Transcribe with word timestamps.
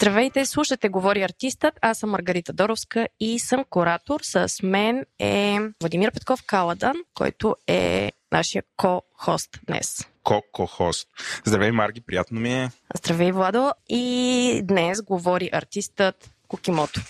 Здравейте, 0.00 0.46
слушате 0.46 0.88
Говори 0.88 1.22
артистът. 1.22 1.74
Аз 1.82 1.98
съм 1.98 2.10
Маргарита 2.10 2.52
Доровска 2.52 3.08
и 3.20 3.38
съм 3.38 3.64
куратор. 3.70 4.20
С 4.22 4.48
мен 4.62 5.04
е 5.18 5.58
Владимир 5.80 6.12
Петков 6.12 6.42
Каладан, 6.46 6.96
който 7.14 7.56
е 7.66 8.12
нашия 8.32 8.62
ко-хост 8.76 9.50
днес. 9.66 10.06
Ко-ко-хост. 10.24 11.08
Здравей, 11.44 11.70
Марги, 11.72 12.00
приятно 12.00 12.40
ми 12.40 12.54
е. 12.54 12.70
Здравей, 12.96 13.32
Владо. 13.32 13.72
И 13.88 14.60
днес 14.64 15.02
говори 15.02 15.50
артистът 15.52 16.30
Кукимото. 16.48 17.00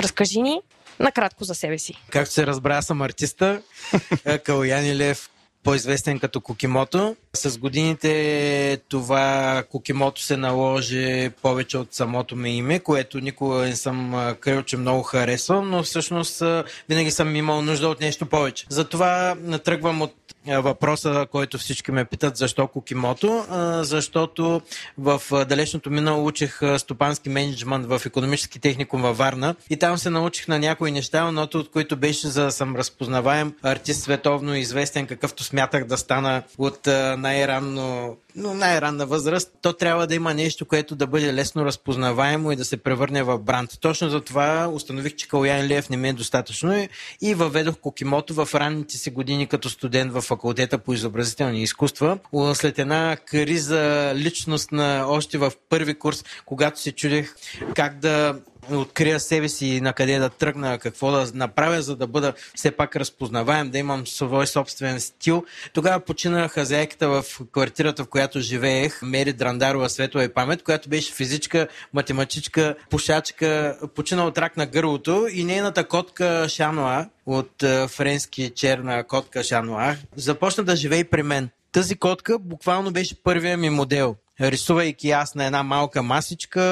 Разкажи 0.00 0.42
ни 0.42 0.60
накратко 1.00 1.44
за 1.44 1.54
себе 1.54 1.78
си. 1.78 1.94
Както 2.10 2.32
се 2.32 2.46
разбра, 2.46 2.82
съм 2.82 3.02
артиста. 3.02 3.62
Калуян 4.44 4.86
Илев, 4.86 5.30
по-известен 5.62 6.18
като 6.18 6.40
Кукимото. 6.40 7.16
С 7.36 7.58
годините 7.58 8.78
това 8.88 9.62
Кукимото 9.70 10.22
се 10.22 10.36
наложи 10.36 11.30
повече 11.42 11.78
от 11.78 11.94
самото 11.94 12.36
ми 12.36 12.56
име, 12.56 12.78
което 12.78 13.20
никога 13.20 13.56
не 13.56 13.76
съм 13.76 14.34
крил, 14.40 14.62
че 14.62 14.76
много 14.76 15.02
харесвам, 15.02 15.70
но 15.70 15.82
всъщност 15.82 16.42
винаги 16.88 17.10
съм 17.10 17.36
имал 17.36 17.62
нужда 17.62 17.88
от 17.88 18.00
нещо 18.00 18.26
повече. 18.26 18.66
Затова 18.68 19.34
натръгвам 19.40 20.02
от 20.02 20.14
въпроса, 20.48 21.26
който 21.32 21.58
всички 21.58 21.92
ме 21.92 22.04
питат 22.04 22.36
защо 22.36 22.66
Кукимото, 22.66 23.44
защото 23.82 24.60
в 24.98 25.22
далечното 25.48 25.90
минало 25.90 26.26
учих 26.26 26.60
стопански 26.78 27.28
менеджмент 27.28 27.86
в 27.86 28.02
економически 28.06 28.58
техникум 28.58 29.02
във 29.02 29.18
Варна 29.18 29.54
и 29.70 29.76
там 29.76 29.98
се 29.98 30.10
научих 30.10 30.48
на 30.48 30.58
някои 30.58 30.92
неща, 30.92 31.26
едното 31.28 31.58
от 31.58 31.70
които 31.70 31.96
беше 31.96 32.28
за 32.28 32.44
да 32.44 32.50
съм 32.50 32.76
разпознаваем 32.76 33.54
артист 33.62 34.02
световно 34.02 34.54
известен, 34.54 35.06
какъвто 35.06 35.44
смятах 35.44 35.84
да 35.84 35.98
стана 35.98 36.42
от 36.58 36.88
най-ранно 37.26 38.16
но 38.36 38.54
най-ранна 38.54 39.06
възраст, 39.06 39.50
то 39.62 39.72
трябва 39.72 40.06
да 40.06 40.14
има 40.14 40.34
нещо, 40.34 40.66
което 40.66 40.96
да 40.96 41.06
бъде 41.06 41.34
лесно 41.34 41.64
разпознаваемо 41.64 42.52
и 42.52 42.56
да 42.56 42.64
се 42.64 42.76
превърне 42.76 43.22
в 43.22 43.38
бранд. 43.38 43.70
Точно 43.80 44.10
за 44.10 44.20
това 44.20 44.68
установих, 44.72 45.14
че 45.14 45.28
Калуян 45.28 45.66
Лев 45.66 45.90
не 45.90 45.96
ми 45.96 46.08
е 46.08 46.12
достатъчно 46.12 46.88
и 47.22 47.34
въведох 47.34 47.76
Кокимото 47.76 48.34
в 48.34 48.54
ранните 48.54 48.96
си 48.96 49.10
години 49.10 49.46
като 49.46 49.70
студент 49.70 50.12
в 50.12 50.20
факултета 50.20 50.78
по 50.78 50.92
изобразителни 50.92 51.62
изкуства. 51.62 52.18
След 52.54 52.78
една 52.78 53.16
криза 53.16 54.12
личност 54.14 54.72
на 54.72 55.04
още 55.08 55.38
в 55.38 55.52
първи 55.68 55.94
курс, 55.94 56.24
когато 56.46 56.80
се 56.80 56.92
чудех 56.92 57.34
как 57.74 57.98
да 57.98 58.38
открия 58.70 59.20
себе 59.20 59.48
си 59.48 59.80
на 59.80 59.92
къде 59.92 60.18
да 60.18 60.28
тръгна, 60.28 60.78
какво 60.78 61.10
да 61.10 61.30
направя, 61.34 61.82
за 61.82 61.96
да 61.96 62.06
бъда 62.06 62.32
все 62.54 62.70
пак 62.70 62.96
разпознаваем, 62.96 63.70
да 63.70 63.78
имам 63.78 64.06
свой 64.06 64.46
собствен 64.46 65.00
стил. 65.00 65.44
Тогава 65.72 66.00
почина 66.00 66.48
хазяйката 66.48 67.08
в 67.08 67.24
квартирата, 67.52 68.04
в 68.04 68.08
която 68.08 68.40
живеех, 68.40 69.02
Мери 69.02 69.32
Драндарова, 69.32 69.88
светла 69.88 70.24
и 70.24 70.28
памет, 70.28 70.62
която 70.62 70.88
беше 70.88 71.12
физичка, 71.12 71.68
математичка, 71.94 72.74
пушачка, 72.90 73.78
почина 73.94 74.26
от 74.26 74.38
рак 74.38 74.56
на 74.56 74.66
гърлото 74.66 75.28
и 75.32 75.44
нейната 75.44 75.88
котка 75.88 76.46
Шануа, 76.48 77.06
от 77.26 77.64
френски 77.88 78.52
черна 78.54 79.04
котка 79.04 79.42
Шануа, 79.42 79.96
започна 80.16 80.64
да 80.64 80.76
живее 80.76 81.04
при 81.04 81.22
мен. 81.22 81.48
Тази 81.72 81.96
котка 81.96 82.38
буквално 82.38 82.90
беше 82.90 83.22
първия 83.22 83.56
ми 83.56 83.70
модел 83.70 84.16
рисувайки 84.40 85.10
аз 85.10 85.34
на 85.34 85.44
една 85.44 85.62
малка 85.62 86.02
масичка, 86.02 86.62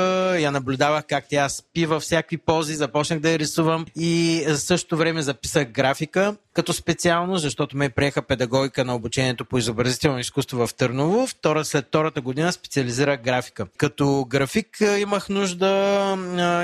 я 0.40 0.50
наблюдавах 0.50 1.04
как 1.08 1.24
тя 1.30 1.48
спи 1.48 1.86
във 1.86 2.02
всякакви 2.02 2.36
пози, 2.36 2.74
започнах 2.74 3.20
да 3.20 3.30
я 3.30 3.38
рисувам 3.38 3.86
и 3.96 4.44
за 4.46 4.58
същото 4.58 4.96
време 4.96 5.22
записах 5.22 5.68
графика 5.68 6.36
като 6.52 6.72
специално, 6.72 7.36
защото 7.36 7.76
ме 7.76 7.88
приеха 7.88 8.22
педагогика 8.22 8.84
на 8.84 8.94
обучението 8.94 9.44
по 9.44 9.58
изобразително 9.58 10.18
изкуство 10.18 10.66
в 10.66 10.74
Търново. 10.74 11.26
Втора, 11.26 11.64
след 11.64 11.86
втората 11.86 12.20
година 12.20 12.52
специализирах 12.52 13.22
графика. 13.22 13.66
Като 13.76 14.26
график 14.28 14.78
имах 14.98 15.28
нужда 15.28 16.16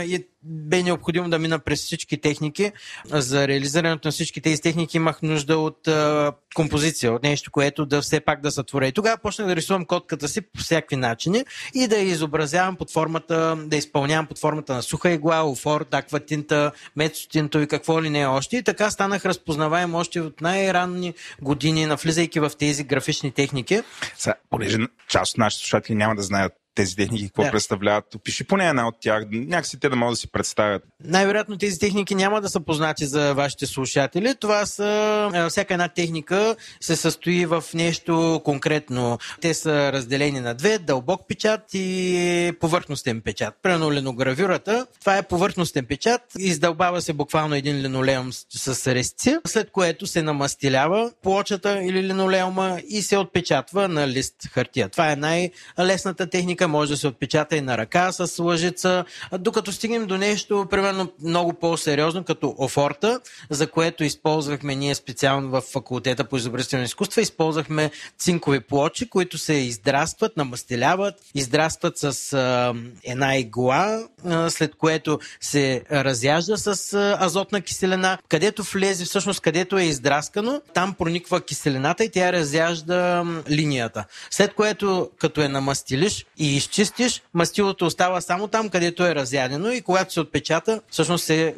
и 0.07 0.27
бе 0.43 0.83
необходимо 0.83 1.31
да 1.31 1.39
мина 1.39 1.59
през 1.59 1.85
всички 1.85 2.21
техники. 2.21 2.73
За 3.05 3.49
реализирането 3.49 4.09
на 4.09 4.13
всички 4.13 4.41
тези 4.41 4.63
техники 4.63 4.97
имах 4.97 5.23
нужда 5.23 5.59
от 5.59 5.89
а, 5.89 6.33
композиция, 6.55 7.13
от 7.13 7.23
нещо, 7.23 7.51
което 7.51 7.87
да 7.87 8.03
все 8.03 8.21
пак 8.21 8.41
да 8.41 8.51
сътворя. 8.51 8.87
И 8.87 8.93
тогава 8.93 9.19
почнах 9.19 9.49
да 9.49 9.57
рисувам 9.57 9.85
котката 9.85 10.29
си 10.29 10.41
по 10.41 10.61
всякакви 10.61 10.97
начини 10.97 11.45
и 11.75 11.87
да 11.87 11.97
изобразявам 11.97 12.77
под 12.77 12.91
формата, 12.91 13.57
да 13.67 13.77
изпълнявам 13.77 14.27
под 14.27 14.39
формата 14.39 14.75
на 14.75 14.83
суха 14.83 15.11
игла, 15.11 15.51
офор, 15.51 15.87
акватинта, 15.91 16.73
мецотинто 16.97 17.61
и 17.61 17.67
какво 17.67 18.03
ли 18.03 18.11
не 18.11 18.27
още. 18.27 18.57
И 18.57 18.63
така 18.63 18.91
станах 18.91 19.25
разпознаваем 19.27 19.95
още 19.95 20.21
от 20.21 20.41
най-ранни 20.41 21.15
години, 21.43 21.87
навлизайки 21.87 22.41
в 22.41 22.51
тези 22.59 22.85
графични 22.85 23.33
техники. 23.33 23.83
Са, 24.17 24.35
понеже 24.51 24.79
част 25.09 25.33
от 25.33 25.39
нашите 25.39 25.61
слушатели 25.61 25.97
няма 25.97 26.15
да 26.15 26.23
знаят 26.23 26.60
тези 26.75 26.97
техники 26.97 27.27
какво 27.27 27.43
да. 27.43 27.51
представляват. 27.51 28.15
Опиши 28.15 28.45
поне 28.45 28.69
една 28.69 28.89
от 28.89 28.95
тях, 29.01 29.25
някакси 29.31 29.81
те 29.81 29.89
да 29.89 29.97
могат 29.97 30.13
да 30.13 30.17
си 30.17 30.31
представят. 30.31 30.83
Най-вероятно 31.05 31.59
тези 31.59 31.79
техники 31.79 32.15
няма 32.15 32.41
да 32.41 32.49
са 32.49 32.61
познати 32.61 33.07
за 33.07 33.35
вашите 33.35 33.67
слушатели. 33.67 34.35
Това 34.41 34.67
са, 34.67 35.47
всяка 35.51 35.75
една 35.75 35.89
техника 35.89 36.57
се 36.81 36.97
състои 36.97 37.47
в 37.47 37.65
нещо 37.75 38.41
конкретно. 38.45 39.19
Те 39.41 39.55
са 39.55 39.93
разделени 39.93 40.41
на 40.41 40.55
две, 40.55 40.79
дълбок 40.79 41.29
печат 41.29 41.61
и 41.75 42.53
повърхностен 42.61 43.21
печат. 43.21 43.55
Примерно 43.63 43.93
линогравюрата, 43.93 44.87
това 45.01 45.17
е 45.17 45.23
повърхностен 45.23 45.85
печат, 45.85 46.21
издълбава 46.39 47.03
се 47.03 47.13
буквално 47.13 47.55
един 47.55 47.77
линолеум 47.77 48.33
с 48.33 48.95
резци, 48.95 49.37
след 49.47 49.71
което 49.71 50.07
се 50.07 50.23
намастилява 50.23 51.13
плочата 51.23 51.83
или 51.83 52.03
линолеума 52.03 52.79
и 52.89 53.03
се 53.03 53.17
отпечатва 53.17 53.89
на 53.89 54.09
лист 54.09 54.35
хартия. 54.53 54.89
Това 54.89 55.13
е 55.13 55.17
най-лесната 55.17 56.31
техника, 56.31 56.60
може 56.69 56.91
да 56.91 56.97
се 56.97 57.09
отпечата 57.09 57.57
и 57.57 57.61
на 57.61 57.79
ръка 57.79 58.13
с 58.13 58.39
лъжица, 58.39 59.05
докато 59.39 59.73
стигнем 59.73 60.07
до 60.07 60.19
нещо, 60.19 60.67
примерно 60.71 61.13
много 61.23 61.53
по-сериозно, 61.53 62.25
като 62.25 62.55
офорта, 62.59 63.21
за 63.51 63.67
което 63.67 64.05
използвахме 64.05 64.75
ние 64.75 64.95
специално 64.95 65.51
в 65.51 65.61
факултета 65.61 66.25
по 66.25 66.37
изобразително 66.37 66.85
изкуство, 66.85 67.21
използвахме 67.21 67.91
цинкови 68.19 68.61
плочи, 68.61 69.09
които 69.09 69.39
се 69.39 69.55
издрастват, 69.55 70.37
намастеляват, 70.37 71.15
издрастват 71.35 71.99
с 71.99 72.33
а, 72.33 72.75
една 73.05 73.37
игла, 73.37 74.03
а, 74.25 74.51
след 74.51 74.75
което 74.75 75.19
се 75.41 75.83
разяжда 75.93 76.57
с 76.57 76.93
а, 76.93 77.19
азотна 77.21 77.61
киселина, 77.61 78.19
където 78.29 78.63
влезе 78.63 79.05
всъщност, 79.05 79.41
където 79.41 79.79
е 79.79 79.85
издраскано, 79.85 80.61
там 80.75 80.95
прониква 80.95 81.41
киселината 81.41 82.05
и 82.05 82.11
тя 82.11 82.33
разяжда 82.33 83.25
линията. 83.51 84.05
След 84.31 84.55
което, 84.55 85.11
като 85.19 85.43
е 85.43 85.49
намастилиш 85.49 86.27
и 86.39 86.50
изчистиш, 86.57 87.23
мастилото 87.35 87.87
остава 87.87 88.21
само 88.21 88.49
там, 88.49 88.69
където 88.69 89.07
е 89.07 89.15
разядено 89.15 89.71
и 89.71 89.81
когато 89.81 90.13
се 90.13 90.21
отпечата, 90.21 90.81
всъщност 90.91 91.25
се 91.25 91.55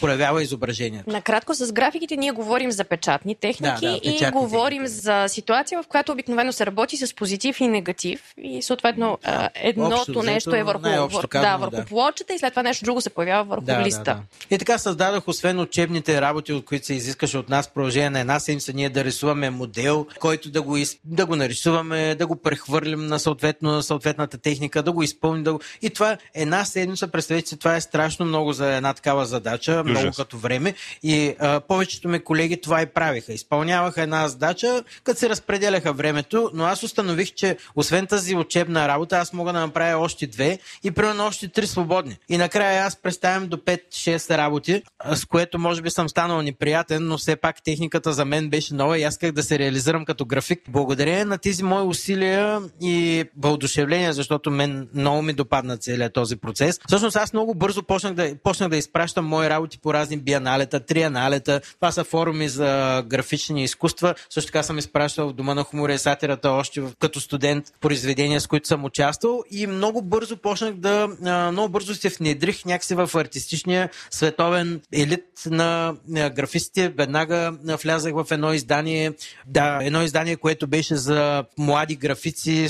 проявява 0.00 0.42
изображението. 0.42 1.10
Накратко 1.10 1.54
с 1.54 1.72
графиките 1.72 2.16
ние 2.16 2.30
говорим 2.30 2.72
за 2.72 2.84
печатни 2.84 3.34
техники 3.34 3.86
да, 3.86 3.92
да, 3.92 4.00
печатни 4.00 4.28
и 4.28 4.30
говорим 4.30 4.82
техники. 4.82 5.02
за 5.02 5.24
ситуация, 5.28 5.82
в 5.82 5.86
която 5.86 6.12
обикновено 6.12 6.52
се 6.52 6.66
работи 6.66 6.96
с 6.96 7.14
позитив 7.14 7.60
и 7.60 7.68
негатив 7.68 8.22
и 8.38 8.62
съответно 8.62 9.18
едното 9.54 9.96
Общо, 9.96 10.22
нещо 10.22 10.56
е 10.56 10.62
върху, 10.62 10.82
върху, 10.82 11.28
да, 11.32 11.56
върху 11.56 11.76
да. 11.76 11.84
плочата 11.84 12.34
и 12.34 12.38
след 12.38 12.52
това 12.52 12.62
нещо 12.62 12.84
друго 12.84 13.00
се 13.00 13.10
появява 13.10 13.44
върху 13.44 13.64
да, 13.64 13.82
листа. 13.82 14.04
Да, 14.04 14.14
да. 14.14 14.22
И 14.54 14.58
така 14.58 14.78
създадох, 14.78 15.28
освен 15.28 15.60
учебните 15.60 16.20
работи, 16.20 16.52
от 16.52 16.64
които 16.64 16.86
се 16.86 16.94
изискаше 16.94 17.38
от 17.38 17.48
нас 17.48 17.68
продължение 17.68 18.10
на 18.10 18.20
една 18.20 18.40
седмица, 18.40 18.72
ние 18.72 18.90
да 18.90 19.04
рисуваме 19.04 19.50
модел, 19.50 20.06
който 20.20 20.50
да 20.50 20.62
го, 20.62 20.76
из... 20.76 20.96
да 21.04 21.26
го 21.26 21.36
нарисуваме, 21.36 22.14
да 22.14 22.26
го 22.26 22.36
прехвърлим 22.36 23.06
на 23.06 23.18
съответно, 23.18 23.82
съответната 24.22 24.38
техника, 24.38 24.82
да 24.82 24.92
го 24.92 25.02
изпълним. 25.02 25.44
Да 25.44 25.52
го... 25.52 25.60
И 25.82 25.90
това 25.90 26.16
една 26.34 26.64
седмица, 26.64 27.08
представете 27.08 27.48
си, 27.48 27.58
това 27.58 27.76
е 27.76 27.80
страшно 27.80 28.26
много 28.26 28.52
за 28.52 28.74
една 28.74 28.94
такава 28.94 29.26
задача, 29.26 29.82
Ужас. 29.84 30.00
много 30.00 30.16
като 30.16 30.38
време. 30.38 30.74
И 31.02 31.34
а, 31.38 31.60
повечето 31.60 32.08
ми 32.08 32.20
колеги 32.20 32.60
това 32.60 32.82
и 32.82 32.86
правиха. 32.86 33.32
Изпълняваха 33.32 34.02
една 34.02 34.28
задача, 34.28 34.84
като 35.04 35.20
се 35.20 35.28
разпределяха 35.28 35.92
времето, 35.92 36.50
но 36.54 36.64
аз 36.64 36.82
установих, 36.82 37.34
че 37.34 37.56
освен 37.76 38.06
тази 38.06 38.36
учебна 38.36 38.88
работа, 38.88 39.18
аз 39.18 39.32
мога 39.32 39.52
да 39.52 39.60
направя 39.60 40.04
още 40.04 40.26
две 40.26 40.58
и 40.84 40.90
примерно 40.90 41.26
още 41.26 41.48
три 41.48 41.66
свободни. 41.66 42.16
И 42.28 42.36
накрая 42.36 42.84
аз 42.84 42.96
представям 42.96 43.48
до 43.48 43.56
5-6 43.56 44.36
работи, 44.36 44.82
с 45.14 45.24
което 45.24 45.58
може 45.58 45.82
би 45.82 45.90
съм 45.90 46.08
станал 46.08 46.42
неприятен, 46.42 47.06
но 47.06 47.18
все 47.18 47.36
пак 47.36 47.62
техниката 47.62 48.12
за 48.12 48.24
мен 48.24 48.50
беше 48.50 48.74
нова 48.74 48.98
и 48.98 49.02
аз 49.02 49.14
исках 49.14 49.32
да 49.32 49.42
се 49.42 49.58
реализирам 49.58 50.04
като 50.04 50.24
график. 50.24 50.60
Благодарение 50.68 51.24
на 51.24 51.38
тези 51.38 51.62
мои 51.62 51.82
усилия 51.82 52.60
и 52.80 53.24
въодушевление, 53.36 54.11
защото 54.12 54.50
мен 54.50 54.88
много 54.94 55.22
ми 55.22 55.32
допадна 55.32 55.76
целият 55.76 56.12
този 56.12 56.36
процес. 56.36 56.80
Всъщност 56.86 57.16
аз 57.16 57.32
много 57.32 57.54
бързо 57.54 57.82
почнах 57.82 58.14
да, 58.14 58.34
почнах 58.42 58.68
да 58.68 58.76
изпращам 58.76 59.26
мои 59.26 59.50
работи 59.50 59.78
по 59.78 59.94
разни 59.94 60.16
бианалета, 60.16 60.80
трианалета. 60.80 61.60
Това 61.76 61.92
са 61.92 62.04
форуми 62.04 62.48
за 62.48 63.02
графични 63.06 63.64
изкуства. 63.64 64.14
Също 64.30 64.52
така 64.52 64.62
съм 64.62 64.78
изпращал 64.78 65.28
в 65.28 65.32
Дома 65.32 65.54
на 65.54 65.64
хумора 65.64 65.94
и 65.94 65.98
сатирата 65.98 66.50
още 66.50 66.82
като 67.00 67.20
студент 67.20 67.64
произведения, 67.80 68.40
с 68.40 68.46
които 68.46 68.68
съм 68.68 68.84
участвал 68.84 69.42
и 69.50 69.66
много 69.66 70.02
бързо 70.02 70.36
почнах 70.36 70.74
да, 70.74 71.08
много 71.52 71.68
бързо 71.68 71.94
се 71.94 72.08
внедрих 72.08 72.64
някакси 72.64 72.94
в 72.94 73.10
артистичния 73.14 73.90
световен 74.10 74.80
елит 74.92 75.24
на 75.46 75.94
графистите. 76.08 76.88
Веднага 76.88 77.52
влязах 77.82 78.12
в 78.14 78.26
едно 78.30 78.52
издание, 78.52 79.12
да, 79.46 79.78
едно 79.82 80.02
издание, 80.02 80.36
което 80.36 80.66
беше 80.66 80.96
за 80.96 81.44
млади 81.58 81.96
графици, 81.96 82.68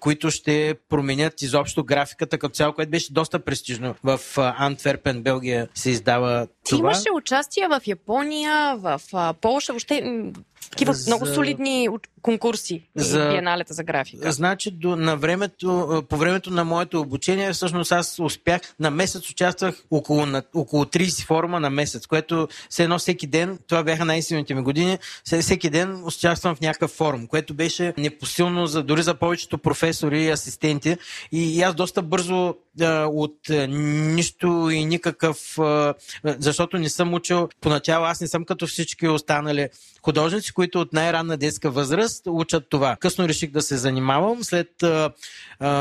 които 0.00 0.30
ще 0.30 0.74
променят 0.88 1.42
изобщо 1.42 1.84
графиката 1.84 2.38
като 2.38 2.54
цяло, 2.54 2.72
което 2.72 2.90
беше 2.90 3.12
доста 3.12 3.38
престижно. 3.44 3.94
В 4.04 4.20
Антверпен, 4.36 5.22
Белгия 5.22 5.68
се 5.74 5.90
издава 5.90 6.46
Ти 6.64 6.70
това. 6.70 6.78
имаше 6.78 7.12
участие 7.14 7.68
в 7.68 7.80
Япония, 7.86 8.76
в 8.76 9.00
Полша, 9.40 9.72
въобще 9.72 10.22
такива 10.70 10.92
за... 10.92 11.10
много 11.10 11.26
солидни 11.26 11.88
конкурси 12.22 12.82
за... 12.96 13.28
биеналета 13.28 13.74
за 13.74 13.84
графика. 13.84 14.32
Значи 14.32 14.70
до, 14.70 14.96
на 14.96 15.16
времето, 15.16 16.02
по 16.08 16.16
времето 16.16 16.50
на 16.50 16.64
моето 16.64 17.00
обучение, 17.00 17.52
всъщност 17.52 17.92
аз 17.92 18.18
успях, 18.18 18.60
на 18.80 18.90
месец 18.90 19.30
участвах 19.30 19.84
около, 19.90 20.26
на, 20.26 20.42
около 20.54 20.84
30 20.84 21.26
форума 21.26 21.60
на 21.60 21.70
месец, 21.70 22.06
което 22.06 22.48
се 22.70 22.82
едно 22.82 22.98
всеки 22.98 23.26
ден, 23.26 23.58
това 23.68 23.82
бяха 23.82 24.04
най-силните 24.04 24.54
ми 24.54 24.62
години, 24.62 24.98
всеки 25.40 25.70
ден 25.70 26.02
участвам 26.04 26.54
в 26.54 26.60
някакъв 26.60 26.90
форум, 26.90 27.26
което 27.26 27.54
беше 27.54 27.94
непосилно 27.98 28.66
за, 28.66 28.82
дори 28.82 29.02
за 29.02 29.14
повечето 29.14 29.58
професори 29.58 30.22
и 30.22 30.30
асистенти. 30.30 30.96
И, 31.32 31.56
и 31.56 31.62
аз 31.62 31.74
доста 31.74 32.02
бързо 32.02 32.54
от 33.06 33.38
нищо 33.68 34.70
и 34.72 34.84
никакъв, 34.84 35.58
защото 36.24 36.78
не 36.78 36.88
съм 36.88 37.14
учил, 37.14 37.48
поначало 37.60 38.06
аз 38.06 38.20
не 38.20 38.28
съм 38.28 38.44
като 38.44 38.66
всички 38.66 39.08
останали 39.08 39.68
художници, 40.04 40.52
които 40.52 40.80
от 40.80 40.92
най-ранна 40.92 41.36
детска 41.36 41.70
възраст 41.70 42.22
учат 42.26 42.64
това. 42.68 42.96
Късно 43.00 43.28
реших 43.28 43.50
да 43.50 43.62
се 43.62 43.76
занимавам 43.76 44.44
след 44.44 44.82
а, 44.82 45.10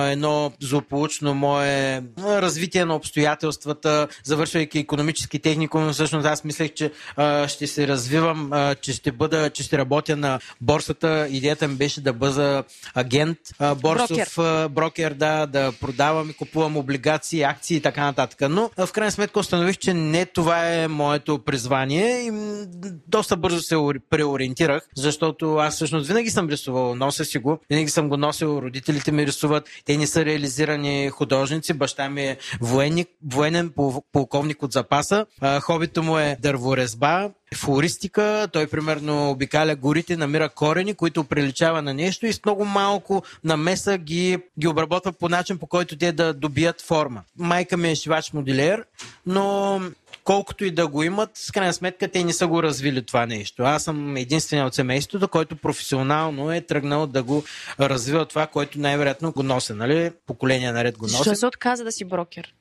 едно 0.09 0.51
злополучно 0.61 1.33
мое 1.33 2.03
развитие 2.19 2.85
на 2.85 2.95
обстоятелствата, 2.95 4.07
завършвайки 4.23 4.79
економически 4.79 5.39
техникум. 5.39 5.91
Всъщност 5.93 6.25
аз 6.25 6.43
мислех, 6.43 6.73
че 6.73 6.91
а, 7.15 7.47
ще 7.47 7.67
се 7.67 7.87
развивам, 7.87 8.53
а, 8.53 8.75
че 8.75 8.93
ще 8.93 9.11
бъда, 9.11 9.49
че 9.49 9.63
ще 9.63 9.77
работя 9.77 10.17
на 10.17 10.39
борсата. 10.61 11.27
Идеята 11.29 11.67
ми 11.67 11.75
беше 11.75 12.01
да 12.01 12.13
бъда 12.13 12.63
агент, 12.93 13.37
а, 13.59 13.75
борсов 13.75 14.35
брокер. 14.37 14.67
брокер, 14.67 15.13
да, 15.13 15.45
да 15.45 15.71
продавам 15.71 16.29
и 16.29 16.33
купувам 16.33 16.77
облигации, 16.81 17.43
акции 17.43 17.77
и 17.77 17.81
така 17.81 18.03
нататък. 18.03 18.49
Но 18.49 18.69
в 18.77 18.91
крайна 18.91 19.11
сметка 19.11 19.39
установих, 19.39 19.77
че 19.77 19.93
не 19.93 20.25
това 20.25 20.73
е 20.73 20.87
моето 20.87 21.39
призвание 21.39 22.21
и 22.21 22.31
доста 23.07 23.37
бързо 23.37 23.61
се 23.61 23.75
преориентирах, 24.09 24.87
защото 24.95 25.55
аз 25.55 25.75
всъщност 25.75 26.07
винаги 26.07 26.29
съм 26.29 26.49
рисувал, 26.49 26.95
нося 26.95 27.25
си 27.25 27.37
го, 27.37 27.59
винаги 27.69 27.89
съм 27.89 28.09
го 28.09 28.17
носил, 28.17 28.59
родителите 28.63 29.11
ми 29.11 29.27
рисуват, 29.27 29.69
те 29.85 29.97
не 29.97 30.07
са 30.07 30.25
реализирани 30.25 31.09
художници, 31.09 31.73
баща 31.73 32.09
ми 32.09 32.23
е 32.23 32.37
военник, 32.61 33.07
военен 33.31 33.73
полковник 34.11 34.63
от 34.63 34.71
запаса, 34.71 35.25
хобито 35.61 36.03
му 36.03 36.17
е 36.17 36.37
дърворезба, 36.39 37.29
флористика, 37.55 38.47
той 38.53 38.67
примерно 38.67 39.29
обикаля 39.29 39.75
горите, 39.75 40.17
намира 40.17 40.49
корени, 40.49 40.93
които 40.93 41.23
приличава 41.23 41.81
на 41.81 41.93
нещо 41.93 42.25
и 42.25 42.33
с 42.33 42.45
много 42.45 42.65
малко 42.65 43.23
намеса 43.43 43.97
ги, 43.97 44.37
ги 44.59 44.67
обработва 44.67 45.11
по 45.11 45.29
начин, 45.29 45.57
по 45.57 45.67
който 45.67 45.97
те 45.97 46.11
да 46.11 46.33
добият 46.33 46.81
форма. 46.81 47.23
Майка 47.37 47.77
ми 47.77 47.91
е 47.91 47.95
шивач 47.95 48.33
моделер, 48.33 48.83
но 49.25 49.81
колкото 50.23 50.65
и 50.65 50.71
да 50.71 50.87
го 50.87 51.03
имат, 51.03 51.29
с 51.33 51.51
крайна 51.51 51.73
сметка 51.73 52.07
те 52.07 52.23
не 52.23 52.33
са 52.33 52.47
го 52.47 52.63
развили 52.63 53.01
това 53.01 53.25
нещо. 53.25 53.63
Аз 53.63 53.83
съм 53.83 54.17
единствения 54.17 54.65
от 54.65 54.75
семейството, 54.75 55.27
който 55.27 55.55
професионално 55.55 56.51
е 56.51 56.61
тръгнал 56.61 57.07
да 57.07 57.23
го 57.23 57.43
развива 57.79 58.25
това, 58.25 58.47
което 58.47 58.79
най-вероятно 58.79 59.31
го 59.31 59.43
нося, 59.43 59.75
нали? 59.75 60.11
Поколения 60.27 60.73
наред 60.73 60.97
го 60.97 61.05
нося. 61.05 61.17
Защо 61.17 61.35
се 61.35 61.45
отказа 61.45 61.83
да 61.83 61.91
си 61.91 62.05
брокер? 62.05 62.53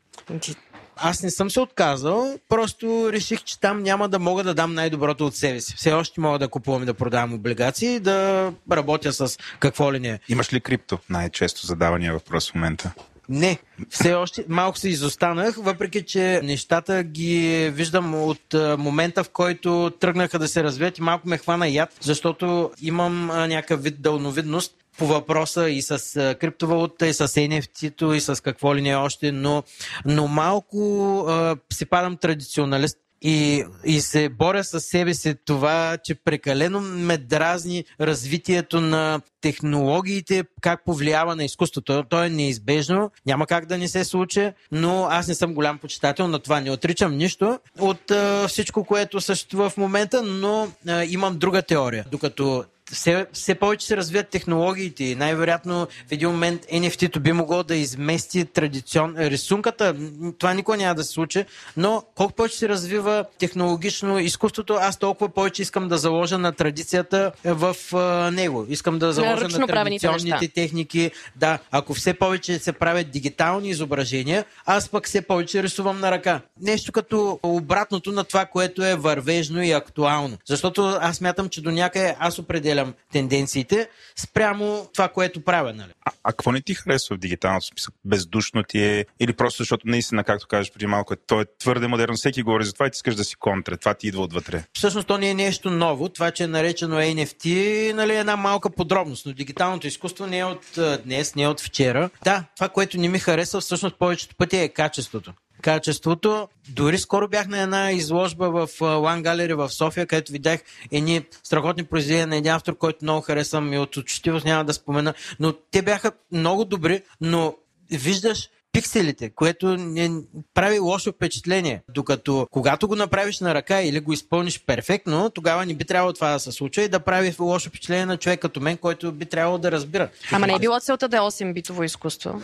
Аз 1.02 1.22
не 1.22 1.30
съм 1.30 1.50
се 1.50 1.60
отказал, 1.60 2.38
просто 2.48 3.12
реших, 3.12 3.42
че 3.42 3.60
там 3.60 3.82
няма 3.82 4.08
да 4.08 4.18
мога 4.18 4.44
да 4.44 4.54
дам 4.54 4.74
най-доброто 4.74 5.26
от 5.26 5.36
себе 5.36 5.60
си. 5.60 5.74
Все 5.76 5.92
още 5.92 6.20
мога 6.20 6.38
да 6.38 6.48
купувам 6.48 6.82
и 6.82 6.86
да 6.86 6.94
продавам 6.94 7.34
облигации 7.34 8.00
да 8.00 8.52
работя 8.72 9.12
с 9.12 9.38
какво 9.60 9.92
ли 9.92 10.00
не. 10.00 10.18
Имаш 10.28 10.52
ли 10.52 10.60
крипто? 10.60 10.98
Най-често 11.10 11.66
задавания 11.66 12.12
въпрос 12.12 12.50
в 12.50 12.54
момента. 12.54 12.90
Не, 13.28 13.58
все 13.90 14.14
още 14.14 14.44
малко 14.48 14.78
се 14.78 14.88
изостанах, 14.88 15.54
въпреки 15.56 16.02
че 16.02 16.40
нещата 16.44 17.02
ги 17.02 17.70
виждам 17.72 18.14
от 18.14 18.54
момента, 18.78 19.24
в 19.24 19.30
който 19.30 19.92
тръгнаха 20.00 20.38
да 20.38 20.48
се 20.48 20.62
развият 20.62 20.98
и 20.98 21.02
малко 21.02 21.28
ме 21.28 21.38
хвана 21.38 21.68
яд, 21.68 21.88
защото 22.00 22.70
имам 22.82 23.26
някакъв 23.26 23.82
вид 23.82 24.02
дълновидност 24.02 24.74
по 25.00 25.06
въпроса 25.06 25.70
и 25.70 25.82
с 25.82 26.36
криптовалута, 26.40 27.06
и 27.06 27.14
с 27.14 27.28
NFT-то, 27.28 28.14
и 28.14 28.20
с 28.20 28.42
какво 28.42 28.74
ли 28.74 28.82
не 28.82 28.96
още, 28.96 29.32
но, 29.32 29.62
но 30.04 30.26
малко 30.26 31.18
а, 31.28 31.56
си 31.72 31.86
падам 31.86 32.16
традиционалист 32.16 32.98
и, 33.22 33.64
и 33.84 34.00
се 34.00 34.28
боря 34.28 34.64
с 34.64 34.80
себе 34.80 35.14
си 35.14 35.34
това, 35.44 35.96
че 36.04 36.14
прекалено 36.14 36.80
ме 36.80 37.18
дразни 37.18 37.84
развитието 38.00 38.80
на 38.80 39.20
технологиите, 39.40 40.44
как 40.60 40.84
повлиява 40.84 41.36
на 41.36 41.44
изкуството. 41.44 42.04
То 42.08 42.24
е 42.24 42.28
неизбежно, 42.28 43.10
няма 43.26 43.46
как 43.46 43.66
да 43.66 43.78
не 43.78 43.88
се 43.88 44.04
случи, 44.04 44.52
но 44.72 45.06
аз 45.10 45.28
не 45.28 45.34
съм 45.34 45.54
голям 45.54 45.78
почитател 45.78 46.28
на 46.28 46.38
това. 46.38 46.60
Не 46.60 46.70
отричам 46.70 47.16
нищо 47.16 47.58
от 47.78 48.10
а, 48.10 48.48
всичко, 48.48 48.84
което 48.84 49.20
съществува 49.20 49.70
в 49.70 49.76
момента, 49.76 50.22
но 50.22 50.68
а, 50.88 51.04
имам 51.04 51.38
друга 51.38 51.62
теория. 51.62 52.04
Докато 52.10 52.64
все, 52.92 53.26
все 53.32 53.54
повече 53.54 53.86
се 53.86 53.96
развият 53.96 54.28
технологиите 54.28 55.04
и 55.04 55.14
най-вероятно 55.14 55.86
в 56.08 56.12
един 56.12 56.30
момент 56.30 56.66
NFT-то 56.66 57.20
би 57.20 57.32
могло 57.32 57.62
да 57.62 57.76
измести 57.76 58.44
традицион... 58.44 59.14
рисунката. 59.18 59.94
Това 60.38 60.54
никога 60.54 60.76
няма 60.76 60.94
да 60.94 61.04
се 61.04 61.12
случи, 61.12 61.44
но 61.76 62.02
колко 62.14 62.32
повече 62.32 62.58
се 62.58 62.68
развива 62.68 63.24
технологично 63.38 64.18
изкуството, 64.18 64.74
аз 64.80 64.98
толкова 64.98 65.28
повече 65.28 65.62
искам 65.62 65.88
да 65.88 65.98
заложа 65.98 66.38
на 66.38 66.52
традицията 66.52 67.32
в 67.44 67.76
а, 67.92 68.30
него. 68.30 68.66
Искам 68.68 68.98
да 68.98 69.12
заложа 69.12 69.48
на, 69.48 69.58
на 69.58 69.66
традиционните 69.66 70.48
техники. 70.48 71.10
Да, 71.36 71.58
ако 71.70 71.94
все 71.94 72.14
повече 72.14 72.58
се 72.58 72.72
правят 72.72 73.10
дигитални 73.10 73.68
изображения, 73.68 74.44
аз 74.66 74.88
пък 74.88 75.06
все 75.06 75.22
повече 75.22 75.62
рисувам 75.62 76.00
на 76.00 76.10
ръка. 76.10 76.40
Нещо 76.60 76.92
като 76.92 77.40
обратното 77.42 78.12
на 78.12 78.24
това, 78.24 78.46
което 78.46 78.84
е 78.84 78.94
вървежно 78.94 79.62
и 79.62 79.72
актуално. 79.72 80.36
Защото 80.46 80.98
аз 81.00 81.20
мятам, 81.20 81.48
че 81.48 81.60
до 81.60 81.70
някъде 81.70 82.16
аз 82.18 82.38
определям 82.38 82.79
определям 82.80 82.94
тенденциите 83.12 83.88
спрямо 84.16 84.88
това, 84.94 85.08
което 85.08 85.44
правя. 85.44 85.72
Нали? 85.72 85.92
А, 86.04 86.12
а 86.24 86.32
какво 86.32 86.52
не 86.52 86.60
ти 86.60 86.74
харесва 86.74 87.16
в 87.16 87.18
дигиталното 87.18 87.66
смисъл? 87.66 87.94
Бездушно 88.04 88.62
ти 88.62 88.84
е? 88.84 89.06
Или 89.20 89.32
просто 89.32 89.62
защото 89.62 89.88
наистина, 89.88 90.24
както 90.24 90.46
кажеш 90.48 90.72
преди 90.72 90.86
малко, 90.86 91.16
то 91.26 91.40
е 91.40 91.44
твърде 91.58 91.86
модерно, 91.86 92.14
всеки 92.14 92.42
говори 92.42 92.64
за 92.64 92.72
това 92.72 92.86
и 92.86 92.90
ти 92.90 92.96
искаш 92.96 93.14
да 93.14 93.24
си 93.24 93.36
контре. 93.36 93.76
Това 93.76 93.94
ти 93.94 94.08
идва 94.08 94.22
отвътре. 94.22 94.64
Всъщност 94.72 95.08
то 95.08 95.18
не 95.18 95.30
е 95.30 95.34
нещо 95.34 95.70
ново. 95.70 96.08
Това, 96.08 96.30
че 96.30 96.44
е 96.44 96.46
наречено 96.46 96.96
NFT, 96.96 97.92
нали, 97.92 98.12
е 98.12 98.18
една 98.18 98.36
малка 98.36 98.70
подробност. 98.70 99.26
Но 99.26 99.32
дигиталното 99.32 99.86
изкуство 99.86 100.26
не 100.26 100.38
е 100.38 100.44
от 100.44 100.78
днес, 101.04 101.34
не 101.34 101.42
е 101.42 101.48
от 101.48 101.60
вчера. 101.60 102.10
Да, 102.24 102.44
това, 102.56 102.68
което 102.68 102.98
не 102.98 103.08
ми 103.08 103.18
харесва, 103.18 103.60
всъщност 103.60 103.96
повечето 103.98 104.36
пъти 104.36 104.56
е 104.56 104.68
качеството 104.68 105.32
качеството. 105.60 106.48
Дори 106.68 106.98
скоро 106.98 107.28
бях 107.28 107.48
на 107.48 107.60
една 107.60 107.92
изложба 107.92 108.50
в 108.50 108.68
One 108.78 109.22
Gallery 109.22 109.54
в 109.54 109.68
София, 109.68 110.06
където 110.06 110.32
видях 110.32 110.60
едни 110.90 111.24
страхотни 111.42 111.84
произведения 111.84 112.26
на 112.26 112.36
един 112.36 112.52
автор, 112.52 112.76
който 112.76 112.98
много 113.02 113.20
харесвам 113.20 113.72
и 113.72 113.78
от 113.78 113.96
учтивост 113.96 114.44
няма 114.44 114.64
да 114.64 114.72
спомена, 114.72 115.14
но 115.40 115.52
те 115.52 115.82
бяха 115.82 116.12
много 116.32 116.64
добри, 116.64 117.02
но 117.20 117.54
виждаш 117.90 118.48
пикселите, 118.72 119.30
което 119.30 119.76
не 119.76 120.10
прави 120.54 120.78
лошо 120.78 121.12
впечатление. 121.12 121.82
Докато 121.94 122.46
когато 122.50 122.88
го 122.88 122.96
направиш 122.96 123.40
на 123.40 123.54
ръка 123.54 123.82
или 123.82 124.00
го 124.00 124.12
изпълниш 124.12 124.64
перфектно, 124.66 125.30
тогава 125.30 125.66
не 125.66 125.74
би 125.74 125.84
трябвало 125.84 126.12
това 126.12 126.32
да 126.32 126.40
се 126.40 126.52
случва 126.52 126.82
и 126.82 126.88
да 126.88 127.00
прави 127.00 127.34
лошо 127.40 127.68
впечатление 127.68 128.06
на 128.06 128.16
човек 128.16 128.40
като 128.40 128.60
мен, 128.60 128.76
който 128.76 129.12
би 129.12 129.26
трябвало 129.26 129.58
да 129.58 129.72
разбира. 129.72 130.08
Ама 130.32 130.46
не 130.46 130.54
е 130.54 130.58
било 130.58 130.80
целта 130.80 131.08
да 131.08 131.16
е 131.16 131.20
8 131.20 131.52
битово 131.52 131.84
изкуство. 131.84 132.42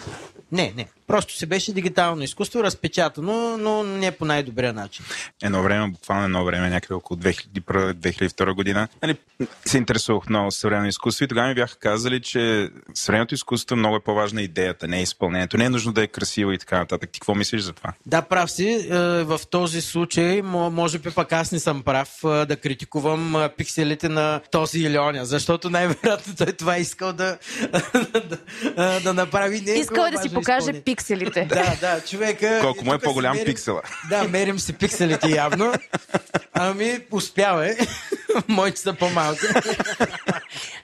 Не, 0.52 0.72
не. 0.76 0.88
Просто 1.06 1.36
се 1.36 1.46
беше 1.46 1.72
дигитално 1.72 2.22
изкуство, 2.22 2.62
разпечатано, 2.62 3.56
но 3.56 3.82
не 3.82 4.10
по 4.10 4.24
най-добрия 4.24 4.72
начин. 4.72 5.04
Едно 5.42 5.62
време, 5.62 5.88
буквално 5.88 6.24
едно 6.24 6.44
време, 6.44 6.70
някъде 6.70 6.94
около 6.94 7.20
2001-2002 7.20 8.54
година, 8.54 8.88
нали, 9.02 9.16
се 9.64 9.78
интересувах 9.78 10.28
много 10.28 10.50
съвременно 10.50 10.88
изкуство 10.88 11.24
и 11.24 11.28
тогава 11.28 11.48
ми 11.48 11.54
бяха 11.54 11.76
казали, 11.76 12.20
че 12.20 12.70
съвременното 12.94 13.34
изкуство 13.34 13.76
много 13.76 13.96
е 13.96 14.00
по-важна 14.00 14.42
идеята, 14.42 14.88
не 14.88 14.98
е 14.98 15.02
изпълнението. 15.02 15.58
Не 15.58 15.64
е 15.64 15.70
нужно 15.70 15.92
да 15.92 16.02
е 16.02 16.06
красиво 16.06 16.52
и 16.52 16.58
така 16.58 16.78
нататък. 16.78 17.10
Ти 17.10 17.20
какво 17.20 17.34
мислиш 17.34 17.62
за 17.62 17.72
това? 17.72 17.92
Да, 18.06 18.22
прав 18.22 18.50
си. 18.50 18.88
Е, 18.90 18.98
в 19.24 19.40
този 19.50 19.80
случай, 19.80 20.42
може 20.42 20.98
би 20.98 21.10
пък 21.10 21.32
аз 21.32 21.52
не 21.52 21.58
съм 21.58 21.82
прав 21.82 22.08
е, 22.24 22.46
да 22.46 22.56
критикувам 22.56 23.36
е, 23.36 23.48
пикселите 23.48 24.08
на 24.08 24.40
този 24.50 24.78
или 24.80 24.98
оня, 24.98 25.26
защото 25.26 25.70
най-вероятно 25.70 26.34
той 26.36 26.52
това 26.52 26.76
е 26.76 26.80
искал 26.80 27.12
да, 27.12 27.38
да, 28.76 29.00
да 29.00 29.14
направи. 29.14 29.60
Не 29.60 29.72
искал 29.72 30.04
е 30.04 30.10
да 30.10 30.22
си 30.22 30.34
покаже 30.34 30.66
пикселите. 30.66 30.95
Да, 31.48 31.76
да, 31.80 32.00
човека. 32.00 32.58
Колко 32.62 32.84
му 32.84 32.94
е 32.94 32.98
по-голям 32.98 33.32
мерим, 33.32 33.46
пиксела. 33.46 33.82
Да, 34.10 34.24
мерим 34.24 34.58
си 34.58 34.72
пикселите 34.72 35.28
явно. 35.28 35.72
Ами, 36.52 37.00
успява 37.10 37.70
е. 37.70 37.76
Моите 38.48 38.80
са 38.80 38.94
по-малки. 38.94 39.46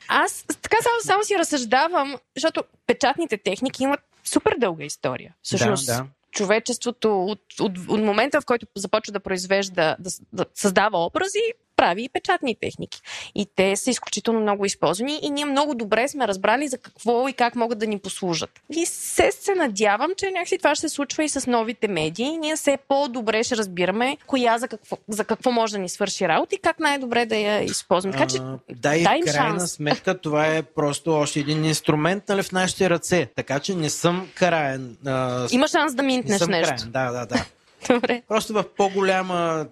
Аз 0.09 0.45
така 0.63 0.77
само, 0.83 0.97
само 1.03 1.25
си 1.25 1.39
разсъждавам, 1.39 2.17
защото 2.37 2.65
печатните 2.87 3.39
техники 3.39 3.83
имат 3.83 4.01
супер 4.25 4.55
дълга 4.59 4.85
история. 4.85 5.35
Всъщност, 5.43 5.87
да, 5.87 5.97
да. 5.97 6.07
човечеството 6.31 7.25
от, 7.25 7.41
от, 7.61 7.73
от 7.89 8.01
момента, 8.01 8.41
в 8.41 8.45
който 8.45 8.67
започва 8.77 9.13
да 9.13 9.21
произвежда, 9.21 9.97
да, 9.99 10.11
да 10.33 10.45
създава 10.55 11.07
образи, 11.07 11.53
прави 11.83 12.05
и 12.05 12.09
печатни 12.09 12.57
техники. 12.61 13.01
И 13.35 13.47
те 13.57 13.77
са 13.77 13.91
изключително 13.91 14.41
много 14.41 14.65
използвани 14.65 15.21
и 15.23 15.31
ние 15.31 15.45
много 15.45 15.75
добре 15.75 16.09
сме 16.09 16.29
разбрали 16.29 16.69
за 16.69 16.79
какво 16.79 17.29
и 17.29 17.33
как 17.33 17.57
могат 17.57 17.79
да 17.79 17.87
ни 17.87 17.99
послужат. 17.99 18.51
И 18.77 18.87
се, 18.87 19.31
се 19.33 19.55
надявам, 19.55 20.11
че 20.17 20.31
някакси 20.31 20.59
това 20.59 20.75
ще 20.75 20.89
се 20.89 20.95
случва 20.95 21.25
и 21.25 21.29
с 21.29 21.47
новите 21.47 21.89
медии. 21.89 22.39
Ние 22.39 22.57
все 22.57 22.79
по-добре 22.89 23.45
ще 23.45 23.57
разбираме 23.57 24.17
коя 24.27 24.59
за 24.59 24.69
какво, 24.69 24.97
за 25.09 25.25
какво 25.25 25.51
може 25.51 25.73
да 25.73 25.79
ни 25.79 25.89
свърши 25.89 26.29
работа 26.29 26.55
и 26.55 26.59
как 26.59 26.81
най-добре 26.81 27.27
да 27.27 27.37
я 27.37 27.63
използваме. 27.63 28.17
Така 28.17 28.27
че, 28.27 28.39
а, 28.39 28.59
да, 28.71 28.97
и 28.97 29.03
в 29.03 29.05
крайна 29.05 29.33
шанс. 29.33 29.73
сметка 29.73 30.21
това 30.21 30.47
е 30.47 30.63
просто 30.63 31.13
още 31.13 31.41
един 31.41 31.65
инструмент 31.65 32.29
нали, 32.29 32.43
в 32.43 32.53
нашите 32.53 32.91
ръце. 32.91 33.29
Така 33.37 33.61
че 33.61 33.75
не 33.75 33.91
съм 33.91 34.29
краен. 34.35 34.97
А, 35.07 35.47
Има 35.51 35.69
шанс 35.69 35.95
да 35.95 36.03
минтнеш 36.03 36.41
нещо. 36.47 36.75
Краен. 36.75 36.91
Да, 36.93 37.11
да, 37.11 37.27
да. 37.27 37.45
Добре. 37.95 38.23
Просто 38.29 38.53
в 38.53 38.65
по-голяма 38.77 39.67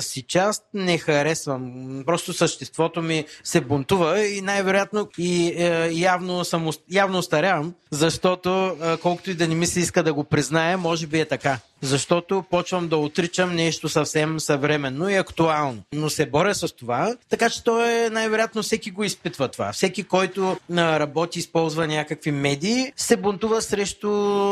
си 0.00 0.22
част 0.22 0.62
не 0.74 0.98
харесвам. 0.98 2.02
Просто 2.06 2.32
съществото 2.32 3.02
ми 3.02 3.24
се 3.44 3.60
бунтува 3.60 4.26
и 4.26 4.40
най-вероятно 4.40 5.08
и 5.18 5.46
е, 5.46 5.90
явно, 5.92 6.44
съм, 6.44 6.70
явно 6.90 7.22
старявам, 7.22 7.74
защото 7.90 8.76
колкото 9.02 9.30
и 9.30 9.34
да 9.34 9.48
не 9.48 9.54
ми 9.54 9.66
се 9.66 9.80
иска 9.80 10.02
да 10.02 10.14
го 10.14 10.24
призная, 10.24 10.78
може 10.78 11.06
би 11.06 11.20
е 11.20 11.24
така. 11.24 11.58
Защото 11.82 12.44
почвам 12.50 12.88
да 12.88 12.96
отричам 12.96 13.54
нещо 13.54 13.88
съвсем 13.88 14.40
съвременно 14.40 15.08
и 15.08 15.14
актуално. 15.14 15.82
Но 15.92 16.10
се 16.10 16.26
боря 16.26 16.54
с 16.54 16.76
това, 16.76 17.16
така 17.28 17.50
че 17.50 17.64
то 17.64 17.86
е 17.86 18.10
най-вероятно 18.10 18.62
всеки 18.62 18.90
го 18.90 19.04
изпитва 19.04 19.48
това. 19.48 19.72
Всеки, 19.72 20.04
който 20.04 20.56
работи, 20.70 21.38
използва 21.38 21.86
някакви 21.86 22.30
медии, 22.32 22.92
се 22.96 23.16
бунтува 23.16 23.62
срещу 23.62 24.08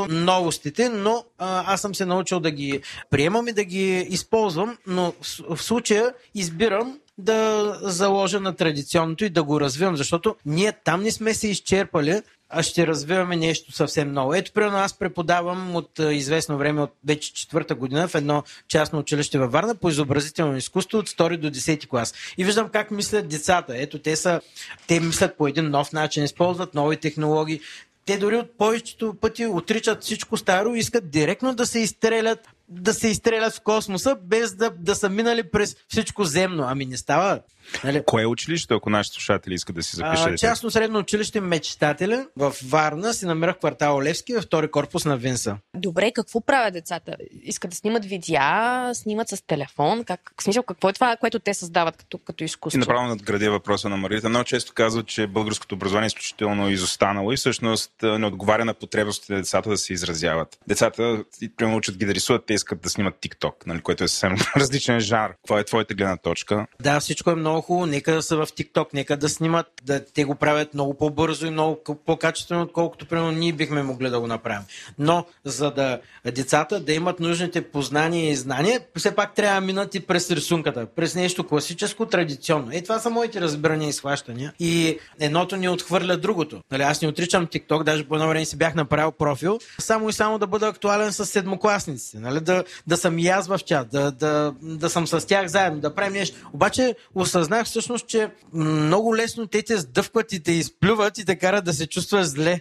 новостите, 0.08 0.88
но 0.88 1.24
аз 1.38 1.80
съм 1.80 1.94
се 1.94 2.06
научил 2.06 2.40
да 2.40 2.50
ги 2.50 2.80
приемам 3.10 3.48
и 3.48 3.52
да 3.52 3.64
ги 3.64 4.06
използвам, 4.10 4.78
но 4.86 5.01
но 5.02 5.14
в, 5.56 5.62
случая 5.62 6.14
избирам 6.34 6.98
да 7.18 7.78
заложа 7.82 8.40
на 8.40 8.56
традиционното 8.56 9.24
и 9.24 9.30
да 9.30 9.42
го 9.42 9.60
развивам, 9.60 9.96
защото 9.96 10.36
ние 10.46 10.72
там 10.72 11.02
не 11.02 11.10
сме 11.10 11.34
се 11.34 11.48
изчерпали, 11.48 12.22
а 12.48 12.62
ще 12.62 12.86
развиваме 12.86 13.36
нещо 13.36 13.72
съвсем 13.72 14.12
ново. 14.12 14.34
Ето, 14.34 14.52
примерно, 14.52 14.76
аз 14.76 14.98
преподавам 14.98 15.76
от 15.76 15.98
известно 15.98 16.58
време, 16.58 16.82
от 16.82 16.92
вече 17.06 17.34
четвърта 17.34 17.74
година 17.74 18.08
в 18.08 18.14
едно 18.14 18.42
частно 18.68 18.98
училище 18.98 19.38
във 19.38 19.52
Варна 19.52 19.74
по 19.74 19.88
изобразително 19.88 20.56
изкуство 20.56 20.98
от 20.98 21.08
2 21.08 21.36
до 21.36 21.50
10 21.50 21.88
клас. 21.88 22.14
И 22.38 22.44
виждам 22.44 22.68
как 22.68 22.90
мислят 22.90 23.28
децата. 23.28 23.74
Ето, 23.76 23.98
те 23.98 24.16
са, 24.16 24.40
те 24.86 25.00
мислят 25.00 25.36
по 25.36 25.48
един 25.48 25.70
нов 25.70 25.92
начин, 25.92 26.24
използват 26.24 26.74
нови 26.74 26.96
технологии. 26.96 27.60
Те 28.06 28.18
дори 28.18 28.36
от 28.36 28.58
повечето 28.58 29.14
пъти 29.20 29.46
отричат 29.46 30.02
всичко 30.02 30.36
старо 30.36 30.74
и 30.74 30.78
искат 30.78 31.10
директно 31.10 31.54
да 31.54 31.66
се 31.66 31.78
изстрелят 31.78 32.48
да 32.80 32.94
се 32.94 33.08
изстрелят 33.08 33.54
в 33.54 33.60
космоса, 33.60 34.16
без 34.22 34.54
да, 34.54 34.70
да 34.70 34.94
са 34.94 35.08
минали 35.08 35.50
през 35.50 35.76
всичко 35.88 36.24
земно. 36.24 36.64
Ами 36.66 36.86
не 36.86 36.96
става. 36.96 37.40
Нали? 37.84 38.02
Кое 38.06 38.22
е 38.22 38.26
училище, 38.26 38.74
ако 38.74 38.90
нашите 38.90 39.14
слушатели 39.14 39.54
искат 39.54 39.76
да 39.76 39.82
си 39.82 39.96
запишат? 39.96 40.38
частно 40.38 40.70
средно 40.70 40.98
училище 40.98 41.40
Мечтателя 41.40 42.26
в 42.36 42.54
Варна 42.68 43.14
си 43.14 43.26
намирах 43.26 43.58
квартал 43.58 44.02
Левски 44.02 44.34
във 44.34 44.44
втори 44.44 44.70
корпус 44.70 45.04
на 45.04 45.16
Винса. 45.16 45.56
Добре, 45.76 46.12
какво 46.12 46.40
правят 46.40 46.74
децата? 46.74 47.16
Искат 47.42 47.70
да 47.70 47.76
снимат 47.76 48.04
видеа, 48.04 48.90
снимат 48.94 49.28
с 49.28 49.46
телефон? 49.46 50.04
Как, 50.04 50.32
смисъл, 50.40 50.62
какво 50.62 50.88
е 50.88 50.92
това, 50.92 51.16
което 51.16 51.38
те 51.38 51.54
създават 51.54 51.96
като, 51.96 52.18
като 52.18 52.44
изкуство? 52.44 52.78
И 52.78 52.80
направо 52.80 53.08
надградя 53.08 53.50
въпроса 53.50 53.88
на 53.88 53.96
Марита. 53.96 54.28
Много 54.28 54.44
често 54.44 54.72
казват, 54.74 55.06
че 55.06 55.26
българското 55.26 55.74
образование 55.74 56.06
е 56.06 56.06
изключително 56.06 56.70
изостанало 56.70 57.32
и 57.32 57.36
всъщност 57.36 57.92
не 58.02 58.26
отговаря 58.26 58.64
на 58.64 58.74
потребностите 58.74 59.32
на 59.32 59.38
децата 59.38 59.70
да 59.70 59.76
се 59.76 59.92
изразяват. 59.92 60.58
Децата, 60.68 61.24
примерно, 61.56 61.76
учат 61.76 61.96
ги 61.96 62.06
да 62.06 62.14
рисуват, 62.14 62.46
те 62.46 62.54
искат 62.54 62.80
да 62.80 62.90
снимат 62.90 63.14
TikTok, 63.14 63.52
нали, 63.66 63.80
което 63.80 64.04
е 64.04 64.08
съвсем 64.08 64.36
различен 64.56 65.00
жар. 65.00 65.32
Каква 65.32 65.60
е 65.60 65.64
твоята 65.64 65.94
гледна 65.94 66.16
точка? 66.16 66.66
Да, 66.80 67.00
всичко 67.00 67.30
е 67.30 67.34
много 67.34 67.51
хубаво. 67.60 67.86
Нека 67.86 68.14
да 68.14 68.22
са 68.22 68.36
в 68.36 68.46
TikTok, 68.46 68.86
нека 68.94 69.16
да 69.16 69.28
снимат, 69.28 69.66
да 69.82 70.04
те 70.04 70.24
го 70.24 70.34
правят 70.34 70.74
много 70.74 70.94
по-бързо 70.94 71.46
и 71.46 71.50
много 71.50 71.78
по-качествено, 72.06 72.62
отколкото 72.62 73.06
примерно 73.06 73.30
ние 73.30 73.52
бихме 73.52 73.82
могли 73.82 74.10
да 74.10 74.20
го 74.20 74.26
направим. 74.26 74.62
Но 74.98 75.24
за 75.44 75.70
да 75.70 76.00
децата 76.24 76.80
да 76.80 76.92
имат 76.92 77.20
нужните 77.20 77.62
познания 77.62 78.30
и 78.30 78.36
знания, 78.36 78.80
все 78.96 79.14
пак 79.14 79.34
трябва 79.34 79.60
да 79.60 79.66
минат 79.66 79.94
и 79.94 80.00
през 80.00 80.30
рисунката, 80.30 80.86
през 80.86 81.14
нещо 81.14 81.46
класическо, 81.46 82.06
традиционно. 82.06 82.68
Е, 82.72 82.82
това 82.82 82.98
са 82.98 83.10
моите 83.10 83.40
разбирания 83.40 83.88
и 83.88 83.92
схващания. 83.92 84.52
И 84.60 84.98
едното 85.20 85.56
ни 85.56 85.68
отхвърля 85.68 86.16
другото. 86.16 86.60
Нали, 86.70 86.82
аз 86.82 87.02
не 87.02 87.08
отричам 87.08 87.46
TikTok, 87.46 87.82
даже 87.82 88.04
по 88.04 88.14
едно 88.14 88.28
време 88.28 88.44
си 88.44 88.56
бях 88.56 88.74
направил 88.74 89.12
профил, 89.12 89.58
само 89.78 90.08
и 90.08 90.12
само 90.12 90.38
да 90.38 90.46
бъда 90.46 90.68
актуален 90.68 91.12
с 91.12 91.26
седмокласниците. 91.26 92.18
Нали, 92.18 92.40
да, 92.40 92.64
да 92.86 92.96
съм 92.96 93.18
и 93.18 93.28
аз 93.28 93.46
в 93.46 93.58
чат, 93.66 93.88
да, 93.90 94.10
да, 94.10 94.54
да 94.62 94.90
съм 94.90 95.06
с 95.06 95.26
тях 95.26 95.46
заедно, 95.46 95.80
да 95.80 95.94
правим 95.94 96.12
нещо. 96.12 96.36
Обаче 96.52 96.94
осъзнах 97.42 97.66
всъщност, 97.66 98.06
че 98.06 98.30
много 98.52 99.16
лесно 99.16 99.46
те 99.46 99.62
те 99.62 99.78
сдъвкват 99.78 100.32
и 100.32 100.42
те 100.42 100.52
изплюват 100.52 101.18
и 101.18 101.24
те 101.24 101.36
карат 101.36 101.64
да 101.64 101.72
се 101.72 101.86
чувстваш 101.86 102.26
зле. 102.26 102.60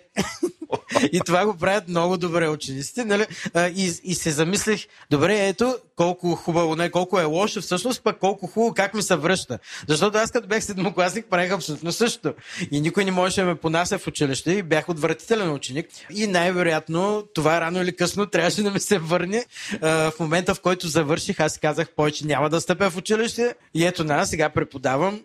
И 1.12 1.22
това 1.26 1.46
го 1.46 1.58
правят 1.58 1.88
много 1.88 2.18
добре 2.18 2.48
учениците. 2.48 3.06
Нали? 3.06 3.26
И, 3.56 3.94
и 4.04 4.16
се 4.16 4.32
замислих, 4.32 4.88
добре, 5.10 5.48
ето 5.48 5.78
колко 5.96 6.36
хубаво, 6.36 6.76
не 6.76 6.92
колко 6.92 7.20
е 7.20 7.24
лошо, 7.24 7.62
всъщност 7.62 8.04
пък 8.04 8.20
колко 8.20 8.48
хубаво, 8.48 8.74
как 8.74 8.94
ми 8.94 9.02
се 9.02 9.16
връща. 9.16 9.60
Защото 9.88 10.18
аз 10.18 10.32
като 10.32 10.48
бях 10.48 10.64
седмокласник, 10.64 11.26
правих 11.26 11.52
абсолютно 11.52 11.92
също. 11.92 12.34
И 12.72 12.82
никой 12.82 13.06
не 13.06 13.12
можеше 13.12 13.42
да 13.42 13.48
ме 13.48 13.56
понася 13.56 13.98
в 13.98 14.08
училище 14.08 14.52
и 14.52 14.64
бях 14.64 14.90
отвратителен 14.90 15.54
ученик. 15.54 15.88
И 16.10 16.28
най-вероятно 16.28 17.24
това 17.34 17.62
рано 17.62 17.82
или 17.82 17.96
късно 17.96 18.26
трябваше 18.26 18.64
да 18.64 18.72
ми 18.72 18.80
се 18.80 18.98
върне. 19.00 19.46
в 19.82 20.14
момента, 20.20 20.56
в 20.56 20.62
който 20.62 20.88
завърших, 20.88 21.40
аз 21.40 21.58
казах 21.58 21.90
повече 21.90 22.26
няма 22.26 22.50
да 22.50 22.62
стъпя 22.62 22.90
в 22.90 22.98
училище. 22.98 23.56
И 23.74 23.86
ето 23.86 24.04
на, 24.04 24.26
сега 24.26 24.50
преподавам. 24.50 25.22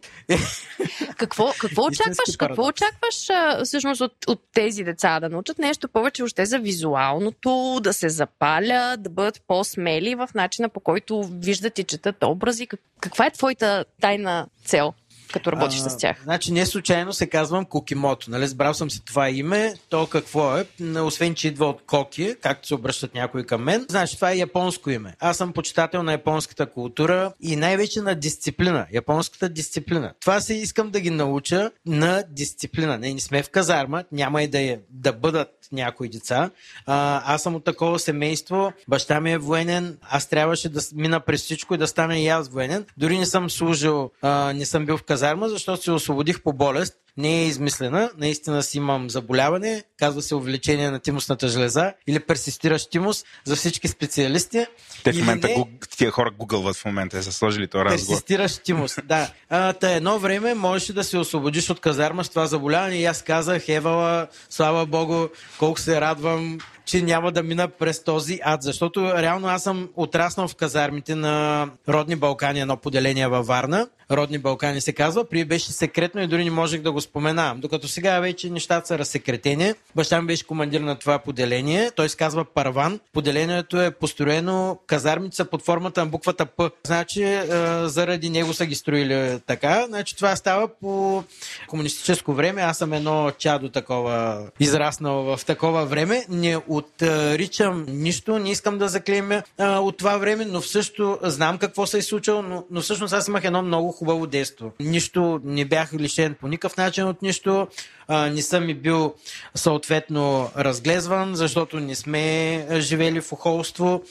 Какво, 1.17 1.53
какво 1.59 1.83
очакваш? 1.83 2.37
Какво 2.39 2.67
очакваш 2.67 3.29
всъщност 3.65 4.01
от, 4.01 4.13
от 4.27 4.43
тези 4.53 4.85
деца? 4.85 5.21
Да 5.21 5.29
научат 5.37 5.59
нещо 5.59 5.89
повече 5.89 6.23
още 6.23 6.47
за 6.47 6.59
визуалното, 6.59 7.81
да 7.83 7.93
се 7.93 8.09
запалят, 8.09 9.03
да 9.03 9.11
бъдат 9.11 9.43
по-смели 9.47 10.15
в 10.15 10.29
начина 10.35 10.69
по 10.69 10.81
който 10.81 11.23
виждат 11.23 11.79
и 11.79 11.85
четат 11.85 12.25
образи. 12.25 12.69
Каква 13.01 13.27
е 13.27 13.31
твоята 13.31 13.85
тайна 14.01 14.47
цел? 14.65 14.93
Като 15.33 15.53
работиш 15.53 15.81
а, 15.87 15.91
с 15.91 15.99
тях. 15.99 16.21
Значи 16.23 16.53
не 16.53 16.67
случайно 16.67 17.13
се 17.13 17.27
казвам 17.27 17.65
Кокимото. 17.65 18.31
Нали? 18.31 18.47
Сбрал 18.47 18.75
съм 18.75 18.91
си 18.91 19.05
това 19.05 19.31
име. 19.31 19.75
То 19.89 20.07
какво 20.07 20.57
е? 20.57 20.67
Освен, 21.01 21.35
че 21.35 21.49
идва 21.49 21.67
от 21.67 21.83
Коки, 21.87 22.37
както 22.43 22.69
се 22.69 22.75
обръщат 22.75 23.15
някои 23.15 23.47
към 23.47 23.63
мен. 23.63 23.87
Значи 23.91 24.17
това 24.17 24.31
е 24.31 24.37
японско 24.37 24.91
име. 24.91 25.15
Аз 25.21 25.37
съм 25.37 25.53
почитател 25.53 26.03
на 26.03 26.13
японската 26.13 26.67
култура 26.67 27.33
и 27.41 27.57
най-вече 27.57 28.01
на 28.01 28.15
дисциплина. 28.15 28.87
Японската 28.93 29.49
дисциплина. 29.49 30.13
Това 30.21 30.41
се 30.41 30.55
искам 30.55 30.91
да 30.91 31.01
ги 31.01 31.11
науча 31.11 31.71
на 31.87 32.25
дисциплина. 32.31 32.99
Не, 32.99 33.15
не 33.15 33.21
сме 33.21 33.43
в 33.43 33.51
казарма, 33.51 34.05
няма 34.13 34.43
и 34.43 34.49
да, 34.49 34.61
е, 34.61 34.79
да 34.91 35.13
бъдат 35.13 35.49
някои 35.73 36.09
деца. 36.09 36.51
А, 36.87 37.23
аз 37.35 37.43
съм 37.43 37.55
от 37.55 37.65
такова 37.65 37.99
семейство, 37.99 38.73
баща 38.89 39.21
ми 39.21 39.33
е 39.33 39.39
военен, 39.39 39.99
аз 40.11 40.27
трябваше 40.27 40.69
да 40.69 40.81
мина 40.95 41.21
през 41.21 41.43
всичко 41.43 41.75
и 41.75 41.79
да 41.79 41.87
стана 41.87 42.19
и 42.19 42.29
аз 42.29 42.49
военен. 42.49 42.87
Дори 42.97 43.19
не 43.19 43.27
съм 43.27 43.51
служил, 43.51 44.11
а, 44.23 44.53
не 44.53 44.65
съм 44.67 44.87
бил 44.87 44.97
в 44.97 45.03
казарма, 45.03 45.16
защото 45.49 45.83
се 45.83 45.93
освободих 45.93 46.43
по 46.43 46.53
болест 46.53 46.95
не 47.17 47.43
е 47.43 47.47
измислена. 47.47 48.11
Наистина 48.19 48.63
си 48.63 48.77
имам 48.79 49.11
заболяване, 49.11 49.83
казва 49.99 50.23
се 50.23 50.35
увеличение 50.35 50.91
на 50.91 51.01
тимусната 51.01 51.49
железа 51.49 51.93
или 52.07 52.21
персистиращ 52.21 52.91
тимус 52.91 53.25
за 53.45 53.57
всички 53.57 53.89
специалисти. 53.89 54.67
Те 55.05 55.13
в 55.13 55.19
момента, 55.19 55.49
не... 55.49 55.67
тия 55.97 56.11
хора 56.11 56.31
гугълват 56.39 56.77
в 56.77 56.85
момента, 56.85 57.23
са 57.23 57.33
сложили 57.33 57.69
това 57.69 57.85
разговор. 57.85 58.09
Персистиращ 58.09 58.63
тимус, 58.63 58.97
да. 59.05 59.31
А, 59.51 59.73
та 59.73 59.91
едно 59.91 60.19
време 60.19 60.55
можеше 60.55 60.93
да 60.93 61.05
се 61.05 61.19
освободиш 61.19 61.71
от 61.71 61.81
казарма 61.81 62.25
с 62.25 62.29
това 62.29 62.47
заболяване 62.47 62.97
и 62.97 63.05
аз 63.05 63.23
казах, 63.23 63.69
Евала, 63.69 64.27
слава 64.51 64.87
богу, 64.87 65.29
колко 65.59 65.81
се 65.81 66.01
радвам, 66.01 66.59
че 66.87 67.03
няма 67.03 67.33
да 67.33 67.43
мина 67.43 67.69
през 67.69 68.05
този 68.05 68.41
ад, 68.45 68.63
защото 68.63 69.13
реално 69.17 69.49
аз 69.49 69.63
съм 69.63 69.89
отраснал 69.97 70.49
в 70.49 70.55
казармите 70.55 71.15
на 71.15 71.69
Родни 71.89 72.17
Балкани, 72.17 72.61
едно 72.61 72.77
поделение 72.77 73.29
във 73.29 73.47
Варна. 73.47 73.89
Родни 74.11 74.39
Балкани 74.39 74.81
се 74.81 74.93
казва, 74.93 75.29
при 75.29 75.45
беше 75.45 75.73
секретно 75.73 76.23
и 76.23 76.27
дори 76.27 76.45
не 76.45 76.51
можех 76.51 76.83
да 76.83 76.93
го 76.93 77.01
споменавам. 77.07 77.61
Докато 77.61 77.89
сега 77.89 78.21
вече 78.21 78.51
нещата 78.51 78.87
са 78.87 78.99
разсекретени. 78.99 79.75
Баща 79.95 80.21
ми 80.21 80.27
беше 80.27 80.47
командир 80.47 80.81
на 80.81 80.99
това 80.99 81.19
поделение. 81.19 81.91
Той 81.97 82.09
се 82.09 82.17
казва 82.17 82.45
Парван. 82.45 83.01
Поделението 83.13 83.81
е 83.81 83.91
построено 83.91 84.79
казармица 84.87 85.45
под 85.45 85.63
формата 85.63 86.01
на 86.01 86.07
буквата 86.07 86.47
П. 86.47 86.71
Значи 86.87 87.23
е, 87.23 87.45
заради 87.85 88.31
него 88.31 88.55
са 88.55 88.67
ги 88.67 88.75
строили 88.75 89.41
така. 89.47 89.87
Значи 89.89 90.17
това 90.17 90.37
става 90.37 90.69
по 90.69 91.25
комунистическо 91.69 92.33
време. 92.35 92.63
Аз 92.63 92.79
съм 92.79 92.93
едно 92.93 93.31
чадо 93.39 93.69
такова, 93.69 94.47
израснал 94.61 95.23
в 95.23 95.45
такова 95.45 95.87
време. 95.87 96.27
Не 96.29 96.57
отричам 96.69 97.87
нищо, 97.89 98.39
не 98.39 98.51
искам 98.51 98.79
да 98.79 98.89
заклеймя 98.89 99.43
от 99.59 99.97
това 99.97 100.17
време, 100.17 100.45
но 100.45 100.63
също 100.63 101.19
знам 101.23 101.59
какво 101.59 101.87
се 101.87 101.99
е 101.99 102.03
случило, 102.03 102.43
но, 102.43 102.65
но 102.71 102.81
всъщност 102.81 103.15
аз 103.15 103.29
имах 103.29 103.45
едно 103.45 103.63
много 103.63 103.93
хубаво 103.93 104.27
детство. 104.27 104.73
Нищо 104.81 105.41
не 105.45 105.65
бях 105.65 105.95
лишен 105.95 106.37
по 106.41 106.49
никакъв 106.49 106.77
начин 106.77 106.96
плачен 106.97 107.09
от 107.09 107.23
нищо, 107.23 107.69
а, 108.09 108.31
не 108.31 108.43
съм 108.43 108.69
и 108.69 108.75
бил 108.75 109.15
съответно 109.55 110.51
разглезван, 110.57 111.35
защото 111.35 111.81
не 111.81 111.95
сме 111.95 112.67
живели 112.73 113.21
в 113.21 113.33
охолство. 113.33 114.03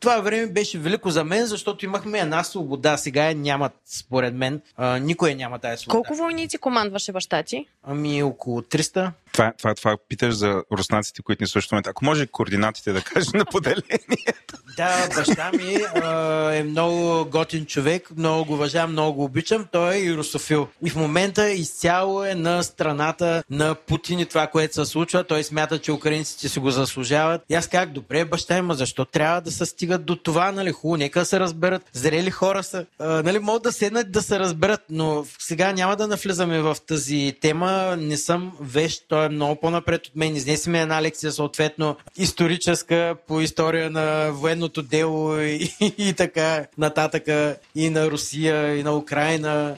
Това 0.00 0.20
време 0.20 0.46
беше 0.46 0.78
велико 0.78 1.10
за 1.10 1.24
мен, 1.24 1.46
защото 1.46 1.84
имахме 1.84 2.18
една 2.18 2.44
свобода. 2.44 2.96
Сега 2.96 3.24
я 3.24 3.34
нямат, 3.34 3.72
според 3.86 4.34
мен. 4.34 4.60
А, 4.76 4.98
никой 4.98 5.34
няма 5.34 5.58
тази 5.58 5.82
свобода. 5.82 5.96
Колко 5.96 6.14
войници 6.14 6.58
командваше 6.58 7.12
баща 7.12 7.42
ти? 7.42 7.66
Ами 7.82 8.22
около 8.22 8.60
300. 8.60 9.10
Това, 9.32 9.52
това, 9.58 9.74
това 9.74 9.96
питаш 10.08 10.34
за 10.34 10.62
руснаците, 10.72 11.22
които 11.22 11.42
ни 11.42 11.46
слушат. 11.46 11.86
Ако 11.86 12.04
може 12.04 12.26
координатите 12.26 12.92
да 12.92 13.02
кажеш 13.02 13.32
на 13.32 13.44
поделението. 13.44 14.54
Да, 14.76 15.08
баща 15.16 15.50
ми 15.52 15.76
а, 15.94 16.52
е 16.54 16.62
много 16.62 17.24
готин 17.30 17.66
човек, 17.66 18.10
много 18.16 18.44
го 18.44 18.54
уважавам, 18.54 18.92
много 18.92 19.14
го 19.14 19.24
обичам. 19.24 19.66
Той 19.72 19.94
е 19.94 19.98
и 19.98 20.14
русофил. 20.14 20.68
И 20.84 20.90
в 20.90 20.96
момента 20.96 21.50
изцяло 21.50 21.93
е 22.30 22.34
на 22.34 22.62
страната 22.62 23.42
на 23.50 23.74
Путин 23.74 24.18
и 24.18 24.26
това, 24.26 24.46
което 24.46 24.74
се 24.74 24.84
случва. 24.84 25.24
Той 25.24 25.42
смята, 25.42 25.78
че 25.78 25.92
украинците 25.92 26.48
си 26.48 26.58
го 26.58 26.70
заслужават. 26.70 27.42
И 27.50 27.54
аз 27.54 27.68
как 27.68 27.92
добре, 27.92 28.24
баща 28.24 28.62
ми, 28.62 28.74
защо 28.74 29.04
трябва 29.04 29.40
да 29.40 29.50
се 29.50 29.66
стигат 29.66 30.04
до 30.04 30.16
това, 30.16 30.52
нали? 30.52 30.72
Хубаво, 30.72 30.96
нека 30.96 31.20
да 31.20 31.26
се 31.26 31.40
разберат. 31.40 31.82
Зрели 31.92 32.30
хора 32.30 32.62
са. 32.62 32.86
А, 32.98 33.22
нали, 33.22 33.38
могат 33.38 33.62
да 33.62 33.72
седнат 33.72 34.12
да 34.12 34.22
се 34.22 34.38
разберат, 34.38 34.80
но 34.90 35.24
сега 35.38 35.72
няма 35.72 35.96
да 35.96 36.06
навлизаме 36.06 36.60
в 36.60 36.76
тази 36.86 37.36
тема. 37.40 37.96
Не 37.98 38.16
съм 38.16 38.52
вещ, 38.60 39.04
той 39.08 39.26
е 39.26 39.28
много 39.28 39.60
по-напред 39.60 40.06
от 40.06 40.16
мен. 40.16 40.36
Изнеси 40.36 40.70
ми 40.70 40.80
една 40.80 41.02
лекция, 41.02 41.32
съответно, 41.32 41.96
историческа 42.16 43.16
по 43.28 43.40
история 43.40 43.90
на 43.90 44.30
военното 44.32 44.82
дело 44.82 45.40
и, 45.40 45.74
и, 45.80 45.94
и 46.08 46.12
така 46.12 46.66
нататъка 46.78 47.56
и 47.74 47.90
на 47.90 48.10
Русия, 48.10 48.76
и 48.76 48.82
на 48.82 48.96
Украина. 48.96 49.76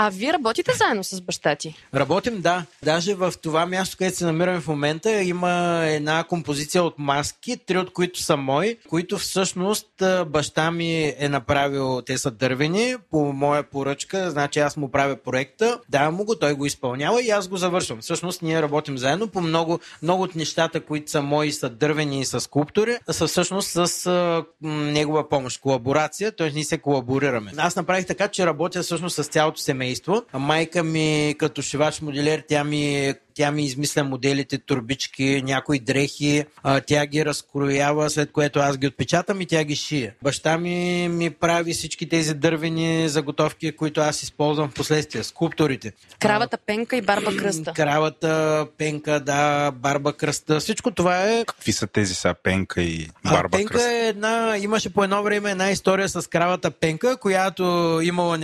А 0.00 0.10
вие 0.10 0.32
работите 0.32 0.72
заедно 0.76 1.04
с 1.04 1.20
баща 1.20 1.56
ти? 1.56 1.74
Работим, 1.94 2.40
да. 2.40 2.64
Даже 2.84 3.14
в 3.14 3.34
това 3.42 3.66
място, 3.66 3.96
където 3.98 4.16
се 4.16 4.24
намираме 4.24 4.60
в 4.60 4.68
момента, 4.68 5.22
има 5.22 5.82
една 5.86 6.24
композиция 6.24 6.82
от 6.82 6.94
маски, 6.98 7.56
три 7.66 7.78
от 7.78 7.92
които 7.92 8.20
са 8.20 8.36
мои, 8.36 8.76
които 8.88 9.18
всъщност 9.18 9.88
баща 10.26 10.70
ми 10.70 11.14
е 11.18 11.28
направил. 11.28 12.02
Те 12.06 12.18
са 12.18 12.30
дървени 12.30 12.96
по 13.10 13.32
моя 13.32 13.62
поръчка, 13.62 14.30
значи 14.30 14.58
аз 14.58 14.76
му 14.76 14.90
правя 14.90 15.16
проекта, 15.16 15.80
давам 15.88 16.14
му 16.14 16.24
го, 16.24 16.34
той 16.34 16.54
го 16.54 16.66
изпълнява 16.66 17.22
и 17.22 17.30
аз 17.30 17.48
го 17.48 17.56
завършвам. 17.56 18.00
Всъщност 18.00 18.42
ние 18.42 18.62
работим 18.62 18.98
заедно 18.98 19.28
по 19.28 19.40
много, 19.40 19.78
много 20.02 20.22
от 20.22 20.34
нещата, 20.34 20.80
които 20.80 21.10
са 21.10 21.22
мои, 21.22 21.52
са 21.52 21.68
дървени 21.68 22.20
и 22.20 22.24
са 22.24 22.40
скулптури, 22.40 22.98
са 23.10 23.26
всъщност 23.26 23.68
с 23.70 24.44
негова 24.62 25.28
помощ, 25.28 25.60
колаборация, 25.60 26.36
т.е. 26.36 26.50
ние 26.50 26.64
се 26.64 26.78
колаборираме. 26.78 27.52
Аз 27.56 27.76
направих 27.76 28.06
така, 28.06 28.28
че 28.28 28.46
работя 28.46 28.82
всъщност 28.82 29.16
с 29.16 29.24
цялото 29.24 29.60
семейство 29.60 29.87
семейство. 29.88 30.22
А 30.32 30.38
майка 30.38 30.84
ми 30.84 31.34
като 31.38 31.62
шивач 31.62 32.00
моделер, 32.00 32.42
тя 32.48 32.64
ми 32.64 33.14
тя 33.38 33.50
ми 33.50 33.64
измисля 33.64 34.04
моделите, 34.04 34.58
турбички, 34.58 35.42
някои 35.44 35.78
дрехи, 35.78 36.44
а, 36.62 36.80
тя 36.80 37.06
ги 37.06 37.24
разкроява, 37.24 38.10
след 38.10 38.32
което 38.32 38.58
аз 38.58 38.78
ги 38.78 38.86
отпечатам 38.86 39.40
и 39.40 39.46
тя 39.46 39.64
ги 39.64 39.76
шие. 39.76 40.14
Баща 40.22 40.58
ми 40.58 41.08
ми 41.08 41.30
прави 41.30 41.72
всички 41.72 42.08
тези 42.08 42.34
дървени 42.34 43.08
заготовки, 43.08 43.72
които 43.72 44.00
аз 44.00 44.22
използвам 44.22 44.70
в 44.70 44.74
последствие, 44.74 45.22
скулпторите. 45.22 45.92
Кравата 46.18 46.58
пенка 46.66 46.96
и 46.96 47.02
барба 47.02 47.36
кръста. 47.36 47.72
Кравата 47.72 48.66
пенка, 48.78 49.20
да, 49.20 49.70
барба 49.70 50.12
кръста. 50.12 50.60
Всичко 50.60 50.90
това 50.90 51.30
е... 51.30 51.44
Какви 51.44 51.72
са 51.72 51.86
тези 51.86 52.14
са 52.14 52.34
пенка 52.42 52.82
и 52.82 53.08
барба 53.24 53.48
а, 53.52 53.56
пенка 53.56 53.72
кръста? 53.72 53.92
Е 53.92 54.08
една, 54.08 54.56
имаше 54.58 54.90
по 54.90 55.04
едно 55.04 55.22
време 55.22 55.50
една 55.50 55.70
история 55.70 56.08
с 56.08 56.28
кравата 56.28 56.70
пенка, 56.70 57.16
която 57.16 57.64
имала 58.02 58.38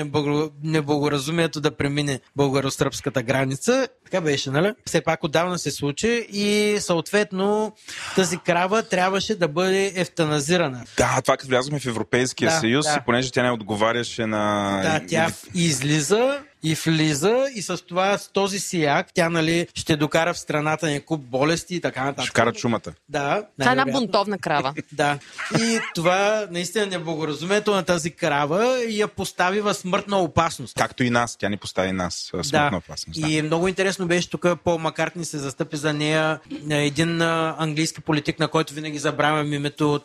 неблагоразумието 0.64 1.60
да 1.60 1.70
премине 1.70 2.20
българо-сръбската 2.38 3.22
граница. 3.22 3.88
Така 4.04 4.20
беше, 4.20 4.50
нали? 4.50 4.72
Все 4.86 5.00
пак 5.00 5.24
отдавна 5.24 5.58
се 5.58 5.70
случи 5.70 6.26
и 6.32 6.76
съответно 6.80 7.72
тази 8.16 8.38
крава 8.38 8.82
трябваше 8.82 9.34
да 9.34 9.48
бъде 9.48 9.92
ефтаназирана. 9.96 10.84
Да, 10.96 11.20
това 11.22 11.36
като 11.36 11.48
влязохме 11.48 11.80
в 11.80 11.86
Европейския 11.86 12.50
да, 12.50 12.56
съюз, 12.56 12.86
да. 12.86 13.02
понеже 13.06 13.30
тя 13.30 13.42
не 13.42 13.50
отговаряше 13.50 14.26
на... 14.26 14.80
Да, 14.82 15.06
тя 15.08 15.32
излиза 15.54 16.38
и 16.64 16.74
влиза 16.74 17.46
и 17.54 17.62
с 17.62 17.86
това, 17.86 18.18
с 18.18 18.28
този 18.28 18.60
сияк, 18.60 19.06
тя 19.14 19.28
нали, 19.28 19.66
ще 19.74 19.96
докара 19.96 20.34
в 20.34 20.38
страната 20.38 20.86
ни 20.86 21.00
куп 21.00 21.20
болести 21.20 21.74
и 21.74 21.80
така 21.80 22.04
нататък. 22.04 22.24
Ще 22.24 22.32
кара 22.32 22.52
чумата. 22.52 22.80
Да. 23.08 23.42
Това 23.60 23.70
е 23.70 23.72
една 23.72 23.92
бунтовна 23.92 24.38
крава. 24.38 24.74
да. 24.92 25.18
И 25.58 25.80
това 25.94 26.46
наистина 26.50 26.86
неблагоразумието 26.86 27.74
на 27.74 27.82
тази 27.82 28.10
крава 28.10 28.84
я 28.88 29.08
постави 29.08 29.60
в 29.60 29.74
смъртна 29.74 30.18
опасност. 30.18 30.74
Както 30.76 31.04
и 31.04 31.10
нас, 31.10 31.36
тя 31.36 31.48
ни 31.48 31.56
постави 31.56 31.92
нас 31.92 32.30
в 32.32 32.44
смъртна 32.44 32.70
да. 32.70 32.76
опасност. 32.76 33.20
Да. 33.20 33.28
И 33.28 33.42
много 33.42 33.68
интересно 33.68 34.06
беше 34.06 34.30
тук 34.30 34.46
по 34.64 34.78
Маккартни 34.78 35.24
се 35.24 35.38
застъпи 35.38 35.76
за 35.76 35.92
нея 35.92 36.40
един 36.70 37.22
английски 37.22 38.00
политик, 38.00 38.38
на 38.38 38.48
който 38.48 38.74
винаги 38.74 38.98
забравям 38.98 39.52
името. 39.52 40.00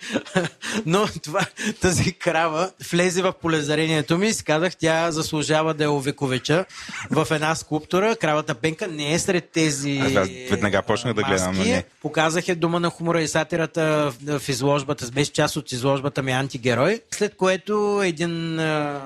Но 0.86 1.06
това, 1.22 1.46
тази 1.80 2.12
крава 2.12 2.70
влезе 2.90 3.22
в 3.22 3.32
полезарението 3.32 4.18
ми 4.18 4.28
и 4.28 4.32
си 4.32 4.44
казах, 4.44 4.76
тя 4.76 5.10
заслужава 5.10 5.74
да 5.74 5.84
е 5.84 5.95
увековеча 5.96 6.64
в 7.10 7.26
една 7.30 7.54
скулптура. 7.54 8.16
Кравата 8.16 8.54
Пенка 8.54 8.88
не 8.88 9.12
е 9.12 9.18
сред 9.18 9.50
тези. 9.50 9.98
Аз 10.16 10.28
веднага 10.50 10.82
почнах 10.82 11.14
да 11.14 11.22
гледам 11.22 11.56
на 11.56 11.64
не. 11.64 11.84
Показах 12.02 12.48
е 12.48 12.54
дума 12.54 12.80
на 12.80 12.90
хумора 12.90 13.22
и 13.22 13.28
сатирата 13.28 14.12
в 14.22 14.48
изложбата, 14.48 15.06
беше 15.10 15.32
част 15.32 15.56
от 15.56 15.72
изложбата 15.72 16.22
ми 16.22 16.32
антигерой, 16.32 17.00
след 17.10 17.36
което 17.36 18.02
един 18.04 18.58
а, 18.58 19.00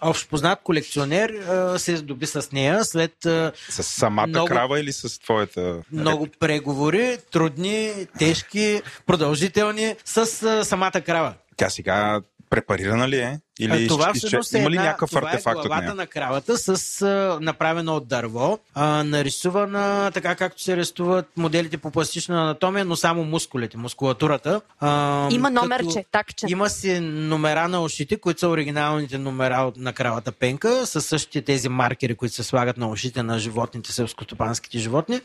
общ 0.00 0.28
познат 0.28 0.58
колекционер 0.64 1.30
а, 1.30 1.78
се 1.78 1.96
здоби 1.96 2.26
с 2.26 2.52
нея 2.52 2.84
след. 2.84 3.26
А, 3.26 3.52
с 3.70 3.82
самата 3.82 4.26
много, 4.26 4.46
крава 4.46 4.80
или 4.80 4.92
с 4.92 5.20
твоята. 5.20 5.82
Много 5.92 6.28
преговори, 6.40 7.18
трудни, 7.32 7.92
тежки, 8.18 8.82
продължителни 9.06 9.94
с 10.04 10.42
а, 10.42 10.64
самата 10.64 11.00
крава. 11.06 11.34
Тя 11.56 11.70
сега 11.70 12.20
препарирана 12.50 13.08
ли 13.08 13.16
е? 13.16 13.40
Или 13.58 13.84
а, 13.84 13.88
това 13.88 14.14
всъщност 14.14 14.54
е 14.54 14.58
има 14.58 14.70
ли 14.70 14.76
някакъв 14.76 15.10
това 15.10 15.28
артефакт 15.28 15.64
е 15.64 15.68
главата 15.68 15.94
на 15.94 16.06
кравата 16.06 16.58
с 16.58 17.02
а, 17.02 17.38
направена 17.40 17.94
от 17.94 18.08
дърво, 18.08 18.58
а, 18.74 19.04
нарисувана 19.04 20.10
така 20.14 20.34
както 20.34 20.62
се 20.62 20.72
арестуват 20.72 21.26
моделите 21.36 21.78
по 21.78 21.90
пластична 21.90 22.42
анатомия, 22.42 22.84
но 22.84 22.96
само 22.96 23.24
мускулите, 23.24 23.76
мускулатурата. 23.76 24.60
А, 24.80 25.28
има 25.30 25.50
номерче, 25.50 26.04
такче. 26.12 26.46
Има 26.48 26.70
си 26.70 27.00
номера 27.00 27.68
на 27.68 27.82
ушите, 27.82 28.16
които 28.16 28.40
са 28.40 28.48
оригиналните 28.48 29.18
номера 29.18 29.72
на 29.76 29.92
кравата 29.92 30.32
пенка, 30.32 30.86
с 30.86 31.00
същите 31.00 31.42
тези 31.42 31.68
маркери, 31.68 32.14
които 32.14 32.34
се 32.34 32.42
слагат 32.42 32.76
на 32.76 32.88
ушите 32.88 33.22
на 33.22 33.38
животните, 33.38 33.92
селскостопанските 33.92 34.78
животни, 34.78 35.20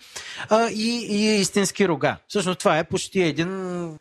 а, 0.50 0.70
и, 0.70 1.08
и 1.10 1.40
истински 1.40 1.88
рога. 1.88 2.18
Всъщност 2.28 2.60
това 2.60 2.80
е 2.80 2.84
почти 2.84 3.22
един, 3.22 3.50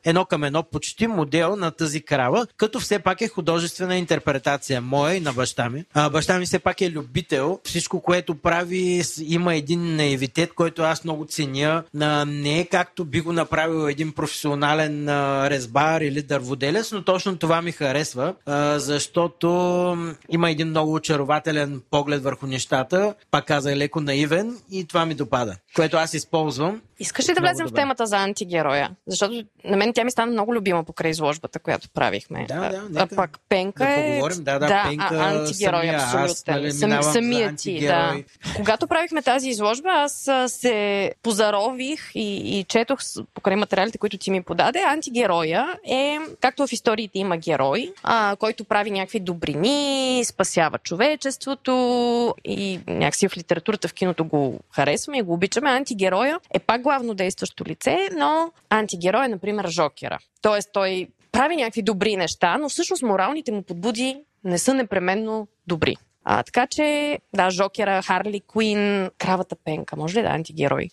едно 0.04 0.24
към 0.24 0.44
едно, 0.44 0.62
почти 0.62 1.06
модел 1.06 1.56
на 1.56 1.70
тази 1.70 2.00
крава, 2.00 2.46
като 2.56 2.80
все 2.80 2.98
пак 2.98 3.20
е 3.20 3.28
художествена 3.28 3.96
интерпретация 3.96 4.21
интерпретация 4.22 4.80
моя 4.80 5.14
и 5.14 5.20
на 5.20 5.32
баща 5.32 5.70
ми. 5.70 5.84
А, 5.94 6.10
баща 6.10 6.38
ми 6.38 6.46
все 6.46 6.58
пак 6.58 6.80
е 6.80 6.90
любител. 6.90 7.60
Всичко, 7.64 8.00
което 8.00 8.34
прави, 8.34 9.02
има 9.22 9.54
един 9.54 9.96
наивитет, 9.96 10.52
който 10.54 10.82
аз 10.82 11.04
много 11.04 11.26
ценя. 11.26 11.82
А, 12.00 12.24
не 12.24 12.60
е 12.60 12.64
както 12.64 13.04
би 13.04 13.20
го 13.20 13.32
направил 13.32 13.88
един 13.88 14.12
професионален 14.12 15.08
а, 15.08 15.50
резбар 15.50 16.00
или 16.00 16.22
дърводелец, 16.22 16.92
но 16.92 17.04
точно 17.04 17.36
това 17.36 17.62
ми 17.62 17.72
харесва, 17.72 18.34
а, 18.46 18.78
защото 18.78 19.48
има 20.28 20.50
един 20.50 20.68
много 20.68 20.94
очарователен 20.94 21.82
поглед 21.90 22.22
върху 22.22 22.46
нещата. 22.46 23.14
Пак 23.30 23.46
каза, 23.46 23.72
е 23.72 23.76
леко 23.76 24.00
наивен 24.00 24.56
и 24.70 24.84
това 24.84 25.06
ми 25.06 25.14
допада, 25.14 25.56
което 25.76 25.96
аз 25.96 26.14
използвам. 26.14 26.80
Искаш 26.98 27.28
ли 27.28 27.34
да 27.34 27.40
влезем 27.40 27.66
в 27.66 27.72
темата 27.72 28.06
за 28.06 28.16
антигероя? 28.16 28.90
Защото 29.06 29.42
на 29.64 29.76
мен 29.76 29.92
тя 29.92 30.04
ми 30.04 30.10
стана 30.10 30.32
много 30.32 30.54
любима 30.54 30.84
покрай 30.84 31.10
изложбата, 31.10 31.58
която 31.58 31.88
правихме. 31.90 32.46
Да, 32.48 32.54
да, 32.54 32.82
нека. 32.90 33.14
А 33.14 33.16
пак 33.16 33.38
Пенка 33.48 33.84
да 33.84 33.90
е... 33.90 34.11
Да, 34.20 34.58
да, 34.58 34.58
да 34.58 34.82
Пенка, 34.88 35.08
а, 35.12 35.38
антигерой, 35.38 35.80
самия, 35.80 35.94
абсолютно. 35.94 36.24
Аз, 36.24 36.80
нали, 36.80 37.02
самия 37.02 37.56
ти, 37.56 37.80
да. 37.80 38.14
Когато 38.56 38.86
правихме 38.86 39.22
тази 39.22 39.48
изложба, 39.48 39.88
аз 39.90 40.28
се 40.46 41.12
позарових 41.22 42.10
и, 42.14 42.58
и 42.58 42.64
четох 42.64 42.98
покрай 43.34 43.56
материалите, 43.56 43.98
които 43.98 44.18
ти 44.18 44.30
ми 44.30 44.42
подаде. 44.42 44.78
Антигероя 44.78 45.66
е, 45.90 46.18
както 46.40 46.66
в 46.66 46.72
историите 46.72 47.18
има 47.18 47.36
герой, 47.36 47.92
а, 48.02 48.36
който 48.36 48.64
прави 48.64 48.90
някакви 48.90 49.20
добрини, 49.20 50.22
спасява 50.24 50.78
човечеството 50.78 52.34
и 52.44 52.80
някакси 52.86 53.28
в 53.28 53.36
литературата, 53.36 53.88
в 53.88 53.94
киното 53.94 54.24
го 54.24 54.60
харесваме 54.70 55.18
и 55.18 55.22
го 55.22 55.32
обичаме. 55.32 55.70
Антигероя 55.70 56.40
е 56.54 56.58
пак 56.58 56.82
главно 56.82 57.14
действащо 57.14 57.64
лице, 57.66 58.08
но 58.16 58.52
антигерой 58.70 59.24
е, 59.24 59.28
например, 59.28 59.68
Жокера. 59.68 60.18
Тоест, 60.42 60.68
той 60.72 61.08
прави 61.32 61.56
някакви 61.56 61.82
добри 61.82 62.16
неща, 62.16 62.58
но 62.58 62.68
всъщност 62.68 63.02
моралните 63.02 63.52
му 63.52 63.62
подбуди 63.62 64.24
не 64.44 64.58
са 64.58 64.74
непременно 64.74 65.48
добри. 65.66 65.96
А, 66.24 66.42
така 66.42 66.66
че, 66.66 67.18
да, 67.34 67.50
Жокера, 67.50 68.02
Харли 68.02 68.40
Куин, 68.40 69.10
Кравата 69.18 69.56
Пенка, 69.64 69.96
може 69.96 70.18
ли 70.18 70.22
да 70.22 70.28
е 70.28 70.32
антигерой? 70.32 70.88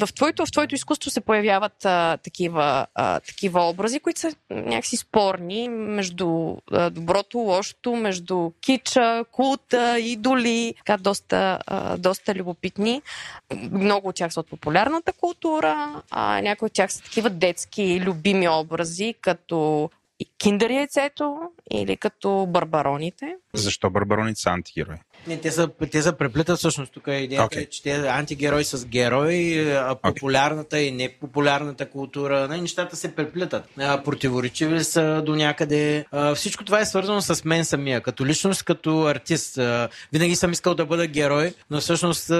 В 0.00 0.14
твоето, 0.14 0.46
в 0.46 0.52
твоето 0.52 0.74
изкуство 0.74 1.10
се 1.10 1.20
появяват 1.20 1.84
а, 1.84 2.16
такива, 2.16 2.86
а, 2.94 3.20
такива 3.20 3.68
образи, 3.68 4.00
които 4.00 4.20
са 4.20 4.32
някакси 4.50 4.96
спорни 4.96 5.68
между 5.68 6.56
а, 6.72 6.90
доброто, 6.90 7.38
лошото, 7.38 7.96
между 7.96 8.50
кича, 8.60 9.24
култа, 9.32 10.00
идоли, 10.00 10.74
така 10.76 10.96
доста, 10.96 11.58
а, 11.66 11.96
доста 11.96 12.34
любопитни. 12.34 13.02
Много 13.70 14.08
от 14.08 14.16
тях 14.16 14.32
са 14.32 14.40
от 14.40 14.50
популярната 14.50 15.12
култура, 15.12 16.02
а 16.10 16.40
някои 16.42 16.66
от 16.66 16.72
тях 16.72 16.92
са 16.92 17.02
такива 17.02 17.30
детски 17.30 18.00
любими 18.00 18.48
образи, 18.48 19.14
като 19.20 19.90
киндер 20.38 20.70
яйцето 20.70 21.38
или 21.70 21.96
като 21.96 22.46
барбароните. 22.48 23.36
Защо 23.54 23.90
барбароните 23.90 24.40
са 24.40 24.50
антигерои? 24.50 24.96
Не, 25.26 25.40
те 25.40 25.50
са, 25.50 25.68
те 25.90 26.02
са 26.02 26.12
преплитат 26.12 26.58
всъщност. 26.58 26.92
Тук 26.92 27.04
идеята 27.06 27.56
okay. 27.56 27.62
е, 27.62 27.66
че 27.66 27.82
те 27.82 27.96
са 27.96 28.08
антигерои 28.08 28.64
с 28.64 28.86
герои, 28.86 29.70
а 29.70 29.94
популярната 30.02 30.76
okay. 30.76 30.80
и 30.80 30.90
непопулярната 30.90 31.90
култура. 31.90 32.48
Не, 32.48 32.60
нещата 32.60 32.96
се 32.96 33.14
преплитат. 33.14 33.64
Противоречиви 34.04 34.84
са 34.84 35.22
до 35.26 35.34
някъде. 35.34 36.04
Всичко 36.34 36.64
това 36.64 36.80
е 36.80 36.86
свързано 36.86 37.20
с 37.20 37.44
мен 37.44 37.64
самия. 37.64 38.00
Като 38.00 38.26
личност, 38.26 38.62
като 38.62 39.02
артист. 39.02 39.58
Винаги 40.12 40.36
съм 40.36 40.52
искал 40.52 40.74
да 40.74 40.86
бъда 40.86 41.06
герой, 41.06 41.54
но 41.70 41.80
всъщност 41.80 42.30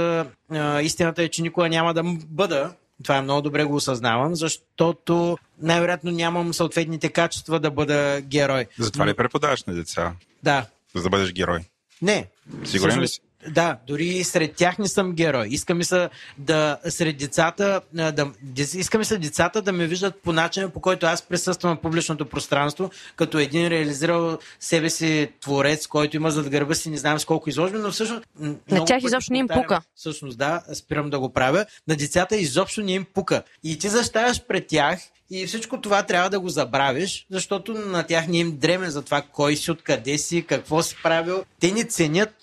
истината 0.83 1.23
е, 1.23 1.29
че 1.29 1.43
никога 1.43 1.69
няма 1.69 1.95
да 1.95 2.03
бъда 2.27 2.75
това 3.03 3.17
е 3.17 3.23
много 3.23 3.43
добре 3.43 3.65
го 3.65 3.75
осъзнавам, 3.75 4.35
защото 4.35 5.39
най-вероятно 5.63 6.11
нямам 6.11 6.55
съответните 6.55 7.09
качества 7.09 7.61
да 7.61 7.71
бъда 7.71 8.21
герой. 8.21 8.67
Затова 8.79 9.07
ли 9.07 9.15
преподаваш 9.15 9.65
на 9.65 9.75
деца? 9.75 10.13
Да. 10.43 10.67
За 10.95 11.03
да 11.03 11.09
бъдеш 11.09 11.33
герой? 11.33 11.61
Не. 12.03 12.27
Сигурен 12.65 13.01
ли 13.01 13.09
си? 13.09 13.21
Да, 13.51 13.79
дори 13.87 14.25
сред 14.25 14.55
тях 14.55 14.79
не 14.79 14.89
съм 14.89 15.13
герой. 15.13 15.49
Искам 15.51 15.83
се 15.83 16.09
да 16.39 16.79
сред 16.89 17.17
децата, 17.17 17.81
да, 17.93 18.33
искам 18.75 19.05
се 19.05 19.19
децата 19.19 19.63
да 19.63 19.73
ме 19.73 19.87
виждат 19.87 20.23
по 20.23 20.33
начина, 20.33 20.69
по 20.69 20.81
който 20.81 21.07
аз 21.07 21.23
присъствам 21.23 21.77
в 21.77 21.81
публичното 21.81 22.27
пространство, 22.27 22.91
като 23.17 23.39
един 23.39 23.69
реализирал 23.69 24.39
себе 24.61 24.91
си 24.91 25.29
творец, 25.41 25.87
който 25.87 26.17
има 26.17 26.31
зад 26.31 26.49
гърба 26.49 26.75
си, 26.75 26.91
не 26.91 26.97
знам 26.97 27.19
с 27.19 27.25
колко 27.25 27.51
изложби, 27.51 27.79
но 27.79 27.91
всъщност. 27.91 28.27
На 28.71 28.85
тях 28.85 29.03
изобщо 29.03 29.33
не 29.33 29.39
им 29.39 29.49
пука. 29.49 29.81
Всъщност, 29.95 30.39
да, 30.39 30.63
спирам 30.75 31.11
да 31.11 31.19
го 31.19 31.33
правя. 31.33 31.67
На 31.89 31.97
децата 31.97 32.37
изобщо 32.37 32.81
не 32.81 32.93
им 32.93 33.07
пука. 33.15 33.43
И 33.65 33.79
ти 33.79 33.89
защаваш 33.89 34.43
пред 34.43 34.67
тях 34.67 34.99
и 35.31 35.47
всичко 35.47 35.81
това 35.81 36.03
трябва 36.03 36.31
да 36.31 36.41
го 36.41 36.49
забравиш, 36.49 37.27
защото 37.31 37.75
на 37.75 38.03
тях 38.03 38.29
не 38.29 38.39
им 38.39 38.57
дреме 38.57 38.91
за 38.91 39.03
това 39.03 39.23
кой 39.23 39.57
си, 39.57 39.71
откъде 39.71 40.19
си, 40.19 40.45
какво 40.49 40.83
си 40.83 40.97
правил. 41.03 41.45
Те 41.61 41.73
не 41.73 41.85
ценят, 41.85 42.35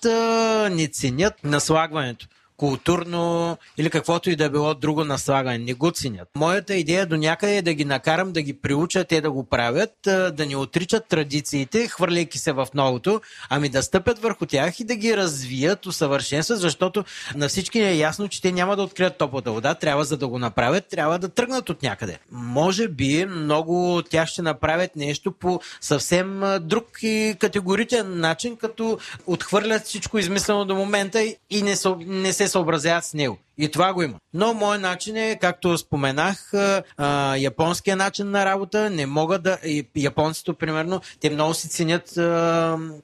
не 0.70 0.88
ценят 0.88 1.34
наслагването 1.44 2.26
културно 2.56 3.56
или 3.78 3.90
каквото 3.90 4.30
и 4.30 4.36
да 4.36 4.50
било 4.50 4.74
друго 4.74 5.04
наслагане. 5.04 5.58
Не 5.58 5.74
го 5.74 5.90
ценят. 5.90 6.28
Моята 6.36 6.74
идея 6.74 7.06
до 7.06 7.16
някъде 7.16 7.56
е 7.56 7.62
да 7.62 7.74
ги 7.74 7.84
накарам 7.84 8.32
да 8.32 8.42
ги 8.42 8.60
приучат 8.60 9.08
те 9.08 9.20
да 9.20 9.30
го 9.30 9.44
правят, 9.44 9.92
да 10.04 10.46
не 10.48 10.56
отричат 10.56 11.08
традициите, 11.08 11.88
хвърляйки 11.88 12.38
се 12.38 12.52
в 12.52 12.68
новото, 12.74 13.20
ами 13.50 13.68
да 13.68 13.82
стъпят 13.82 14.18
върху 14.18 14.46
тях 14.46 14.80
и 14.80 14.84
да 14.84 14.96
ги 14.96 15.16
развият, 15.16 15.86
усъвършенстват, 15.86 16.60
защото 16.60 17.04
на 17.34 17.48
всички 17.48 17.78
е 17.78 17.96
ясно, 17.96 18.28
че 18.28 18.42
те 18.42 18.52
няма 18.52 18.76
да 18.76 18.82
открият 18.82 19.18
топлата 19.18 19.52
вода, 19.52 19.74
трябва 19.74 20.04
за 20.04 20.16
да 20.16 20.28
го 20.28 20.38
направят, 20.38 20.84
трябва 20.90 21.18
да 21.18 21.28
тръгнат 21.28 21.70
от 21.70 21.82
някъде. 21.82 22.18
Може 22.32 22.88
би 22.88 23.26
много 23.26 23.96
от 23.96 24.10
тях 24.10 24.28
ще 24.28 24.42
направят 24.42 24.96
нещо 24.96 25.32
по 25.32 25.60
съвсем 25.80 26.42
друг 26.60 26.84
и 27.02 27.36
категоричен 27.38 28.20
начин, 28.20 28.56
като 28.56 28.98
отхвърлят 29.26 29.84
всичко 29.84 30.18
измислено 30.18 30.64
до 30.64 30.74
момента 30.74 31.22
и 31.50 31.62
не, 31.62 31.76
се, 31.76 31.88
не 32.06 32.32
се 32.32 32.45
съобразяват 32.48 33.04
с 33.04 33.14
него. 33.14 33.38
И 33.58 33.70
това 33.70 33.92
го 33.92 34.02
има. 34.02 34.14
Но 34.34 34.54
моят 34.54 34.82
начин 34.82 35.16
е, 35.16 35.38
както 35.40 35.78
споменах, 35.78 36.52
японския 37.36 37.96
начин 37.96 38.30
на 38.30 38.44
работа. 38.44 38.90
Не 38.90 39.06
могат 39.06 39.42
да. 39.42 39.58
Японците, 39.96 40.52
примерно, 40.52 41.00
те 41.20 41.30
много 41.30 41.54
си 41.54 41.68
ценят 41.68 42.04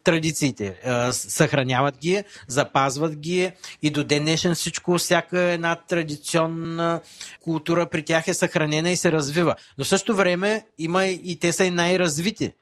традициите. 0.05 0.75
Съхраняват 1.13 1.99
ги, 1.99 2.25
запазват 2.49 3.17
ги 3.17 3.53
и 3.83 3.91
до 3.91 4.05
ден 4.05 4.23
днешен 4.23 4.55
всичко, 4.55 4.99
всяка 4.99 5.41
една 5.41 5.77
традиционна 5.77 7.01
култура 7.41 7.87
при 7.87 8.03
тях 8.05 8.29
е 8.29 8.35
съхранена 8.35 8.91
и 8.91 8.97
се 8.97 9.13
развива. 9.13 9.55
Но 9.79 9.85
в 9.85 9.89
същото 9.89 10.17
време 10.17 10.67
има 10.79 11.07
и 11.07 11.39
те 11.41 11.53
са 11.53 11.65
и 11.65 11.71
най-развити. 11.71 12.53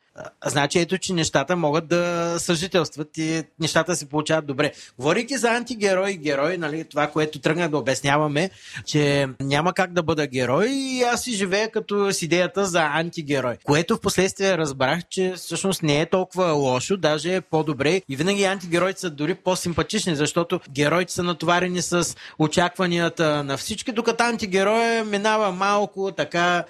Значи 0.47 0.79
ето, 0.79 0.99
че 0.99 1.13
нещата 1.13 1.57
могат 1.57 1.89
да 1.89 2.35
съжителстват 2.39 3.19
и 3.19 3.43
нещата 3.61 3.97
се 3.97 4.09
получават 4.09 4.47
добре. 4.47 4.73
Говорейки 4.99 5.37
за 5.37 5.51
антигерой 5.51 6.11
и 6.11 6.17
герой, 6.17 6.57
нали, 6.59 6.85
това, 6.85 7.07
което 7.07 7.39
тръгна 7.39 7.69
да 7.69 7.79
обясняваме, 7.79 8.51
че 8.87 9.29
няма 9.41 9.73
как 9.73 9.93
да 9.93 10.03
бъда 10.03 10.27
герой 10.27 10.69
и 10.69 11.03
аз 11.03 11.23
си 11.23 11.33
живея 11.33 11.71
като 11.71 12.13
с 12.13 12.23
идеята 12.23 12.67
за 12.67 12.83
антигерой, 12.83 13.57
което 13.65 13.97
в 13.97 14.01
последствие 14.01 14.59
разбрах, 14.59 15.01
че 15.11 15.33
всъщност 15.37 15.83
не 15.83 16.01
е 16.01 16.07
толкова 16.07 16.53
лошо, 16.53 16.97
даже 16.97 17.35
е 17.35 17.41
по-добре 17.41 18.03
и 18.09 18.17
винаги 18.17 18.45
антигероите 18.45 19.01
са 19.01 19.11
дори 19.11 19.35
по-симпатични, 19.35 20.17
защото 20.17 20.61
героите 20.71 21.13
са 21.13 21.23
натоварени 21.23 21.83
с 21.83 22.17
очакванията 22.39 23.45
на 23.45 23.57
всички, 23.57 23.93
докато 23.93 24.25
антигероя 24.25 25.05
минава 25.05 25.53
малко, 25.53 26.13
така, 26.17 26.65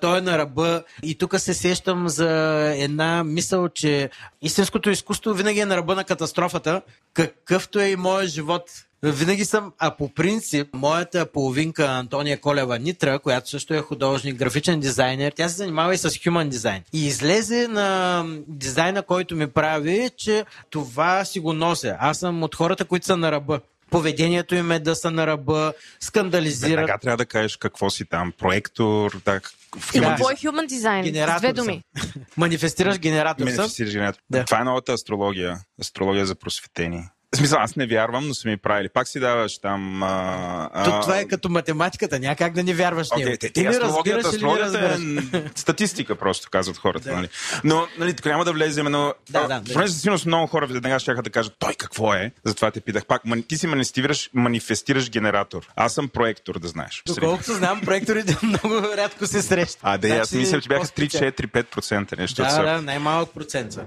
той 0.00 0.18
е 0.18 0.20
на 0.20 0.38
ръба 0.38 0.82
и 1.02 1.18
тук 1.18 1.40
се 1.40 1.54
сещам 1.54 2.08
за 2.08 2.83
една 2.84 3.24
мисъл, 3.24 3.68
че 3.68 4.10
истинското 4.42 4.90
изкуство 4.90 5.34
винаги 5.34 5.60
е 5.60 5.66
на 5.66 5.76
ръба 5.76 5.94
на 5.94 6.04
катастрофата, 6.04 6.82
какъвто 7.14 7.80
е 7.80 7.88
и 7.88 7.96
моят 7.96 8.30
живот. 8.30 8.70
Винаги 9.02 9.44
съм, 9.44 9.72
а 9.78 9.96
по 9.96 10.08
принцип, 10.08 10.68
моята 10.74 11.26
половинка 11.26 11.86
Антония 11.86 12.40
Колева 12.40 12.78
Нитра, 12.78 13.18
която 13.18 13.50
също 13.50 13.74
е 13.74 13.78
художник, 13.78 14.36
графичен 14.36 14.80
дизайнер, 14.80 15.32
тя 15.36 15.48
се 15.48 15.56
занимава 15.56 15.94
и 15.94 15.98
с 15.98 16.10
human 16.10 16.48
дизайн. 16.48 16.82
И 16.92 17.06
излезе 17.06 17.68
на 17.68 18.24
дизайна, 18.48 19.02
който 19.02 19.36
ми 19.36 19.46
прави, 19.46 20.10
че 20.16 20.44
това 20.70 21.24
си 21.24 21.40
го 21.40 21.52
нося. 21.52 21.96
Аз 22.00 22.18
съм 22.18 22.42
от 22.42 22.54
хората, 22.54 22.84
които 22.84 23.06
са 23.06 23.16
на 23.16 23.32
ръба 23.32 23.60
поведението 23.90 24.54
им 24.54 24.70
е 24.70 24.78
да 24.78 24.96
са 24.96 25.10
на 25.10 25.26
ръба, 25.26 25.72
скандализират. 26.00 26.70
Веднага 26.70 26.98
трябва 26.98 27.16
да 27.16 27.26
кажеш 27.26 27.56
какво 27.56 27.90
си 27.90 28.04
там, 28.04 28.32
проектор, 28.38 29.20
так, 29.24 29.50
и 29.94 30.00
какво 30.00 30.30
е 30.30 30.34
human 30.34 30.68
design? 30.68 31.02
Генератор 31.02 31.38
две 31.38 31.52
думи. 31.52 31.82
Манифестираш 32.36 32.98
генератор 32.98 33.44
Манифестираш 33.44 33.92
генератор. 33.92 34.20
Да. 34.30 34.44
Това 34.44 34.60
е 34.60 34.64
новата 34.64 34.92
астрология. 34.92 35.58
Астрология 35.80 36.26
за 36.26 36.34
просветение. 36.34 37.08
В 37.34 37.36
смисъл, 37.36 37.58
аз 37.60 37.76
не 37.76 37.86
вярвам, 37.86 38.28
но 38.28 38.34
са 38.34 38.48
ми 38.48 38.56
правили. 38.56 38.88
Пак 38.88 39.08
си 39.08 39.20
даваш 39.20 39.58
там... 39.58 40.02
А, 40.02 40.70
а... 40.72 40.84
То, 40.84 41.00
това 41.00 41.18
е 41.18 41.24
като 41.24 41.48
математиката, 41.48 42.18
няма 42.18 42.36
как 42.36 42.52
да 42.52 42.62
не 42.64 42.74
вярваш 42.74 43.08
okay, 43.08 43.24
него. 43.24 43.36
Те, 43.40 43.50
те, 43.50 43.62
не 43.62 43.80
разбираш 43.80 44.26
или 44.34 44.44
не 44.44 44.58
разбираш? 44.58 45.00
Е 45.32 45.50
статистика 45.54 46.16
просто, 46.16 46.48
казват 46.50 46.78
хората. 46.78 47.08
Да. 47.08 47.16
Нали? 47.16 47.28
Но 47.64 47.86
нали, 47.98 48.14
няма 48.24 48.44
да 48.44 48.52
влезем, 48.52 48.86
но... 48.86 49.14
Да, 49.30 49.46
да, 49.46 49.62
понеже 49.72 49.92
за 49.92 49.98
сигурност 49.98 50.26
много 50.26 50.46
хора 50.46 50.66
веднага 50.66 50.98
ще 50.98 51.14
да 51.14 51.30
кажат, 51.30 51.54
той 51.58 51.74
какво 51.74 52.14
е? 52.14 52.32
Затова 52.44 52.70
те 52.70 52.80
питах. 52.80 53.06
Пак, 53.06 53.22
ти 53.48 53.58
си 53.58 53.66
манифестираш, 53.66 54.30
манифестираш 54.34 55.10
генератор. 55.10 55.66
Аз 55.76 55.94
съм 55.94 56.08
проектор, 56.08 56.58
да 56.58 56.68
знаеш. 56.68 57.02
Доколкото 57.06 57.52
знам, 57.52 57.80
проекторите 57.80 58.36
много 58.42 58.82
рядко 58.96 59.26
се 59.26 59.42
срещат. 59.42 59.80
А, 59.82 59.98
да, 59.98 60.08
аз 60.08 60.28
значи, 60.28 60.40
мисля, 60.40 60.60
че 60.60 60.68
бяха 60.68 60.86
3-4-5% 60.86 62.18
нещо. 62.18 62.42
Да, 62.42 62.62
да, 62.62 62.82
най-малък 62.82 63.30
процент 63.34 63.78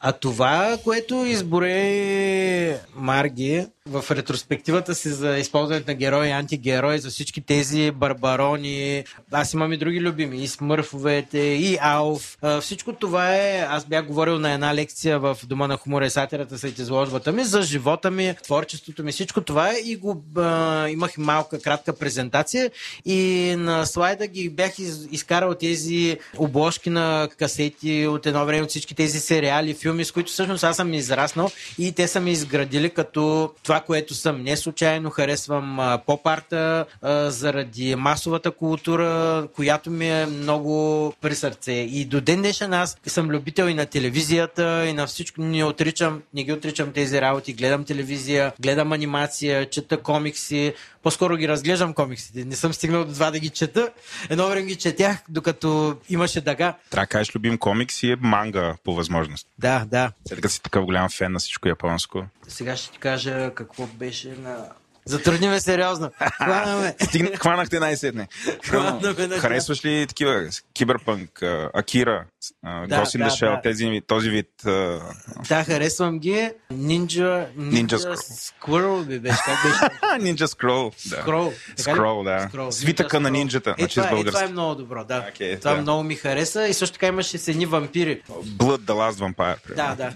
а 0.00 0.12
това, 0.12 0.78
което 0.84 1.14
изборе 1.14 2.80
Марги 2.94 3.66
в 3.88 4.04
ретроспективата 4.10 4.94
си 4.94 5.08
за 5.08 5.38
използването 5.38 5.90
на 5.90 5.94
герои 5.94 6.28
и 6.28 6.30
антигерои, 6.30 6.98
за 6.98 7.10
всички 7.10 7.40
тези 7.40 7.90
барбарони, 7.90 9.04
аз 9.32 9.52
имам 9.52 9.72
и 9.72 9.76
други 9.76 10.00
любими, 10.00 10.42
и 10.42 10.48
смърфовете, 10.48 11.38
и 11.38 11.78
Алф. 11.80 12.38
Всичко 12.60 12.92
това 12.92 13.36
е, 13.36 13.66
аз 13.68 13.84
бях 13.84 14.06
говорил 14.06 14.38
на 14.38 14.52
една 14.52 14.74
лекция 14.74 15.18
в 15.18 15.38
Дома 15.46 15.66
на 15.66 15.76
хумора 15.76 16.06
и 16.06 16.10
сатирата 16.10 16.58
след 16.58 16.78
изложбата 16.78 17.32
ми, 17.32 17.44
за 17.44 17.62
живота 17.62 18.10
ми, 18.10 18.34
творчеството 18.42 19.04
ми, 19.04 19.12
всичко 19.12 19.40
това 19.40 19.70
е 19.70 19.76
и 19.84 19.96
го 19.96 20.24
а, 20.36 20.88
имах 20.88 21.18
малка, 21.18 21.60
кратка 21.60 21.92
презентация 21.92 22.70
и 23.04 23.54
на 23.58 23.86
слайда 23.86 24.26
ги 24.26 24.50
бях 24.50 24.78
из, 24.78 25.08
изкарал 25.12 25.54
тези 25.54 26.18
обложки 26.38 26.90
на 26.90 27.28
касети 27.38 28.06
от 28.06 28.26
едно 28.26 28.46
време 28.46 28.62
от 28.62 28.68
всички 28.68 28.94
тези 28.94 29.20
сериали, 29.38 29.74
филми, 29.74 30.04
с 30.04 30.12
които 30.12 30.32
всъщност 30.32 30.64
аз 30.64 30.76
съм 30.76 30.94
израснал 30.94 31.50
и 31.78 31.92
те 31.92 32.08
са 32.08 32.20
ми 32.20 32.30
изградили 32.30 32.90
като 32.90 33.50
това, 33.62 33.80
което 33.80 34.14
съм. 34.14 34.42
Не 34.42 34.56
случайно 34.56 35.10
харесвам 35.10 35.78
поп-арта 36.06 36.86
заради 37.30 37.94
масовата 37.94 38.50
култура, 38.50 39.46
която 39.56 39.90
ми 39.90 40.10
е 40.10 40.26
много 40.26 41.12
при 41.20 41.34
сърце. 41.34 41.72
И 41.72 42.04
до 42.04 42.20
ден 42.20 42.38
днешен 42.40 42.72
аз 42.72 42.96
съм 43.06 43.30
любител 43.30 43.64
и 43.64 43.74
на 43.74 43.86
телевизията, 43.86 44.86
и 44.86 44.92
на 44.92 45.06
всичко. 45.06 45.42
Не 45.42 45.64
отричам, 45.64 46.22
не 46.34 46.44
ги 46.44 46.52
отричам 46.52 46.92
тези 46.92 47.20
работи. 47.20 47.52
Гледам 47.52 47.84
телевизия, 47.84 48.52
гледам 48.60 48.92
анимация, 48.92 49.70
чета 49.70 49.96
комикси, 49.96 50.72
по-скоро 51.08 51.36
ги 51.36 51.48
разглеждам 51.48 51.94
комиксите. 51.94 52.44
Не 52.44 52.56
съм 52.56 52.72
стигнал 52.72 53.04
до 53.04 53.12
това 53.12 53.30
да 53.30 53.38
ги 53.38 53.48
чета. 53.48 53.92
Едно 54.30 54.48
време 54.48 54.66
ги 54.66 54.76
четях, 54.76 55.18
докато 55.28 55.96
имаше 56.08 56.40
дъга. 56.40 56.74
Трябва 56.90 57.02
да 57.04 57.08
кажеш 57.08 57.34
любим 57.34 57.58
комикс 57.58 58.02
и 58.02 58.10
е 58.12 58.16
манга 58.20 58.76
по 58.84 58.94
възможност. 58.94 59.46
Да, 59.58 59.84
да. 59.90 60.12
След 60.28 60.40
като 60.40 60.54
си 60.54 60.62
такъв 60.62 60.84
голям 60.84 61.08
фен 61.08 61.32
на 61.32 61.38
всичко 61.38 61.68
японско. 61.68 62.24
Сега 62.48 62.76
ще 62.76 62.92
ти 62.92 62.98
кажа 62.98 63.54
какво 63.54 63.86
беше 63.86 64.28
на 64.28 64.68
Затрудни 65.08 65.48
ме 65.48 65.60
сериозно. 65.60 66.10
Хванаме. 66.34 66.94
Стигна, 67.02 67.36
хванахте 67.36 67.80
най-сетне. 67.80 68.28
Харесваш 69.38 69.84
ли 69.84 70.06
такива 70.06 70.48
киберпънк, 70.74 71.42
Акира, 71.74 72.24
да, 72.64 73.00
Госин 73.00 73.20
да, 73.20 73.36
да. 73.40 73.60
тези, 73.62 74.00
този 74.06 74.30
вид? 74.30 74.50
Да, 75.48 75.64
харесвам 75.64 76.18
ги. 76.18 76.50
Нинджа, 76.70 77.46
Нинджа 77.56 77.98
Скрол 78.16 79.02
би 79.02 79.18
беше. 79.18 79.38
Как 79.44 79.58
беше? 79.64 80.22
Нинджа 80.24 80.48
Скрол. 80.48 80.92
Скрол. 80.96 81.52
Скрол, 81.76 82.24
да. 82.24 82.48
Свитъка 82.70 83.20
на 83.20 83.30
нинджата. 83.30 83.74
Е, 83.78 83.88
това, 83.88 84.10
е, 84.10 84.24
това 84.24 84.44
е 84.44 84.48
много 84.48 84.74
добро, 84.74 85.04
да. 85.04 85.26
Okay, 85.34 85.58
това 85.58 85.74
да. 85.74 85.82
много 85.82 86.02
ми 86.02 86.14
хареса 86.14 86.66
и 86.66 86.74
също 86.74 86.94
така 86.94 87.06
имаше 87.06 87.38
с 87.38 87.48
едни 87.48 87.66
вампири. 87.66 88.22
Blood 88.30 88.78
the 88.78 89.12
Last 89.12 89.12
Vampire. 89.12 89.74
Да, 89.76 89.94
да. 89.94 90.12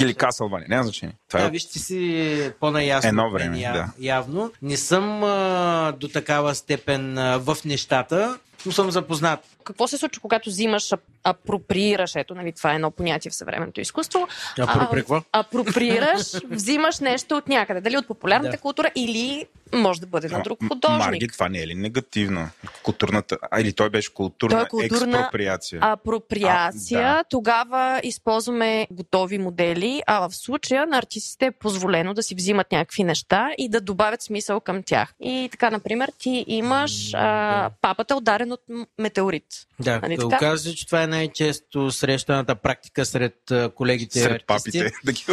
Или 0.00 0.14
Castlevania, 0.14 0.68
няма 0.68 0.82
значение. 0.84 1.14
Това 1.28 1.40
да, 1.40 1.46
е... 1.46 1.50
вижте 1.50 1.78
си 1.78 2.52
по-наясно. 2.60 3.08
Едно 3.08 3.30
време, 3.30 3.58
да. 3.60 3.88
Явно. 4.26 4.52
Не 4.62 4.76
съм 4.76 5.24
а, 5.24 5.92
до 5.92 6.08
такава 6.08 6.54
степен 6.54 7.18
а, 7.18 7.38
в 7.38 7.56
нещата, 7.64 8.38
но 8.66 8.72
съм 8.72 8.90
запознат. 8.90 9.55
Какво 9.66 9.88
се 9.88 9.98
случва, 9.98 10.22
когато 10.22 10.50
взимаш, 10.50 10.92
апроприираш, 11.24 12.16
ето, 12.16 12.34
нали, 12.34 12.52
това 12.52 12.72
е 12.72 12.74
едно 12.74 12.90
понятие 12.90 13.30
в 13.30 13.34
съвременното 13.34 13.80
изкуство. 13.80 14.28
Апропри 14.58 14.98
какво? 14.98 15.22
Апроприираш, 15.32 16.32
взимаш 16.50 16.98
нещо 16.98 17.36
от 17.36 17.48
някъде, 17.48 17.80
дали 17.80 17.96
от 17.96 18.06
популярната 18.06 18.56
да. 18.56 18.58
култура 18.58 18.90
или 18.94 19.46
може 19.72 20.00
да 20.00 20.06
бъде 20.06 20.28
на 20.28 20.42
друг 20.42 20.58
художник. 20.68 21.06
Марги, 21.06 21.28
това 21.28 21.48
не 21.48 21.58
е 21.58 21.66
ли 21.66 21.74
негативно? 21.74 22.48
Културната, 22.82 23.38
а 23.50 23.60
или 23.60 23.72
той 23.72 23.90
беше 23.90 24.14
културна, 24.14 24.66
той 24.70 24.84
е 24.84 24.88
културна 24.88 25.18
експроприация. 25.18 25.78
Апроприация, 25.82 27.08
а, 27.08 27.14
да. 27.14 27.24
тогава 27.30 28.00
използваме 28.04 28.86
готови 28.90 29.38
модели, 29.38 30.02
а 30.06 30.28
в 30.28 30.34
случая 30.34 30.86
на 30.86 30.98
артистите 30.98 31.46
е 31.46 31.50
позволено 31.50 32.14
да 32.14 32.22
си 32.22 32.34
взимат 32.34 32.72
някакви 32.72 33.04
неща 33.04 33.50
и 33.58 33.68
да 33.68 33.80
добавят 33.80 34.22
смисъл 34.22 34.60
към 34.60 34.82
тях. 34.82 35.14
И 35.20 35.48
така, 35.52 35.70
например, 35.70 36.12
ти 36.18 36.44
имаш 36.46 37.14
а, 37.14 37.70
папата 37.80 38.16
ударен 38.16 38.52
от 38.52 38.60
метеорит. 38.98 39.46
Да, 39.80 40.00
нали 40.00 40.16
да 40.16 40.26
оказва 40.26 40.72
че 40.72 40.86
това 40.86 41.02
е 41.02 41.06
най-често 41.06 41.90
срещаната 41.90 42.54
практика 42.54 43.06
сред 43.06 43.34
колегите 43.74 44.20
сред 44.20 44.42
артисти. 44.50 44.78
папите, 44.78 44.92
да 45.04 45.12
ги 45.12 45.24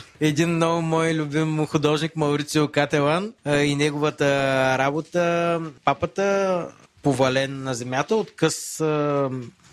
Един 0.20 0.50
много 0.50 0.82
мой 0.82 1.14
любим 1.14 1.66
художник 1.66 2.16
Маурицио 2.16 2.68
Кателан 2.68 3.34
и 3.46 3.74
неговата 3.74 4.24
работа, 4.78 5.60
папата 5.84 6.68
повален 7.02 7.62
на 7.62 7.74
земята 7.74 8.16
от 8.16 8.36
къс 8.36 8.82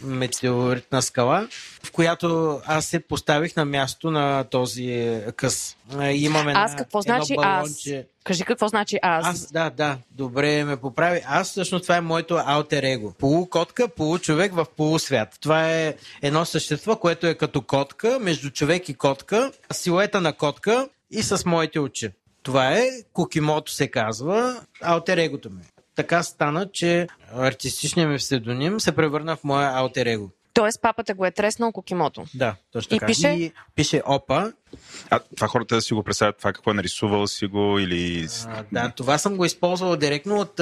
метеоритна 0.03 1.01
скала, 1.01 1.47
в 1.83 1.91
която 1.91 2.59
аз 2.65 2.85
се 2.85 2.99
поставих 2.99 3.55
на 3.55 3.65
място 3.65 4.11
на 4.11 4.43
този 4.43 5.21
къс. 5.35 5.77
Имаме 6.11 6.53
аз 6.55 6.75
какво 6.75 7.01
значи 7.01 7.35
балонче. 7.35 7.97
аз? 7.97 8.05
Кажи 8.23 8.43
какво 8.43 8.67
значи 8.67 8.97
аз. 9.01 9.27
Аз, 9.27 9.51
да, 9.51 9.69
да, 9.69 9.97
добре 10.11 10.63
ме 10.63 10.77
поправи. 10.77 11.21
Аз 11.25 11.49
всъщност 11.49 11.81
това 11.81 11.97
е 11.97 12.01
моето 12.01 12.39
алтер 12.45 12.83
его. 12.83 13.13
Полукотка, 13.19 13.87
получовек 13.87 14.53
в 14.53 14.65
полусвят. 14.77 15.29
Това 15.41 15.71
е 15.71 15.95
едно 16.21 16.45
същество, 16.45 16.95
което 16.95 17.27
е 17.27 17.33
като 17.33 17.61
котка, 17.61 18.17
между 18.21 18.49
човек 18.49 18.89
и 18.89 18.93
котка, 18.93 19.51
силуета 19.71 20.21
на 20.21 20.33
котка 20.33 20.89
и 21.11 21.23
с 21.23 21.45
моите 21.45 21.79
очи. 21.79 22.09
Това 22.43 22.71
е, 22.73 22.89
Кукимото 23.13 23.71
се 23.71 23.87
казва, 23.87 24.61
алтер 24.81 25.17
егото 25.17 25.49
ми 25.49 25.61
така 25.95 26.23
стана, 26.23 26.71
че 26.71 27.07
артистичният 27.35 28.11
ми 28.11 28.17
псевдоним 28.17 28.79
се 28.79 28.95
превърна 28.95 29.35
в 29.35 29.43
моя 29.43 29.69
алтер 29.69 30.05
его. 30.05 30.29
Тоест 30.53 30.81
папата 30.81 31.13
го 31.13 31.25
е 31.25 31.31
треснал 31.31 31.71
Кокимото. 31.71 32.25
Да, 32.35 32.55
точно 32.71 32.89
така. 32.89 33.05
И 33.05 33.07
пише? 33.07 33.27
И 33.27 33.51
пише 33.75 34.01
Опа. 34.05 34.51
А 35.09 35.19
това 35.35 35.47
хората 35.47 35.75
да 35.75 35.81
си 35.81 35.93
го 35.93 36.03
представят 36.03 36.37
това 36.37 36.53
какво 36.53 36.71
е 36.71 36.73
нарисувал 36.73 37.27
си 37.27 37.45
го 37.45 37.79
или... 37.79 38.27
А, 38.47 38.63
да, 38.71 38.91
това 38.95 39.17
съм 39.17 39.37
го 39.37 39.45
използвал 39.45 39.95
директно 39.95 40.35
от, 40.35 40.59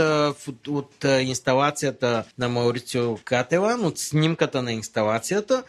от, 0.48 0.67
от 0.67 1.04
инсталацията 1.04 2.24
на 2.38 2.50
Маурицио 2.50 3.17
Кателан, 3.26 3.86
от 3.86 3.98
снимката 3.98 4.62
на 4.62 4.74
инсталацията, 4.74 5.63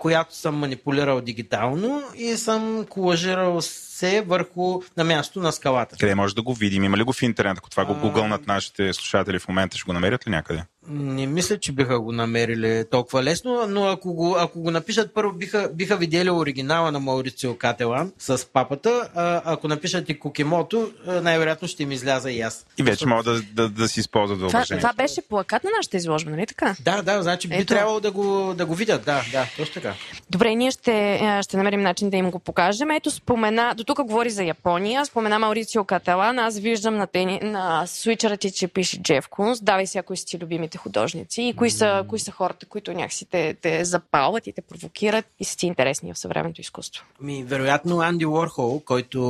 която 0.00 0.36
съм 0.36 0.54
манипулирал 0.54 1.20
дигитално 1.20 2.02
и 2.16 2.36
съм 2.36 2.86
колажирал 2.88 3.60
се 4.00 4.20
върху 4.26 4.82
на 4.96 5.04
място 5.04 5.40
на 5.40 5.52
скалата. 5.52 5.96
Къде 6.00 6.14
може 6.14 6.34
да 6.34 6.42
го 6.42 6.54
видим? 6.54 6.84
Има 6.84 6.96
ли 6.96 7.02
го 7.02 7.12
в 7.12 7.22
интернет? 7.22 7.58
Ако 7.58 7.70
това 7.70 7.84
го 7.84 7.94
гугълнат 7.94 8.46
нашите 8.46 8.92
слушатели 8.92 9.38
в 9.38 9.48
момента, 9.48 9.76
ще 9.76 9.84
го 9.84 9.92
намерят 9.92 10.26
ли 10.26 10.30
някъде? 10.30 10.64
Не 10.88 11.26
мисля, 11.26 11.58
че 11.58 11.72
биха 11.72 12.00
го 12.00 12.12
намерили 12.12 12.84
толкова 12.90 13.22
лесно, 13.22 13.66
но 13.68 13.84
ако 13.84 14.14
го, 14.14 14.36
ако 14.38 14.60
го 14.60 14.70
напишат 14.70 15.14
първо, 15.14 15.32
биха, 15.32 15.70
биха 15.74 15.96
видели 15.96 16.30
оригинала 16.30 16.92
на 16.92 17.00
Маурицио 17.00 17.56
Кателан 17.56 17.79
с 18.18 18.46
папата, 18.52 19.08
а 19.14 19.42
ако 19.44 19.68
напишат 19.68 20.08
и 20.08 20.18
Кокимото, 20.18 20.92
най-вероятно 21.06 21.68
ще 21.68 21.82
им 21.82 21.92
изляза 21.92 22.30
и 22.30 22.40
аз. 22.40 22.66
И 22.78 22.82
вече 22.82 23.06
могат 23.06 23.24
да, 23.24 23.42
да, 23.42 23.68
да 23.68 23.88
си 23.88 24.00
използват 24.00 24.40
въображението. 24.40 24.80
Това, 24.80 24.92
това 24.92 25.04
беше 25.04 25.22
плакат 25.22 25.64
на 25.64 25.70
нашата 25.76 25.96
изложба, 25.96 26.30
нали 26.30 26.46
така? 26.46 26.76
Да, 26.80 27.02
да, 27.02 27.22
значи 27.22 27.48
би 27.48 27.54
Ето. 27.54 27.66
трябвало 27.66 28.00
да 28.00 28.10
го, 28.10 28.54
да 28.56 28.66
го 28.66 28.74
видят, 28.74 29.04
да, 29.04 29.22
да, 29.32 29.46
точно 29.56 29.74
така. 29.74 29.94
Добре, 30.30 30.54
ние 30.54 30.70
ще, 30.70 31.20
ще 31.42 31.56
намерим 31.56 31.80
начин 31.80 32.10
да 32.10 32.16
им 32.16 32.30
го 32.30 32.38
покажем. 32.38 32.90
Ето 32.90 33.10
спомена, 33.10 33.74
до 33.76 33.84
тук 33.84 34.02
говори 34.02 34.30
за 34.30 34.44
Япония, 34.44 35.06
спомена 35.06 35.38
Маурицио 35.38 35.84
Каталан, 35.84 36.38
аз 36.38 36.58
виждам 36.58 36.96
на, 36.96 37.06
тени, 37.06 37.40
на 37.42 37.86
свичера 37.86 38.36
ти, 38.36 38.50
че 38.50 38.68
пише 38.68 39.02
Джеф 39.02 39.28
Кунс, 39.28 39.60
давай 39.60 39.86
си 39.86 39.98
ако 39.98 40.16
си 40.16 40.26
ти 40.26 40.38
любимите 40.38 40.78
художници 40.78 41.42
и 41.42 41.52
кои 41.52 41.70
са, 41.70 42.04
кои 42.08 42.18
са 42.18 42.30
хората, 42.30 42.66
които 42.66 42.92
някакси 42.92 43.24
те, 43.24 43.54
те 43.54 43.84
запалват 43.84 44.46
и 44.46 44.52
те 44.52 44.62
провокират 44.62 45.24
и 45.40 45.44
са 45.44 45.56
ти 45.56 45.66
интересни 45.66 46.12
в 46.14 46.18
съвременното 46.18 46.60
изкуство. 46.60 47.04
Ми, 47.20 47.44
вероятно 47.44 47.69
Анди 48.00 48.26
Уорхол, 48.26 48.80
който 48.84 49.20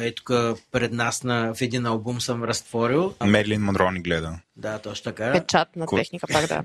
е 0.00 0.12
тук 0.12 0.30
пред 0.72 0.92
нас 0.92 1.24
на, 1.24 1.54
в 1.54 1.60
един 1.60 1.86
албум 1.86 2.20
съм 2.20 2.44
разтворил. 2.44 3.14
Мерлин 3.24 3.60
Монро 3.60 3.90
ни 3.90 4.00
гледа. 4.00 4.38
Да, 4.56 4.78
точно 4.78 5.04
така. 5.04 5.32
Печат 5.32 5.76
на 5.76 5.86
техника 5.86 6.26
пак 6.32 6.46
да. 6.46 6.62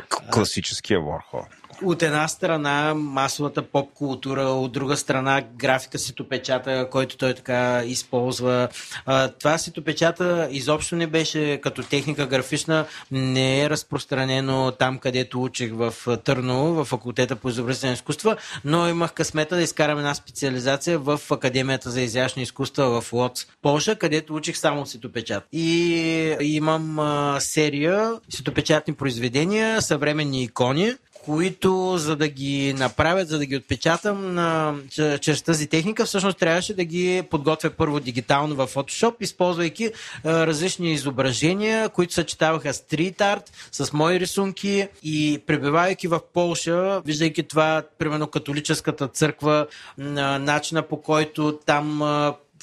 Класическия 0.30 1.00
Уорхол 1.00 1.44
от 1.84 2.02
една 2.02 2.28
страна 2.28 2.94
масовата 2.94 3.62
поп 3.62 3.92
култура, 3.94 4.42
от 4.42 4.72
друга 4.72 4.96
страна 4.96 5.42
графика 5.56 5.98
ситопечата, 5.98 6.88
който 6.90 7.16
той 7.16 7.34
така 7.34 7.82
използва. 7.86 8.68
А, 9.06 9.28
това 9.28 9.58
ситопечата 9.58 10.48
изобщо 10.50 10.96
не 10.96 11.06
беше 11.06 11.60
като 11.62 11.82
техника 11.82 12.26
графична, 12.26 12.86
не 13.10 13.62
е 13.62 13.70
разпространено 13.70 14.72
там, 14.78 14.98
където 14.98 15.42
учих 15.42 15.72
в 15.72 15.94
Търново, 16.24 16.74
в 16.74 16.84
факултета 16.84 17.36
по 17.36 17.48
изобразителни 17.48 17.94
изкуства, 17.94 18.36
но 18.64 18.88
имах 18.88 19.12
късмета 19.12 19.56
да 19.56 19.62
изкарам 19.62 19.98
една 19.98 20.14
специализация 20.14 20.98
в 20.98 21.20
Академията 21.30 21.90
за 21.90 22.00
изящни 22.00 22.42
изкуства 22.42 23.00
в 23.00 23.12
Лоц, 23.12 23.46
Полша, 23.62 23.96
където 23.96 24.34
учих 24.34 24.56
само 24.56 24.86
ситопечат. 24.86 25.44
И 25.52 26.36
имам 26.40 26.98
серия 27.40 28.12
ситопечатни 28.28 28.94
произведения, 28.94 29.82
съвременни 29.82 30.42
икони, 30.42 30.94
които 31.24 31.94
за 31.98 32.16
да 32.16 32.28
ги 32.28 32.74
направят, 32.78 33.28
за 33.28 33.38
да 33.38 33.46
ги 33.46 33.56
отпечатам 33.56 34.34
на, 34.34 34.74
чрез 35.20 35.42
тази 35.42 35.66
техника, 35.66 36.04
всъщност 36.04 36.38
трябваше 36.38 36.74
да 36.74 36.84
ги 36.84 37.22
подготвя 37.30 37.70
първо 37.70 38.00
дигитално 38.00 38.54
в 38.54 38.66
Photoshop, 38.66 39.14
използвайки 39.20 39.90
а, 40.24 40.46
различни 40.46 40.92
изображения, 40.92 41.88
които 41.88 42.14
съчетаваха 42.14 42.74
стрит 42.74 43.20
арт 43.20 43.52
с 43.72 43.92
мои 43.92 44.20
рисунки 44.20 44.88
и 45.02 45.42
пребивайки 45.46 46.08
в 46.08 46.20
Полша, 46.34 47.02
виждайки 47.04 47.42
това, 47.42 47.82
примерно 47.98 48.26
католическата 48.26 49.08
църква, 49.08 49.66
начина 49.98 50.82
по 50.82 51.02
който 51.02 51.58
там 51.66 52.02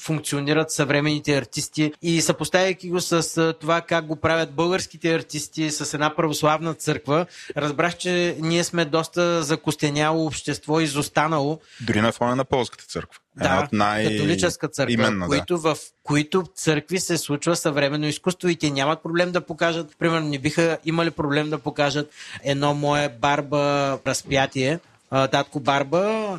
функционират 0.00 0.70
съвременните 0.70 1.36
артисти 1.36 1.92
и 2.02 2.20
съпоставяйки 2.20 2.90
го 2.90 3.00
с 3.00 3.54
това 3.60 3.80
как 3.80 4.06
го 4.06 4.16
правят 4.16 4.52
българските 4.52 5.14
артисти 5.14 5.70
с 5.70 5.94
една 5.94 6.14
православна 6.16 6.74
църква, 6.74 7.26
разбрах, 7.56 7.96
че 7.96 8.36
ние 8.40 8.64
сме 8.64 8.84
доста 8.84 9.42
закостеняло 9.42 10.26
общество, 10.26 10.80
изостанало. 10.80 11.60
Дори 11.80 12.00
на 12.00 12.12
фона 12.12 12.36
на 12.36 12.44
полската 12.44 12.84
църква. 12.84 13.20
Да, 13.36 13.62
от 13.64 13.72
най... 13.72 14.04
католическа 14.04 14.68
църква, 14.68 14.92
Именно, 14.92 15.26
които 15.26 15.58
да. 15.58 15.74
в 15.74 15.78
които 16.02 16.44
църкви 16.54 17.00
се 17.00 17.18
случва 17.18 17.56
съвременно 17.56 18.06
изкуство 18.06 18.48
и 18.48 18.56
те 18.56 18.70
нямат 18.70 19.02
проблем 19.02 19.32
да 19.32 19.40
покажат, 19.40 19.96
примерно 19.98 20.28
не 20.28 20.38
биха 20.38 20.78
имали 20.84 21.10
проблем 21.10 21.50
да 21.50 21.58
покажат 21.58 22.10
едно 22.44 22.74
мое 22.74 23.08
барба 23.08 23.98
разпятие, 24.06 24.78
татко 25.10 25.60
барба 25.60 26.38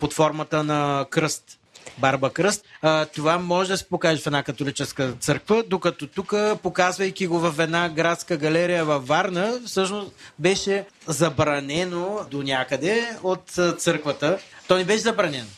под 0.00 0.12
формата 0.12 0.64
на 0.64 1.06
кръст 1.10 1.58
Барба 1.98 2.30
Кръст. 2.30 2.64
А, 2.82 3.04
това 3.04 3.38
може 3.38 3.68
да 3.68 3.76
се 3.78 3.88
покаже 3.88 4.22
в 4.22 4.26
една 4.26 4.42
католическа 4.42 5.12
църква, 5.20 5.64
докато 5.66 6.06
тук, 6.06 6.34
показвайки 6.62 7.26
го 7.26 7.38
в 7.38 7.54
една 7.58 7.88
градска 7.88 8.36
галерия 8.36 8.84
във 8.84 9.06
Варна, 9.06 9.60
всъщност 9.66 10.12
беше 10.38 10.84
забранено 11.06 12.20
до 12.30 12.42
някъде 12.42 13.16
от 13.22 13.50
църквата. 13.78 14.38
То 14.68 14.76
не 14.76 14.84
беше 14.84 14.98
забранено. 14.98 15.48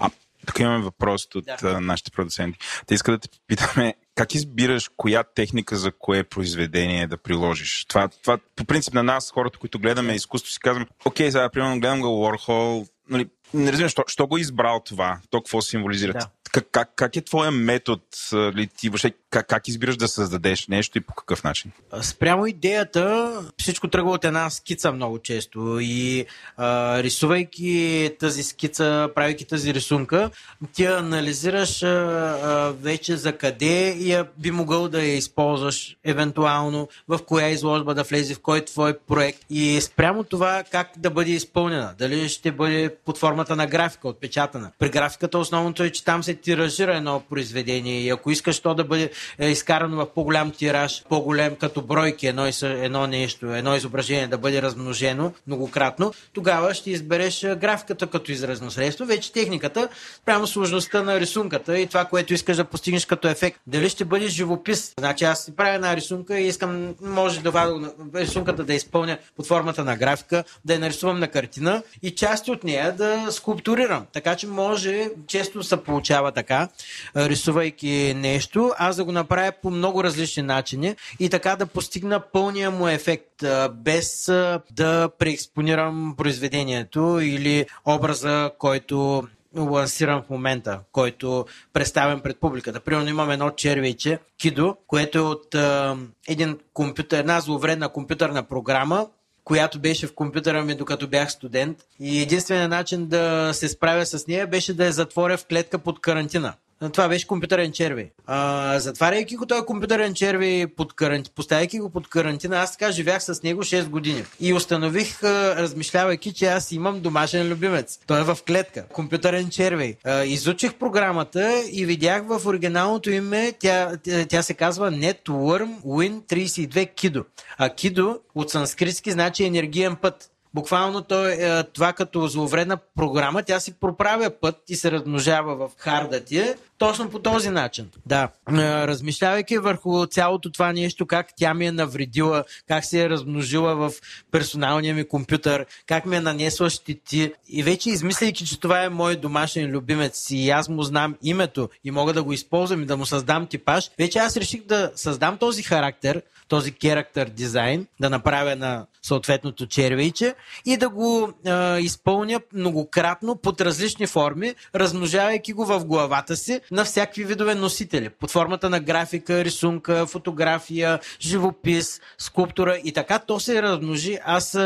А 0.00 0.10
Тук 0.46 0.58
имаме 0.58 0.84
въпрос 0.84 1.28
от 1.34 1.44
да. 1.62 1.80
нашите 1.80 2.10
продуценти. 2.10 2.58
Те 2.86 2.94
искат 2.94 3.20
да 3.20 3.28
те 3.28 3.38
питаме 3.46 3.94
как 4.14 4.34
избираш 4.34 4.90
коя 4.96 5.22
техника 5.22 5.76
за 5.76 5.92
кое 5.92 6.24
произведение 6.24 7.06
да 7.06 7.18
приложиш? 7.18 7.84
Това, 7.88 8.08
това 8.08 8.38
по 8.56 8.64
принцип 8.64 8.94
на 8.94 9.02
нас, 9.02 9.30
хората, 9.30 9.58
които 9.58 9.78
гледаме 9.78 10.14
изкуство, 10.14 10.52
си 10.52 10.60
казвам, 10.60 10.86
окей, 11.04 11.30
сега 11.30 11.48
примерно 11.48 11.80
гледам 11.80 12.00
го 12.00 12.06
Warhol, 12.06 12.88
нали, 13.10 13.28
не 13.54 13.70
разбирам, 13.70 13.90
що, 13.90 14.04
що 14.06 14.26
го 14.26 14.36
е 14.36 14.40
избрал 14.40 14.82
това, 14.84 15.20
то 15.30 15.40
какво 15.40 15.62
символизира. 15.62 16.12
Да. 16.12 16.30
Как, 16.52 16.66
как, 16.72 16.92
как 16.96 17.16
е 17.16 17.20
твоя 17.20 17.50
метод? 17.50 18.02
Ли, 18.32 18.66
ти 18.66 18.88
въобще 18.88 19.12
как, 19.30 19.46
как 19.46 19.68
избираш 19.68 19.96
да 19.96 20.08
създадеш 20.08 20.68
нещо 20.68 20.98
и 20.98 21.00
по 21.00 21.14
какъв 21.14 21.44
начин? 21.44 21.70
Спрямо 22.02 22.46
идеята, 22.46 23.32
всичко 23.58 23.88
тръгва 23.88 24.10
от 24.10 24.24
една 24.24 24.50
скица 24.50 24.92
много 24.92 25.18
често 25.18 25.78
и 25.80 26.26
а, 26.56 27.02
рисувайки 27.02 28.10
тази 28.20 28.42
скица, 28.42 29.08
правейки 29.14 29.44
тази 29.44 29.74
рисунка, 29.74 30.30
ти 30.72 30.84
анализираш 30.84 31.82
а, 31.82 31.86
а, 31.86 32.72
вече 32.72 33.16
за 33.16 33.32
къде 33.32 33.96
я 33.98 34.26
би 34.38 34.50
могъл 34.50 34.88
да 34.88 35.02
я 35.02 35.16
използваш 35.16 35.96
евентуално, 36.04 36.88
в 37.08 37.18
коя 37.26 37.48
изложба 37.48 37.94
да 37.94 38.02
влезе, 38.02 38.34
в 38.34 38.40
кой 38.40 38.64
твой 38.64 38.98
проект 38.98 39.38
и 39.50 39.80
спрямо 39.80 40.24
това 40.24 40.64
как 40.70 40.90
да 40.96 41.10
бъде 41.10 41.30
изпълнена. 41.30 41.94
Дали 41.98 42.28
ще 42.28 42.52
бъде 42.52 42.96
под 43.04 43.18
формата 43.18 43.56
на 43.56 43.66
графика, 43.66 44.08
отпечатана. 44.08 44.70
При 44.78 44.88
графиката 44.88 45.38
основното 45.38 45.82
е, 45.82 45.90
че 45.90 46.04
там 46.04 46.22
се 46.22 46.37
тиражира 46.40 46.96
едно 46.96 47.22
произведение 47.30 48.00
и 48.00 48.10
ако 48.10 48.30
искаш 48.30 48.60
то 48.60 48.74
да 48.74 48.84
бъде 48.84 49.10
е 49.38 49.48
изкарано 49.48 49.96
в 49.96 50.14
по-голям 50.14 50.50
тираж, 50.50 51.04
по-голем 51.08 51.56
като 51.56 51.82
бройки 51.82 52.26
едно, 52.26 52.50
едно 52.62 53.06
нещо, 53.06 53.54
едно 53.54 53.76
изображение 53.76 54.26
да 54.26 54.38
бъде 54.38 54.62
размножено 54.62 55.32
многократно, 55.46 56.12
тогава 56.32 56.74
ще 56.74 56.90
избереш 56.90 57.46
графиката 57.56 58.06
като 58.06 58.32
изразно 58.32 58.70
средство. 58.70 59.04
Вече 59.04 59.32
техниката, 59.32 59.88
прямо 60.24 60.46
сложността 60.46 61.02
на 61.02 61.20
рисунката 61.20 61.78
и 61.78 61.86
това, 61.86 62.04
което 62.04 62.34
искаш 62.34 62.56
да 62.56 62.64
постигнеш 62.64 63.06
като 63.06 63.28
ефект. 63.28 63.60
Дали 63.66 63.88
ще 63.88 64.04
бъде 64.04 64.28
живопис? 64.28 64.94
Значи 64.98 65.24
аз 65.24 65.44
си 65.44 65.56
правя 65.56 65.74
една 65.74 65.96
рисунка 65.96 66.40
и 66.40 66.46
искам, 66.46 66.94
може 67.02 67.40
да 67.40 67.80
рисунката 68.14 68.64
да 68.64 68.74
изпълня 68.74 69.18
под 69.36 69.46
формата 69.46 69.84
на 69.84 69.96
графика, 69.96 70.44
да 70.64 70.72
я 70.72 70.78
нарисувам 70.80 71.18
на 71.20 71.28
картина 71.28 71.82
и 72.02 72.10
части 72.14 72.50
от 72.50 72.64
нея 72.64 72.92
да 72.92 73.26
скулптурирам. 73.30 74.06
Така 74.12 74.36
че 74.36 74.46
може, 74.46 75.10
често 75.26 75.62
се 75.62 75.76
получава 75.76 76.27
така, 76.32 76.68
рисувайки 77.16 78.14
нещо, 78.16 78.72
аз 78.78 78.96
да 78.96 79.04
го 79.04 79.12
направя 79.12 79.52
по 79.62 79.70
много 79.70 80.04
различни 80.04 80.42
начини 80.42 80.96
и 81.20 81.28
така 81.28 81.56
да 81.56 81.66
постигна 81.66 82.20
пълния 82.20 82.70
му 82.70 82.88
ефект, 82.88 83.44
без 83.70 84.24
да 84.70 85.10
преекспонирам 85.18 86.14
произведението 86.16 87.18
или 87.22 87.66
образа, 87.84 88.50
който 88.58 89.28
лансирам 89.56 90.22
в 90.22 90.30
момента, 90.30 90.80
който 90.92 91.46
представям 91.72 92.20
пред 92.20 92.40
публиката. 92.40 92.80
Примерно 92.80 93.08
имам 93.08 93.30
едно 93.30 93.50
червейче, 93.50 94.18
Кидо, 94.38 94.76
което 94.86 95.18
е 95.18 95.20
от 95.20 95.54
а, 95.54 95.96
един 96.28 96.58
компютър, 96.72 97.18
една 97.18 97.40
зловредна 97.40 97.88
компютърна 97.88 98.42
програма, 98.42 99.06
която 99.48 99.78
беше 99.78 100.06
в 100.06 100.14
компютъра 100.14 100.62
ми 100.62 100.74
докато 100.74 101.08
бях 101.08 101.32
студент. 101.32 101.78
И 102.00 102.22
единственият 102.22 102.70
начин 102.70 103.06
да 103.06 103.50
се 103.54 103.68
справя 103.68 104.06
с 104.06 104.26
нея 104.26 104.46
беше 104.46 104.74
да 104.74 104.84
я 104.84 104.92
затворя 104.92 105.36
в 105.36 105.46
клетка 105.46 105.78
под 105.78 106.00
карантина. 106.00 106.54
Това 106.92 107.08
беше 107.08 107.26
компютърен 107.26 107.72
черви. 107.72 108.10
А, 108.26 108.78
затваряйки 108.78 109.36
го 109.36 109.46
този 109.46 109.62
компютърен 109.62 110.14
черви, 110.14 110.66
под 110.76 110.92
карантина, 110.92 111.34
поставяйки 111.34 111.78
го 111.78 111.90
под 111.90 112.08
карантина, 112.08 112.58
аз 112.58 112.72
така 112.72 112.92
живях 112.92 113.22
с 113.22 113.42
него 113.42 113.62
6 113.62 113.88
години. 113.88 114.24
И 114.40 114.54
установих, 114.54 115.22
а, 115.22 115.56
размишлявайки, 115.56 116.32
че 116.32 116.46
аз 116.46 116.72
имам 116.72 117.00
домашен 117.00 117.48
любимец. 117.48 117.98
Той 118.06 118.20
е 118.20 118.24
в 118.24 118.38
клетка. 118.46 118.84
Компютърен 118.92 119.50
черви. 119.50 119.96
А, 120.04 120.24
изучих 120.24 120.74
програмата 120.74 121.62
и 121.72 121.86
видях 121.86 122.22
в 122.26 122.46
оригиналното 122.46 123.10
име, 123.10 123.52
тя, 123.58 123.96
тя, 124.02 124.26
тя 124.28 124.42
се 124.42 124.54
казва 124.54 124.90
Networm 124.92 125.82
Win 125.82 126.22
32 126.22 126.94
Kido. 126.94 127.24
А 127.58 127.68
Kido 127.68 128.18
от 128.34 128.50
санскритски 128.50 129.10
значи 129.10 129.44
енергиен 129.44 129.96
път. 129.96 130.30
Буквално 130.58 131.02
той, 131.02 131.32
е, 131.32 131.62
това 131.62 131.92
като 131.92 132.26
зловредна 132.26 132.78
програма, 132.96 133.42
тя 133.42 133.60
си 133.60 133.72
проправя 133.80 134.30
път 134.30 134.56
и 134.68 134.76
се 134.76 134.90
размножава 134.90 135.56
в 135.56 135.70
харда 135.78 136.24
ти, 136.24 136.54
точно 136.78 137.10
по 137.10 137.18
този 137.18 137.50
начин. 137.50 137.90
Да. 138.06 138.28
Е, 138.50 138.86
размишлявайки 138.86 139.58
върху 139.58 140.06
цялото 140.06 140.52
това 140.52 140.72
нещо, 140.72 141.06
как 141.06 141.26
тя 141.36 141.54
ми 141.54 141.66
е 141.66 141.72
навредила, 141.72 142.44
как 142.68 142.84
се 142.84 143.02
е 143.02 143.10
размножила 143.10 143.74
в 143.74 143.92
персоналния 144.30 144.94
ми 144.94 145.08
компютър, 145.08 145.66
как 145.86 146.06
ми 146.06 146.16
е 146.16 146.20
нанесла 146.20 146.70
щити. 146.70 147.32
И 147.48 147.62
вече 147.62 147.90
измисляйки, 147.90 148.46
че 148.46 148.60
това 148.60 148.82
е 148.82 148.88
мой 148.88 149.16
домашен 149.16 149.70
любимец 149.70 150.30
и 150.30 150.50
аз 150.50 150.68
му 150.68 150.82
знам 150.82 151.16
името 151.22 151.68
и 151.84 151.90
мога 151.90 152.12
да 152.12 152.22
го 152.22 152.32
използвам 152.32 152.82
и 152.82 152.86
да 152.86 152.96
му 152.96 153.06
създам 153.06 153.46
типаж, 153.46 153.90
вече 153.98 154.18
аз 154.18 154.36
реших 154.36 154.62
да 154.64 154.92
създам 154.94 155.36
този 155.36 155.62
характер, 155.62 156.22
този 156.48 156.72
character 156.72 157.30
дизайн, 157.30 157.86
да 158.00 158.10
направя 158.10 158.56
на 158.56 158.86
съответното 159.02 159.66
червейче 159.66 160.34
и 160.66 160.76
да 160.76 160.88
го 160.88 161.32
е, 161.46 161.78
изпълня 161.80 162.40
многократно 162.52 163.36
под 163.36 163.60
различни 163.60 164.06
форми, 164.06 164.54
размножавайки 164.74 165.52
го 165.52 165.64
в 165.64 165.84
главата 165.84 166.36
си 166.36 166.60
на 166.70 166.84
всякакви 166.84 167.24
видове 167.24 167.54
носители. 167.54 168.08
Под 168.08 168.30
формата 168.30 168.70
на 168.70 168.80
графика, 168.80 169.44
рисунка, 169.44 170.06
фотография, 170.06 171.00
живопис, 171.20 172.00
скулптура 172.18 172.80
и 172.84 172.92
така 172.92 173.18
то 173.18 173.40
се 173.40 173.62
размножи. 173.62 174.18
Аз 174.24 174.58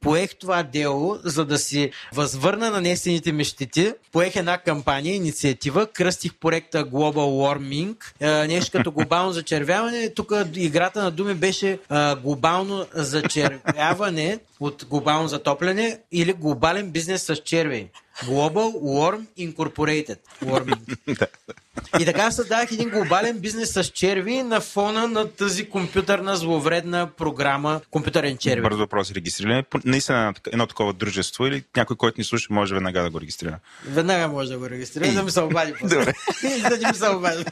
поех 0.00 0.34
това 0.34 0.62
дело, 0.62 1.18
за 1.24 1.44
да 1.44 1.58
си 1.58 1.90
възвърна 2.12 2.70
нанесените 2.70 3.32
ми 3.32 3.44
щити. 3.44 3.92
Поех 4.12 4.36
една 4.36 4.58
кампания, 4.58 5.14
инициатива, 5.14 5.86
кръстих 5.86 6.34
проекта 6.34 6.84
Global 6.86 7.12
Warming, 7.14 7.96
е, 8.20 8.46
нещо 8.48 8.78
като 8.78 8.92
глобално 8.92 9.32
зачервяване. 9.38 10.10
Тук 10.14 10.32
играта 10.54 11.02
на 11.02 11.10
думи 11.10 11.34
беше 11.34 11.78
а, 11.88 12.16
глобално 12.16 12.86
зачервяване 12.94 13.73
от 14.60 14.86
глобално 14.90 15.28
затопляне 15.28 15.98
или 16.12 16.32
глобален 16.32 16.90
бизнес 16.90 17.22
с 17.22 17.36
черви. 17.36 17.90
Global 18.24 18.72
Worm 18.72 19.26
Incorporated. 19.38 20.18
Worming. 20.44 21.28
И 22.00 22.04
така 22.04 22.30
създадах 22.30 22.72
един 22.72 22.90
глобален 22.90 23.38
бизнес 23.38 23.72
с 23.72 23.84
черви 23.84 24.42
на 24.42 24.60
фона 24.60 25.08
на 25.08 25.28
тази 25.28 25.68
компютърна 25.68 26.36
зловредна 26.36 27.08
програма 27.16 27.80
компютърен 27.90 28.36
черви. 28.36 28.62
Бързо 28.62 28.78
въпрос. 28.78 29.12
Регистриране 29.12 29.64
наистина 29.84 30.34
едно 30.52 30.66
такова 30.66 30.92
дружество 30.92 31.46
или 31.46 31.64
някой, 31.76 31.96
който 31.96 32.20
ни 32.20 32.24
слуша, 32.24 32.46
може 32.50 32.74
веднага 32.74 33.02
да 33.02 33.10
го 33.10 33.20
регистрира? 33.20 33.58
Веднага 33.84 34.28
може 34.28 34.50
да 34.50 34.58
го 34.58 34.70
регистрира, 34.70 35.12
да 35.12 35.22
ми 35.22 35.30
се 35.30 35.40
обади. 35.40 35.72
Добре. 35.82 36.12
да 36.80 36.88
ми 36.88 36.94
се 36.94 37.08
обади. 37.08 37.44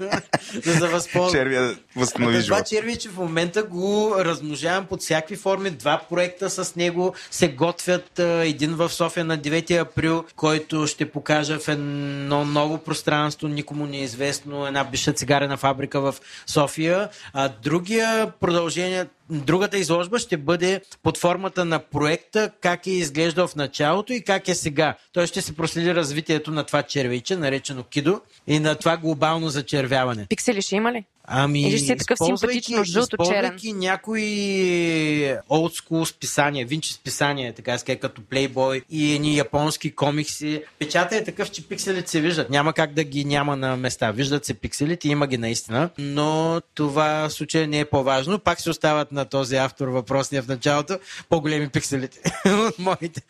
да 0.65 0.73
се 0.73 0.89
възползва. 0.89 1.39
Червия 1.39 1.77
възстанови. 1.97 2.45
Това 2.45 2.63
черви, 2.63 2.97
че 2.97 3.09
в 3.09 3.17
момента 3.17 3.63
го 3.63 4.15
размножавам 4.19 4.87
под 4.87 5.01
всякакви 5.01 5.37
форми. 5.37 5.71
Два 5.71 6.01
проекта 6.11 6.51
с 6.51 6.77
него 6.77 7.15
се 7.31 7.49
готвят. 7.49 8.19
Един 8.19 8.75
в 8.75 8.91
София 8.91 9.25
на 9.25 9.39
9 9.39 9.81
април, 9.81 10.25
който 10.37 10.87
ще 10.87 11.11
покажа 11.11 11.59
в 11.59 11.69
едно 11.69 12.45
ново 12.45 12.79
пространство, 12.79 13.49
никому 13.49 13.87
не 13.87 14.03
е 14.03 14.07
известно, 14.13 14.67
една 14.67 14.85
биша 14.85 15.13
цигарена 15.13 15.57
фабрика 15.57 16.01
в 16.01 16.15
София. 16.47 17.09
А 17.33 17.49
другия 17.49 18.33
продължение, 18.41 19.07
другата 19.31 19.79
изложба 19.79 20.19
ще 20.19 20.37
бъде 20.37 20.81
под 21.03 21.19
формата 21.19 21.65
на 21.65 21.79
проекта, 21.79 22.51
как 22.61 22.87
е 22.87 22.91
изглеждал 22.91 23.49
в 23.49 23.57
началото 23.57 24.13
и 24.13 24.23
как 24.23 24.49
е 24.49 24.55
сега. 24.55 24.95
Той 25.13 25.27
ще 25.27 25.43
се 25.43 25.57
проследи 25.57 25.95
развитието 25.95 26.51
на 26.51 26.65
това 26.65 26.83
червейче, 26.83 27.37
наречено 27.37 27.83
Кидо, 27.83 28.21
и 28.47 28.59
на 28.59 28.75
това 28.75 28.97
глобално 28.97 29.49
зачервяване. 29.49 30.27
Пиксели 30.29 30.63
ще 30.63 30.77
има 30.77 30.93
ли? 30.93 31.05
Ами, 31.25 31.63
Или 31.63 31.79
ще 31.79 31.93
е 31.93 31.97
такъв 31.97 32.19
симпатично 32.25 32.85
жълто 32.85 33.17
черен? 33.17 33.59
някои 33.65 35.35
олдскул 35.51 36.07
списания, 36.07 36.67
винчи 36.67 36.93
списания, 36.93 37.53
така 37.53 37.79
ска, 37.79 37.97
като 37.97 38.21
Playboy 38.21 38.83
и 38.91 39.15
едни 39.15 39.37
японски 39.37 39.95
комикси. 39.95 40.63
Печата 40.79 41.17
е 41.17 41.25
такъв, 41.25 41.51
че 41.51 41.69
пикселите 41.69 42.11
се 42.11 42.21
виждат. 42.21 42.51
Няма 42.51 42.73
как 42.73 42.93
да 42.93 43.05
ги 43.05 43.25
няма 43.25 43.57
на 43.57 43.77
места. 43.77 44.11
Виждат 44.11 44.45
се 44.45 44.55
пикселите, 44.55 45.09
има 45.09 45.27
ги 45.27 45.39
наистина. 45.39 45.91
Но 45.99 46.61
това 46.75 47.29
в 47.29 47.33
случая 47.33 47.69
не 47.69 47.79
е 47.81 47.85
по-важно. 47.85 48.39
Пак 48.39 48.61
се 48.61 48.71
остават 48.71 49.13
на 49.13 49.25
този 49.25 49.57
автор 49.57 49.89
въпросния 49.89 50.43
в 50.43 50.49
началото 50.49 50.99
по-големи 51.29 51.69
пикселите. 51.69 52.19
моите, 52.79 53.23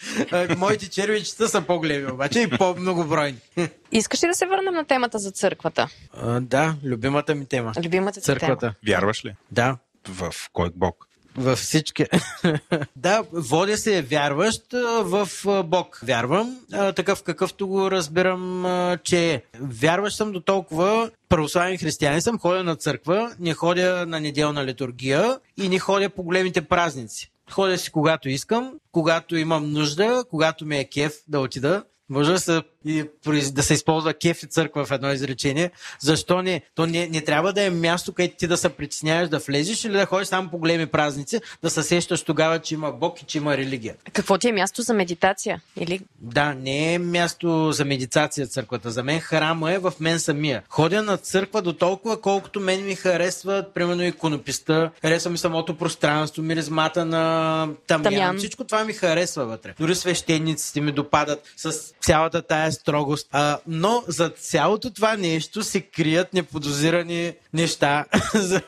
моите 0.56 0.90
червичета 0.90 1.48
са 1.48 1.62
по-големи, 1.62 2.12
обаче 2.12 2.40
и 2.40 2.50
по-многобройни. 2.50 3.38
Искаш 3.92 4.22
ли 4.22 4.26
да 4.26 4.34
се 4.34 4.46
върнем 4.46 4.74
на 4.74 4.84
темата 4.84 5.18
за 5.18 5.30
църквата? 5.30 5.88
А, 6.16 6.40
да, 6.40 6.76
любимата 6.84 7.34
ми 7.34 7.46
тема. 7.46 7.72
Любимата 7.84 8.20
църквата. 8.20 8.60
Тема. 8.60 8.74
Вярваш 8.86 9.24
ли? 9.24 9.34
Да. 9.50 9.76
В 10.08 10.34
кой 10.52 10.70
Бог? 10.76 11.08
Във 11.36 11.58
всички. 11.58 12.06
да, 12.96 13.24
водя 13.32 13.76
се 13.76 14.02
вярващ 14.02 14.72
в 15.02 15.28
Бог. 15.64 16.00
Вярвам, 16.02 16.58
такъв 16.96 17.22
какъвто 17.22 17.68
го 17.68 17.90
разбирам, 17.90 18.66
че 19.04 19.32
е. 19.32 19.42
Вярващ 19.60 20.16
съм 20.16 20.32
до 20.32 20.40
толкова 20.40 21.10
православен 21.28 21.78
християнин 21.78 22.22
съм, 22.22 22.38
ходя 22.38 22.64
на 22.64 22.76
църква, 22.76 23.34
не 23.38 23.54
ходя 23.54 24.06
на 24.06 24.20
неделна 24.20 24.64
литургия 24.64 25.38
и 25.56 25.68
не 25.68 25.78
ходя 25.78 26.10
по 26.10 26.22
големите 26.22 26.62
празници. 26.62 27.30
Ходя 27.50 27.78
си 27.78 27.90
когато 27.90 28.28
искам, 28.28 28.72
когато 28.92 29.36
имам 29.36 29.72
нужда, 29.72 30.24
когато 30.30 30.66
ме 30.66 30.80
е 30.80 30.88
кеф 30.88 31.12
да 31.28 31.40
отида. 31.40 31.84
Може 32.08 32.32
да 32.32 32.38
се 32.38 32.62
и 32.84 33.04
да 33.52 33.62
се 33.62 33.74
използва 33.74 34.14
кеф 34.14 34.42
и 34.42 34.46
църква 34.46 34.84
в 34.84 34.90
едно 34.90 35.12
изречение. 35.12 35.70
Защо 36.00 36.42
не? 36.42 36.62
То 36.74 36.86
не, 36.86 37.08
не 37.08 37.20
трябва 37.20 37.52
да 37.52 37.62
е 37.62 37.70
място, 37.70 38.12
където 38.12 38.36
ти 38.36 38.46
да 38.46 38.56
се 38.56 38.68
притесняваш 38.68 39.28
да 39.28 39.38
влезеш 39.38 39.84
или 39.84 39.92
да 39.92 40.06
ходиш 40.06 40.28
само 40.28 40.50
по 40.50 40.58
големи 40.58 40.86
празници, 40.86 41.40
да 41.62 41.70
се 41.70 41.82
сещаш 41.82 42.22
тогава, 42.22 42.58
че 42.58 42.74
има 42.74 42.92
Бог 42.92 43.22
и 43.22 43.24
че 43.24 43.38
има 43.38 43.56
религия. 43.56 43.94
Какво 44.12 44.38
ти 44.38 44.48
е 44.48 44.52
място 44.52 44.82
за 44.82 44.94
медитация? 44.94 45.60
Или... 45.76 46.00
Да, 46.20 46.54
не 46.54 46.94
е 46.94 46.98
място 46.98 47.72
за 47.72 47.84
медитация 47.84 48.46
църквата. 48.46 48.90
За 48.90 49.02
мен 49.02 49.20
храма 49.20 49.72
е 49.72 49.78
в 49.78 49.92
мен 50.00 50.20
самия. 50.20 50.62
Ходя 50.68 51.02
на 51.02 51.16
църква 51.16 51.62
до 51.62 51.72
толкова, 51.72 52.20
колкото 52.20 52.60
мен 52.60 52.84
ми 52.84 52.94
харесва, 52.94 53.64
примерно 53.74 54.02
иконописта, 54.02 54.90
харесва 55.02 55.30
ми 55.30 55.38
самото 55.38 55.76
пространство, 55.76 56.42
миризмата 56.42 57.04
на 57.04 57.68
тамян. 57.86 58.12
тамян. 58.12 58.38
Всичко 58.38 58.64
това 58.64 58.84
ми 58.84 58.92
харесва 58.92 59.44
вътре. 59.44 59.74
Дори 59.80 59.94
свещениците 59.94 60.80
ми 60.80 60.92
допадат 60.92 61.42
с 61.56 61.72
цялата 62.00 62.42
тая 62.42 62.71
строгост. 62.72 63.28
А, 63.32 63.58
но 63.66 64.04
за 64.08 64.28
цялото 64.28 64.90
това 64.90 65.16
нещо 65.16 65.62
се 65.62 65.80
крият 65.80 66.34
неподозирани 66.34 67.32
неща 67.52 68.04
за 68.34 68.60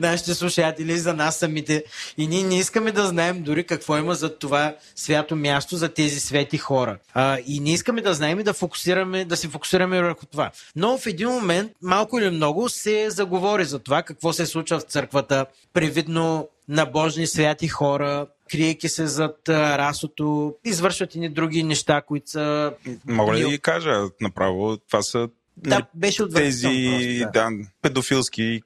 нашите 0.00 0.34
слушатели, 0.34 0.98
за 0.98 1.14
нас 1.14 1.36
самите. 1.36 1.84
И 2.18 2.26
ние 2.26 2.42
не 2.42 2.58
искаме 2.58 2.92
да 2.92 3.06
знаем 3.06 3.42
дори 3.42 3.64
какво 3.64 3.96
има 3.96 4.14
за 4.14 4.38
това 4.38 4.74
свято 4.96 5.36
място, 5.36 5.76
за 5.76 5.88
тези 5.88 6.20
свети 6.20 6.58
хора. 6.58 6.98
А, 7.14 7.38
и 7.46 7.60
не 7.60 7.72
искаме 7.72 8.02
да 8.02 8.14
знаем 8.14 8.40
и 8.40 8.44
да, 8.44 8.52
фокусираме, 8.52 9.24
да 9.24 9.36
се 9.36 9.48
фокусираме 9.48 10.02
върху 10.02 10.26
това. 10.26 10.50
Но 10.76 10.98
в 10.98 11.06
един 11.06 11.28
момент, 11.28 11.72
малко 11.82 12.18
или 12.18 12.30
много, 12.30 12.68
се 12.68 13.10
заговори 13.10 13.64
за 13.64 13.78
това 13.78 14.02
какво 14.02 14.32
се 14.32 14.46
случва 14.46 14.78
в 14.78 14.82
църквата. 14.82 15.46
Привидно 15.72 16.48
набожни 16.68 17.26
святи 17.26 17.68
хора, 17.68 18.26
криейки 18.50 18.88
се 18.88 19.06
зад 19.06 19.48
расото, 19.48 20.54
извършват 20.64 21.14
и 21.14 21.18
ни 21.18 21.28
други 21.28 21.62
неща, 21.62 22.02
които 22.02 22.30
са... 22.30 22.72
Мога 23.06 23.34
ли 23.34 23.42
да 23.42 23.48
ги 23.48 23.58
кажа 23.58 24.02
направо? 24.20 24.76
Това 24.76 25.02
са 25.02 25.28
да, 25.56 25.86
беше 25.94 26.28
тези 26.28 26.66
просто, 26.66 27.32
да. 27.32 27.50
да, 27.50 27.50
педофилски 27.82 28.60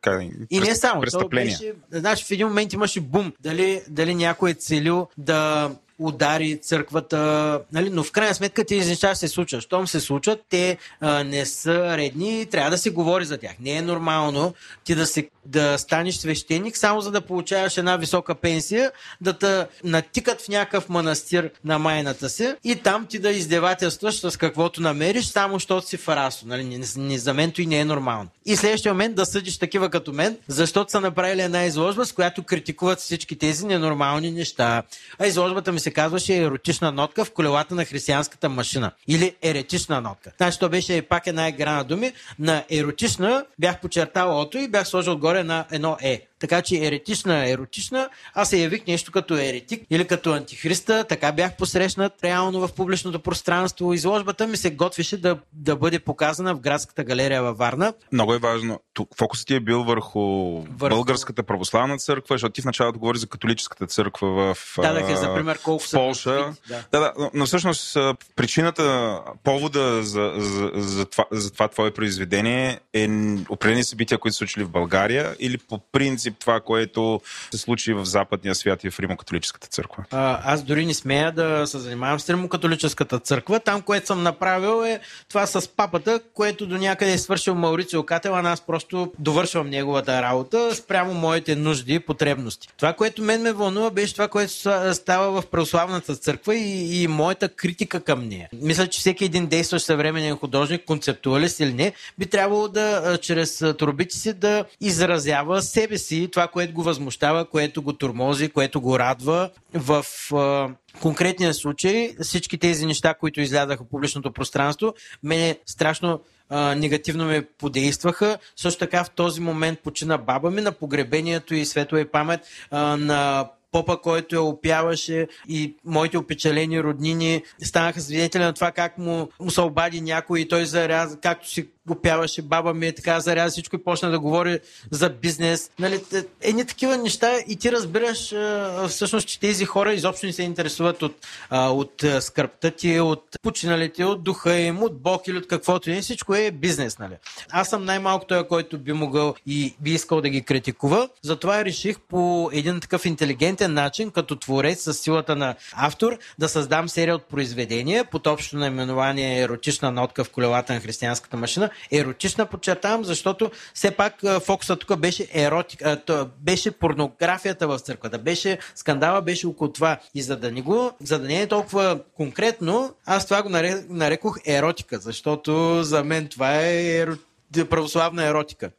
И 0.51 0.61
не 0.61 0.75
само, 0.75 1.01
престъпления. 1.01 1.59
беше, 1.59 1.75
значи, 1.91 2.25
в 2.25 2.31
един 2.31 2.47
момент 2.47 2.73
имаше 2.73 3.01
бум. 3.01 3.33
Дали, 3.41 3.83
дали 3.89 4.15
някой 4.15 4.51
е 4.51 4.55
целил 4.55 5.09
да 5.19 5.71
удари 6.01 6.59
църквата, 6.63 7.61
нали? 7.73 7.91
но 7.91 8.05
в 8.05 8.13
крайна 8.13 8.35
сметка 8.35 8.65
тези 8.65 8.91
неща 8.91 9.15
се 9.15 9.29
случват. 9.29 9.63
Щом 9.63 9.87
се 9.87 10.01
случват, 10.01 10.45
те 10.49 10.77
а, 11.01 11.25
не 11.25 11.47
са 11.47 11.97
редни 11.97 12.41
и 12.41 12.47
трябва 12.47 12.71
да 12.71 12.79
се 12.79 12.91
говори 12.91 13.25
за 13.25 13.39
тях. 13.39 13.53
Не 13.61 13.71
е 13.71 13.83
нормално 13.83 14.55
ти 14.85 14.95
да, 14.95 15.07
се, 15.07 15.29
да 15.47 15.79
станеш 15.79 16.17
свещеник 16.17 16.77
само 16.77 17.01
за 17.01 17.11
да 17.11 17.21
получаваш 17.21 17.77
една 17.77 17.97
висока 17.97 18.35
пенсия, 18.35 18.93
да 19.21 19.33
те 19.39 19.67
натикат 19.85 20.41
в 20.41 20.49
някакъв 20.49 20.89
манастир 20.89 21.51
на 21.65 21.79
майната 21.79 22.29
си 22.29 22.55
и 22.65 22.77
там 22.77 23.07
ти 23.07 23.19
да 23.19 23.31
издевателстваш 23.31 24.21
с 24.21 24.37
каквото 24.37 24.83
намериш, 24.83 25.27
само 25.27 25.55
защото 25.55 25.87
си 25.87 25.97
фарасо. 25.97 26.47
Нали? 26.47 26.65
Не, 26.65 26.81
не, 26.97 27.19
за 27.19 27.35
мен 27.35 27.53
и 27.59 27.67
не 27.67 27.79
е 27.79 27.85
нормално. 27.85 28.29
И 28.47 28.57
следващия 28.57 28.95
момент 28.95 29.15
да 29.15 29.27
съдиш 29.27 29.59
такива 29.59 29.91
като 29.91 30.13
мен, 30.13 30.39
защото 30.49 30.91
са 30.91 31.01
направили 31.01 31.43
една 31.43 31.65
изложба, 31.65 32.07
с 32.07 32.13
която 32.13 32.43
критикуват 32.43 32.99
всички 32.99 33.39
тези 33.39 33.67
ненормални 33.67 34.31
неща. 34.31 34.83
А 35.19 35.27
изложбата 35.27 35.73
ми 35.73 35.81
се 35.81 35.90
се 35.91 35.95
казваше 35.95 36.37
еротична 36.37 36.93
нотка 36.93 37.25
в 37.25 37.33
колелата 37.33 37.75
на 37.75 37.85
християнската 37.85 38.49
машина. 38.49 38.93
Или 39.09 39.35
еретична 39.43 40.01
нотка. 40.01 40.33
Значи 40.37 40.59
то 40.59 40.69
беше 40.69 41.03
пак 41.03 41.27
една 41.27 41.49
игра 41.49 41.73
на 41.73 41.85
думи. 41.85 42.13
На 42.39 42.65
еротична 42.71 43.45
бях 43.59 43.81
почертал 43.81 44.41
ото 44.41 44.59
и 44.59 44.69
бях 44.69 44.89
сложил 44.89 45.19
горе 45.19 45.45
на 45.45 45.65
едно 45.71 45.97
е. 46.03 46.30
Така 46.41 46.63
че 46.63 46.77
еретична, 46.77 47.49
еротична, 47.49 48.09
аз 48.35 48.49
се 48.49 48.59
явих 48.59 48.87
нещо 48.87 49.13
като 49.13 49.35
еретик 49.35 49.83
или 49.91 50.07
като 50.07 50.33
антихриста, 50.33 51.05
така 51.05 51.33
бях 51.33 51.57
посрещнат 51.57 52.13
реално 52.25 52.61
в 52.61 52.73
публичното 52.73 53.21
пространство. 53.21 53.93
Изложбата 53.93 54.47
ми 54.47 54.57
се 54.57 54.71
готвеше 54.71 55.17
да, 55.17 55.39
да 55.53 55.77
бъде 55.77 55.99
показана 55.99 56.55
в 56.55 56.61
градската 56.61 57.05
галерия 57.05 57.43
във 57.43 57.59
Варна. 57.59 57.95
Много 58.13 58.35
е 58.35 58.39
важно. 58.39 58.81
Тук 58.95 59.09
фокусът 59.19 59.47
ти 59.47 59.55
е 59.55 59.61
бил 59.61 59.85
върху, 59.85 60.21
върху... 60.61 60.97
българската 60.97 61.43
православна 61.43 61.99
църква, 61.99 62.35
защото 62.35 62.53
ти 62.53 62.63
в 62.63 62.65
началото 62.65 62.99
говори 62.99 63.19
за 63.19 63.27
католическата 63.27 63.87
църква 63.87 64.55
в 64.55 64.75
Дадах 64.77 65.11
е 65.11 65.17
за 65.17 65.35
пример 65.35 65.59
колко 65.59 65.85
в 65.85 65.91
Полша. 65.91 66.55
Да. 66.69 66.85
да, 66.93 67.01
да, 67.01 67.13
но, 67.19 67.31
но 67.35 67.47
всъщност 67.47 67.97
причината, 68.37 69.19
повода 69.45 70.03
за, 70.03 70.33
за, 70.37 70.71
за, 70.75 71.05
това, 71.05 71.25
за 71.31 71.53
това 71.53 71.69
твое 71.69 71.91
произведение 71.91 72.81
е 72.95 73.09
определени 73.49 73.85
събития, 73.85 74.19
които 74.19 74.33
са 74.35 74.39
случили 74.39 74.65
в 74.65 74.71
България 74.71 75.37
или 75.39 75.59
по 75.59 75.79
принцип 75.79 76.30
принцип 76.31 76.41
това, 76.41 76.61
което 76.61 77.21
се 77.51 77.59
случи 77.59 77.93
в 77.93 78.05
западния 78.05 78.55
свят 78.55 78.85
и 78.85 78.91
в 78.91 79.01
Римокатолическата 79.01 79.69
църква? 79.69 80.05
А, 80.11 80.53
аз 80.53 80.63
дори 80.63 80.87
не 80.87 80.95
смея 80.95 81.33
да 81.33 81.67
се 81.67 81.79
занимавам 81.79 82.21
с 82.21 82.31
Римокатолическата 82.31 83.19
църква. 83.19 83.61
Там, 83.61 83.83
което 83.83 84.07
съм 84.07 84.23
направил 84.23 84.85
е 84.85 85.01
това 85.29 85.47
с 85.47 85.69
папата, 85.69 86.21
което 86.35 86.67
до 86.67 86.79
някъде 86.79 87.13
е 87.13 87.19
свършил 87.19 87.55
Маурицио 87.55 88.03
Кател, 88.03 88.37
а 88.37 88.43
аз 88.51 88.61
просто 88.61 89.13
довършвам 89.19 89.71
неговата 89.71 90.23
работа 90.23 90.75
спрямо 90.75 91.15
моите 91.15 91.57
нужди 91.57 91.95
и 91.95 92.01
потребности. 92.01 92.69
Това, 92.77 92.93
което 92.93 93.23
мен 93.23 93.43
ме 93.43 93.53
вълнува, 93.53 93.91
беше 93.91 94.13
това, 94.13 94.29
което 94.29 94.53
става 94.95 95.41
в 95.41 95.47
православната 95.47 96.17
църква 96.17 96.55
и, 96.55 97.03
и 97.03 97.09
моята 97.09 97.49
критика 97.49 98.01
към 98.01 98.29
нея. 98.29 98.49
Мисля, 98.63 98.87
че 98.87 99.01
всеки 99.01 99.25
един 99.25 99.47
действащ 99.47 99.87
съвременен 99.87 100.37
художник, 100.37 100.85
концептуалист 100.85 101.61
или 101.61 101.73
не, 101.73 101.93
би 102.19 102.27
трябвало 102.27 102.69
да 102.69 103.19
чрез 103.23 103.59
трубите 103.79 104.17
си 104.17 104.33
да 104.33 104.65
изразява 104.81 105.63
себе 105.63 105.99
си 105.99 106.20
това, 106.29 106.49
което 106.49 106.75
го 106.75 106.83
възмущава, 106.83 107.45
което 107.45 107.83
го 107.83 107.93
турмози, 107.93 108.49
което 108.49 108.81
го 108.81 108.99
радва. 108.99 109.51
В 109.75 110.05
а, 110.35 110.69
конкретния 111.01 111.55
случай 111.55 112.15
всички 112.23 112.59
тези 112.59 112.87
неща, 112.87 113.15
които 113.15 113.41
излязаха 113.41 113.85
в 113.85 113.89
публичното 113.89 114.33
пространство, 114.33 114.95
мене 115.23 115.59
страшно 115.67 116.21
а, 116.49 116.75
негативно 116.75 117.25
ме 117.25 117.43
подействаха. 117.59 118.39
Също 118.57 118.79
така 118.79 119.05
в 119.05 119.11
този 119.11 119.41
момент 119.41 119.81
почина 119.81 120.19
баба 120.19 120.51
ми 120.51 120.61
на 120.61 120.73
погребението 120.73 121.55
и 121.55 121.65
светла 121.65 122.01
и 122.01 122.05
памет 122.05 122.41
а, 122.71 122.97
на 122.97 123.51
попа, 123.73 124.01
който 124.01 124.35
я 124.35 124.43
опяваше 124.43 125.29
и 125.49 125.77
моите 125.85 126.19
опечалени 126.19 126.83
роднини 126.83 127.43
станаха 127.63 128.01
свидетели 128.01 128.43
на 128.43 128.53
това 128.53 128.71
как 128.71 128.99
му, 128.99 129.29
му 129.41 129.51
се 129.51 129.61
обади 129.61 130.01
някой 130.01 130.41
и 130.41 130.49
той 130.49 130.67
заряза, 130.67 131.21
както 131.21 131.49
си 131.49 131.69
го 131.89 131.95
пяваше, 131.95 132.43
баба 132.43 132.75
ми 132.75 132.87
е 132.87 132.95
така, 132.95 133.21
заряза 133.21 133.51
всичко 133.51 133.77
и 133.77 133.85
почна 133.85 134.11
да 134.11 134.19
говори 134.19 134.59
за 134.91 135.11
бизнес. 135.11 135.71
Нали, 135.79 136.01
едни 136.41 136.65
такива 136.65 136.97
неща 136.97 137.39
и 137.49 137.57
ти 137.57 137.73
разбираш 137.73 138.33
а, 138.33 138.89
всъщност, 138.89 139.29
че 139.29 139.41
тези 139.41 139.65
хора 139.65 139.93
изобщо 139.93 140.27
не 140.27 140.33
се 140.33 140.43
интересуват 140.43 141.03
от, 141.03 141.27
от 141.51 142.05
скърбта 142.21 142.71
ти, 142.71 143.01
от 143.01 143.25
починалите, 143.43 144.05
от 144.05 144.25
духа 144.25 144.59
им, 144.59 144.83
от 144.83 145.01
Бог 145.03 145.29
или 145.29 145.39
от 145.39 145.49
каквото 145.49 145.91
и 145.91 146.01
всичко 146.01 146.35
е 146.35 146.51
бизнес. 146.51 146.99
Нали. 146.99 147.15
Аз 147.51 147.69
съм 147.69 147.85
най-малко 147.85 148.27
той, 148.27 148.49
който 148.49 148.79
би 148.79 148.93
могъл 148.93 149.35
и 149.47 149.75
би 149.81 149.91
искал 149.91 150.21
да 150.21 150.29
ги 150.29 150.43
критикува. 150.43 151.09
Затова 151.23 151.65
реших 151.65 152.01
по 152.01 152.51
един 152.53 152.81
такъв 152.81 153.07
интелигентен 153.07 153.75
начин, 153.75 154.11
като 154.11 154.37
творец 154.37 154.83
с 154.83 154.95
силата 154.95 155.37
на 155.37 155.55
автор, 155.73 156.19
да 156.39 156.49
създам 156.49 156.89
серия 156.89 157.15
от 157.15 157.25
произведения 157.25 158.05
под 158.05 158.27
общо 158.27 158.57
наименование 158.57 159.43
еротична 159.43 159.93
нотка 159.93 160.25
в 160.25 160.31
колелата 160.31 160.75
на 160.75 160.81
християнската 160.81 161.37
машина, 161.37 161.70
еротична 161.93 162.47
подчертавам, 162.47 163.05
защото 163.05 163.51
все 163.75 163.91
пак 163.91 164.15
фокуса 164.45 164.77
тук 164.77 164.99
беше 164.99 165.29
еротика, 165.33 166.01
беше 166.39 166.71
порнографията 166.71 167.69
в 167.69 167.79
църквата, 167.79 168.19
беше 168.19 168.59
скандала, 168.75 169.23
беше 169.23 169.47
около 169.47 169.73
това. 169.73 169.99
И 170.15 170.23
за 170.23 170.37
да 170.37 170.53
не 170.53 170.63
го, 170.63 170.91
за 171.01 171.19
да 171.19 171.29
не 171.29 171.43
е 171.43 171.47
толкова 171.47 172.01
конкретно, 172.17 172.95
аз 173.07 173.25
това 173.25 173.43
го 173.43 173.49
нарекох 173.89 174.39
еротика, 174.47 174.99
защото 174.99 175.83
за 175.83 176.05
мен 176.05 176.29
това 176.29 176.61
е 176.61 176.97
еротика 176.97 177.31
православна 177.71 178.25
еротика. 178.27 178.71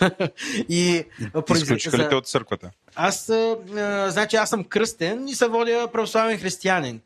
и 0.68 1.04
Изключиха 1.54 1.98
ли 1.98 2.08
те 2.08 2.14
от 2.14 2.26
църквата? 2.26 2.70
Аз, 2.96 3.28
а, 3.28 3.56
значи, 4.10 4.36
аз 4.36 4.50
съм 4.50 4.64
кръстен 4.64 5.28
и 5.28 5.34
се 5.34 5.48
водя 5.48 5.88
православен 5.92 6.38
християнин. 6.38 7.00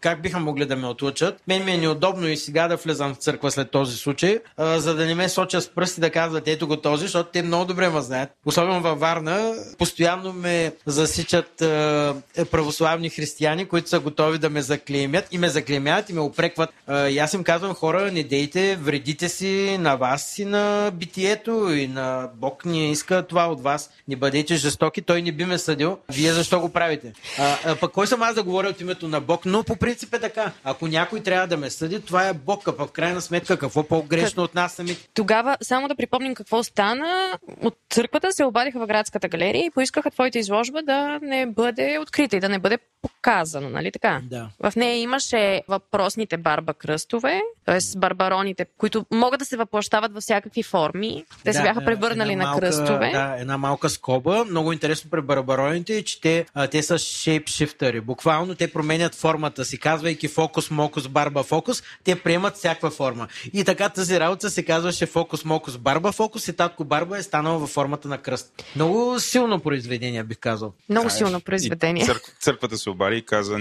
Как 0.00 0.22
биха 0.22 0.40
могли 0.40 0.66
да 0.66 0.76
ме 0.76 0.86
отлучат? 0.86 1.40
Мен 1.48 1.64
ми 1.64 1.72
е 1.72 1.78
неудобно 1.78 2.28
и 2.28 2.36
сега 2.36 2.68
да 2.68 2.76
влезам 2.76 3.14
в 3.14 3.18
църква 3.18 3.50
след 3.50 3.70
този 3.70 3.96
случай, 3.96 4.38
а, 4.56 4.80
за 4.80 4.94
да 4.94 5.06
не 5.06 5.14
ме 5.14 5.28
сочат 5.28 5.62
с 5.62 5.68
пръсти 5.68 6.00
да 6.00 6.10
казват 6.10 6.48
ето 6.48 6.68
го 6.68 6.76
този, 6.76 7.02
защото 7.02 7.30
те 7.32 7.42
много 7.42 7.64
добре 7.64 7.88
ме 7.88 8.00
знаят. 8.00 8.30
Особено 8.46 8.80
във 8.80 9.00
Варна, 9.00 9.54
постоянно 9.78 10.32
ме 10.32 10.72
засичат 10.86 11.62
а, 11.62 12.14
православни 12.50 13.10
християни, 13.10 13.64
които 13.64 13.88
са 13.88 14.00
готови 14.00 14.38
да 14.38 14.50
ме 14.50 14.62
заклеймят 14.62 15.28
и 15.30 15.38
ме 15.38 15.48
заклеймят 15.48 16.10
и 16.10 16.12
ме 16.12 16.20
опрекват. 16.20 16.70
А, 16.86 17.08
и 17.08 17.18
аз 17.18 17.32
им 17.32 17.44
казвам, 17.44 17.74
хора, 17.74 18.12
не 18.12 18.22
дейте, 18.22 18.76
вредите 18.76 19.28
си 19.28 19.76
на 19.80 19.96
вас 19.96 20.38
и 20.38 20.44
на 20.44 20.90
битието 20.94 21.72
и 21.72 21.86
на 21.86 22.28
Бог 22.34 22.64
не 22.64 22.90
иска 22.90 23.22
това 23.22 23.46
от 23.46 23.62
вас. 23.62 23.90
Не 24.08 24.16
бъдете 24.16 24.56
жестоки, 24.56 25.02
той 25.02 25.22
не 25.22 25.31
би 25.32 25.44
ме 25.44 25.58
съдил. 25.58 25.98
Вие 26.12 26.32
защо 26.32 26.60
го 26.60 26.68
правите? 26.68 27.12
А, 27.38 27.58
а 27.64 27.76
пък 27.76 27.92
кой 27.92 28.06
съм 28.06 28.22
аз 28.22 28.34
да 28.34 28.42
говоря 28.42 28.68
от 28.68 28.80
името 28.80 29.08
на 29.08 29.20
Бог? 29.20 29.44
Но 29.44 29.64
по 29.64 29.76
принцип 29.76 30.14
е 30.14 30.18
така. 30.18 30.52
Ако 30.64 30.88
някой 30.88 31.20
трябва 31.20 31.46
да 31.46 31.56
ме 31.56 31.70
съди, 31.70 32.00
това 32.00 32.28
е 32.28 32.32
Бог. 32.32 32.68
А 32.68 32.72
в 32.72 32.92
крайна 32.92 33.20
сметка 33.20 33.58
какво 33.58 33.82
по-грешно 33.82 34.42
от 34.42 34.54
нас 34.54 34.72
сами? 34.72 34.96
Тогава, 35.14 35.56
само 35.62 35.88
да 35.88 35.94
припомним 35.94 36.34
какво 36.34 36.62
стана. 36.62 37.38
От 37.62 37.78
църквата 37.90 38.32
се 38.32 38.44
обадиха 38.44 38.78
в 38.78 38.86
градската 38.86 39.28
галерия 39.28 39.64
и 39.64 39.70
поискаха 39.70 40.10
твоята 40.10 40.38
изложба 40.38 40.82
да 40.82 41.18
не 41.22 41.46
бъде 41.46 41.98
открита 41.98 42.36
и 42.36 42.40
да 42.40 42.48
не 42.48 42.58
бъде 42.58 42.78
показана, 43.02 43.70
нали 43.70 43.92
така? 43.92 44.20
Да. 44.24 44.48
В 44.60 44.72
нея 44.76 45.00
имаше 45.00 45.62
въпросните 45.68 46.36
барба 46.36 46.74
кръстове, 46.74 47.40
т.е. 47.66 47.98
барбароните, 47.98 48.66
които 48.78 49.06
могат 49.10 49.38
да 49.38 49.44
се 49.44 49.56
въплащават 49.56 50.12
във 50.12 50.22
всякакви 50.22 50.62
форми. 50.62 51.24
Те 51.44 51.50
да, 51.50 51.54
се 51.54 51.62
бяха 51.62 51.84
превърнали 51.84 52.36
на 52.36 52.44
малка, 52.44 52.60
кръстове. 52.60 53.10
Да, 53.10 53.36
една 53.38 53.58
малка 53.58 53.88
скоба. 53.88 54.44
Много 54.44 54.72
интересно 54.72 55.10
при 55.10 55.20
барбароните 55.20 55.96
е, 55.96 56.02
че 56.02 56.20
те, 56.20 56.46
а, 56.54 56.66
те 56.66 56.82
са 56.82 56.98
шейпшифтъри. 56.98 58.00
Буквално 58.00 58.54
те 58.54 58.72
променят 58.72 59.14
формата 59.14 59.64
си, 59.64 59.78
казвайки 59.78 60.28
фокус, 60.28 60.70
мокус, 60.70 61.08
барба, 61.08 61.42
фокус. 61.42 61.82
Те 62.04 62.16
приемат 62.20 62.56
всякаква 62.56 62.90
форма. 62.90 63.28
И 63.52 63.64
така 63.64 63.88
тази 63.88 64.20
работа 64.20 64.50
се 64.50 64.64
казваше 64.64 65.06
фокус, 65.06 65.44
мокус, 65.44 65.78
барба, 65.78 66.12
фокус 66.12 66.48
и 66.48 66.56
татко 66.56 66.84
барба 66.84 67.18
е 67.18 67.22
станала 67.22 67.58
във 67.58 67.70
формата 67.70 68.08
на 68.08 68.18
кръст. 68.18 68.64
Много 68.76 69.20
силно 69.20 69.60
произведение, 69.60 70.24
бих 70.24 70.38
казал. 70.38 70.72
Много 70.88 71.10
силно 71.10 71.40
произведение. 71.40 72.04
Църк, 72.04 72.36
църквата 72.40 72.78
се 72.78 72.90
обади 72.92 73.16
и 73.16 73.22
каза, 73.22 73.58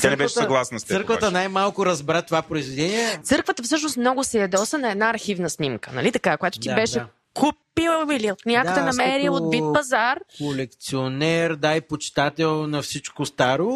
тя 0.00 0.10
не 0.10 0.16
беше 0.16 0.34
съгласна 0.34 0.80
с 0.80 0.84
теб. 0.84 0.96
Църквата 0.96 1.30
най-малко 1.30 1.86
разбра 1.86 2.22
това 2.22 2.42
произведение. 2.42 3.20
Църквата 3.22 3.62
всъщност 3.62 3.96
много 3.96 4.24
се 4.24 4.38
ядоса 4.38 4.78
на 4.78 4.90
една 4.90 5.10
архивна 5.10 5.50
снимка, 5.50 5.90
нали 5.94 6.12
така, 6.12 6.36
която 6.36 6.58
ти 6.58 6.68
да, 6.68 6.74
беше 6.74 6.98
да 6.98 7.06
купил 7.38 8.12
или 8.12 8.32
от 8.32 8.46
някъде 8.46 8.80
да, 8.80 8.86
намерил 8.86 9.34
от 9.34 9.50
бит 9.50 9.62
пазар. 9.74 10.18
Колекционер, 10.38 11.54
дай 11.54 11.80
почитател 11.80 12.66
на 12.66 12.82
всичко 12.82 13.26
старо, 13.26 13.70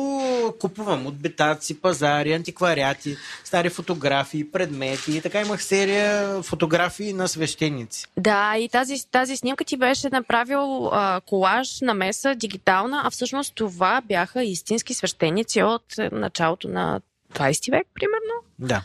купувам 0.60 1.06
от 1.06 1.14
битаци, 1.14 1.80
пазари, 1.80 2.32
антиквариати, 2.32 3.16
стари 3.44 3.68
фотографии, 3.70 4.50
предмети. 4.50 5.16
И 5.16 5.20
така 5.20 5.40
имах 5.40 5.64
серия 5.64 6.42
фотографии 6.42 7.12
на 7.12 7.28
свещеници. 7.28 8.06
Да, 8.16 8.56
и 8.56 8.68
тази, 8.68 9.10
тази 9.10 9.36
снимка 9.36 9.64
ти 9.64 9.76
беше 9.76 10.08
направил 10.08 10.86
а, 10.92 11.20
колаж 11.26 11.80
на 11.80 11.94
меса 11.94 12.34
дигитална, 12.34 13.02
а 13.04 13.10
всъщност 13.10 13.54
това 13.54 14.00
бяха 14.00 14.44
истински 14.44 14.94
свещеници 14.94 15.62
от 15.62 15.84
началото 16.12 16.68
на 16.68 17.00
20 17.34 17.70
век, 17.70 17.86
примерно. 17.94 18.34
Да 18.58 18.82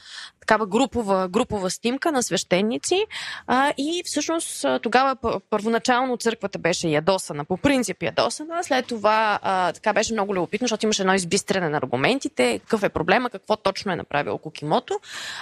такава 0.47 0.65
групова, 0.65 1.27
групова 1.27 1.69
снимка 1.69 2.11
на 2.11 2.23
свещеници. 2.23 3.05
А, 3.47 3.73
и 3.77 4.01
всъщност 4.05 4.65
тогава 4.81 5.15
първоначално 5.49 6.17
църквата 6.17 6.59
беше 6.59 6.87
ядосана, 6.87 7.45
по 7.45 7.57
принцип 7.57 8.03
ядосана, 8.03 8.63
след 8.63 8.87
това 8.87 9.39
а, 9.41 9.73
така 9.73 9.93
беше 9.93 10.13
много 10.13 10.35
любопитно, 10.35 10.65
защото 10.65 10.85
имаше 10.85 11.01
едно 11.01 11.13
избистрене 11.13 11.69
на 11.69 11.77
аргументите, 11.77 12.59
какъв 12.59 12.83
е 12.83 12.89
проблема, 12.89 13.29
какво 13.29 13.55
точно 13.55 13.91
е 13.91 13.95
направил 13.95 14.37
Кукимото. 14.37 14.99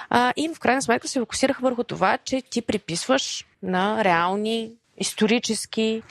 А, 0.10 0.34
и 0.38 0.50
в 0.56 0.60
крайна 0.60 0.82
сметка 0.82 1.08
се 1.08 1.20
фокусирах 1.20 1.60
върху 1.60 1.84
това, 1.84 2.18
че 2.18 2.42
ти 2.42 2.62
приписваш 2.62 3.46
на 3.64 4.04
реални 4.04 4.72
исторически 4.98 6.04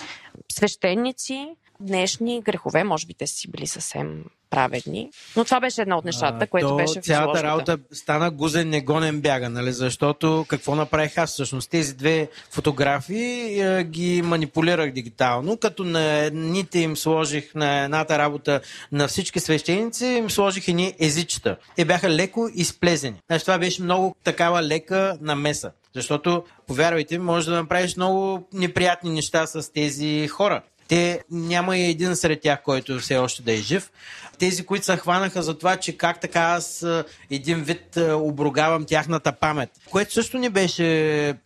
свещеници 0.53 1.57
днешни 1.81 2.41
грехове, 2.41 2.85
може 2.85 3.07
би 3.07 3.15
те 3.15 3.27
си 3.27 3.51
били 3.51 3.67
съвсем 3.67 4.25
праведни. 4.55 5.11
Но 5.37 5.45
това 5.45 5.61
беше 5.61 5.83
една 5.83 5.99
от 5.99 6.05
нещата, 6.05 6.47
което 6.47 6.69
то, 6.69 6.77
беше 6.77 7.01
в 7.01 7.05
Цялата 7.05 7.43
работа 7.43 7.79
стана 7.93 8.31
гузен 8.31 8.69
негонен 8.69 9.21
бяга, 9.21 9.49
нали? 9.49 9.73
Защото 9.73 10.45
какво 10.49 10.75
направих 10.75 11.19
аз 11.19 11.31
всъщност? 11.31 11.71
Тези 11.71 11.95
две 11.95 12.29
фотографии 12.51 13.61
е, 13.61 13.85
ги 13.85 14.23
манипулирах 14.23 14.93
дигитално, 14.93 15.57
като 15.57 15.85
на 15.85 16.03
едните 16.03 16.79
им 16.79 16.97
сложих 16.97 17.55
на 17.55 17.85
едната 17.85 18.19
работа 18.19 18.61
на 18.93 19.09
всички 19.09 19.41
свещеници, 19.41 20.07
им 20.07 20.31
сложих 20.31 20.69
едни 20.69 20.95
езичета. 21.01 21.57
Те 21.77 21.85
бяха 21.85 22.11
леко 22.11 22.49
изплезени. 22.55 23.17
Значи, 23.27 23.45
това 23.45 23.59
беше 23.59 23.83
много 23.83 24.17
такава 24.25 24.63
лека 24.63 25.19
намеса. 25.21 25.71
Защото, 25.95 26.45
повярвайте 26.67 27.19
може 27.19 27.51
да 27.51 27.57
направиш 27.57 27.97
много 27.97 28.49
неприятни 28.53 29.11
неща 29.11 29.47
с 29.47 29.73
тези 29.73 30.29
хора. 30.29 30.63
Те 30.89 31.21
няма 31.31 31.77
и 31.77 31.91
един 31.91 32.17
сред 32.17 32.41
тях, 32.41 32.63
който 32.63 32.99
все 32.99 33.17
още 33.17 33.43
да 33.43 33.53
е 33.53 33.57
жив. 33.57 33.91
Тези, 34.39 34.67
които 34.67 34.85
се 34.85 34.97
хванаха 34.97 35.43
за 35.43 35.59
това, 35.59 35.77
че 35.77 35.97
как 35.97 36.21
така 36.21 36.41
аз 36.41 36.87
един 37.31 37.63
вид 37.63 37.99
обругавам 38.13 38.85
тяхната 38.85 39.33
памет. 39.33 39.71
Което 39.91 40.13
също 40.13 40.39
не 40.39 40.51
беше 40.51 40.85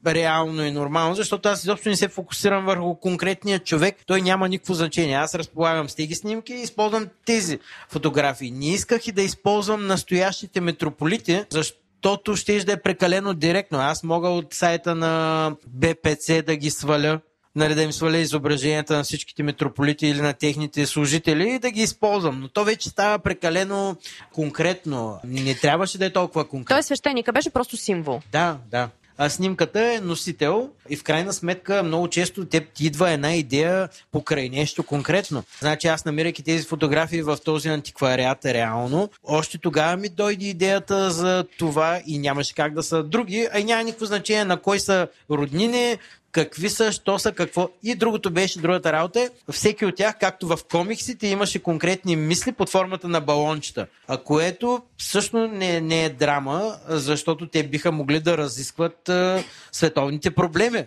реално 0.06 0.64
и 0.64 0.70
нормално, 0.70 1.14
защото 1.14 1.48
аз 1.48 1.62
изобщо 1.62 1.88
не 1.88 1.96
се 1.96 2.08
фокусирам 2.08 2.64
върху 2.64 2.94
конкретния 2.94 3.58
човек. 3.58 3.96
Той 4.06 4.22
няма 4.22 4.48
никакво 4.48 4.74
значение. 4.74 5.16
Аз 5.16 5.34
разполагам 5.34 5.88
с 5.88 5.94
тези 5.94 6.14
снимки 6.14 6.54
и 6.54 6.62
използвам 6.62 7.06
тези 7.24 7.58
фотографии. 7.88 8.50
Не 8.50 8.68
исках 8.68 9.06
и 9.06 9.12
да 9.12 9.22
използвам 9.22 9.86
настоящите 9.86 10.60
метрополити, 10.60 11.44
защото 11.50 11.88
защото 12.02 12.36
ще 12.36 12.64
да 12.64 12.72
е 12.72 12.82
прекалено 12.82 13.34
директно. 13.34 13.78
Аз 13.78 14.02
мога 14.02 14.28
от 14.28 14.54
сайта 14.54 14.94
на 14.94 15.56
БПЦ 15.66 16.42
да 16.46 16.56
ги 16.56 16.70
сваля 16.70 17.20
нали, 17.58 17.74
да 17.74 17.82
им 17.82 17.92
сваля 17.92 18.18
изображенията 18.18 18.96
на 18.96 19.04
всичките 19.04 19.42
митрополити 19.42 20.06
или 20.06 20.20
на 20.20 20.32
техните 20.32 20.86
служители 20.86 21.48
и 21.48 21.58
да 21.58 21.70
ги 21.70 21.82
използвам. 21.82 22.40
Но 22.40 22.48
то 22.48 22.64
вече 22.64 22.88
става 22.88 23.18
прекалено 23.18 23.96
конкретно. 24.32 25.20
Не 25.24 25.54
трябваше 25.54 25.98
да 25.98 26.06
е 26.06 26.12
толкова 26.12 26.44
конкретно. 26.44 26.76
Той 26.76 26.82
свещеника 26.82 27.32
беше 27.32 27.50
просто 27.50 27.76
символ. 27.76 28.20
Да, 28.32 28.56
да. 28.70 28.88
А 29.20 29.30
снимката 29.30 29.94
е 29.94 30.00
носител 30.00 30.70
и 30.90 30.96
в 30.96 31.02
крайна 31.02 31.32
сметка 31.32 31.82
много 31.82 32.08
често 32.08 32.44
те 32.44 32.60
ти 32.60 32.86
идва 32.86 33.10
една 33.10 33.34
идея 33.34 33.88
покрай 34.12 34.48
нещо 34.48 34.82
конкретно. 34.82 35.42
Значи 35.60 35.86
аз 35.86 36.04
намирайки 36.04 36.42
тези 36.42 36.64
фотографии 36.64 37.22
в 37.22 37.38
този 37.44 37.68
антиквариат 37.68 38.44
реално, 38.44 39.10
още 39.24 39.58
тогава 39.58 39.96
ми 39.96 40.08
дойде 40.08 40.46
идеята 40.46 41.10
за 41.10 41.44
това 41.58 42.00
и 42.06 42.18
нямаше 42.18 42.54
как 42.54 42.74
да 42.74 42.82
са 42.82 43.02
други, 43.02 43.48
а 43.52 43.60
и 43.60 43.64
няма 43.64 43.82
никакво 43.82 44.06
значение 44.06 44.44
на 44.44 44.56
кой 44.56 44.80
са 44.80 45.08
роднини, 45.30 45.98
какви 46.32 46.68
са, 46.68 46.92
що 46.92 47.18
са, 47.18 47.32
какво. 47.32 47.68
И 47.82 47.94
другото 47.94 48.30
беше 48.30 48.58
другата 48.58 48.92
работа. 48.92 49.30
Всеки 49.50 49.86
от 49.86 49.96
тях, 49.96 50.18
както 50.20 50.46
в 50.46 50.58
комиксите, 50.70 51.26
имаше 51.26 51.58
конкретни 51.58 52.16
мисли 52.16 52.52
под 52.52 52.70
формата 52.70 53.08
на 53.08 53.20
балончета. 53.20 53.86
А 54.08 54.16
което 54.16 54.82
всъщност 54.96 55.52
не, 55.52 55.80
не 55.80 56.04
е 56.04 56.10
драма, 56.10 56.76
защото 56.88 57.48
те 57.48 57.62
биха 57.62 57.92
могли 57.92 58.20
да 58.20 58.38
разискват 58.38 59.08
а, 59.08 59.44
световните 59.72 60.30
проблеми. 60.30 60.84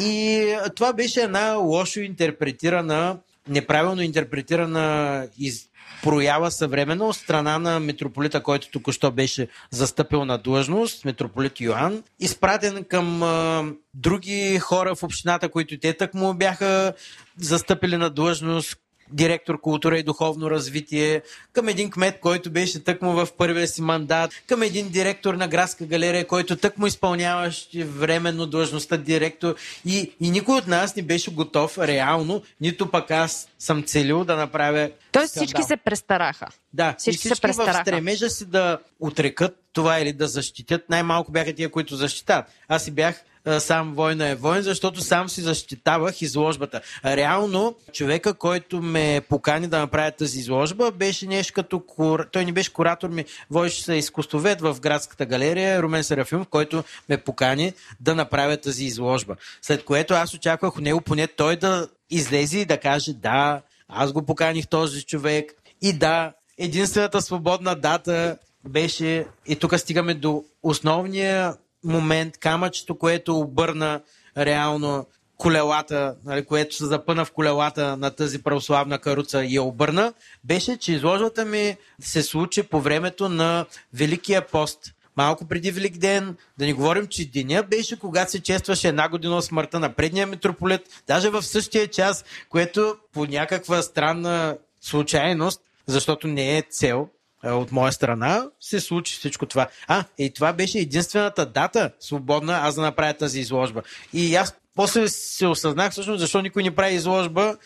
И 0.00 0.44
това 0.76 0.92
беше 0.92 1.20
една 1.20 1.54
лошо 1.54 2.00
интерпретирана, 2.00 3.18
неправилно 3.50 4.02
интерпретирана 4.02 5.26
из, 5.38 5.66
проява 6.02 6.50
съвременно 6.50 7.08
от 7.08 7.16
страна 7.16 7.58
на 7.58 7.80
митрополита, 7.80 8.42
който 8.42 8.70
току-що 8.70 9.10
беше 9.10 9.48
застъпил 9.70 10.24
на 10.24 10.38
длъжност, 10.38 11.04
митрополит 11.04 11.60
Йоан, 11.60 12.02
изпратен 12.20 12.84
към 12.84 13.22
а, 13.22 13.64
други 13.94 14.58
хора 14.58 14.94
в 14.94 15.02
общината, 15.02 15.48
които 15.48 15.78
те 15.78 15.92
так 15.92 16.14
му 16.14 16.34
бяха 16.34 16.92
застъпили 17.36 17.96
на 17.96 18.10
длъжност, 18.10 18.76
директор 19.12 19.60
култура 19.60 19.98
и 19.98 20.02
духовно 20.02 20.50
развитие, 20.50 21.22
към 21.52 21.68
един 21.68 21.90
кмет, 21.90 22.20
който 22.20 22.50
беше 22.50 22.84
тъкмо 22.84 23.12
в 23.12 23.28
първия 23.38 23.68
си 23.68 23.82
мандат, 23.82 24.30
към 24.46 24.62
един 24.62 24.88
директор 24.88 25.34
на 25.34 25.48
градска 25.48 25.86
галерия, 25.86 26.26
който 26.26 26.56
тъкмо 26.56 26.86
изпълняваше 26.86 27.84
временно 27.84 28.46
длъжността 28.46 28.96
директор 28.96 29.54
и, 29.86 30.12
и 30.20 30.30
никой 30.30 30.56
от 30.56 30.66
нас 30.66 30.96
не 30.96 31.02
беше 31.02 31.30
готов 31.30 31.78
реално, 31.78 32.42
нито 32.60 32.90
пък 32.90 33.10
аз 33.10 33.48
съм 33.58 33.82
целил 33.82 34.24
да 34.24 34.36
направя 34.36 34.90
Тоест 35.12 35.36
всички 35.36 35.62
се 35.62 35.76
престараха. 35.76 36.46
Да, 36.72 36.94
всички, 36.98 37.18
всички 37.18 37.36
се 37.36 37.40
престараха. 37.40 37.78
в 37.78 37.82
стремежа 37.82 38.30
си 38.30 38.44
да 38.44 38.78
отрекат 39.00 39.56
това 39.72 40.00
или 40.00 40.12
да 40.12 40.28
защитят. 40.28 40.90
Най-малко 40.90 41.32
бяха 41.32 41.52
тия, 41.52 41.70
които 41.70 41.96
защитават. 41.96 42.46
Аз 42.68 42.84
си 42.84 42.90
бях 42.90 43.24
сам 43.58 43.94
война 43.94 44.28
е 44.28 44.34
войн, 44.34 44.62
защото 44.62 45.00
сам 45.00 45.28
си 45.28 45.40
защитавах 45.40 46.22
изложбата. 46.22 46.80
Реално, 47.04 47.74
човека, 47.92 48.34
който 48.34 48.82
ме 48.82 49.20
покани 49.28 49.66
да 49.66 49.78
направя 49.78 50.10
тази 50.10 50.38
изложба, 50.38 50.90
беше 50.90 51.26
нещо 51.26 51.52
като... 51.54 51.80
Кур... 51.80 52.28
Той 52.32 52.44
не 52.44 52.52
беше 52.52 52.72
куратор 52.72 53.08
ми, 53.08 53.24
водеше 53.50 53.82
се 53.82 53.94
изкуствовед 53.94 54.60
в 54.60 54.76
градската 54.80 55.26
галерия, 55.26 55.82
Румен 55.82 56.04
Серафим, 56.04 56.44
който 56.44 56.84
ме 57.08 57.16
покани 57.16 57.72
да 58.00 58.14
направя 58.14 58.56
тази 58.56 58.84
изложба. 58.84 59.36
След 59.62 59.84
което 59.84 60.14
аз 60.14 60.34
очаквах 60.34 60.76
от 60.76 60.82
него 60.82 61.00
поне 61.00 61.26
той 61.26 61.56
да 61.56 61.88
излезе 62.10 62.58
и 62.58 62.64
да 62.64 62.80
каже 62.80 63.12
да, 63.14 63.62
аз 63.88 64.12
го 64.12 64.22
поканих 64.22 64.68
този 64.68 65.02
човек 65.02 65.52
и 65.82 65.92
да, 65.92 66.32
единствената 66.58 67.22
свободна 67.22 67.74
дата 67.74 68.36
беше, 68.68 69.26
и 69.46 69.56
тук 69.56 69.78
стигаме 69.78 70.14
до 70.14 70.44
основния 70.62 71.54
момент, 71.84 72.38
камъчето, 72.38 72.98
което 72.98 73.38
обърна 73.38 74.00
реално 74.36 75.06
колелата, 75.36 76.14
нали, 76.24 76.44
което 76.44 76.74
се 76.74 76.86
запъна 76.86 77.24
в 77.24 77.32
колелата 77.32 77.96
на 77.96 78.10
тази 78.10 78.42
православна 78.42 78.98
каруца 78.98 79.44
и 79.44 79.54
я 79.54 79.62
обърна, 79.62 80.12
беше, 80.44 80.76
че 80.76 80.92
изложбата 80.92 81.44
ми 81.44 81.76
се 82.00 82.22
случи 82.22 82.62
по 82.62 82.80
времето 82.80 83.28
на 83.28 83.66
Великия 83.94 84.46
пост. 84.46 84.94
Малко 85.16 85.48
преди 85.48 85.70
Велик 85.70 85.98
ден, 85.98 86.36
да 86.58 86.66
не 86.66 86.72
говорим, 86.72 87.06
че 87.06 87.30
деня 87.30 87.62
беше, 87.62 87.98
когато 87.98 88.30
се 88.30 88.42
честваше 88.42 88.88
една 88.88 89.08
година 89.08 89.36
от 89.36 89.44
смъртта 89.44 89.80
на 89.80 89.92
предния 89.92 90.26
митрополит, 90.26 90.80
даже 91.06 91.30
в 91.30 91.42
същия 91.42 91.88
час, 91.88 92.24
което 92.48 92.96
по 93.12 93.26
някаква 93.26 93.82
странна 93.82 94.58
случайност, 94.80 95.60
защото 95.86 96.26
не 96.26 96.58
е 96.58 96.62
цел, 96.70 97.08
от 97.44 97.72
моя 97.72 97.92
страна 97.92 98.46
се 98.60 98.80
случи 98.80 99.16
всичко 99.16 99.46
това. 99.46 99.68
А, 99.86 100.04
и 100.18 100.30
това 100.30 100.52
беше 100.52 100.78
единствената 100.78 101.46
дата 101.46 101.90
свободна 102.00 102.58
аз 102.62 102.74
да 102.74 102.80
направя 102.80 103.14
тази 103.14 103.40
изложба. 103.40 103.82
И 104.12 104.36
аз 104.36 104.54
после 104.74 105.08
се 105.08 105.46
осъзнах 105.46 105.92
всъщност 105.92 106.20
защо 106.20 106.42
никой 106.42 106.62
не 106.62 106.74
прави 106.74 106.94
изложба 106.94 107.56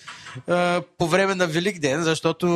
а, 0.48 0.82
по 0.98 1.06
време 1.06 1.34
на 1.34 1.46
Велик 1.46 1.78
ден, 1.78 2.02
защото 2.02 2.46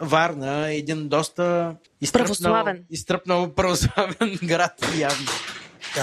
Варна 0.00 0.72
е 0.72 0.76
един 0.76 1.08
доста 1.08 1.74
изтръпнал, 2.00 2.26
православен. 2.26 2.84
изтръпнал 2.90 3.54
православен 3.54 4.38
град 4.42 4.96
явно. 4.98 5.26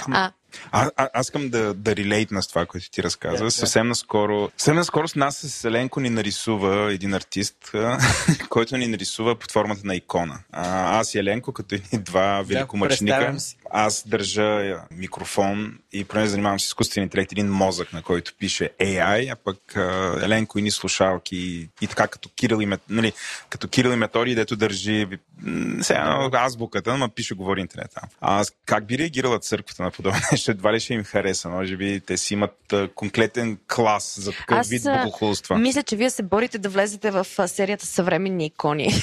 А, 0.08 0.32
а, 0.72 0.92
а, 0.96 1.10
аз 1.14 1.26
искам 1.26 1.50
да, 1.50 1.74
да 1.74 1.96
релейтна 1.96 2.44
с 2.44 2.48
това, 2.48 2.66
което 2.66 2.90
ти 2.90 3.04
разказа. 3.04 3.46
Yeah, 3.46 3.50
съвсем 3.50 3.86
yeah. 3.86 3.90
наскоро, 3.90 4.52
съвсем 4.58 4.76
наскоро 4.76 5.08
с 5.08 5.16
нас 5.16 5.36
с 5.38 5.64
Еленко 5.64 6.00
ни 6.00 6.10
нарисува 6.10 6.94
един 6.94 7.14
артист, 7.14 7.56
който 8.50 8.78
ни 8.78 8.88
нарисува 8.88 9.36
под 9.36 9.52
формата 9.52 9.82
на 9.84 9.96
икона. 9.96 10.40
А, 10.52 11.00
аз 11.00 11.16
и 11.16 11.20
Еленко, 11.20 11.52
като 11.52 11.76
и 11.76 11.82
два 11.94 12.42
великомъчника, 12.46 13.36
аз 13.72 14.08
държа 14.08 14.78
микрофон 14.92 15.80
и 15.94 16.04
поне 16.04 16.28
занимавам 16.28 16.60
с 16.60 16.66
изкуствен 16.66 17.04
интелект, 17.04 17.32
един 17.32 17.52
мозък, 17.52 17.94
на 17.94 18.02
който 18.02 18.34
пише 18.40 18.70
AI, 18.82 19.34
а 19.34 19.36
пък 19.36 19.78
а, 19.78 20.20
Еленко 20.24 20.60
и 20.60 20.62
ни 20.62 20.72
слушалки 20.72 21.70
и 21.82 21.88
така 21.88 22.08
като 22.08 22.30
Кирил 22.30 22.62
и, 22.62 22.78
нали, 22.90 23.14
като 23.50 23.68
Кирил 23.68 23.90
и 23.90 23.96
Методи, 23.96 24.36
дето 24.36 24.56
държи 24.56 25.08
сега 25.82 26.30
азбуката, 26.34 26.98
но 26.98 27.10
пише 27.10 27.34
говори 27.34 27.62
интернет. 27.62 27.96
А 28.22 28.46
как 28.66 28.86
би 28.86 28.98
реагирала 28.98 29.40
църквата 29.40 29.84
на 29.84 29.92
подобно 29.92 30.20
нещо? 30.32 30.47
Едва 30.48 30.74
ли 30.74 30.80
ще 30.80 30.94
им 30.94 31.04
хареса? 31.04 31.50
Може 31.50 31.78
би 31.78 32.00
те 32.00 32.18
си 32.18 32.34
имат 32.34 32.74
конкретен 32.96 33.58
клас 33.76 34.20
за 34.20 34.32
такъв 34.32 34.58
Аз, 34.58 34.70
вид 34.70 34.84
богохулства. 34.84 35.58
Мисля, 35.58 35.84
че 35.84 35.96
вие 35.96 36.10
се 36.10 36.24
борите 36.24 36.58
да 36.58 36.70
влезете 36.70 37.12
в 37.12 37.28
серията 37.48 37.86
съвременни 37.86 38.46
икони. 38.46 38.94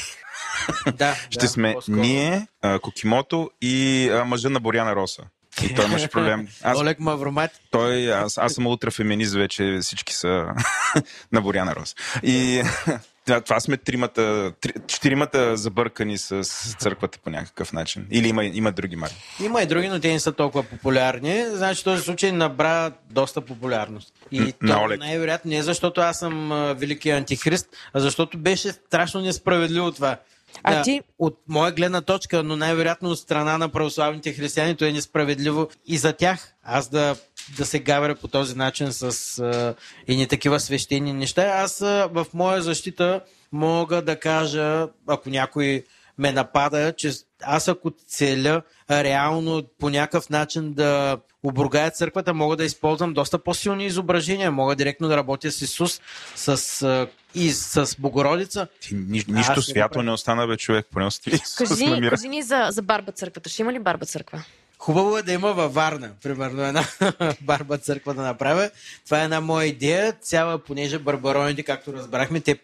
да, 0.95 1.15
ще 1.31 1.47
да, 1.47 1.49
сме 1.49 1.73
по-скоро. 1.75 1.97
ние, 1.97 2.47
Кокимото 2.83 3.51
и 3.61 4.11
мъжа 4.27 4.51
на 4.51 4.61
Боряна 4.61 4.97
Роса. 4.97 5.23
И 5.63 5.75
той 5.75 5.85
имаше 5.85 6.09
проблем. 6.09 6.49
Аз, 6.63 6.79
Олег 6.79 7.01
Мавромат. 7.01 7.51
Той, 7.71 8.13
аз, 8.13 8.39
аз 8.39 8.53
съм 8.53 8.67
ултрафеминист, 8.67 9.35
вече 9.35 9.79
всички 9.83 10.15
са 10.15 10.47
на 11.33 11.41
Боряна 11.41 11.77
Рос. 11.77 11.95
И 12.23 12.63
това, 13.45 13.61
сме 13.61 13.77
тримата, 13.77 14.53
три, 14.61 14.73
четиримата 14.87 15.57
забъркани 15.57 16.19
с, 16.19 16.45
с 16.45 16.75
църквата 16.75 17.19
по 17.19 17.31
някакъв 17.31 17.73
начин. 17.73 18.07
Или 18.11 18.29
има, 18.29 18.45
има 18.45 18.73
други 18.73 18.97
марки? 18.97 19.17
Има 19.45 19.63
и 19.63 19.67
други, 19.67 19.89
но 19.89 20.01
те 20.01 20.13
не 20.13 20.21
са 20.21 20.33
толкова 20.33 20.65
популярни. 20.65 21.45
Значи 21.53 21.85
този 21.85 22.03
случай 22.03 22.33
набра 22.33 22.93
доста 23.11 23.41
популярност. 23.41 24.13
И 24.33 24.55
на 24.63 24.89
то 24.89 24.97
най-вероятно 24.99 25.49
не 25.49 25.57
е 25.57 25.63
защото 25.63 26.01
аз 26.01 26.19
съм 26.19 26.49
велики 26.79 27.11
антихрист, 27.11 27.69
а 27.95 28.01
защото 28.01 28.39
беше 28.39 28.73
страшно 28.73 29.21
несправедливо 29.21 29.93
това. 29.93 30.17
А 30.63 30.75
да, 30.75 30.83
ти... 30.83 31.03
От 31.19 31.39
моя 31.49 31.73
гледна 31.73 32.01
точка, 32.01 32.43
но 32.43 32.57
най-вероятно 32.57 33.11
от 33.11 33.19
страна 33.19 33.59
на 33.59 33.69
православните 33.69 34.33
християни, 34.33 34.77
то 34.77 34.85
е 34.85 34.93
несправедливо 34.93 35.69
и 35.87 35.99
за 35.99 36.13
тях. 36.13 36.55
Аз 36.63 36.89
да, 36.89 37.17
да 37.57 37.67
се 37.67 37.79
гавря 37.79 38.15
по 38.15 38.29
този 38.29 38.57
начин 38.57 38.93
с 38.93 39.39
а, 39.39 39.75
едни 40.07 40.29
такива 40.29 40.61
свещени 40.61 41.13
неща. 41.13 41.43
Аз 41.43 41.83
а, 41.83 42.09
в 42.13 42.27
моя 42.35 42.63
защита 42.63 43.21
мога 43.53 44.03
да 44.03 44.21
кажа, 44.21 44.89
ако 45.07 45.31
някой 45.31 45.85
ме 46.19 46.33
напада, 46.33 46.93
че 46.97 47.13
аз 47.43 47.69
ако 47.69 47.91
целя 48.07 48.63
реално 48.91 49.63
по 49.81 49.91
някакъв 49.91 50.31
начин 50.31 50.73
да 50.73 51.19
обругая 51.43 51.91
църквата, 51.91 52.35
мога 52.35 52.57
да 52.57 52.65
използвам 52.65 53.13
доста 53.15 53.39
по-силни 53.39 53.87
изображения. 53.87 54.51
Мога 54.51 54.77
директно 54.77 55.09
да 55.09 55.17
работя 55.17 55.53
с 55.53 55.63
Исус, 55.63 56.01
с 56.37 57.09
и 57.35 57.51
с 57.51 57.97
Богородица. 57.99 58.67
Ти, 58.81 58.95
ни, 58.95 59.25
нищо 59.29 59.63
свято 59.63 60.03
не 60.03 60.11
остана, 60.11 60.47
бе, 60.47 60.57
човек, 60.57 60.87
поне. 60.93 61.09
Кажи, 61.57 62.09
кажи 62.11 62.29
ни 62.29 62.43
за, 62.43 62.67
за 62.71 62.83
Барба 62.83 63.13
църквата. 63.13 63.49
Ще 63.49 63.63
има 63.63 63.73
ли 63.73 63.79
Барба 63.79 64.07
църква? 64.07 64.45
Хубаво 64.85 65.19
е 65.19 65.23
да 65.23 65.33
има 65.33 65.53
във 65.53 65.75
Варна, 65.75 66.11
примерно 66.23 66.63
една 66.65 66.85
барба 67.41 67.79
църква 67.79 68.15
да 68.15 68.23
направя. 68.23 68.71
Това 69.05 69.21
е 69.21 69.25
една 69.25 69.41
моя 69.41 69.67
идея. 69.67 70.13
Цяла, 70.13 70.59
понеже 70.59 70.99
барбароните, 70.99 71.63
както 71.63 71.93
разбрахме, 71.93 72.41
те 72.41 72.59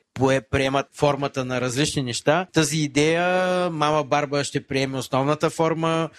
приемат 0.51 0.87
формата 0.95 1.45
на 1.45 1.61
различни 1.61 2.03
неща. 2.03 2.47
Тази 2.53 2.79
идея, 2.79 3.71
мама 3.71 4.05
Барба 4.05 4.45
ще 4.45 4.67
приеме 4.67 4.99
основната 4.99 5.51
форма, 5.51 6.11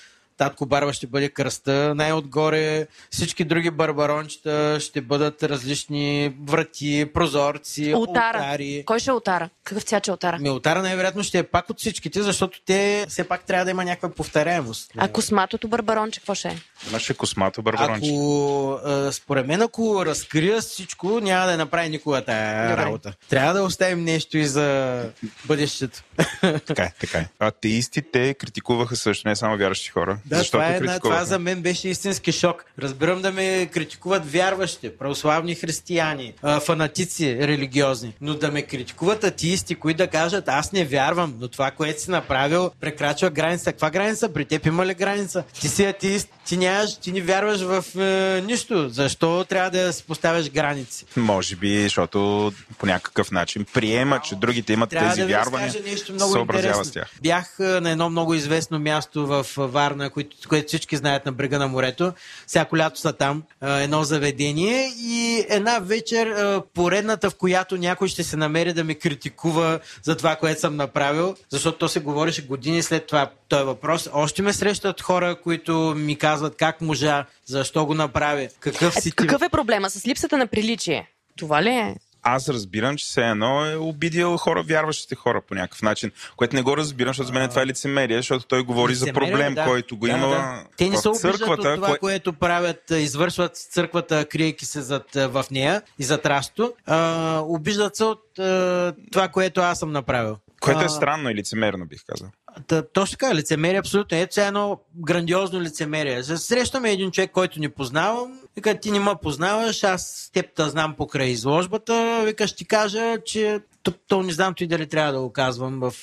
татко 0.42 0.66
Барба 0.66 0.94
ще 0.94 1.08
бъде 1.08 1.30
кръста, 1.30 1.96
най-отгоре 1.96 2.88
всички 3.12 3.44
други 3.44 3.72
барбарончета 3.72 4.78
ще 4.80 5.02
бъдат 5.02 5.44
различни 5.44 6.36
врати, 6.48 7.10
прозорци, 7.14 7.94
Ултара. 7.96 8.38
ултари. 8.38 8.84
Кой 8.86 9.00
ще 9.00 9.10
е 9.10 9.14
ултара? 9.14 9.50
Какъв 9.64 9.84
цвят 9.84 10.04
ще 10.04 10.12
е 10.12 10.14
ултара? 10.14 10.38
Ми, 10.40 10.50
ултара 10.50 10.82
най-вероятно 10.82 11.24
ще 11.24 11.38
е 11.40 11.44
пак 11.44 11.70
от 11.70 11.80
всичките, 11.80 12.22
защото 12.22 12.62
те 12.66 13.06
все 13.10 13.24
пак 13.24 13.44
трябва 13.46 13.66
да 13.66 13.72
има 13.72 13.86
някаква 13.86 14.10
повторяемост. 14.10 14.92
А 14.98 15.08
косматото 15.08 15.68
барбаронче 15.68 16.20
какво 16.20 16.36
ще 16.36 16.48
е? 16.48 16.58
Имаше 16.90 17.14
космато 17.14 17.62
барбаронче. 17.62 18.10
Ако, 18.10 18.80
според 19.12 19.48
мен, 19.48 19.62
ако 19.62 20.06
разкрия 20.06 20.62
всичко, 20.62 21.20
няма 21.20 21.46
да 21.46 21.58
направи 21.58 21.90
никога 21.90 22.22
тая 22.22 22.70
Добре. 22.70 22.86
работа. 22.86 23.14
Трябва 23.30 23.54
да 23.54 23.64
оставим 23.64 24.04
нещо 24.04 24.38
и 24.38 24.46
за 24.46 25.06
бъдещето. 25.46 26.04
Така 26.42 26.84
е, 26.84 26.94
така 27.00 27.18
е. 27.18 27.28
Атеистите 27.40 28.34
критикуваха 28.34 28.96
също, 28.96 29.28
не 29.28 29.36
само 29.36 29.58
вярващи 29.58 29.90
хора. 29.90 30.18
Да, 30.32 30.44
това, 30.44 30.68
е, 30.68 31.00
това 31.00 31.26
за 31.26 31.40
мен 31.40 31.62
беше 31.62 31.90
истински 31.90 32.32
шок. 32.32 32.66
Разбирам 32.80 33.22
да 33.22 33.32
ме 33.32 33.70
критикуват 33.72 34.32
вярващи, 34.32 34.90
православни 34.98 35.56
християни, 35.56 36.34
фанатици 36.66 37.38
религиозни, 37.42 38.14
но 38.22 38.34
да 38.34 38.52
ме 38.52 38.62
критикуват 38.62 39.24
атеисти, 39.24 39.76
които 39.76 39.98
да 39.98 40.08
кажат 40.08 40.48
аз 40.48 40.72
не 40.72 40.86
вярвам, 40.86 41.36
но 41.40 41.48
това, 41.48 41.72
което 41.72 42.02
си 42.02 42.12
направил, 42.12 42.72
прекрачва 42.80 43.30
граница. 43.30 43.72
Каква 43.72 43.90
граница? 43.90 44.34
При 44.34 44.46
теб 44.46 44.66
има 44.66 44.86
ли 44.86 44.94
граница? 44.94 45.44
Ти 45.62 45.68
си 45.68 45.86
атеист, 45.86 46.30
ти, 46.52 46.58
нямаш, 46.58 46.96
ти 46.96 47.12
не 47.12 47.22
вярваш 47.22 47.62
в 47.62 48.00
е, 48.00 48.42
нищо. 48.42 48.90
Защо 48.90 49.46
трябва 49.50 49.70
да 49.70 49.94
си 49.94 50.04
поставяш 50.04 50.50
граници? 50.50 51.06
Може 51.18 51.56
би, 51.56 51.84
защото 51.84 52.52
по 52.78 52.86
някакъв 52.86 53.32
начин 53.32 53.66
приема, 53.74 54.20
че 54.24 54.36
другите 54.36 54.74
имат 54.74 54.90
трябва 54.90 55.10
тези 55.10 55.22
да 55.22 55.28
вярвания. 55.28 55.74
нещо 55.86 56.14
много 56.14 56.38
интересно. 56.38 56.86
С 56.86 56.92
тях. 56.92 57.12
Бях 57.22 57.56
е, 57.60 57.64
на 57.64 57.90
едно 57.90 58.10
много 58.10 58.34
известно 58.34 58.80
място 58.80 59.28
в 59.28 59.46
Варна, 59.58 60.10
което, 60.10 60.50
което 60.50 60.68
всички 60.68 60.98
знаят 60.98 61.26
на 61.26 61.32
брега 61.32 61.60
на 61.60 61.68
морето. 61.68 62.14
Всяко 62.48 62.78
лято 62.78 63.00
са 63.00 63.14
там. 63.14 63.44
Е, 63.64 63.84
едно 63.84 64.04
заведение 64.04 64.92
и 64.98 65.46
една 65.50 65.80
вечер, 65.80 66.28
е, 66.28 66.62
поредната, 66.74 67.30
в 67.30 67.36
която 67.36 67.78
някой 67.78 68.08
ще 68.08 68.24
се 68.24 68.38
намери 68.38 68.74
да 68.74 68.84
ме 68.84 68.96
критикува 68.96 69.80
за 70.04 70.18
това, 70.18 70.36
което 70.36 70.62
съм 70.62 70.76
направил, 70.76 71.36
защото 71.50 71.78
то 71.78 71.88
се 71.88 72.00
говореше 72.00 72.46
години 72.46 72.84
след 72.84 73.08
това 73.08 73.30
този 73.52 73.64
въпрос. 73.64 74.10
Още 74.14 74.42
ме 74.42 74.54
срещат 74.54 75.02
хора, 75.02 75.36
които 75.44 75.94
ми 75.98 76.16
казват 76.18 76.56
как 76.58 76.82
можа, 76.82 77.26
защо 77.46 77.86
го 77.86 77.94
направи, 77.94 78.50
какъв 78.60 78.94
си 78.94 79.10
ти. 79.10 79.16
Какъв 79.16 79.42
е 79.42 79.50
проблема 79.50 79.90
с 79.90 80.08
липсата 80.08 80.38
на 80.38 80.48
приличие? 80.48 81.08
Това 81.38 81.64
ли 81.64 81.70
е? 81.70 81.96
аз 82.24 82.50
разбирам, 82.50 82.98
че 82.98 83.06
все 83.06 83.22
едно 83.22 83.66
е 83.66 83.76
обидил 83.76 84.38
хора, 84.38 84.64
вярващите 84.64 85.16
хора 85.16 85.42
по 85.48 85.56
някакъв 85.56 85.82
начин, 85.82 86.12
което 86.38 86.56
не 86.56 86.62
го 86.62 86.78
разбирам, 86.78 87.10
защото 87.10 87.28
за 87.28 87.34
мен 87.34 87.50
това 87.50 87.62
е 87.62 87.66
лицемерие, 87.66 88.18
защото 88.18 88.46
той 88.48 88.64
говори 88.64 88.92
лицемерие, 88.92 89.14
за 89.14 89.20
проблем, 89.20 89.54
да. 89.54 89.66
който 89.66 89.98
го 89.98 90.06
да, 90.06 90.12
има 90.12 90.28
да. 90.28 90.64
Те 90.78 90.90
не 90.90 90.98
се 90.98 91.10
църквата. 91.14 91.70
От 91.70 91.76
това, 91.76 91.88
кое... 91.88 91.98
което 92.00 92.34
правят, 92.34 92.92
извършват 92.92 93.58
църквата, 93.58 94.26
криейки 94.26 94.66
се 94.66 94.82
зад, 94.82 95.16
в 95.16 95.46
нея 95.52 95.82
и 96.00 96.04
зад 96.04 96.26
расто. 96.26 96.74
А, 96.86 97.40
обиждат 97.44 97.96
се 97.96 98.04
от 98.04 98.40
а, 98.40 98.94
това, 99.12 99.28
което 99.28 99.62
аз 99.62 99.80
съм 99.80 99.92
направил. 99.92 100.38
Което 100.60 100.86
е 100.86 100.90
странно 100.90 101.30
и 101.30 101.36
лицемерно, 101.36 101.86
бих 101.86 102.00
казал. 102.08 102.30
Та, 102.68 102.82
точно 102.82 103.18
така, 103.18 103.36
лицемерие 103.36 103.80
абсолютно. 103.80 104.18
Ето 104.18 104.34
сега 104.34 104.48
едно 104.48 104.80
грандиозно 104.96 105.62
лицемерие. 105.62 106.24
Срещаме 106.24 106.92
един 106.92 107.12
човек, 107.12 107.32
който 107.32 107.60
не 107.60 107.70
познавам. 107.70 108.40
Вика, 108.56 108.80
ти 108.80 108.92
не 108.92 109.00
ме 109.00 109.12
познаваш, 109.22 109.84
аз 109.84 110.30
теб 110.34 110.46
те 110.56 110.70
знам 110.70 110.96
покрай 110.98 111.28
изложбата. 111.28 112.24
Вика, 112.26 112.48
ще 112.48 112.58
ти 112.58 112.66
кажа, 112.66 113.18
че 113.26 113.60
то, 113.84 113.92
то 113.92 114.24
не 114.24 114.34
знам 114.34 114.54
той 114.54 114.68
дали 114.68 114.88
трябва 114.88 115.14
да 115.14 115.20
го 115.20 115.32
казвам, 115.32 115.80
в, 115.80 115.94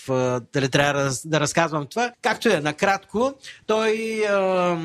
дали 0.52 0.68
трябва 0.68 1.02
да, 1.02 1.10
да 1.24 1.40
разказвам 1.40 1.86
това. 1.86 2.12
Както 2.22 2.48
е, 2.48 2.60
накратко, 2.60 3.34
той 3.66 4.22
а, 4.28 4.76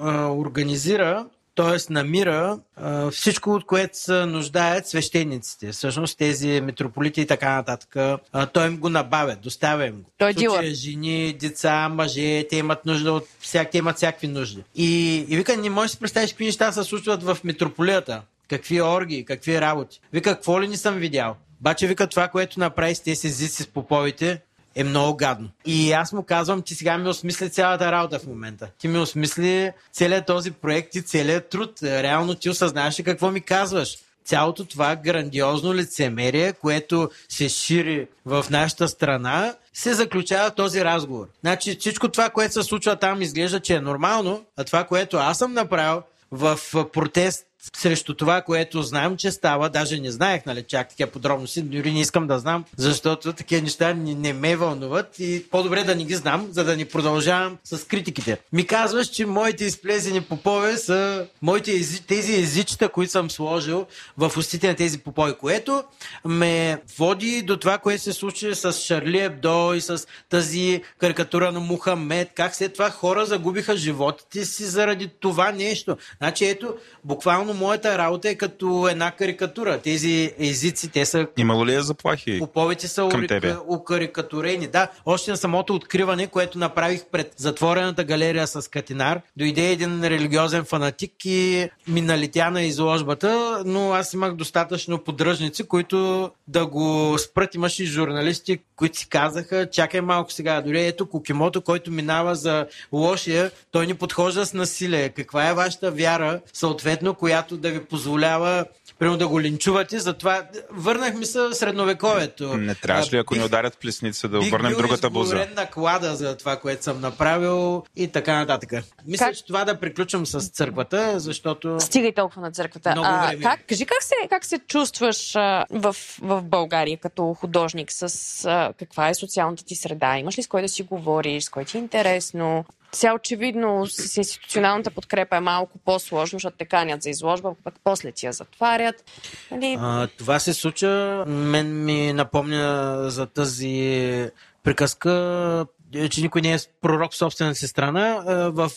а, 0.00 0.26
организира 0.28 1.26
т.е. 1.54 1.92
намира 1.92 2.58
а, 2.76 3.10
всичко, 3.10 3.50
от 3.50 3.66
което 3.66 3.98
се 3.98 4.26
нуждаят 4.26 4.88
свещениците. 4.88 5.72
Всъщност 5.72 6.18
тези 6.18 6.60
митрополити 6.60 7.20
и 7.20 7.26
така 7.26 7.54
нататък. 7.54 7.96
А, 8.32 8.46
той 8.46 8.66
им 8.66 8.76
го 8.76 8.88
набавя, 8.88 9.36
доставя 9.36 9.86
им 9.86 10.02
го. 10.02 10.10
Той 10.18 10.34
е 10.62 10.74
жени, 10.74 11.32
деца, 11.32 11.88
мъже, 11.88 12.46
те 12.50 12.56
имат 12.56 12.86
нужда 12.86 13.12
от 13.12 13.24
всяк, 13.40 13.70
те 13.70 13.78
имат 13.78 13.96
всякакви 13.96 14.28
нужди. 14.28 14.64
И, 14.74 15.16
и 15.28 15.36
вика, 15.36 15.56
не 15.56 15.70
можеш 15.70 15.90
да 15.90 15.94
си 15.94 16.00
представиш 16.00 16.30
какви 16.30 16.44
неща 16.44 16.72
се 16.72 16.84
случват 16.84 17.22
в 17.22 17.38
митрополията. 17.44 18.22
Какви 18.48 18.82
орги, 18.82 19.24
какви 19.24 19.60
работи. 19.60 20.00
Вика, 20.12 20.34
какво 20.34 20.62
ли 20.62 20.68
не 20.68 20.76
съм 20.76 20.94
видял? 20.94 21.36
Обаче 21.60 21.86
вика 21.86 22.06
това, 22.06 22.28
което 22.28 22.60
направи 22.60 22.94
с 22.94 23.00
тези 23.00 23.26
езици 23.26 23.62
с 23.62 23.66
поповите, 23.66 24.40
е 24.74 24.84
много 24.84 25.16
гадно. 25.16 25.48
И 25.64 25.92
аз 25.92 26.12
му 26.12 26.22
казвам, 26.22 26.62
ти 26.62 26.74
сега 26.74 26.98
ми 26.98 27.08
осмисли 27.08 27.50
цялата 27.50 27.92
работа 27.92 28.18
в 28.18 28.26
момента. 28.26 28.68
Ти 28.78 28.88
ми 28.88 28.98
осмисли 28.98 29.72
целият 29.92 30.26
този 30.26 30.50
проект 30.50 30.94
и 30.94 31.02
целият 31.02 31.48
труд. 31.48 31.82
Реално 31.82 32.34
ти 32.34 32.50
осъзнаваш 32.50 33.00
какво 33.04 33.30
ми 33.30 33.40
казваш. 33.40 33.98
Цялото 34.24 34.64
това 34.64 34.96
грандиозно 34.96 35.74
лицемерие, 35.74 36.52
което 36.52 37.10
се 37.28 37.48
шири 37.48 38.08
в 38.26 38.46
нашата 38.50 38.88
страна, 38.88 39.54
се 39.72 39.94
заключава 39.94 40.50
този 40.50 40.84
разговор. 40.84 41.26
Значи 41.40 41.76
всичко 41.80 42.08
това, 42.08 42.30
което 42.30 42.54
се 42.54 42.62
случва 42.62 42.96
там, 42.96 43.22
изглежда, 43.22 43.60
че 43.60 43.74
е 43.74 43.80
нормално, 43.80 44.44
а 44.56 44.64
това, 44.64 44.84
което 44.84 45.16
аз 45.16 45.38
съм 45.38 45.52
направил 45.52 46.02
в 46.30 46.58
протест 46.92 47.46
срещу 47.76 48.14
това, 48.14 48.42
което 48.42 48.82
знам, 48.82 49.16
че 49.16 49.30
става. 49.30 49.68
Даже 49.68 50.00
не 50.00 50.10
знаех, 50.10 50.46
нали, 50.46 50.62
чак 50.62 50.88
такива 50.88 51.10
подробности, 51.10 51.62
дори 51.62 51.92
не 51.92 52.00
искам 52.00 52.26
да 52.26 52.38
знам, 52.38 52.64
защото 52.76 53.32
такива 53.32 53.62
неща 53.62 53.94
не, 53.94 54.14
не 54.14 54.32
ме 54.32 54.56
вълнуват 54.56 55.18
и 55.18 55.44
по-добре 55.50 55.84
да 55.84 55.94
не 55.94 56.04
ги 56.04 56.14
знам, 56.14 56.48
за 56.50 56.64
да 56.64 56.76
ни 56.76 56.84
продължавам 56.84 57.58
с 57.64 57.86
критиките. 57.86 58.38
Ми 58.52 58.66
казваш, 58.66 59.06
че 59.06 59.26
моите 59.26 59.64
изплезени 59.64 60.20
попове 60.20 60.76
са 60.76 61.26
моите 61.42 61.72
ези, 61.72 62.02
тези 62.02 62.34
езичета, 62.34 62.88
които 62.88 63.12
съм 63.12 63.30
сложил 63.30 63.86
в 64.16 64.32
устите 64.36 64.68
на 64.68 64.74
тези 64.74 64.98
попове, 64.98 65.34
което 65.34 65.84
ме 66.24 66.82
води 66.98 67.42
до 67.42 67.56
това, 67.56 67.78
което 67.78 68.02
се 68.02 68.12
случи 68.12 68.54
с 68.54 68.72
Шарли 68.72 69.20
Ебдо 69.20 69.74
и 69.74 69.80
с 69.80 70.06
тази 70.28 70.82
карикатура 70.98 71.52
на 71.52 71.60
Мухамед, 71.60 72.30
как 72.34 72.54
след 72.54 72.72
това 72.72 72.90
хора 72.90 73.26
загубиха 73.26 73.76
животите 73.76 74.44
си 74.44 74.64
заради 74.64 75.10
това 75.20 75.52
нещо. 75.52 75.96
Значи 76.18 76.44
ето, 76.44 76.74
буквално 77.04 77.53
моята 77.54 77.98
работа 77.98 78.28
е 78.28 78.34
като 78.34 78.88
една 78.90 79.10
карикатура. 79.10 79.78
Тези 79.78 80.32
езици, 80.38 80.88
те 80.88 81.04
са... 81.06 81.26
Имало 81.36 81.66
ли 81.66 81.74
е 81.74 81.80
заплахи 81.80 82.38
Поповете 82.38 82.88
са 82.88 83.08
към 83.10 83.26
тебе? 83.26 83.56
укарикатурени. 83.68 84.66
Да, 84.66 84.88
още 85.06 85.30
на 85.30 85.36
самото 85.36 85.74
откриване, 85.74 86.26
което 86.26 86.58
направих 86.58 87.04
пред 87.12 87.32
затворената 87.36 88.04
галерия 88.04 88.46
с 88.46 88.70
Катинар, 88.70 89.20
дойде 89.36 89.70
един 89.70 90.04
религиозен 90.04 90.64
фанатик 90.64 91.12
и 91.24 91.68
ми 91.88 92.00
налетя 92.00 92.50
на 92.50 92.62
изложбата, 92.62 93.62
но 93.66 93.92
аз 93.92 94.12
имах 94.12 94.34
достатъчно 94.34 94.98
поддръжници, 94.98 95.64
които 95.64 96.30
да 96.48 96.66
го 96.66 97.16
спрат. 97.18 97.54
Имаше 97.54 97.82
и 97.82 97.86
журналисти, 97.86 98.58
които 98.76 98.98
си 98.98 99.08
казаха, 99.08 99.70
чакай 99.70 100.00
малко 100.00 100.32
сега, 100.32 100.60
дори 100.60 100.86
ето 100.86 101.08
Кокимото, 101.08 101.60
който 101.62 101.90
минава 101.90 102.34
за 102.34 102.66
лошия, 102.92 103.50
той 103.70 103.86
ни 103.86 103.94
подхожда 103.94 104.46
с 104.46 104.54
насилие. 104.54 105.08
Каква 105.08 105.48
е 105.48 105.54
вашата 105.54 105.90
вяра, 105.90 106.40
съответно, 106.52 107.14
която 107.14 107.43
да 107.50 107.70
ви 107.70 107.84
позволява 107.84 108.64
примерно 108.98 109.18
да 109.18 109.28
го 109.28 109.40
линчувате, 109.40 109.98
затова 109.98 110.42
върнахме 110.70 111.26
се 111.26 111.38
средновековието. 111.52 112.56
Не 112.56 112.74
трябваше 112.74 113.16
ли, 113.16 113.18
ако 113.18 113.34
ни 113.34 113.44
ударят 113.44 113.78
плесница, 113.78 114.28
да 114.28 114.38
обърнем 114.38 114.72
другата 114.72 115.10
буза? 115.10 115.46
на 115.56 115.66
клада 115.66 116.16
за 116.16 116.36
това, 116.36 116.56
което 116.56 116.84
съм 116.84 117.00
направил 117.00 117.82
и 117.96 118.08
така 118.08 118.36
нататък. 118.36 118.70
Мисля, 119.06 119.26
как? 119.26 119.36
че 119.36 119.46
това 119.46 119.64
да 119.64 119.80
приключвам 119.80 120.26
с 120.26 120.48
църквата, 120.48 121.20
защото... 121.20 121.80
Стига 121.80 122.08
и 122.08 122.14
толкова 122.14 122.42
на 122.42 122.52
църквата. 122.52 122.90
Много 122.90 123.08
а, 123.10 123.26
време. 123.26 123.42
Как, 123.42 123.60
кажи 123.68 123.86
как 123.86 124.02
се, 124.02 124.14
как 124.30 124.44
се 124.44 124.58
чувстваш 124.58 125.36
а, 125.36 125.64
в, 125.70 125.96
в 126.20 126.42
България 126.42 126.98
като 126.98 127.34
художник? 127.34 127.92
С 127.92 128.44
а, 128.44 128.72
каква 128.78 129.08
е 129.08 129.14
социалната 129.14 129.64
ти 129.64 129.74
среда? 129.74 130.18
Имаш 130.18 130.38
ли 130.38 130.42
с 130.42 130.46
кой 130.46 130.62
да 130.62 130.68
си 130.68 130.82
говориш? 130.82 131.44
С 131.44 131.48
кой 131.48 131.64
ти 131.64 131.76
е 131.76 131.80
интересно? 131.80 132.64
Сега 132.94 133.14
очевидно 133.14 133.86
с 133.86 134.16
институционалната 134.16 134.90
подкрепа 134.90 135.36
е 135.36 135.40
малко 135.40 135.78
по-сложно, 135.78 136.36
защото 136.36 136.56
те 136.56 136.64
канят 136.64 137.02
за 137.02 137.10
изложба, 137.10 137.54
пък 137.64 137.74
после 137.84 138.12
ти 138.12 138.26
я 138.26 138.32
затварят. 138.32 139.04
Нали? 139.50 139.76
А, 139.80 140.06
това 140.18 140.38
се 140.38 140.54
случва. 140.54 141.24
Мен 141.26 141.84
ми 141.84 142.12
напомня 142.12 142.96
за 143.10 143.26
тази 143.26 144.30
приказка 144.62 145.66
че 146.10 146.22
никой 146.22 146.40
не 146.40 146.54
е 146.54 146.58
пророк 146.80 147.12
в 147.12 147.16
собствената 147.16 147.58
си 147.58 147.68
страна, 147.68 148.22
в, 148.54 148.70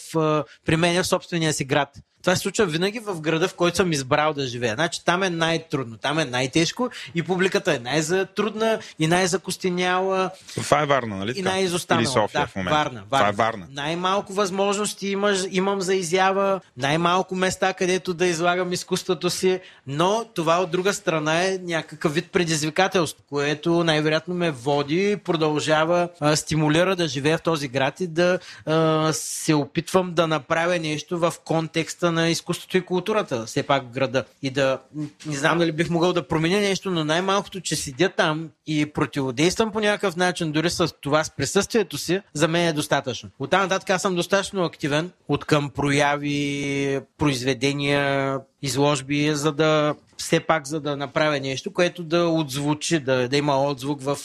при 0.66 0.76
мен 0.76 0.96
е 0.96 1.04
в 1.04 1.08
собствения 1.08 1.54
си 1.54 1.66
град. 1.66 1.90
Това 2.28 2.36
се 2.36 2.42
случва 2.42 2.66
винаги 2.66 3.00
в 3.00 3.22
града, 3.22 3.48
в 3.48 3.54
който 3.54 3.78
съм 3.78 3.92
избрал 3.92 4.34
да 4.34 4.48
живея. 4.48 4.76
Значи 4.76 5.06
там 5.06 5.24
е 5.24 5.30
най-трудно, 5.30 5.98
там 5.98 6.20
е 6.20 6.26
най-тежко 6.26 6.90
и 7.16 7.24
публиката 7.24 7.74
е 7.74 7.80
най-затрудна 7.80 8.80
и 9.00 9.08
най-закостеняла. 9.08 10.30
Това 10.56 10.82
е 10.82 10.86
Варна, 10.86 11.16
нали? 11.16 11.34
И 11.36 11.42
най-изостанала. 11.42 12.02
Или 12.02 12.08
София 12.08 12.42
да, 12.42 12.48
в 12.48 12.56
момента. 12.56 12.78
Варна, 12.78 13.04
Варна. 13.10 13.26
Това 13.26 13.28
е 13.30 13.32
Варна. 13.32 13.68
Най-малко 13.72 14.34
възможности 14.34 15.08
имаш, 15.08 15.40
имам 15.52 15.82
за 15.82 15.96
изява, 15.96 16.60
най-малко 16.78 17.36
места, 17.36 17.74
където 17.74 18.14
да 18.14 18.26
излагам 18.26 18.74
изкуството 18.74 19.30
си, 19.30 19.60
но 19.88 20.26
това 20.34 20.62
от 20.62 20.72
друга 20.72 20.94
страна 20.94 21.44
е 21.44 21.60
някакъв 21.64 22.14
вид 22.14 22.32
предизвикателство, 22.32 23.24
което 23.30 23.84
най-вероятно 23.84 24.34
ме 24.34 24.52
води 24.52 25.12
и 25.12 25.18
продължава, 25.18 26.10
а, 26.20 26.36
стимулира 26.36 26.96
да 26.96 27.08
живея 27.08 27.38
в 27.38 27.42
този 27.42 27.68
град 27.68 28.00
и 28.00 28.08
да 28.08 28.40
а, 28.66 29.10
се 29.14 29.54
опитвам 29.54 30.14
да 30.14 30.28
направя 30.28 30.80
нещо 30.80 31.20
в 31.20 31.34
контекста 31.46 32.17
на 32.18 32.30
изкуството 32.30 32.78
и 32.78 32.82
културата, 32.82 33.46
все 33.46 33.64
пак 33.64 33.90
града. 33.90 34.24
И 34.42 34.50
да, 34.50 34.80
не 35.26 35.36
знам 35.36 35.58
дали 35.58 35.72
бих 35.72 35.90
могъл 35.90 36.14
да 36.14 36.28
променя 36.28 36.60
нещо, 36.60 36.92
но 36.92 37.04
най-малкото, 37.04 37.62
че 37.62 37.76
седя 37.76 38.10
там 38.10 38.50
и 38.68 38.86
противодействам 38.86 39.72
по 39.72 39.80
някакъв 39.80 40.16
начин, 40.16 40.52
дори 40.52 40.70
с 40.70 40.94
това, 41.02 41.24
с 41.24 41.36
присъствието 41.36 41.98
си, 41.98 42.22
за 42.34 42.48
мен 42.48 42.68
е 42.68 42.74
достатъчно. 42.74 43.30
От 43.40 43.52
нататък 43.52 43.90
аз 43.90 44.02
съм 44.02 44.16
достатъчно 44.16 44.64
активен 44.64 45.12
от 45.28 45.46
към 45.46 45.70
прояви, 45.70 47.00
произведения, 47.18 48.40
изложби, 48.62 49.36
за 49.36 49.52
да 49.52 49.96
все 50.18 50.40
пак 50.40 50.68
за 50.68 50.80
да 50.80 50.98
направя 50.98 51.40
нещо, 51.40 51.74
което 51.74 52.04
да 52.04 52.28
отзвучи, 52.28 53.00
да, 53.00 53.30
да 53.30 53.38
има 53.38 53.64
отзвук 53.64 54.02
в 54.02 54.18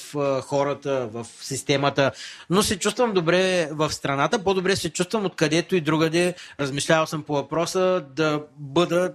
хората, 0.43 1.09
в 1.12 1.26
системата. 1.41 2.12
Но 2.51 2.62
се 2.62 2.78
чувствам 2.78 3.12
добре 3.12 3.68
в 3.72 3.93
страната, 3.93 4.45
по-добре 4.45 4.76
се 4.76 4.91
чувствам 4.91 5.26
откъдето 5.26 5.76
и 5.76 5.80
другаде. 5.80 6.35
Размишлявал 6.61 7.07
съм 7.07 7.22
по 7.22 7.35
въпроса 7.35 8.05
да 8.16 8.43
бъда 8.57 9.12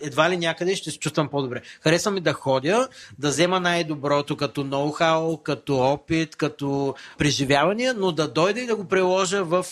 едва 0.00 0.30
ли 0.30 0.36
някъде 0.36 0.76
ще 0.76 0.90
се 0.90 0.98
чувствам 0.98 1.28
по-добре. 1.28 1.62
Харесвам 1.80 2.14
ми 2.14 2.20
да 2.20 2.32
ходя, 2.32 2.88
да 3.18 3.28
взема 3.28 3.60
най-доброто 3.60 4.36
като 4.36 4.64
ноу-хау, 4.64 5.42
като 5.42 5.78
опит, 5.78 6.36
като 6.36 6.94
преживявания, 7.18 7.94
но 7.94 8.12
да 8.12 8.28
дойда 8.28 8.60
и 8.60 8.66
да 8.66 8.76
го 8.76 8.84
приложа 8.84 9.44
в 9.44 9.66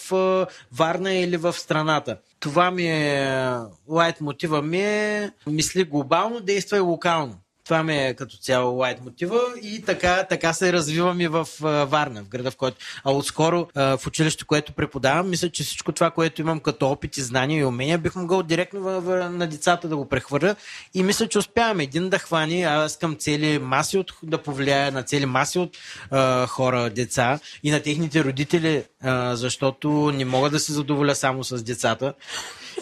Варна 0.72 1.14
или 1.14 1.36
в 1.36 1.52
страната 1.52 2.16
това 2.46 2.70
ми 2.70 2.86
е 2.88 3.40
лайт 3.88 4.20
мотива 4.20 4.62
ми 4.62 4.80
е 4.80 5.30
мисли 5.46 5.84
глобално, 5.84 6.40
действай 6.40 6.80
локално. 6.80 7.34
Това 7.66 7.82
ми 7.82 7.96
е 7.96 8.14
като 8.14 8.36
цяло 8.36 8.78
лайт 8.78 9.04
мотива 9.04 9.40
и 9.62 9.82
така, 9.82 10.24
така 10.28 10.52
се 10.52 10.72
развивам 10.72 11.20
и 11.20 11.28
в 11.28 11.48
Варна, 11.88 12.22
в 12.24 12.28
града, 12.28 12.50
в 12.50 12.56
който. 12.56 12.76
А 13.04 13.12
отскоро 13.12 13.68
в 13.74 14.00
училище, 14.06 14.44
което 14.44 14.72
преподавам, 14.72 15.30
мисля, 15.30 15.50
че 15.50 15.64
всичко 15.64 15.92
това, 15.92 16.10
което 16.10 16.40
имам 16.40 16.60
като 16.60 16.88
опит 16.88 17.16
и 17.16 17.22
знания 17.22 17.60
и 17.60 17.64
умения, 17.64 17.98
бих 17.98 18.14
могъл 18.14 18.42
директно 18.42 18.80
в, 18.80 19.00
в, 19.00 19.30
на 19.30 19.46
децата 19.46 19.88
да 19.88 19.96
го 19.96 20.08
прехвърля. 20.08 20.56
И 20.94 21.02
мисля, 21.02 21.28
че 21.28 21.38
успявам 21.38 21.80
един 21.80 22.08
да 22.08 22.18
хвани, 22.18 22.62
аз 22.62 22.92
искам 22.92 23.16
цели 23.16 23.58
маси 23.58 23.98
от, 23.98 24.12
да 24.22 24.38
повлияя 24.38 24.92
на 24.92 25.02
цели 25.02 25.26
маси 25.26 25.58
от 25.58 25.76
а, 26.10 26.46
хора, 26.46 26.90
деца 26.90 27.38
и 27.62 27.70
на 27.70 27.82
техните 27.82 28.24
родители, 28.24 28.84
а, 29.02 29.36
защото 29.36 30.12
не 30.14 30.24
мога 30.24 30.50
да 30.50 30.60
се 30.60 30.72
задоволя 30.72 31.14
само 31.14 31.44
с 31.44 31.62
децата. 31.62 32.14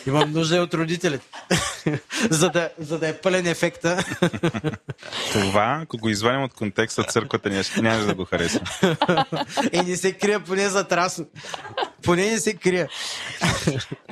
Имам 0.07 0.33
нужда 0.33 0.57
и 0.57 0.61
от 0.61 0.75
родителите. 0.75 1.27
за, 2.31 2.51
да, 2.51 2.71
за 2.79 2.99
да 2.99 3.09
е 3.09 3.17
пълен 3.17 3.47
ефекта. 3.47 4.05
Това, 5.33 5.81
ако 5.83 5.99
го 5.99 6.09
извадим 6.09 6.43
от 6.43 6.55
контекста, 6.55 7.05
църквата 7.05 7.63
няма 7.83 8.05
да 8.05 8.15
го 8.15 8.25
хареса. 8.25 8.61
е, 9.73 9.83
не 9.83 9.97
се 9.97 10.13
крия 10.13 10.41
поне 10.41 10.69
за 10.69 10.85
трасо. 10.85 11.25
Поне 12.03 12.31
не 12.31 12.39
се 12.39 12.55
крия. 12.55 12.89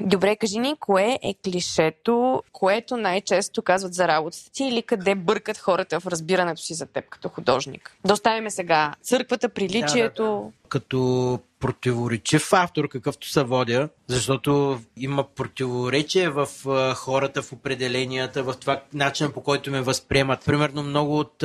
Добре, 0.01 0.37
кажи 0.37 0.59
ни, 0.59 0.77
кое 0.81 1.19
е 1.23 1.35
клишето, 1.45 2.43
което 2.53 2.97
най-често 2.97 3.63
казват 3.63 3.95
за 3.95 4.09
работата 4.09 4.51
ти 4.53 4.65
или 4.65 4.83
къде 4.83 5.15
бъркат 5.15 5.59
хората 5.59 6.01
в 6.01 6.07
разбирането 6.07 6.63
си 6.63 6.75
за 6.75 6.87
теб 6.87 7.09
като 7.09 7.29
художник? 7.29 7.97
Да 8.05 8.13
оставим 8.13 8.51
сега 8.51 8.95
църквата, 9.03 9.49
приличието. 9.49 10.23
Да, 10.23 10.31
да, 10.31 10.41
да. 10.41 10.51
Като 10.73 11.39
противоречив 11.61 12.53
автор, 12.53 12.89
какъвто 12.89 13.29
се 13.29 13.43
водя, 13.43 13.89
защото 14.07 14.81
има 14.97 15.25
противоречие 15.25 16.29
в 16.29 16.49
хората, 16.95 17.43
в 17.43 17.53
определенията, 17.53 18.43
в 18.43 18.55
това 18.61 18.81
начин 18.95 19.33
по 19.33 19.41
който 19.41 19.70
ме 19.70 19.81
възприемат. 19.81 20.45
Примерно 20.45 20.83
много 20.83 21.18
от 21.18 21.45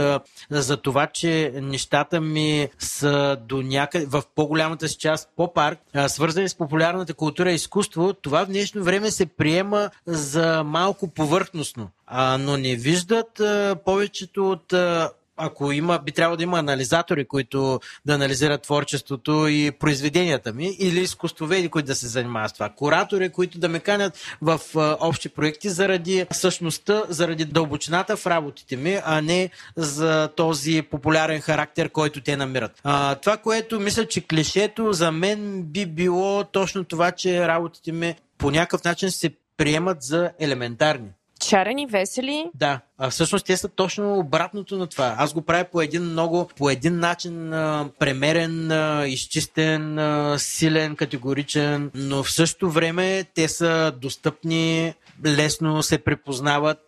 за 0.49 0.77
това, 0.77 1.07
че 1.07 1.51
нещата 1.55 2.21
ми 2.21 2.67
са 2.79 3.37
до 3.47 3.61
някъде, 3.61 4.05
в 4.05 4.23
по-голямата 4.35 4.87
си 4.87 4.97
част 4.97 5.29
по-парк, 5.35 5.79
свързани 6.07 6.49
с 6.49 6.55
популярната 6.55 7.13
култура 7.13 7.51
и 7.51 7.55
изкуство, 7.55 8.13
това 8.13 8.45
в 8.45 8.47
днешно 8.47 8.83
време 8.83 9.11
се 9.11 9.25
приема 9.25 9.89
за 10.05 10.63
малко 10.63 11.07
повърхностно. 11.07 11.89
А, 12.05 12.37
но 12.37 12.57
не 12.57 12.75
виждат 12.75 13.39
а, 13.39 13.75
повечето 13.85 14.51
от 14.51 14.73
а, 14.73 15.09
ако 15.37 15.71
има, 15.71 15.99
би 15.99 16.11
трябвало 16.11 16.37
да 16.37 16.43
има 16.43 16.59
анализатори, 16.59 17.25
които 17.25 17.79
да 18.05 18.13
анализират 18.13 18.61
творчеството 18.61 19.47
и 19.47 19.71
произведенията 19.71 20.53
ми, 20.53 20.75
или 20.79 20.99
изкуствоведи, 20.99 21.69
които 21.69 21.87
да 21.87 21.95
се 21.95 22.07
занимават 22.07 22.49
с 22.49 22.53
това. 22.53 22.69
Куратори, 22.69 23.29
които 23.29 23.59
да 23.59 23.69
ме 23.69 23.79
канят 23.79 24.19
в 24.41 24.61
а, 24.75 24.97
общи 24.99 25.29
проекти 25.29 25.69
заради 25.69 26.25
същността, 26.31 27.03
заради 27.09 27.45
дълбочината 27.45 28.17
в 28.17 28.27
работите 28.27 28.75
ми, 28.75 28.99
а 29.05 29.21
не 29.21 29.49
за 29.75 30.29
този 30.35 30.81
популярен 30.81 31.41
характер, 31.41 31.89
който 31.89 32.21
те 32.21 32.37
намират. 32.37 32.81
А, 32.83 33.15
това, 33.15 33.37
което 33.37 33.79
мисля, 33.79 34.05
че 34.05 34.27
клишето 34.27 34.93
за 34.93 35.11
мен 35.11 35.63
би 35.63 35.85
било 35.85 36.43
точно 36.43 36.83
това, 36.83 37.11
че 37.11 37.47
работите 37.47 37.91
ми 37.91 38.15
по 38.37 38.51
някакъв 38.51 38.83
начин 38.83 39.11
се 39.11 39.31
приемат 39.57 40.01
за 40.01 40.31
елементарни 40.39 41.09
Шарени, 41.43 41.85
весели. 41.85 42.45
Да. 42.55 42.79
А 42.97 43.09
всъщност 43.09 43.45
те 43.45 43.57
са 43.57 43.67
точно 43.67 44.19
обратното 44.19 44.77
на 44.77 44.87
това. 44.87 45.15
Аз 45.17 45.33
го 45.33 45.41
правя 45.41 45.65
по 45.71 45.81
един 45.81 46.03
много, 46.03 46.49
по 46.57 46.69
един 46.69 46.99
начин 46.99 47.53
а, 47.53 47.89
премерен, 47.99 48.71
а, 48.71 49.07
изчистен, 49.07 49.99
а, 49.99 50.35
силен, 50.39 50.95
категоричен, 50.95 51.91
но 51.95 52.23
в 52.23 52.31
същото 52.31 52.71
време 52.71 53.23
те 53.35 53.47
са 53.47 53.93
достъпни, 54.01 54.93
лесно 55.25 55.83
се 55.83 55.97
препознават 55.97 56.79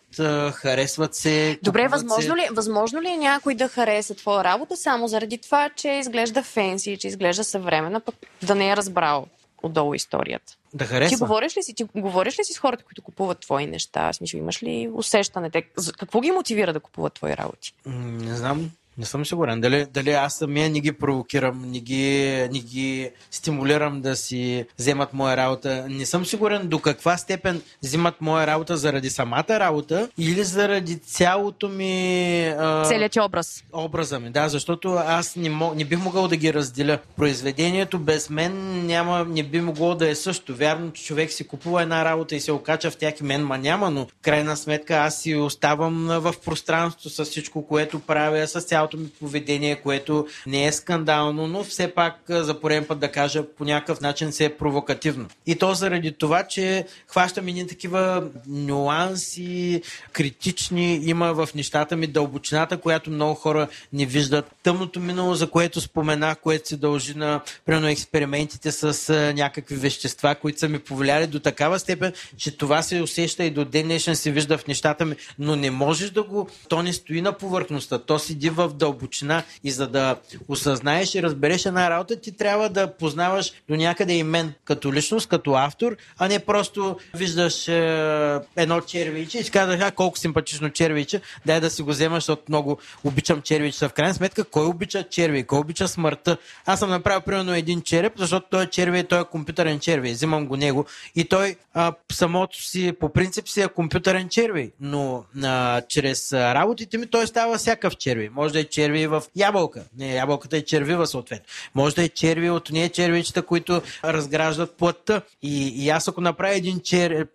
харесват 0.54 1.16
се. 1.16 1.60
Добре, 1.64 1.88
възможно 1.88 2.36
ли, 2.36 2.48
възможно 2.52 3.02
ли 3.02 3.08
е 3.08 3.18
някой 3.18 3.56
да 3.56 3.68
хареса 3.68 4.16
твоя 4.16 4.44
работа 4.44 4.78
само 4.78 5.08
заради 5.08 5.38
това, 5.38 5.70
че 5.76 5.90
изглежда 5.90 6.44
фенси, 6.44 6.98
че 6.98 7.08
изглежда 7.08 7.44
съвременна, 7.44 8.00
пък 8.00 8.16
да 8.44 8.56
не 8.56 8.70
е 8.70 8.76
разбрал 8.76 9.28
отдолу 9.64 9.94
историята? 9.94 10.54
Да 10.74 10.86
харесва. 10.86 11.18
Ти 11.18 11.20
говориш 11.20 11.58
ли 11.58 11.64
си, 11.64 11.74
ти 11.74 11.84
говориш 11.96 12.40
ли 12.40 12.44
си 12.44 12.54
с 12.54 12.60
хората, 12.60 12.84
които 12.84 13.02
купуват 13.02 13.40
твои 13.40 13.66
неща? 13.66 14.14
Смисъл, 14.14 14.38
имаш 14.38 14.64
ли 14.64 14.90
усещане? 14.94 15.50
Те, 15.50 15.62
какво 15.98 16.22
ги 16.22 16.32
мотивира 16.32 16.74
да 16.74 16.80
купуват 16.80 17.14
твои 17.14 17.38
работи? 17.38 17.74
Не 17.86 18.36
знам. 18.36 18.72
Не 19.00 19.06
съм 19.06 19.26
сигурен. 19.26 19.62
Дали, 19.62 19.86
дали 19.94 20.12
аз 20.12 20.34
самия 20.34 20.70
не 20.70 20.80
ги 20.80 20.92
провокирам, 20.92 21.62
не 21.72 21.80
ги, 21.80 22.48
не 22.52 22.60
ги 22.60 23.12
стимулирам 23.32 24.02
да 24.02 24.16
си 24.16 24.66
вземат 24.80 25.14
моя 25.14 25.38
работа. 25.38 25.86
Не 25.90 26.06
съм 26.06 26.26
сигурен 26.26 26.68
до 26.68 26.80
каква 26.80 27.18
степен 27.18 27.62
взимат 27.84 28.16
моя 28.22 28.48
работа 28.48 28.78
заради 28.78 29.10
самата 29.10 29.46
работа 29.50 30.10
или 30.18 30.44
заради 30.44 31.00
цялото 31.00 31.70
ми... 31.70 32.48
А... 32.48 32.86
Целият 32.86 33.12
ти 33.12 33.20
образ. 33.20 33.64
Образа 33.74 34.20
ми, 34.20 34.30
да, 34.30 34.50
защото 34.50 34.94
аз 34.94 35.36
не, 35.36 35.50
мог, 35.50 35.76
не 35.76 35.86
бих 35.86 36.00
могъл 36.00 36.28
да 36.28 36.36
ги 36.36 36.54
разделя. 36.54 37.00
Произведението 37.18 38.00
без 38.00 38.30
мен 38.30 38.86
няма, 38.86 39.26
не 39.30 39.44
би 39.44 39.62
могло 39.62 39.96
да 39.96 40.10
е 40.10 40.16
също. 40.16 40.56
Вярно, 40.56 40.92
че 40.92 41.04
човек 41.04 41.32
си 41.32 41.48
купува 41.48 41.82
една 41.82 42.06
работа 42.06 42.36
и 42.36 42.40
се 42.40 42.52
окача 42.52 42.92
в 42.92 42.98
тях 42.98 43.14
и 43.20 43.24
мен 43.24 43.46
ма 43.46 43.58
няма, 43.58 43.92
но 43.92 44.08
крайна 44.22 44.58
сметка 44.58 44.96
аз 44.96 45.22
си 45.22 45.36
оставам 45.36 46.08
в 46.08 46.34
пространството 46.46 47.10
с 47.10 47.26
всичко, 47.26 47.68
което 47.68 48.00
правя, 48.00 48.48
с 48.48 48.62
цялото 48.62 48.89
цялото 48.90 48.98
ми 48.98 49.10
поведение, 49.20 49.76
което 49.76 50.28
не 50.48 50.66
е 50.66 50.72
скандално, 50.72 51.48
но 51.48 51.64
все 51.64 51.88
пак 51.88 52.16
за 52.30 52.60
пореден 52.60 52.86
път 52.86 53.00
да 53.00 53.12
кажа 53.12 53.44
по 53.58 53.66
някакъв 53.66 54.02
начин 54.02 54.32
се 54.32 54.46
е 54.46 54.58
провокативно. 54.58 55.28
И 55.46 55.56
то 55.56 55.74
заради 55.74 56.12
това, 56.12 56.44
че 56.44 56.86
хващам 57.08 57.48
и 57.48 57.68
такива 57.68 58.24
нюанси, 58.48 59.82
критични 60.12 61.00
има 61.04 61.34
в 61.34 61.50
нещата 61.56 61.96
ми, 61.96 62.08
дълбочината, 62.08 62.78
която 62.78 63.12
много 63.12 63.36
хора 63.36 63.68
не 63.94 64.06
виждат. 64.06 64.46
Тъмното 64.64 65.00
минало, 65.00 65.36
за 65.36 65.50
което 65.50 65.82
споменах, 65.82 66.38
което 66.38 66.68
се 66.68 66.78
дължи 66.78 67.14
на 67.18 67.42
примерно, 67.66 67.88
експериментите 67.88 68.72
с 68.72 69.14
някакви 69.36 69.76
вещества, 69.76 70.36
които 70.36 70.60
са 70.60 70.70
ми 70.70 70.80
повлияли 70.80 71.28
до 71.28 71.40
такава 71.40 71.80
степен, 71.80 72.14
че 72.38 72.58
това 72.58 72.82
се 72.82 73.02
усеща 73.02 73.44
и 73.44 73.50
до 73.50 73.66
ден 73.66 73.86
днешен 73.86 74.16
се 74.16 74.32
вижда 74.32 74.58
в 74.58 74.68
нещата 74.68 75.06
ми, 75.06 75.16
но 75.40 75.56
не 75.56 75.72
можеш 75.72 76.10
да 76.10 76.24
го, 76.24 76.50
то 76.70 76.84
не 76.84 76.94
стои 76.94 77.22
на 77.22 77.32
повърхността, 77.32 77.98
то 77.98 78.20
седи 78.20 78.50
в 78.50 78.70
дълбочина 78.80 79.44
и 79.64 79.72
за 79.72 79.88
да 79.88 80.16
осъзнаеш 80.48 81.16
и 81.16 81.24
разбереш 81.24 81.66
една 81.66 81.90
работа, 81.90 82.16
ти 82.16 82.32
трябва 82.32 82.70
да 82.70 82.94
познаваш 82.94 83.52
до 83.70 83.76
някъде 83.76 84.14
и 84.14 84.24
мен 84.24 84.54
като 84.66 84.94
личност, 84.94 85.30
като 85.30 85.54
автор, 85.54 85.98
а 86.18 86.28
не 86.28 86.40
просто 86.40 86.98
виждаш 87.14 87.68
е, 87.68 88.40
едно 88.56 88.82
червиче 88.82 89.40
и 89.40 89.44
си 89.44 89.52
казваш, 89.52 89.80
а 89.82 89.92
колко 89.92 90.18
симпатично 90.18 90.70
червиче, 90.70 91.22
дай 91.46 91.60
да 91.60 91.70
си 91.70 91.82
го 91.82 91.90
взема, 91.90 92.16
защото 92.16 92.44
много 92.50 92.78
обичам 93.04 93.42
червичета. 93.42 93.90
В 93.90 93.94
крайна 93.94 94.14
сметка, 94.14 94.44
кой 94.44 94.66
обича 94.66 95.04
черви, 95.04 95.44
кой 95.44 95.60
обича 95.60 95.88
смъртта? 95.88 96.38
Аз 96.66 96.80
съм 96.80 96.90
направил 96.90 97.22
примерно 97.22 97.54
един 97.54 97.82
череп, 97.82 98.14
защото 98.18 98.48
той 98.52 98.64
е 98.64 98.68
черви, 98.68 99.04
той 99.04 99.22
е 99.22 99.24
компютърен 99.24 99.80
черви. 99.80 100.12
Взимам 100.12 100.48
го 100.48 100.56
него 100.56 100.86
и 101.16 101.26
той 101.26 101.56
а, 101.74 101.94
самото 102.12 102.64
си, 102.64 102.94
по 103.00 103.10
принцип 103.14 103.50
си 103.50 103.62
е 103.62 103.68
компютърен 103.68 104.30
черви, 104.30 104.72
но 104.80 105.24
а, 105.44 105.82
чрез 105.82 106.34
работите 106.34 106.98
ми 106.98 107.08
той 107.08 107.28
става 107.28 107.58
всякакъв 107.58 107.96
черви. 107.98 108.30
Може 108.30 108.54
да 108.54 108.60
е 108.60 108.64
черви 108.70 109.08
в 109.08 109.24
ябълка. 109.36 109.84
Не, 109.98 110.14
ябълката 110.16 110.58
е 110.58 110.62
червива 110.62 111.08
съответно. 111.08 111.46
Може 111.76 111.96
да 111.96 112.04
е 112.04 112.10
черви 112.10 112.50
от 112.50 112.70
ние 112.70 112.90
червичета, 112.90 113.42
които 113.42 113.82
разграждат 114.04 114.78
плътта. 114.78 115.22
И, 115.42 115.86
и 115.86 115.90
аз 115.90 116.08
ако 116.08 116.22
направя 116.22 116.56
един 116.56 116.80
череп, 116.84 117.30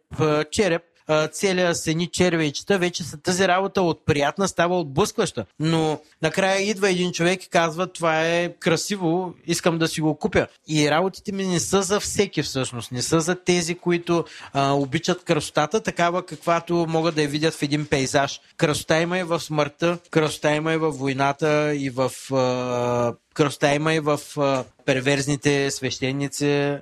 череп 0.50 0.82
целия 1.32 1.74
сени 1.74 2.06
червейчета, 2.06 2.78
вече 2.78 3.04
са 3.04 3.16
тази 3.16 3.48
работа 3.48 3.82
от 3.82 4.06
приятна 4.06 4.48
става 4.48 4.80
отблъскваща. 4.80 5.44
Но 5.60 6.00
накрая 6.22 6.60
идва 6.60 6.90
един 6.90 7.12
човек 7.12 7.44
и 7.44 7.48
казва, 7.48 7.86
това 7.86 8.26
е 8.26 8.52
красиво, 8.60 9.34
искам 9.46 9.78
да 9.78 9.88
си 9.88 10.00
го 10.00 10.14
купя. 10.14 10.46
И 10.68 10.90
работите 10.90 11.32
ми 11.32 11.46
не 11.46 11.60
са 11.60 11.82
за 11.82 12.00
всеки 12.00 12.42
всъщност, 12.42 12.92
не 12.92 13.02
са 13.02 13.20
за 13.20 13.34
тези, 13.34 13.74
които 13.74 14.24
а, 14.52 14.72
обичат 14.72 15.24
красотата, 15.24 15.80
такава 15.80 16.26
каквато 16.26 16.86
могат 16.88 17.14
да 17.14 17.22
я 17.22 17.28
видят 17.28 17.54
в 17.54 17.62
един 17.62 17.86
пейзаж. 17.86 18.40
Красота 18.56 19.00
има 19.00 19.18
и 19.18 19.22
в 19.22 19.40
смъртта, 19.40 19.98
красота 20.10 20.54
има 20.54 20.72
и 20.72 20.76
в 20.76 20.90
войната, 20.90 21.74
и 21.74 21.90
в 21.90 22.10
а, 22.32 23.14
красота 23.34 23.74
има 23.74 23.94
и 23.94 24.00
в 24.00 24.20
а, 24.38 24.64
перверзните 24.84 25.70
свещеници, 25.70 26.76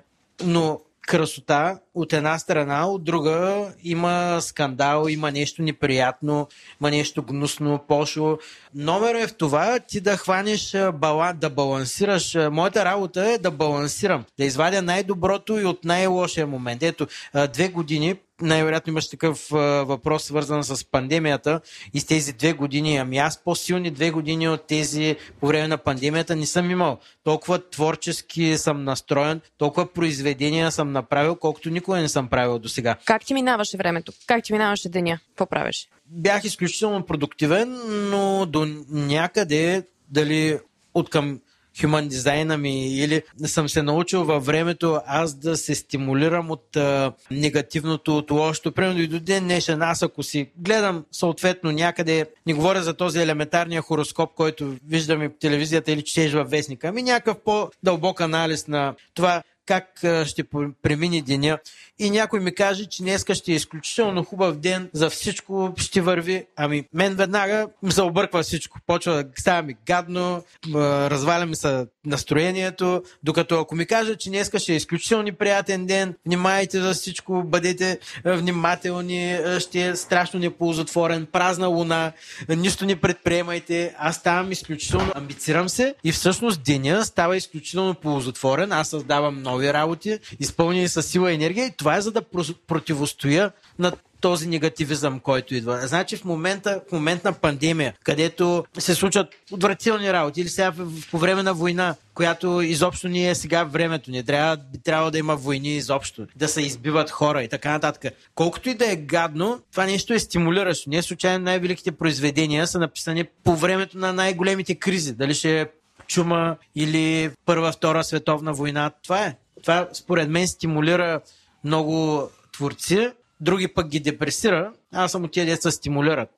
но 0.45 0.81
красота 1.07 1.78
от 1.94 2.12
една 2.12 2.38
страна, 2.38 2.86
от 2.86 3.05
друга 3.05 3.66
има 3.84 4.38
скандал, 4.40 5.07
има 5.09 5.30
нещо 5.30 5.62
неприятно, 5.62 6.48
има 6.80 6.90
нещо 6.90 7.22
гнусно, 7.22 7.80
пошло. 7.88 8.38
Номер 8.74 9.14
е 9.14 9.26
в 9.26 9.36
това 9.36 9.78
ти 9.78 10.00
да 10.00 10.16
хванеш 10.16 10.76
баланс, 10.94 11.38
да 11.38 11.50
балансираш. 11.50 12.36
Моята 12.50 12.84
работа 12.84 13.30
е 13.30 13.38
да 13.38 13.50
балансирам, 13.50 14.24
да 14.38 14.44
извадя 14.44 14.82
най-доброто 14.82 15.61
и 15.61 15.64
от 15.64 15.84
най-лошия 15.84 16.46
момент. 16.46 16.82
Ето, 16.82 17.07
две 17.53 17.68
години 17.68 18.14
най-вероятно 18.43 18.90
имаш 18.90 19.09
такъв 19.09 19.53
а, 19.53 19.57
въпрос, 19.84 20.24
свързан 20.24 20.64
с 20.64 20.84
пандемията 20.84 21.61
и 21.95 22.01
с 22.01 22.07
тези 22.07 22.32
две 22.32 22.53
години. 22.53 22.97
Ами 22.97 23.18
аз 23.18 23.43
по-силни 23.45 23.90
две 23.90 24.11
години 24.11 24.49
от 24.49 24.66
тези 24.66 25.16
по 25.40 25.47
време 25.47 25.68
на 25.68 25.78
пандемията 25.78 26.36
не 26.36 26.47
съм 26.47 26.70
имал. 26.70 26.99
Толкова 27.24 27.70
творчески 27.70 28.59
съм 28.59 28.84
настроен, 28.84 29.40
толкова 29.59 29.93
произведения 29.93 30.72
съм 30.72 30.93
направил, 30.93 31.36
колкото 31.36 31.70
никога 31.70 31.97
не 32.01 32.09
съм 32.09 32.28
правил 32.28 32.59
до 32.59 32.68
сега. 32.68 32.97
Как 33.05 33.24
ти 33.24 33.34
минаваше 33.34 33.76
времето? 33.76 34.12
Как 34.26 34.45
ти 34.45 34.53
минаваше 34.53 34.88
деня? 34.88 35.18
Какво 35.28 35.47
правиш? 35.47 35.88
Бях 36.07 36.45
изключително 36.45 37.07
продуктивен, 37.07 37.80
но 38.11 38.47
до 38.47 38.66
някъде 38.90 39.86
дали 40.09 40.59
от 40.95 41.11
към 41.11 41.40
хуман 41.81 42.09
дизайна 42.09 42.59
ми 42.59 42.97
или 42.97 43.23
съм 43.45 43.68
се 43.68 43.83
научил 43.83 44.25
във 44.25 44.47
времето 44.47 45.01
аз 45.07 45.35
да 45.35 45.57
се 45.57 45.75
стимулирам 45.75 46.51
от 46.51 46.77
а, 46.77 47.12
негативното, 47.31 48.18
от 48.18 48.31
лошото. 48.31 48.73
Примерно 48.73 49.01
и 49.01 49.07
до 49.07 49.20
ден 49.20 49.45
днешен 49.45 49.83
аз 49.83 50.03
ако 50.03 50.23
си 50.23 50.51
гледам 50.57 51.05
съответно 51.12 51.70
някъде, 51.70 52.27
не 52.47 52.55
говоря 52.55 52.83
за 52.83 52.95
този 52.95 53.20
елементарния 53.20 53.83
хороскоп, 53.83 54.35
който 54.35 54.77
виждаме 54.89 55.29
в 55.29 55.39
телевизията 55.41 55.93
или 55.93 56.03
четеш 56.03 56.33
във 56.33 56.51
вестника, 56.51 56.89
ами 56.89 57.03
някакъв 57.03 57.37
по-дълбок 57.45 58.20
анализ 58.20 58.66
на 58.68 58.95
това 59.14 59.43
как 59.67 59.87
ще 60.25 60.45
премине 60.83 61.23
деня. 61.23 61.59
И 61.99 62.11
някой 62.11 62.41
ми 62.41 62.55
каже, 62.55 62.87
че 62.87 63.03
днеска 63.03 63.35
ще 63.35 63.53
е 63.53 63.55
изключително 63.55 64.25
хубав 64.25 64.57
ден, 64.57 64.91
за 64.93 65.11
всичко 65.11 65.73
ще 65.77 66.01
върви. 66.01 66.47
Ами, 66.57 66.85
мен 66.95 67.15
веднага 67.15 67.69
ми 67.83 67.93
се 67.93 68.03
обърква 68.03 68.43
всичко. 68.43 68.79
Почва 68.87 69.15
да 69.15 69.25
става 69.39 69.63
ми 69.63 69.75
гадно, 69.87 70.45
разваля 70.75 71.47
ми 71.47 71.57
се 71.57 71.87
настроението, 72.07 73.03
докато 73.23 73.61
ако 73.61 73.75
ми 73.75 73.87
кажа, 73.87 74.17
че 74.17 74.31
днеска 74.31 74.59
ще 74.59 74.73
е 74.73 74.77
изключително 74.77 75.33
приятен 75.39 75.87
ден, 75.87 76.15
внимайте 76.27 76.81
за 76.81 76.95
всичко, 76.95 77.43
бъдете 77.43 77.99
внимателни, 78.25 79.39
ще 79.59 79.87
е 79.87 79.97
страшно 79.97 80.41
неползотворен, 80.41 81.27
празна 81.33 81.67
луна, 81.67 82.13
нищо 82.49 82.85
не 82.85 82.97
предприемайте, 82.97 83.95
аз 83.99 84.17
ставам 84.17 84.53
изключително, 84.53 85.13
амбицирам 85.15 85.69
се 85.69 85.95
и 86.05 86.13
всъщност 86.13 86.63
деня 86.65 87.05
става 87.05 87.37
изключително 87.37 87.95
ползотворен, 87.95 88.73
аз 88.73 88.89
създавам 88.89 89.43
нови 89.53 89.72
работи, 89.72 90.18
изпълнени 90.40 90.88
с 90.88 91.03
сила 91.03 91.32
и 91.32 91.34
енергия 91.34 91.66
и 91.66 91.76
това 91.76 91.96
е 91.96 92.00
за 92.00 92.12
да 92.12 92.22
противостоя 92.66 93.53
на 93.78 93.92
този 94.22 94.48
негативизъм, 94.48 95.20
който 95.20 95.55
идва. 95.55 95.80
Значи 95.86 96.16
в 96.16 96.24
момента, 96.24 96.80
в 96.88 96.92
момент 96.92 97.24
на 97.24 97.32
пандемия, 97.32 97.94
където 98.05 98.64
се 98.78 98.94
случват 98.94 99.28
отвратителни 99.53 100.12
работи 100.12 100.40
или 100.40 100.48
сега 100.48 100.72
по 101.11 101.18
време 101.18 101.42
на 101.42 101.55
война, 101.55 101.94
която 102.14 102.61
изобщо 102.61 103.09
не 103.09 103.28
е 103.28 103.34
сега 103.34 103.64
времето. 103.64 104.11
Не 104.11 104.22
трябва, 104.22 104.57
би 104.57 104.78
трябвало 104.78 105.11
да 105.11 105.18
има 105.18 105.36
войни 105.36 105.76
изобщо, 105.76 106.26
да 106.36 106.48
се 106.48 106.62
избиват 106.62 107.11
хора 107.11 107.42
и 107.42 107.48
така 107.48 107.70
нататък. 107.70 108.12
Колкото 108.34 108.68
и 108.68 108.74
да 108.74 108.92
е 108.92 108.96
гадно, 108.96 109.61
това 109.72 109.86
нещо 109.86 110.14
е 110.14 110.18
стимулиращо. 110.18 110.90
Не 110.90 111.03
случайно 111.03 111.44
най-великите 111.44 111.92
произведения 111.92 112.66
са 112.66 112.78
написани 112.78 113.24
по 113.44 113.57
времето 113.57 113.98
на 113.98 114.12
най-големите 114.12 114.74
кризи. 114.74 115.12
Дали 115.12 115.34
ще 115.34 115.61
е 115.61 115.66
чума 116.07 116.57
или 116.74 117.30
Първа, 117.46 117.72
Втора 117.72 118.05
световна 118.05 118.53
война. 118.53 118.90
Това 119.03 119.24
е. 119.24 119.36
Това 119.63 119.89
според 119.93 120.29
мен 120.29 120.49
стимулира 120.49 121.21
много 121.65 122.29
творци 122.53 123.13
други 123.43 123.69
пък 123.69 123.89
ги 123.89 124.01
депресира. 124.01 124.73
Аз 124.93 125.13
съм 125.13 125.25
от 125.25 125.33
тези 125.33 125.47
деца 125.47 125.71
стимулират, 125.71 126.31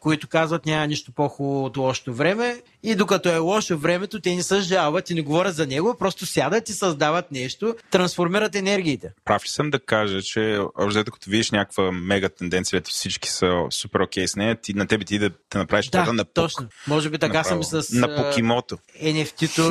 които 0.00 0.28
казват 0.28 0.66
няма 0.66 0.86
нищо 0.86 1.12
по-хубаво 1.12 1.64
от 1.64 1.76
лошото 1.76 2.14
време 2.14 2.60
и 2.82 2.94
докато 2.94 3.28
е 3.28 3.38
лошо 3.38 3.78
времето, 3.78 4.20
те 4.20 4.34
не 4.34 4.42
се 4.42 4.60
жалват 4.60 5.10
и 5.10 5.14
не 5.14 5.22
говорят 5.22 5.54
за 5.54 5.66
него, 5.66 5.96
просто 5.98 6.26
сядат 6.26 6.68
и 6.68 6.72
създават 6.72 7.32
нещо, 7.32 7.74
трансформират 7.90 8.54
енергиите. 8.54 9.10
Прав 9.24 9.44
ли 9.44 9.48
съм 9.48 9.70
да 9.70 9.80
кажа, 9.80 10.22
че 10.22 10.58
общо 10.78 11.04
като 11.04 11.30
видиш 11.30 11.50
някаква 11.50 11.92
мега 11.92 12.28
тенденция, 12.28 12.78
ето 12.78 12.90
всички 12.90 13.28
са 13.28 13.50
супер 13.70 14.00
окей 14.00 14.28
с 14.28 14.36
нея, 14.36 14.60
ти, 14.60 14.74
на 14.74 14.86
тебе 14.86 15.04
ти 15.04 15.18
да 15.18 15.30
те 15.48 15.58
направиш 15.58 15.88
да, 15.88 16.00
това 16.00 16.12
на 16.12 16.24
пук. 16.24 16.34
точно. 16.34 16.68
Може 16.86 17.10
би 17.10 17.18
така 17.18 17.38
Направо. 17.38 17.62
съм 17.62 17.82
с... 17.82 17.92
На 17.92 18.16
покимото. 18.16 18.78
NFT-то. 19.02 19.62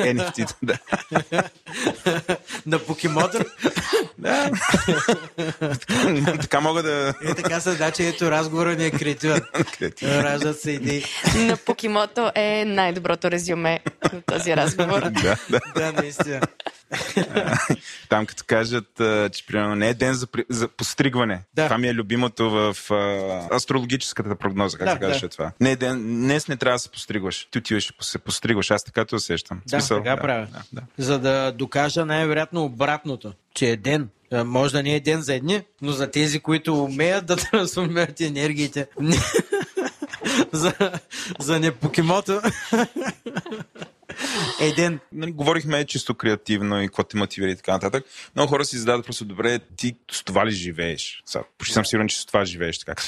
NFT-то, 0.00 0.54
да. 0.62 0.78
на 2.66 2.78
покимото. 2.78 3.38
да. 4.24 4.50
така 6.40 6.60
мога 6.60 6.82
да... 6.82 7.14
Е, 7.24 7.34
така 7.34 7.60
се, 7.60 7.72
значи 7.72 8.06
ето 8.06 8.30
разговора 8.30 8.76
ни 8.76 8.84
е 8.84 8.90
креативен. 8.90 9.40
Раждат 10.02 10.60
се 10.60 10.70
идеи. 10.70 11.04
На 11.36 11.56
покимото 11.56 12.32
е 12.34 12.64
най-доброто 12.64 13.30
резюме 13.30 13.80
на 14.12 14.22
този 14.22 14.56
разговор. 14.56 15.00
да, 15.22 15.36
да. 15.50 15.60
да, 15.74 15.92
наистина. 15.92 16.40
Там 18.08 18.26
като 18.26 18.44
кажат, 18.46 18.88
че 19.32 19.46
примерно 19.46 19.74
не 19.74 19.88
е 19.88 19.94
ден 19.94 20.14
за, 20.14 20.26
за 20.48 20.68
постригване. 20.68 21.42
Да. 21.54 21.64
Това 21.64 21.78
ми 21.78 21.88
е 21.88 21.94
любимото 21.94 22.50
в 22.50 22.76
а, 22.90 23.56
астрологическата 23.56 24.34
прогноза, 24.36 24.78
как 24.78 24.86
да, 24.86 24.92
се 24.92 24.98
казваше 24.98 25.26
да. 25.26 25.28
това. 25.28 25.52
Не 25.60 25.70
е 25.70 25.76
ден, 25.76 26.02
днес 26.02 26.48
не 26.48 26.56
трябва 26.56 26.74
да 26.74 26.78
се 26.78 26.90
постригваш. 26.90 27.48
Ти 27.50 27.58
отиваш 27.58 27.90
и 27.90 27.92
се 28.00 28.18
постригваш. 28.18 28.70
Аз 28.70 28.84
така 28.84 29.04
те 29.04 29.14
усещам. 29.14 29.60
Да, 29.66 29.70
Смисъл, 29.70 29.98
така 29.98 30.16
да, 30.16 30.22
правя. 30.22 30.46
Да, 30.52 30.62
да. 30.72 30.82
За 30.98 31.18
да 31.18 31.52
докажа 31.52 32.04
най-вероятно 32.04 32.64
обратното, 32.64 33.32
че 33.54 33.70
е 33.70 33.76
ден. 33.76 34.08
Може 34.32 34.72
да 34.72 34.82
не 34.82 34.94
е 34.94 35.00
ден 35.00 35.22
за 35.22 35.34
едни, 35.34 35.62
но 35.82 35.92
за 35.92 36.10
тези, 36.10 36.40
които 36.40 36.84
умеят 36.84 37.26
да 37.26 37.36
трансформират 37.50 38.20
енергиите. 38.20 38.86
за, 40.52 40.72
за 41.38 41.60
непокимото. 41.60 42.40
Един. 44.60 45.00
Нали, 45.12 45.32
говорихме 45.32 45.84
чисто 45.84 46.14
креативно 46.14 46.82
и 46.82 46.86
какво 46.86 47.02
те 47.02 47.16
мотивира 47.16 47.50
и 47.50 47.56
така 47.56 47.72
нататък. 47.72 48.04
Много 48.36 48.50
хора 48.50 48.64
си 48.64 48.78
зададат 48.78 49.04
просто 49.04 49.24
добре, 49.24 49.58
ти 49.76 49.96
с 50.10 50.24
това 50.24 50.46
ли 50.46 50.50
живееш? 50.50 51.22
Сега, 51.26 51.44
почти 51.58 51.74
съм 51.74 51.86
сигурен, 51.86 52.08
че 52.08 52.20
с 52.20 52.26
това 52.26 52.44
живееш. 52.44 52.78
Така. 52.78 53.02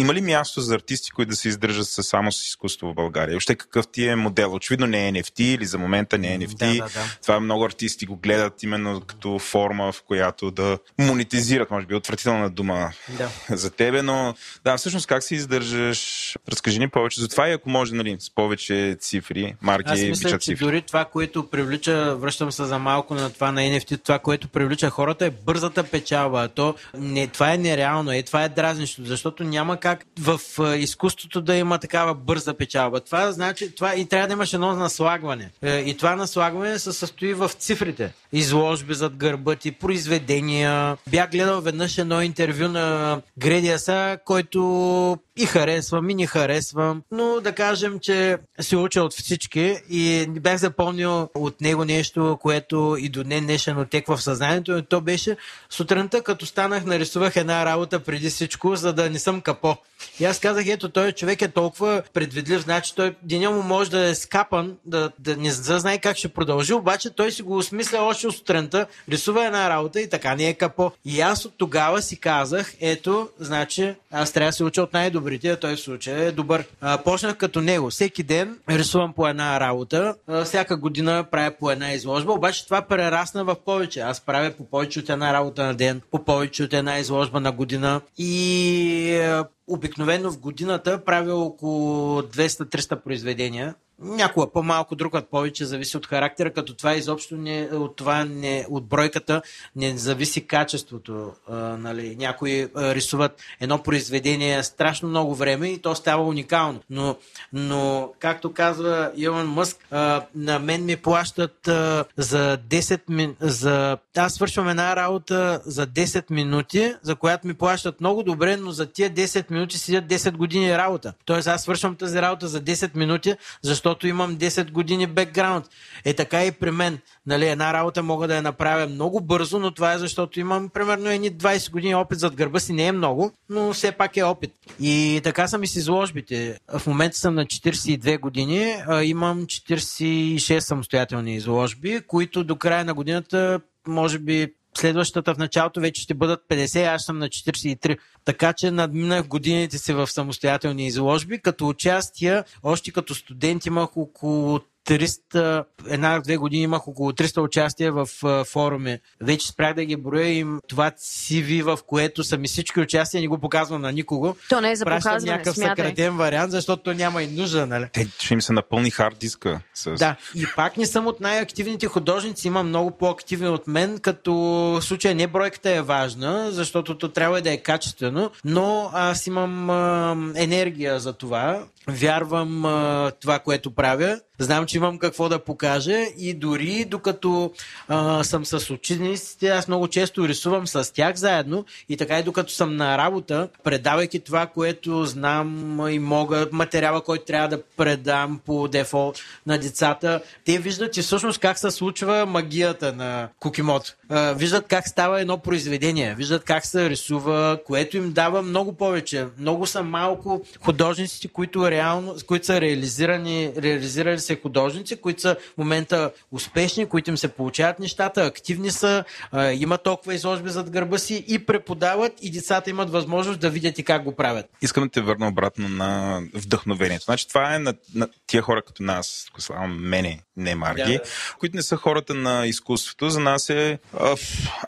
Има 0.00 0.14
ли 0.14 0.20
място 0.20 0.60
за 0.60 0.74
артисти, 0.74 1.10
които 1.10 1.30
да 1.30 1.36
се 1.36 1.48
издържат 1.48 1.86
само 1.86 2.32
с 2.32 2.46
изкуство 2.46 2.88
в 2.88 2.94
България? 2.94 3.36
Още 3.36 3.54
какъв 3.54 3.88
ти 3.88 4.06
е 4.06 4.16
модел? 4.16 4.54
Очевидно 4.54 4.86
не 4.86 5.08
е 5.08 5.12
NFT 5.12 5.40
или 5.40 5.66
за 5.66 5.78
момента 5.78 6.18
не 6.18 6.34
е 6.34 6.38
NFT. 6.38 6.58
Да, 6.58 6.84
да, 6.84 6.84
да. 6.84 7.04
Това 7.22 7.40
много 7.40 7.64
артисти 7.64 8.06
го 8.06 8.16
гледат 8.16 8.62
именно 8.62 9.00
като 9.00 9.38
форма, 9.38 9.92
в 9.92 10.02
която 10.02 10.50
да 10.50 10.78
монетизират, 10.98 11.70
може 11.70 11.86
би 11.86 11.94
отвратителна 11.94 12.50
дума 12.50 12.92
да. 13.08 13.30
за 13.50 13.70
тебе, 13.70 14.02
но 14.02 14.34
да, 14.64 14.76
всъщност 14.76 15.06
как 15.06 15.22
се 15.22 15.34
издържаш? 15.34 16.36
Разкажи 16.48 16.78
ни 16.78 16.88
повече 16.88 17.20
за 17.20 17.28
това 17.28 17.48
и 17.48 17.52
ако 17.52 17.70
може, 17.70 17.94
нали, 17.94 18.16
с 18.20 18.34
повече 18.34 18.96
цифри, 19.00 19.54
марки, 19.62 19.92
Аз 19.92 20.00
мисля, 20.00 20.30
че 20.30 20.38
цифри. 20.38 20.64
дори 20.64 20.82
това, 20.82 21.04
което 21.04 21.50
привлича, 21.50 22.16
връщам 22.16 22.52
се 22.52 22.64
за 22.64 22.78
малко 22.78 23.14
на 23.14 23.30
това 23.30 23.52
на 23.52 23.60
NFT, 23.60 24.02
това, 24.02 24.18
което 24.18 24.48
привлича 24.48 24.90
хората 24.90 25.26
е 25.26 25.30
бързата 25.30 25.84
печалба. 25.84 26.48
То, 26.48 26.74
не, 26.94 27.26
това 27.26 27.52
е 27.52 27.58
нереално, 27.58 28.12
е, 28.12 28.22
това 28.22 28.44
е 28.44 28.48
дразнещо, 28.48 29.02
защото 29.04 29.44
няма 29.44 29.76
как 29.76 29.89
в 30.20 30.40
изкуството 30.76 31.40
да 31.40 31.56
има 31.56 31.78
такава 31.78 32.14
бърза 32.14 32.54
печалба. 32.54 33.00
Това 33.00 33.32
значи, 33.32 33.74
това 33.74 33.94
и 33.94 34.08
трябва 34.08 34.26
да 34.26 34.32
имаш 34.32 34.52
едно 34.52 34.76
наслагване. 34.76 35.50
Е, 35.62 35.78
и 35.78 35.96
това 35.96 36.16
наслагване 36.16 36.78
се 36.78 36.92
състои 36.92 37.34
в 37.34 37.48
цифрите. 37.48 38.12
Изложби 38.32 38.94
зад 38.94 39.16
гърба 39.16 39.56
ти, 39.56 39.72
произведения. 39.72 40.96
Бях 41.10 41.30
гледал 41.30 41.60
веднъж 41.60 41.98
едно 41.98 42.22
интервю 42.22 42.68
на 42.68 43.20
Гредиаса, 43.38 44.18
който 44.24 45.18
и 45.42 45.46
харесвам, 45.46 46.10
и 46.10 46.14
не 46.14 46.26
харесвам, 46.26 47.02
но 47.10 47.40
да 47.40 47.52
кажем, 47.52 47.98
че 48.00 48.38
се 48.60 48.76
уча 48.76 49.02
от 49.02 49.12
всички 49.12 49.76
и 49.90 50.26
бях 50.28 50.56
запомнил 50.56 51.28
от 51.34 51.60
него 51.60 51.84
нещо, 51.84 52.38
което 52.42 52.96
и 53.00 53.08
до 53.08 53.24
днес 53.24 53.40
днешен 53.40 53.78
отеква 53.78 54.16
в 54.16 54.22
съзнанието. 54.22 54.76
И 54.76 54.82
то 54.82 55.00
беше 55.00 55.36
сутринта, 55.70 56.22
като 56.22 56.46
станах, 56.46 56.84
нарисувах 56.84 57.36
една 57.36 57.64
работа 57.64 58.00
преди 58.00 58.30
всичко, 58.30 58.76
за 58.76 58.92
да 58.92 59.10
не 59.10 59.18
съм 59.18 59.40
капо. 59.40 59.76
И 60.20 60.24
аз 60.24 60.38
казах, 60.38 60.66
ето, 60.68 60.88
той 60.88 61.12
човек 61.12 61.42
е 61.42 61.48
толкова 61.48 62.02
предвидлив, 62.14 62.60
значи 62.60 62.94
той 62.94 63.14
деня 63.22 63.50
му 63.50 63.62
може 63.62 63.90
да 63.90 64.08
е 64.08 64.14
скапан, 64.14 64.76
да, 64.84 65.10
да 65.18 65.36
не 65.36 65.50
знае 65.50 65.98
как 65.98 66.16
ще 66.16 66.28
продължи, 66.28 66.72
обаче 66.72 67.10
той 67.10 67.32
си 67.32 67.42
го 67.42 67.56
осмисля 67.56 67.98
още 68.02 68.26
от 68.26 68.36
сутринта, 68.36 68.86
рисува 69.08 69.46
една 69.46 69.70
работа 69.70 70.00
и 70.00 70.08
така 70.08 70.34
не 70.34 70.48
е 70.48 70.54
капо. 70.54 70.92
И 71.04 71.20
аз 71.20 71.44
от 71.44 71.54
тогава 71.58 72.02
си 72.02 72.16
казах, 72.16 72.72
ето, 72.80 73.28
значи 73.38 73.94
аз 74.12 74.32
трябва 74.32 74.48
да 74.48 74.52
се 74.52 74.64
уча 74.64 74.82
от 74.82 74.92
най-добрите, 74.92 75.29
а 75.44 75.56
той 75.56 75.76
в 75.76 75.80
случая 75.80 76.18
е 76.18 76.32
добър. 76.32 76.64
А, 76.80 76.98
почнах 76.98 77.36
като 77.36 77.60
него. 77.60 77.90
Всеки 77.90 78.22
ден 78.22 78.58
рисувам 78.70 79.12
по 79.12 79.28
една 79.28 79.60
работа, 79.60 80.14
а, 80.26 80.44
всяка 80.44 80.76
година 80.76 81.24
правя 81.30 81.52
по 81.60 81.70
една 81.70 81.92
изложба, 81.92 82.32
обаче 82.32 82.64
това 82.64 82.82
прерасна 82.82 83.44
в 83.44 83.56
повече. 83.64 84.00
Аз 84.00 84.20
правя 84.20 84.50
по 84.50 84.64
повече 84.64 85.00
от 85.00 85.08
една 85.08 85.32
работа 85.32 85.64
на 85.64 85.74
ден, 85.74 86.00
по 86.10 86.24
повече 86.24 86.62
от 86.64 86.72
една 86.72 86.98
изложба 86.98 87.40
на 87.40 87.52
година 87.52 88.00
и 88.18 89.40
обикновено 89.66 90.30
в 90.30 90.38
годината 90.38 91.04
правя 91.04 91.34
около 91.34 92.22
200-300 92.22 92.96
произведения 92.96 93.74
някога 94.00 94.52
по-малко, 94.52 94.96
друг 94.96 95.14
повече, 95.30 95.64
зависи 95.64 95.96
от 95.96 96.06
характера, 96.06 96.52
като 96.52 96.74
това 96.74 96.94
изобщо 96.94 97.36
не, 97.36 97.68
от 97.72 97.96
това 97.96 98.24
не, 98.24 98.66
от 98.70 98.86
бройката 98.86 99.42
не 99.76 99.98
зависи 99.98 100.46
качеството. 100.46 101.32
А, 101.48 101.56
нали. 101.56 102.16
Някои 102.16 102.68
а, 102.74 102.94
рисуват 102.94 103.42
едно 103.60 103.82
произведение 103.82 104.62
страшно 104.62 105.08
много 105.08 105.34
време 105.34 105.68
и 105.68 105.78
то 105.78 105.94
става 105.94 106.24
уникално. 106.24 106.80
Но, 106.90 107.16
но 107.52 108.12
както 108.18 108.52
казва 108.52 109.12
Илон 109.16 109.46
Мъск, 109.46 109.76
а, 109.90 110.22
на 110.34 110.58
мен 110.58 110.84
ми 110.84 110.96
плащат 110.96 111.68
а, 111.68 112.04
за 112.16 112.58
10 112.68 113.00
минути. 113.08 113.36
За... 113.40 113.98
Аз 114.16 114.34
свършвам 114.34 114.68
една 114.68 114.96
работа 114.96 115.60
за 115.64 115.86
10 115.86 116.30
минути, 116.30 116.94
за 117.02 117.14
която 117.14 117.46
ми 117.46 117.54
плащат 117.54 118.00
много 118.00 118.22
добре, 118.22 118.56
но 118.56 118.70
за 118.70 118.86
тия 118.86 119.10
10 119.10 119.50
минути 119.50 119.78
седят 119.78 120.04
10 120.04 120.36
години 120.36 120.78
работа. 120.78 121.12
Тоест 121.24 121.48
аз 121.48 121.62
свършвам 121.62 121.96
тази 121.96 122.22
работа 122.22 122.48
за 122.48 122.60
10 122.60 122.96
минути, 122.96 123.34
защото 123.62 123.89
защото 123.90 124.06
имам 124.06 124.36
10 124.36 124.70
години 124.70 125.06
бекграунд. 125.06 125.64
Е 126.04 126.14
така 126.14 126.44
и 126.44 126.52
при 126.52 126.70
мен. 126.70 126.98
Нали, 127.26 127.48
една 127.48 127.72
работа 127.72 128.02
мога 128.02 128.28
да 128.28 128.36
я 128.36 128.42
направя 128.42 128.86
много 128.86 129.20
бързо, 129.20 129.58
но 129.58 129.70
това 129.70 129.92
е 129.92 129.98
защото 129.98 130.40
имам 130.40 130.68
примерно 130.68 131.10
едни 131.10 131.32
20 131.32 131.70
години 131.70 131.94
опит 131.94 132.18
зад 132.18 132.34
гърба 132.34 132.60
си. 132.60 132.72
Не 132.72 132.86
е 132.86 132.92
много, 132.92 133.32
но 133.48 133.72
все 133.72 133.92
пак 133.92 134.16
е 134.16 134.22
опит. 134.22 134.52
И 134.80 135.20
така 135.24 135.48
съм 135.48 135.62
и 135.62 135.66
с 135.66 135.76
изложбите. 135.76 136.58
В 136.78 136.86
момента 136.86 137.18
съм 137.18 137.34
на 137.34 137.46
42 137.46 138.20
години, 138.20 138.74
имам 139.02 139.42
46 139.42 140.58
самостоятелни 140.58 141.34
изложби, 141.34 142.00
които 142.06 142.44
до 142.44 142.56
края 142.56 142.84
на 142.84 142.94
годината 142.94 143.60
може 143.86 144.18
би 144.18 144.52
следващата 144.78 145.34
в 145.34 145.38
началото 145.38 145.80
вече 145.80 146.02
ще 146.02 146.14
бъдат 146.14 146.44
50, 146.48 146.94
аз 146.94 147.04
съм 147.04 147.18
на 147.18 147.28
43. 147.28 147.98
Така 148.24 148.52
че 148.52 148.70
надминах 148.70 149.26
годините 149.26 149.78
си 149.78 149.92
в 149.92 150.06
самостоятелни 150.06 150.86
изложби. 150.86 151.38
Като 151.38 151.68
участия, 151.68 152.44
още 152.62 152.92
като 152.92 153.14
студент 153.14 153.66
имах 153.66 153.96
около 153.96 154.60
300, 154.90 155.64
една-две 155.88 156.36
години 156.36 156.62
имах 156.62 156.88
около 156.88 157.12
300 157.12 157.40
участия 157.40 157.92
в 157.92 158.06
форуми. 158.44 158.98
Вече 159.20 159.46
спрях 159.46 159.74
да 159.74 159.84
ги 159.84 159.96
броя 159.96 160.28
и 160.28 160.46
това 160.68 160.90
CV, 160.90 161.62
в 161.62 161.78
което 161.86 162.24
са 162.24 162.38
ми 162.38 162.48
всички 162.48 162.80
участия, 162.80 163.20
не 163.20 163.28
го 163.28 163.38
показвам 163.38 163.82
на 163.82 163.92
никого. 163.92 164.36
То 164.48 164.60
не 164.60 164.70
е 164.70 164.76
за 164.76 164.84
Пращам 164.84 165.10
показване, 165.10 165.32
някакъв 165.32 165.54
смятай. 165.54 165.70
съкратен 165.70 166.16
вариант, 166.16 166.50
защото 166.50 166.94
няма 166.94 167.22
и 167.22 167.26
нужда, 167.26 167.66
нали? 167.66 167.86
Те 167.92 168.08
ще 168.18 168.34
им 168.34 168.42
се 168.42 168.52
напълни 168.52 168.90
хард 168.90 169.18
диска. 169.18 169.60
С... 169.74 169.94
Да, 169.94 170.16
и 170.34 170.46
пак 170.56 170.76
не 170.76 170.86
съм 170.86 171.06
от 171.06 171.20
най-активните 171.20 171.86
художници, 171.86 172.46
има 172.46 172.62
много 172.62 172.90
по-активни 172.90 173.48
от 173.48 173.66
мен, 173.66 173.98
като 173.98 174.34
в 174.34 174.82
случая 174.82 175.14
не 175.14 175.26
бройката 175.26 175.70
е 175.70 175.82
важна, 175.82 176.52
защото 176.52 176.98
то 176.98 177.08
трябва 177.08 177.42
да 177.42 177.52
е 177.52 177.56
качествено, 177.56 178.30
но 178.44 178.90
аз 178.92 179.26
имам 179.26 179.70
а, 179.70 180.16
енергия 180.36 181.00
за 181.00 181.12
това 181.12 181.64
вярвам 181.88 182.64
а, 182.64 183.10
това, 183.20 183.38
което 183.38 183.70
правя. 183.70 184.20
Знам, 184.38 184.66
че 184.66 184.76
имам 184.76 184.98
какво 184.98 185.28
да 185.28 185.38
покажа 185.38 186.04
и 186.18 186.34
дори 186.34 186.84
докато 186.84 187.52
а, 187.88 188.24
съм 188.24 188.44
с 188.44 188.70
учениците, 188.70 189.48
аз 189.48 189.68
много 189.68 189.88
често 189.88 190.28
рисувам 190.28 190.66
с 190.66 190.94
тях 190.94 191.16
заедно 191.16 191.64
и 191.88 191.96
така 191.96 192.18
и 192.18 192.22
докато 192.22 192.52
съм 192.52 192.76
на 192.76 192.98
работа, 192.98 193.48
предавайки 193.64 194.20
това, 194.20 194.46
което 194.46 195.04
знам 195.04 195.80
и 195.90 195.98
мога, 195.98 196.48
материала, 196.52 197.00
който 197.00 197.24
трябва 197.24 197.48
да 197.48 197.62
предам 197.76 198.40
по 198.46 198.68
дефолт 198.68 199.18
на 199.46 199.58
децата, 199.58 200.20
те 200.44 200.58
виждат 200.58 200.96
и 200.96 201.02
всъщност 201.02 201.38
как 201.38 201.58
се 201.58 201.70
случва 201.70 202.26
магията 202.26 202.92
на 202.92 203.28
Кукимото. 203.40 203.92
Виждат 204.34 204.66
как 204.66 204.88
става 204.88 205.20
едно 205.20 205.38
произведение, 205.38 206.14
виждат 206.14 206.44
как 206.44 206.66
се 206.66 206.90
рисува, 206.90 207.58
което 207.66 207.96
им 207.96 208.12
дава 208.12 208.42
много 208.42 208.72
повече. 208.72 209.26
Много 209.38 209.66
са 209.66 209.82
малко 209.82 210.42
художниците, 210.60 211.28
които 211.28 211.69
които 211.70 211.82
реално, 211.82 212.16
които 212.26 212.46
са 212.46 212.60
реализирани, 212.60 213.52
реализирали 213.56 214.18
се 214.18 214.40
художници, 214.40 214.96
които 214.96 215.20
са 215.20 215.36
в 215.54 215.58
момента 215.58 216.12
успешни, 216.32 216.86
които 216.86 217.10
им 217.10 217.16
се 217.16 217.28
получават 217.28 217.78
нещата, 217.78 218.24
активни 218.24 218.70
са, 218.70 219.04
а, 219.32 219.52
имат 219.52 219.82
толкова 219.82 220.14
изложби 220.14 220.50
зад 220.50 220.70
гърба 220.70 220.98
си 220.98 221.24
и 221.28 221.38
преподават 221.38 222.12
и 222.22 222.30
децата 222.30 222.70
имат 222.70 222.90
възможност 222.90 223.40
да 223.40 223.50
видят 223.50 223.78
и 223.78 223.84
как 223.84 224.04
го 224.04 224.16
правят. 224.16 224.46
Искам 224.62 224.84
да 224.84 224.90
те 224.90 225.00
върна 225.00 225.28
обратно 225.28 225.68
на 225.68 226.22
вдъхновението. 226.34 227.04
Значи 227.04 227.28
това 227.28 227.54
е 227.54 227.58
на, 227.58 227.74
на 227.94 228.08
тия 228.26 228.42
хора 228.42 228.62
като 228.62 228.82
нас, 228.82 229.26
славам 229.38 229.80
мене, 229.80 230.20
не 230.36 230.54
Марги, 230.54 230.82
да, 230.82 230.92
да. 230.92 231.02
които 231.38 231.56
не 231.56 231.62
са 231.62 231.76
хората 231.76 232.14
на 232.14 232.46
изкуството. 232.46 233.10
За 233.10 233.20
нас 233.20 233.50
е 233.50 233.78
а, 233.98 234.16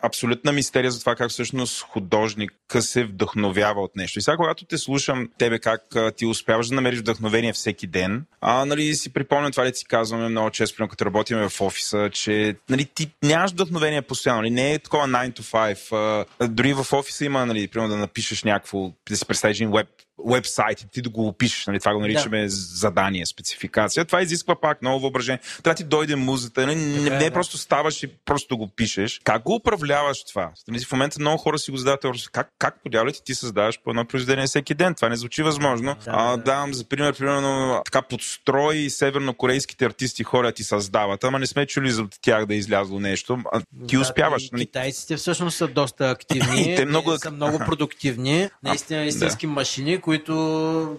абсолютна 0.02 0.52
мистерия 0.52 0.90
за 0.90 1.00
това 1.00 1.14
как 1.14 1.30
всъщност 1.30 1.82
художника 1.82 2.82
се 2.82 3.04
вдъхновява 3.04 3.80
от 3.80 3.96
нещо. 3.96 4.18
И 4.18 4.22
сега, 4.22 4.36
когато 4.36 4.64
те 4.64 4.78
слушам 4.78 5.28
тебе 5.38 5.58
как 5.58 5.96
а, 5.96 6.10
ти 6.10 6.26
успяваш 6.26 6.68
да 6.68 6.74
намериш 6.74 6.91
вдъхновение 6.98 7.52
всеки 7.52 7.86
ден, 7.86 8.24
а, 8.40 8.64
нали, 8.64 8.94
си 8.94 9.12
припомням 9.12 9.52
това, 9.52 9.64
да 9.64 9.74
си 9.74 9.84
казваме 9.84 10.28
много 10.28 10.50
често, 10.50 10.88
като 10.88 11.04
работим 11.04 11.48
в 11.48 11.60
офиса, 11.60 12.10
че 12.12 12.56
нали, 12.68 12.84
ти 12.84 13.10
нямаш 13.22 13.50
вдъхновение 13.50 14.02
постоянно. 14.02 14.42
Нали, 14.42 14.50
не 14.50 14.72
е 14.72 14.78
такова 14.78 15.06
9 15.08 15.40
to 15.40 15.74
5. 15.74 16.26
А, 16.40 16.48
дори 16.48 16.72
в 16.72 16.86
офиса 16.92 17.24
има, 17.24 17.46
нали, 17.46 17.68
примерно 17.68 17.90
да 17.90 17.96
напишеш 17.96 18.44
някакво, 18.44 18.92
да 19.08 19.16
си 19.16 19.26
представиш 19.26 19.56
един 19.56 19.72
веб 19.72 19.88
вебсайт 20.26 20.80
и 20.80 20.88
ти 20.88 21.02
да 21.02 21.10
го 21.10 21.28
опишеш. 21.28 21.66
Нали? 21.66 21.80
Това 21.80 21.94
го 21.94 22.00
наричаме 22.00 22.42
да. 22.42 22.48
задание, 22.48 23.26
спецификация. 23.26 24.04
Това 24.04 24.22
изисква 24.22 24.60
пак 24.60 24.82
много 24.82 25.00
въображение. 25.00 25.40
Трябва 25.62 25.74
ти 25.74 25.84
дойде 25.84 26.16
музата. 26.16 26.66
Не, 26.66 26.74
не, 26.74 27.10
не 27.10 27.24
е, 27.24 27.30
да. 27.30 27.30
просто 27.30 27.58
ставаш 27.58 28.02
и 28.02 28.06
просто 28.24 28.56
го 28.56 28.68
пишеш. 28.68 29.20
Как 29.24 29.42
го 29.42 29.54
управляваш 29.54 30.24
това? 30.24 30.50
Нали, 30.68 30.84
в 30.84 30.92
момента 30.92 31.20
много 31.20 31.38
хора 31.38 31.58
си 31.58 31.70
го 31.70 31.76
задават 31.76 32.30
как, 32.32 32.48
как 32.58 32.82
подявате 32.82 33.22
ти 33.24 33.34
създаваш 33.34 33.80
по 33.84 33.90
едно 33.90 34.04
произведение 34.04 34.46
всеки 34.46 34.74
ден? 34.74 34.94
Това 34.94 35.08
не 35.08 35.16
звучи 35.16 35.42
възможно. 35.42 35.96
Да, 36.04 36.10
а, 36.14 36.36
да. 36.36 36.42
Давам 36.42 36.74
за 36.74 36.84
пример, 36.84 37.18
примерно, 37.18 37.82
така 37.84 38.02
подстрой 38.02 38.90
севернокорейските 38.90 39.84
артисти 39.84 40.24
хора 40.24 40.52
ти 40.52 40.64
създават, 40.64 41.24
ама 41.24 41.38
не 41.38 41.46
сме 41.46 41.66
чули 41.66 41.90
за 41.90 42.06
тях 42.20 42.46
да 42.46 42.54
е 42.54 42.56
излязло 42.56 43.00
нещо. 43.00 43.38
А 43.52 43.60
ти 43.88 43.96
да, 43.96 44.00
успяваш. 44.00 44.50
Нали? 44.50 44.66
Китайците 44.66 45.16
всъщност 45.16 45.56
са 45.56 45.68
доста 45.68 46.10
активни. 46.10 46.76
те 46.76 46.84
много... 46.84 47.18
са 47.18 47.30
много 47.30 47.58
продуктивни. 47.58 48.48
Наистина 48.62 49.04
истински 49.04 49.46
да. 49.46 49.52
машини, 49.52 50.00
които 50.00 50.11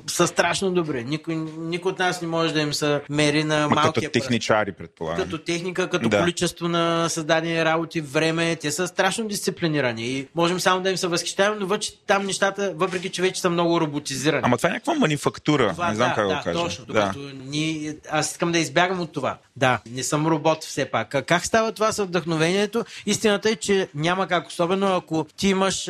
са 0.08 0.28
страшно 0.28 0.72
добри. 0.72 1.04
Никой, 1.04 1.36
никой 1.58 1.92
от 1.92 2.00
нас 2.00 2.22
не 2.22 2.28
може 2.28 2.54
да 2.54 2.62
им 2.62 2.74
се 2.74 3.02
мери 3.10 3.44
на 3.44 3.68
Ма 3.68 3.76
малкия 3.76 3.94
Като 3.94 4.12
техничари, 4.12 4.72
предполагам. 4.72 5.24
Като 5.24 5.38
техника, 5.38 5.90
като 5.90 6.10
да. 6.10 6.20
количество 6.20 6.68
на 6.68 7.10
създадени 7.10 7.66
работи, 7.66 8.02
време. 8.02 8.56
Те 8.56 8.72
са 8.72 8.88
страшно 8.88 9.28
дисциплинирани 9.28 10.08
и 10.08 10.28
можем 10.36 10.60
само 10.60 10.82
да 10.82 10.90
им 10.90 10.98
се 10.98 11.08
възхищаваме, 11.08 11.60
но 11.60 11.66
въпреки 11.66 12.00
там 12.08 12.26
нещата, 12.26 12.74
въпреки 12.76 13.10
че 13.10 13.22
вече 13.22 13.42
са 13.42 13.50
много 13.50 13.82
роботизирани. 13.82 14.42
Ама 14.46 14.58
това 14.58 14.70
е 14.70 14.72
някаква 14.72 14.94
манифактура. 14.94 15.70
Това, 15.70 15.90
не 15.90 15.96
знам 15.96 16.10
да, 16.10 16.16
как 16.16 16.28
да, 16.28 16.36
го 16.36 16.42
кажа. 16.44 16.60
Точно, 16.60 16.86
да. 16.86 17.14
ни, 17.46 17.94
аз 18.10 18.32
искам 18.32 18.52
да 18.52 18.60
избягам 18.60 19.02
от 19.02 19.14
това. 19.14 19.38
Да, 19.56 19.80
не 19.92 20.04
съм 20.04 20.28
робот 20.28 20.64
все 20.64 20.86
пак. 20.86 21.16
Как 21.26 21.46
става 21.46 21.72
това 21.72 21.92
с 21.92 22.06
вдъхновението? 22.06 22.86
Истината 23.06 23.50
е, 23.50 23.56
че 23.56 23.88
няма 23.96 24.28
как, 24.28 24.48
особено 24.48 24.96
ако 24.96 25.26
ти 25.38 25.48
имаш 25.48 25.90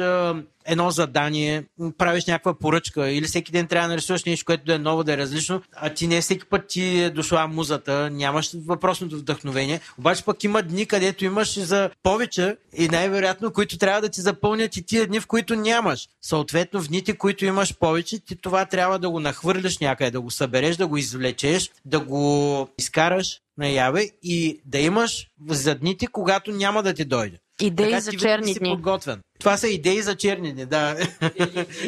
едно 0.65 0.91
задание, 0.91 1.63
правиш 1.97 2.25
някаква 2.25 2.59
поръчка 2.59 3.09
или 3.09 3.25
всеки 3.25 3.51
ден 3.51 3.67
трябва 3.67 3.87
да 3.87 3.93
нарисуваш 3.93 4.23
нещо, 4.23 4.45
което 4.45 4.65
да 4.65 4.75
е 4.75 4.77
ново, 4.77 5.03
да 5.03 5.13
е 5.13 5.17
различно, 5.17 5.61
а 5.75 5.89
ти 5.89 6.07
не 6.07 6.21
всеки 6.21 6.45
път 6.45 6.67
ти 6.67 7.01
е 7.01 7.09
дошла 7.09 7.47
музата, 7.47 8.09
нямаш 8.11 8.51
въпросното 8.65 9.17
вдъхновение. 9.17 9.79
Обаче 9.97 10.23
пък 10.23 10.43
има 10.43 10.61
дни, 10.61 10.85
където 10.85 11.25
имаш 11.25 11.59
за 11.59 11.89
повече 12.03 12.57
и 12.77 12.87
най-вероятно, 12.87 13.51
които 13.51 13.77
трябва 13.77 14.01
да 14.01 14.09
ти 14.09 14.21
запълнят 14.21 14.77
и 14.77 14.85
тия 14.85 15.07
дни, 15.07 15.19
в 15.19 15.27
които 15.27 15.55
нямаш. 15.55 16.07
Съответно, 16.21 16.81
в 16.81 16.87
дните, 16.87 17.17
които 17.17 17.45
имаш 17.45 17.77
повече, 17.77 18.19
ти 18.19 18.35
това 18.35 18.65
трябва 18.65 18.99
да 18.99 19.09
го 19.09 19.19
нахвърляш 19.19 19.77
някъде, 19.77 20.11
да 20.11 20.21
го 20.21 20.31
събереш, 20.31 20.75
да 20.75 20.87
го 20.87 20.97
извлечеш, 20.97 21.71
да 21.85 21.99
го 21.99 22.67
изкараш 22.77 23.39
наяве 23.57 24.09
и 24.23 24.61
да 24.65 24.79
имаш 24.79 25.27
за 25.49 25.75
дните, 25.75 26.07
когато 26.07 26.51
няма 26.51 26.83
да 26.83 26.93
ти 26.93 27.05
дойде. 27.05 27.39
Идеи 27.65 27.89
така, 27.89 28.01
за 28.01 28.11
черни 28.11 28.53
дни. 28.53 28.69
Подготвен. 28.69 29.19
Това 29.39 29.57
са 29.57 29.67
идеи 29.67 30.01
за 30.01 30.15
черни 30.15 30.53
дни, 30.53 30.65
да. 30.65 30.95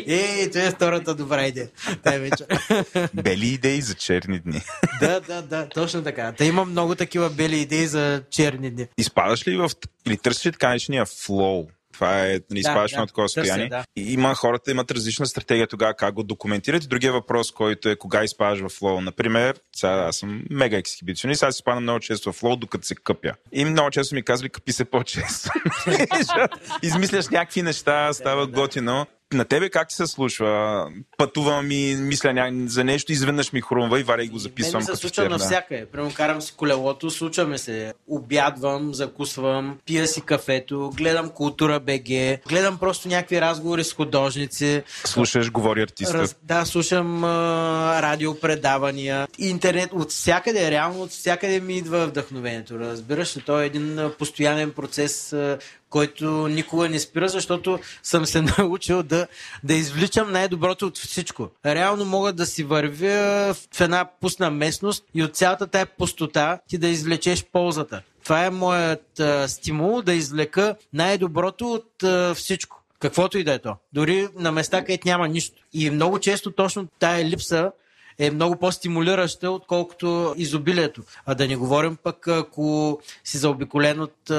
Е, 0.07 0.49
това 0.49 0.63
е 0.63 0.71
втората 0.71 1.15
добра 1.15 1.47
идея. 1.47 1.69
Тай 2.03 2.19
вече. 2.19 2.45
Бели 3.13 3.47
идеи 3.47 3.81
за 3.81 3.93
черни 3.93 4.39
дни. 4.39 4.61
да, 4.99 5.19
да, 5.19 5.41
да, 5.41 5.69
точно 5.69 6.03
така. 6.03 6.31
Та 6.31 6.45
има 6.45 6.65
много 6.65 6.95
такива 6.95 7.29
бели 7.29 7.59
идеи 7.59 7.87
за 7.87 8.23
черни 8.29 8.71
дни. 8.71 8.87
Изпадаш 8.97 9.47
ли 9.47 9.57
в... 9.57 9.69
или 10.07 10.17
търсиш 10.17 10.45
ли 10.45 10.51
така 10.51 10.67
наречения 10.67 11.05
флоу? 11.05 11.67
Това 11.95 12.25
е, 12.25 12.27
нали, 12.27 12.41
да, 12.49 12.59
изпадаш 12.59 12.91
да, 12.91 12.99
на 12.99 13.07
такова 13.07 13.29
състояние. 13.29 13.69
Да. 13.69 13.83
И 13.95 14.13
има 14.13 14.35
хората 14.35 14.71
имат 14.71 14.91
различна 14.91 15.25
стратегия 15.25 15.67
тогава 15.67 15.93
как 15.93 16.13
го 16.13 16.23
документират. 16.23 16.83
И 16.83 16.87
другия 16.87 17.13
въпрос, 17.13 17.51
който 17.51 17.89
е 17.89 17.95
кога 17.95 18.23
изпадаш 18.23 18.59
в 18.59 18.69
флоу. 18.69 19.01
Например, 19.01 19.59
сега 19.75 19.91
аз 19.91 20.17
съм 20.17 20.43
мега 20.49 20.77
ексхибиционист, 20.77 21.43
аз 21.43 21.55
изпадам 21.55 21.83
много 21.83 21.99
често 21.99 22.31
в 22.31 22.35
флоу, 22.35 22.55
докато 22.55 22.87
се 22.87 22.95
къпя. 22.95 23.33
И 23.51 23.65
много 23.65 23.91
често 23.91 24.15
ми 24.15 24.23
казвали, 24.23 24.49
къпи 24.49 24.71
се 24.71 24.85
по-често. 24.85 25.49
Измисляш 26.83 27.27
някакви 27.27 27.61
неща, 27.61 28.13
става 28.13 28.47
да, 28.47 28.51
готино 28.51 29.05
на 29.35 29.45
тебе 29.45 29.69
как 29.69 29.91
се 29.91 30.07
случва? 30.07 30.85
Пътувам 31.17 31.71
и 31.71 31.95
мисля 31.95 32.33
ня... 32.33 32.69
за 32.69 32.83
нещо, 32.83 33.11
изведнъж 33.11 33.53
ми 33.53 33.61
хрумва 33.61 33.99
и 33.99 34.03
варя 34.03 34.23
и 34.23 34.27
го 34.27 34.37
записвам. 34.37 34.83
Мен 34.83 34.87
ми 34.91 34.95
се 34.95 35.01
случва 35.01 35.29
навсякъде. 35.29 35.85
Прямо 35.85 36.13
карам 36.13 36.41
си 36.41 36.53
колелото, 36.57 37.09
случваме 37.09 37.57
се. 37.57 37.93
Обядвам, 38.07 38.93
закусвам, 38.93 39.77
пия 39.85 40.07
си 40.07 40.21
кафето, 40.21 40.91
гледам 40.97 41.29
култура 41.29 41.79
БГ, 41.79 42.39
гледам 42.49 42.77
просто 42.79 43.07
някакви 43.07 43.41
разговори 43.41 43.83
с 43.83 43.93
художници. 43.93 44.83
Слушаш, 45.05 45.51
говори 45.51 45.81
артиста. 45.81 46.17
Раз... 46.17 46.35
Да, 46.43 46.65
слушам 46.65 47.23
а, 47.23 48.01
радиопредавания. 48.01 49.27
Интернет 49.37 49.89
от 49.93 50.11
всякъде, 50.11 50.71
реално 50.71 51.01
от 51.01 51.09
всякъде 51.09 51.59
ми 51.59 51.77
идва 51.77 52.07
вдъхновението. 52.07 52.79
Разбираш 52.79 53.37
ли? 53.37 53.41
То 53.41 53.61
е 53.61 53.65
един 53.65 53.99
постоянен 54.19 54.71
процес, 54.71 55.35
който 55.89 56.47
никога 56.47 56.89
не 56.89 56.99
спира, 56.99 57.29
защото 57.29 57.79
съм 58.03 58.25
се 58.25 58.41
научил 58.57 59.03
да, 59.03 59.27
да 59.63 59.73
извличам 59.73 60.31
най-доброто 60.31 60.87
от 60.87 60.97
всичко. 60.97 61.49
Реално 61.65 62.05
мога 62.05 62.33
да 62.33 62.45
си 62.45 62.63
вървя 62.63 63.53
в 63.53 63.81
една 63.81 64.05
пусна 64.21 64.51
местност 64.51 65.05
и 65.13 65.23
от 65.23 65.35
цялата 65.35 65.67
тая 65.67 65.85
пустота 65.85 66.59
ти 66.67 66.77
да 66.77 66.87
извлечеш 66.87 67.45
ползата. 67.45 68.01
Това 68.23 68.45
е 68.45 68.49
моят 68.49 69.19
а, 69.19 69.47
стимул 69.47 70.01
да 70.01 70.13
извлека 70.13 70.75
най-доброто 70.93 71.71
от 71.71 72.03
а, 72.03 72.33
всичко. 72.35 72.81
Каквото 72.99 73.37
и 73.37 73.43
да 73.43 73.53
е 73.53 73.59
то. 73.59 73.75
Дори 73.93 74.27
на 74.35 74.51
места, 74.51 74.79
където 74.81 75.07
няма 75.07 75.27
нищо. 75.27 75.61
И 75.73 75.89
много 75.89 76.19
често 76.19 76.51
точно 76.51 76.87
тая 76.99 77.25
липса 77.25 77.71
е 78.17 78.31
много 78.31 78.55
по-стимулираща, 78.55 79.51
отколкото 79.51 80.33
изобилието. 80.37 81.01
А 81.25 81.35
да 81.35 81.47
не 81.47 81.55
говорим 81.55 81.97
пък, 82.03 82.27
ако 82.27 82.99
си 83.23 83.37
заобиколен 83.37 83.99
от 83.99 84.31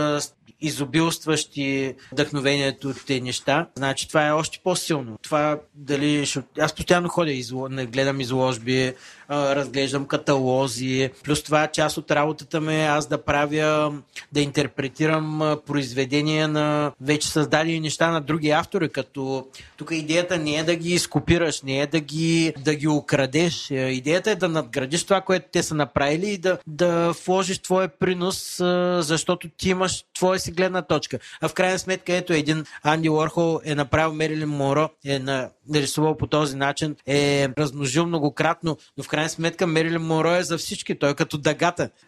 изобилстващи 0.60 1.94
вдъхновението 2.12 2.88
от 2.88 3.06
тези 3.06 3.20
неща, 3.20 3.66
значи 3.76 4.08
това 4.08 4.26
е 4.26 4.32
още 4.32 4.60
по-силно. 4.64 5.18
Това 5.22 5.58
дали. 5.74 6.26
Аз 6.60 6.74
постоянно 6.74 7.08
ходя, 7.08 7.32
изло... 7.32 7.68
гледам 7.68 8.20
изложби, 8.20 8.92
разглеждам 9.30 10.06
каталози. 10.06 11.10
Плюс 11.24 11.42
това 11.42 11.66
част 11.66 11.96
от 11.96 12.10
работата 12.10 12.60
ме 12.60 12.82
е 12.82 12.86
аз 12.86 13.06
да 13.06 13.24
правя, 13.24 13.92
да 14.32 14.40
интерпретирам 14.40 15.56
произведения 15.66 16.48
на 16.48 16.92
вече 17.00 17.28
създадени 17.28 17.80
неща 17.80 18.10
на 18.10 18.20
други 18.20 18.50
автори, 18.50 18.88
като 18.88 19.46
тук 19.76 19.90
идеята 19.90 20.38
не 20.38 20.54
е 20.54 20.64
да 20.64 20.76
ги 20.76 20.98
скопираш, 20.98 21.62
не 21.62 21.80
е 21.80 21.86
да 21.86 22.00
ги, 22.00 22.52
да 22.58 22.74
ги 22.74 22.88
украдеш. 22.88 23.70
Е, 23.70 23.74
идеята 23.74 24.30
е 24.30 24.34
да 24.34 24.48
надградиш 24.48 25.04
това, 25.04 25.20
което 25.20 25.46
те 25.52 25.62
са 25.62 25.74
направили 25.74 26.30
и 26.30 26.38
да, 26.38 26.58
да 26.66 27.14
вложиш 27.26 27.58
твоя 27.58 27.88
принос, 27.88 28.56
защото 29.00 29.48
ти 29.48 29.70
имаш 29.70 30.04
твоя 30.14 30.40
си 30.46 30.52
гледна 30.52 30.82
точка. 30.82 31.18
А 31.40 31.48
в 31.48 31.54
крайна 31.54 31.78
сметка, 31.78 32.12
ето 32.12 32.32
един 32.32 32.64
Анди 32.82 33.10
Уорхол 33.10 33.60
е 33.64 33.74
направил 33.74 34.12
Мерилин 34.12 34.48
Моро, 34.48 34.88
е 35.04 35.20
нарисувал 35.68 36.16
по 36.16 36.26
този 36.26 36.56
начин, 36.56 36.96
е 37.06 37.48
размножил 37.58 38.06
многократно, 38.06 38.76
но 38.96 39.04
в 39.04 39.08
крайна 39.08 39.28
сметка 39.28 39.66
Мерилин 39.66 40.02
Моро 40.02 40.34
е 40.34 40.42
за 40.42 40.58
всички. 40.58 40.98
Той 40.98 41.10
е 41.10 41.14
като 41.14 41.38
дъгата. 41.38 41.90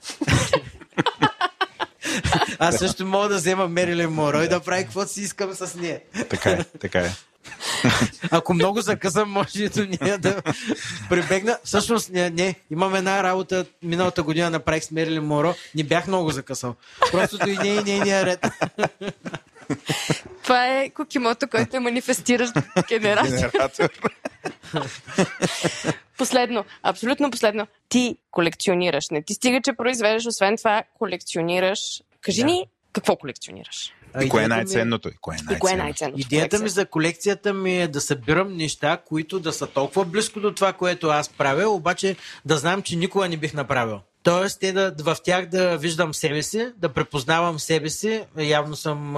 Аз 2.58 2.78
също 2.78 3.06
мога 3.06 3.28
да 3.28 3.36
взема 3.36 3.68
Мерилин 3.68 4.10
Моро 4.10 4.42
и 4.42 4.48
да 4.48 4.60
прави 4.60 4.82
каквото 4.82 5.12
си 5.12 5.20
искам 5.20 5.54
с 5.54 5.74
нея. 5.74 6.00
Така 6.28 6.50
е, 6.50 6.64
така 6.64 6.98
е. 6.98 7.10
Ако 8.30 8.54
много 8.54 8.80
закъсам, 8.80 9.30
може 9.30 9.64
и 9.64 9.68
до 9.68 9.86
нея 10.00 10.18
да 10.18 10.42
прибегна. 11.08 11.58
Всъщност, 11.64 12.10
не, 12.10 12.30
не, 12.30 12.54
имам 12.70 12.94
една 12.94 13.22
работа, 13.22 13.64
миналата 13.82 14.22
година 14.22 14.50
направих 14.50 14.84
с 14.84 14.90
Мерилин 14.90 15.24
Моро, 15.24 15.54
не 15.74 15.84
бях 15.84 16.06
много 16.06 16.30
закъсал. 16.30 16.74
Просто 17.12 17.48
и 17.48 17.58
не 17.58 17.68
и 17.68 17.82
нейния 17.82 18.26
ред. 18.26 18.46
Това 20.42 20.66
е 20.66 20.90
кукимото, 20.90 21.48
който 21.48 21.76
е 21.76 21.80
манифестиращ 21.80 22.52
генератор. 22.88 23.28
генератор. 23.28 23.90
последно, 26.18 26.64
абсолютно 26.82 27.30
последно. 27.30 27.66
Ти 27.88 28.16
колекционираш. 28.30 29.10
Не 29.10 29.22
ти 29.22 29.34
стига, 29.34 29.60
че 29.64 29.72
произвеждаш, 29.72 30.26
освен 30.26 30.56
това 30.56 30.82
колекционираш. 30.98 32.02
Кажи 32.20 32.40
да. 32.40 32.46
ни 32.46 32.66
Какво 32.92 33.16
колекционираш? 33.16 33.92
И 34.22 34.28
кое 34.28 34.44
е 34.44 34.48
най-ценното? 34.48 35.10
Кое 35.20 35.34
е 35.34 35.36
най-ценното? 35.36 35.56
И 35.56 35.58
кое 35.58 35.72
е 35.72 35.76
най-ценното? 35.76 36.20
Идеята 36.20 36.58
ми 36.58 36.68
за 36.68 36.86
колекцията 36.86 37.54
ми 37.54 37.82
е 37.82 37.88
да 37.88 38.00
събирам 38.00 38.56
неща, 38.56 38.98
които 39.06 39.40
да 39.40 39.52
са 39.52 39.66
толкова 39.66 40.04
близко 40.04 40.40
до 40.40 40.52
това, 40.52 40.72
което 40.72 41.08
аз 41.08 41.28
правя, 41.28 41.68
обаче 41.68 42.16
да 42.44 42.56
знам, 42.56 42.82
че 42.82 42.96
никога 42.96 43.28
не 43.28 43.36
бих 43.36 43.54
направил. 43.54 44.00
Тоест, 44.22 44.60
те 44.60 44.72
да, 44.72 44.94
в 44.98 45.16
тях 45.24 45.46
да 45.46 45.76
виждам 45.76 46.14
себе 46.14 46.42
си, 46.42 46.72
да 46.76 46.88
препознавам 46.88 47.58
себе 47.58 47.90
си. 47.90 48.22
Явно 48.38 48.76
съм 48.76 49.16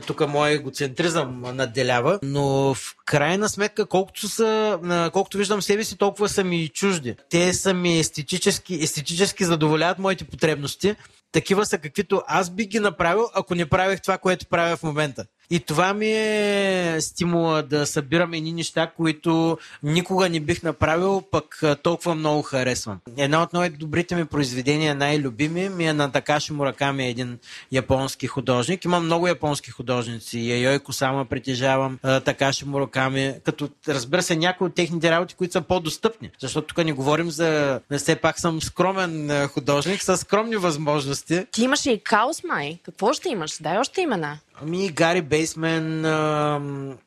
тук 0.00 0.28
моят 0.28 0.60
егоцентризъм 0.60 1.42
надделява, 1.54 2.18
но 2.22 2.74
в 2.74 2.94
крайна 3.06 3.48
сметка, 3.48 3.86
колкото, 3.86 4.28
са, 4.28 4.78
колкото 5.12 5.38
виждам 5.38 5.62
себе 5.62 5.84
си, 5.84 5.98
толкова 5.98 6.28
са 6.28 6.44
ми 6.44 6.68
чужди. 6.68 7.14
Те 7.30 7.54
са 7.54 7.74
ми 7.74 7.98
естетически, 7.98 8.74
естетически 8.74 9.44
задоволяват 9.44 9.98
моите 9.98 10.24
потребности. 10.24 10.96
Такива 11.32 11.66
са 11.66 11.78
каквито 11.78 12.22
аз 12.26 12.50
би 12.50 12.66
ги 12.66 12.80
направил, 12.80 13.28
ако 13.34 13.54
не 13.54 13.66
правих 13.66 14.00
това, 14.00 14.18
което 14.18 14.46
правя 14.46 14.76
в 14.76 14.82
момента. 14.82 15.24
И 15.50 15.60
това 15.60 15.94
ми 15.94 16.12
е 16.12 16.96
стимула 17.00 17.62
да 17.62 17.86
събирам 17.86 18.34
едни 18.34 18.52
неща, 18.52 18.90
които 18.96 19.58
никога 19.82 20.28
не 20.28 20.40
бих 20.40 20.62
направил, 20.62 21.22
пък 21.30 21.62
толкова 21.82 22.14
много 22.14 22.42
харесвам. 22.42 22.98
Една 23.16 23.42
от 23.42 23.52
най-добрите 23.52 24.16
ми 24.16 24.24
произведения, 24.24 24.94
най-любими, 24.94 25.68
ми 25.68 25.86
е 25.86 25.92
на 25.92 26.12
Такаши 26.12 26.52
Мураками, 26.52 27.08
един 27.08 27.38
японски 27.72 28.26
художник. 28.26 28.84
Имам 28.84 29.04
много 29.04 29.28
японски 29.28 29.70
художници. 29.70 29.85
Яйой 30.34 30.78
Косама 30.78 31.24
притежавам, 31.24 31.98
Такаши 32.24 32.64
Мураками, 32.64 33.34
като 33.44 33.68
разбира 33.88 34.22
се 34.22 34.36
някои 34.36 34.66
от 34.66 34.74
техните 34.74 35.10
работи, 35.10 35.34
които 35.34 35.52
са 35.52 35.60
по-достъпни. 35.60 36.30
Защото 36.40 36.66
тук 36.66 36.84
не 36.84 36.92
говорим 36.92 37.30
за... 37.30 37.80
Все 37.98 38.16
пак 38.16 38.38
съм 38.38 38.62
скромен 38.62 39.46
художник 39.46 40.02
с 40.02 40.16
скромни 40.16 40.56
възможности. 40.56 41.46
Ти 41.52 41.64
имаш 41.64 41.86
и 41.86 42.00
Каос 42.04 42.44
Май. 42.44 42.78
Какво 42.82 43.12
ще 43.12 43.28
имаш? 43.28 43.58
Дай 43.60 43.78
още 43.78 44.00
имена. 44.00 44.38
Ами, 44.62 44.88
Гари 44.88 45.22
Бейсмен, 45.22 46.04
а, 46.04 46.60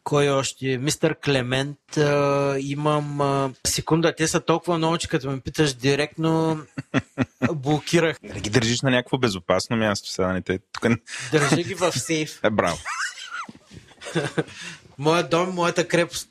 кой 0.03 0.30
още? 0.30 0.77
Мистер 0.77 1.15
Клемент, 1.26 1.97
а, 1.97 2.55
имам... 2.59 3.21
А, 3.21 3.51
секунда, 3.67 4.15
те 4.15 4.27
са 4.27 4.39
толкова 4.39 4.77
много, 4.77 4.97
че 4.97 5.07
като 5.07 5.30
ме 5.31 5.39
питаш 5.39 5.73
директно, 5.73 6.59
блокирах. 7.53 8.17
Да 8.34 8.39
ги 8.39 8.49
държиш 8.49 8.81
на 8.81 8.91
някакво 8.91 9.17
безопасно 9.17 9.77
място 9.77 10.09
сега, 10.09 10.34
не 10.34 10.41
те 10.41 10.59
тук... 10.71 10.88
Държи 11.31 11.63
ги 11.63 11.73
в 11.73 11.91
сейф. 11.91 12.39
Е, 12.43 12.49
браво. 12.49 12.77
Моят 14.99 15.30
дом, 15.30 15.49
моята 15.55 15.88
крепост. 15.88 16.30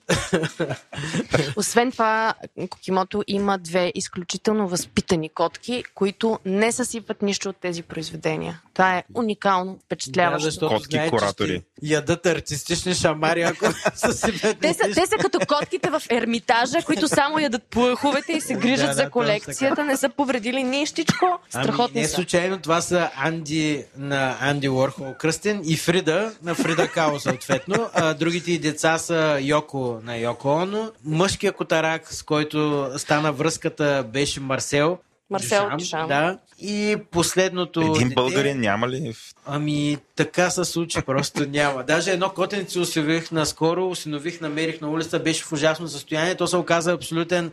Освен 1.57 1.93
това, 1.93 2.35
Кокимото 2.71 3.25
има 3.27 3.59
две 3.59 3.93
изключително 3.95 4.69
възпитани 4.69 5.29
котки, 5.29 5.85
които 5.95 6.39
не 6.45 6.73
съсипват 6.73 7.23
нищо 7.23 7.49
от 7.49 7.57
тези 7.57 7.83
произведения. 7.83 8.61
Това 8.75 8.99
е 8.99 9.05
уникално 9.15 9.79
впечатляващо. 9.85 10.61
Да, 10.61 10.75
Котки 10.75 10.97
знае, 10.97 11.11
коратори. 11.11 11.63
Ядат 11.83 12.27
артистични 12.27 12.95
шамари, 12.95 13.43
ако 13.43 13.67
съсипят 13.95 14.59
те, 14.61 14.75
са, 14.75 14.83
те 14.95 15.07
са 15.07 15.17
като 15.21 15.39
котките 15.49 15.91
в 15.91 16.03
ермитажа, 16.11 16.79
които 16.87 17.09
само 17.09 17.39
ядат 17.39 17.63
плъховете 17.63 18.33
и 18.33 18.41
се 18.41 18.55
грижат 18.55 18.87
да, 18.87 18.95
за 18.95 19.11
колекцията. 19.11 19.85
Не 19.85 19.97
са 19.97 20.09
повредили 20.09 20.63
нищичко. 20.63 21.39
Страхотни 21.49 22.01
ами, 22.01 22.03
не 22.03 22.09
случайно 22.09 22.59
това 22.59 22.81
са 22.81 23.11
Анди 23.17 23.85
на 23.97 24.37
Анди 24.41 24.69
Уорхол 24.69 25.15
Кръстен 25.19 25.63
и 25.65 25.77
Фрида 25.77 26.33
на 26.43 26.55
Фрида 26.55 26.89
Као 26.89 27.21
съответно. 27.21 27.91
А, 27.95 28.15
другите 28.15 28.58
деца 28.59 28.99
са 28.99 29.39
Йоко 29.41 30.01
на 30.03 30.17
Йоко 30.17 30.49
Оно. 30.49 30.93
Мъжкият 31.05 31.57
котарак, 31.57 32.13
с 32.13 32.23
който 32.23 32.91
стана 32.97 33.33
връзката, 33.33 34.05
беше 34.13 34.41
Марсел. 34.41 34.99
Марсел 35.31 35.69
Дюшан. 35.79 36.09
Да. 36.09 36.39
И 36.61 36.97
последното. 37.11 37.81
Един 37.81 38.09
дете, 38.09 38.15
българин 38.15 38.61
няма 38.61 38.89
ли? 38.89 39.15
Ами, 39.47 39.99
така 40.17 40.51
се 40.51 40.65
случи, 40.65 41.03
просто 41.03 41.49
няма. 41.49 41.85
Даже 41.85 42.11
едно 42.11 42.31
котенце 42.31 42.79
осинових 42.79 43.31
наскоро, 43.31 43.89
осинових, 43.89 44.41
намерих 44.41 44.81
на 44.81 44.91
улица, 44.91 45.19
беше 45.19 45.45
в 45.45 45.53
ужасно 45.53 45.89
състояние. 45.89 46.35
То 46.35 46.47
се 46.47 46.57
оказа 46.57 46.93
абсолютен 46.93 47.51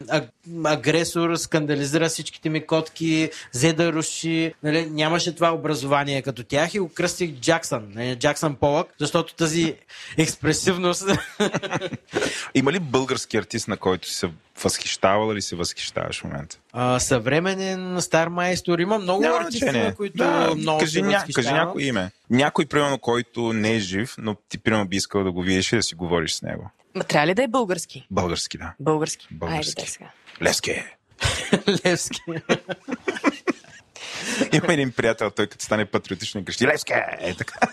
агресор, 0.63 1.35
скандализира 1.35 2.09
всичките 2.09 2.49
ми 2.49 2.65
котки, 2.65 3.29
взе 3.53 3.73
да 3.73 3.93
руши. 3.93 4.53
Нали, 4.63 4.85
нямаше 4.85 5.35
това 5.35 5.53
образование 5.53 6.21
като 6.21 6.43
тях 6.43 6.73
и 6.73 6.79
го 6.79 6.89
кръстих 6.93 7.31
Джаксън. 7.31 7.87
Нали, 7.95 8.15
Джаксън 8.15 8.55
Полък, 8.55 8.87
защото 8.99 9.35
тази 9.35 9.75
експресивност. 10.17 11.05
Има 12.55 12.71
ли 12.71 12.79
български 12.79 13.37
артист, 13.37 13.67
на 13.67 13.77
който 13.77 14.07
си 14.07 14.15
се 14.15 14.29
възхищавал 14.63 15.31
или 15.31 15.41
се 15.41 15.55
възхищаваш 15.55 16.21
в 16.21 16.23
момента? 16.23 16.57
А, 16.73 16.99
съвременен 16.99 18.01
стар 18.01 18.27
майстор. 18.27 18.79
Има 18.79 18.94
много 18.99 19.21
Няма 19.21 19.37
артисти, 19.37 19.65
на 19.65 19.95
които 19.95 20.17
да, 20.17 20.55
много 20.55 20.79
кажи, 20.79 21.01
ня, 21.01 21.25
кажи 21.35 21.51
някой 21.51 21.83
име. 21.83 22.11
Някой, 22.29 22.65
примерно, 22.65 22.99
който 22.99 23.53
не 23.53 23.75
е 23.75 23.79
жив, 23.79 24.15
но 24.17 24.35
ти, 24.49 24.57
примерно, 24.57 24.87
би 24.87 24.95
искал 24.95 25.23
да 25.23 25.31
го 25.31 25.41
видиш 25.41 25.73
и 25.73 25.75
да 25.75 25.83
си 25.83 25.95
говориш 25.95 26.33
с 26.33 26.41
него. 26.41 26.71
Ма 26.95 27.03
трябва 27.03 27.27
ли 27.27 27.33
да 27.33 27.43
е 27.43 27.47
български? 27.47 28.07
Български, 28.11 28.57
да. 28.57 28.73
Български. 28.79 29.27
Български. 29.31 29.81
Айде, 29.81 29.91
сега. 29.91 30.11
Левски. 30.41 30.83
Левски. 31.85 32.21
Има 34.53 34.73
един 34.73 34.91
приятел, 34.91 35.31
той 35.31 35.47
като 35.47 35.65
стане 35.65 35.85
патриотичен 35.85 36.41
и 36.41 36.45
крещи 36.45 36.67
Левски! 36.67 36.93
Е 37.19 37.35
така. 37.35 37.59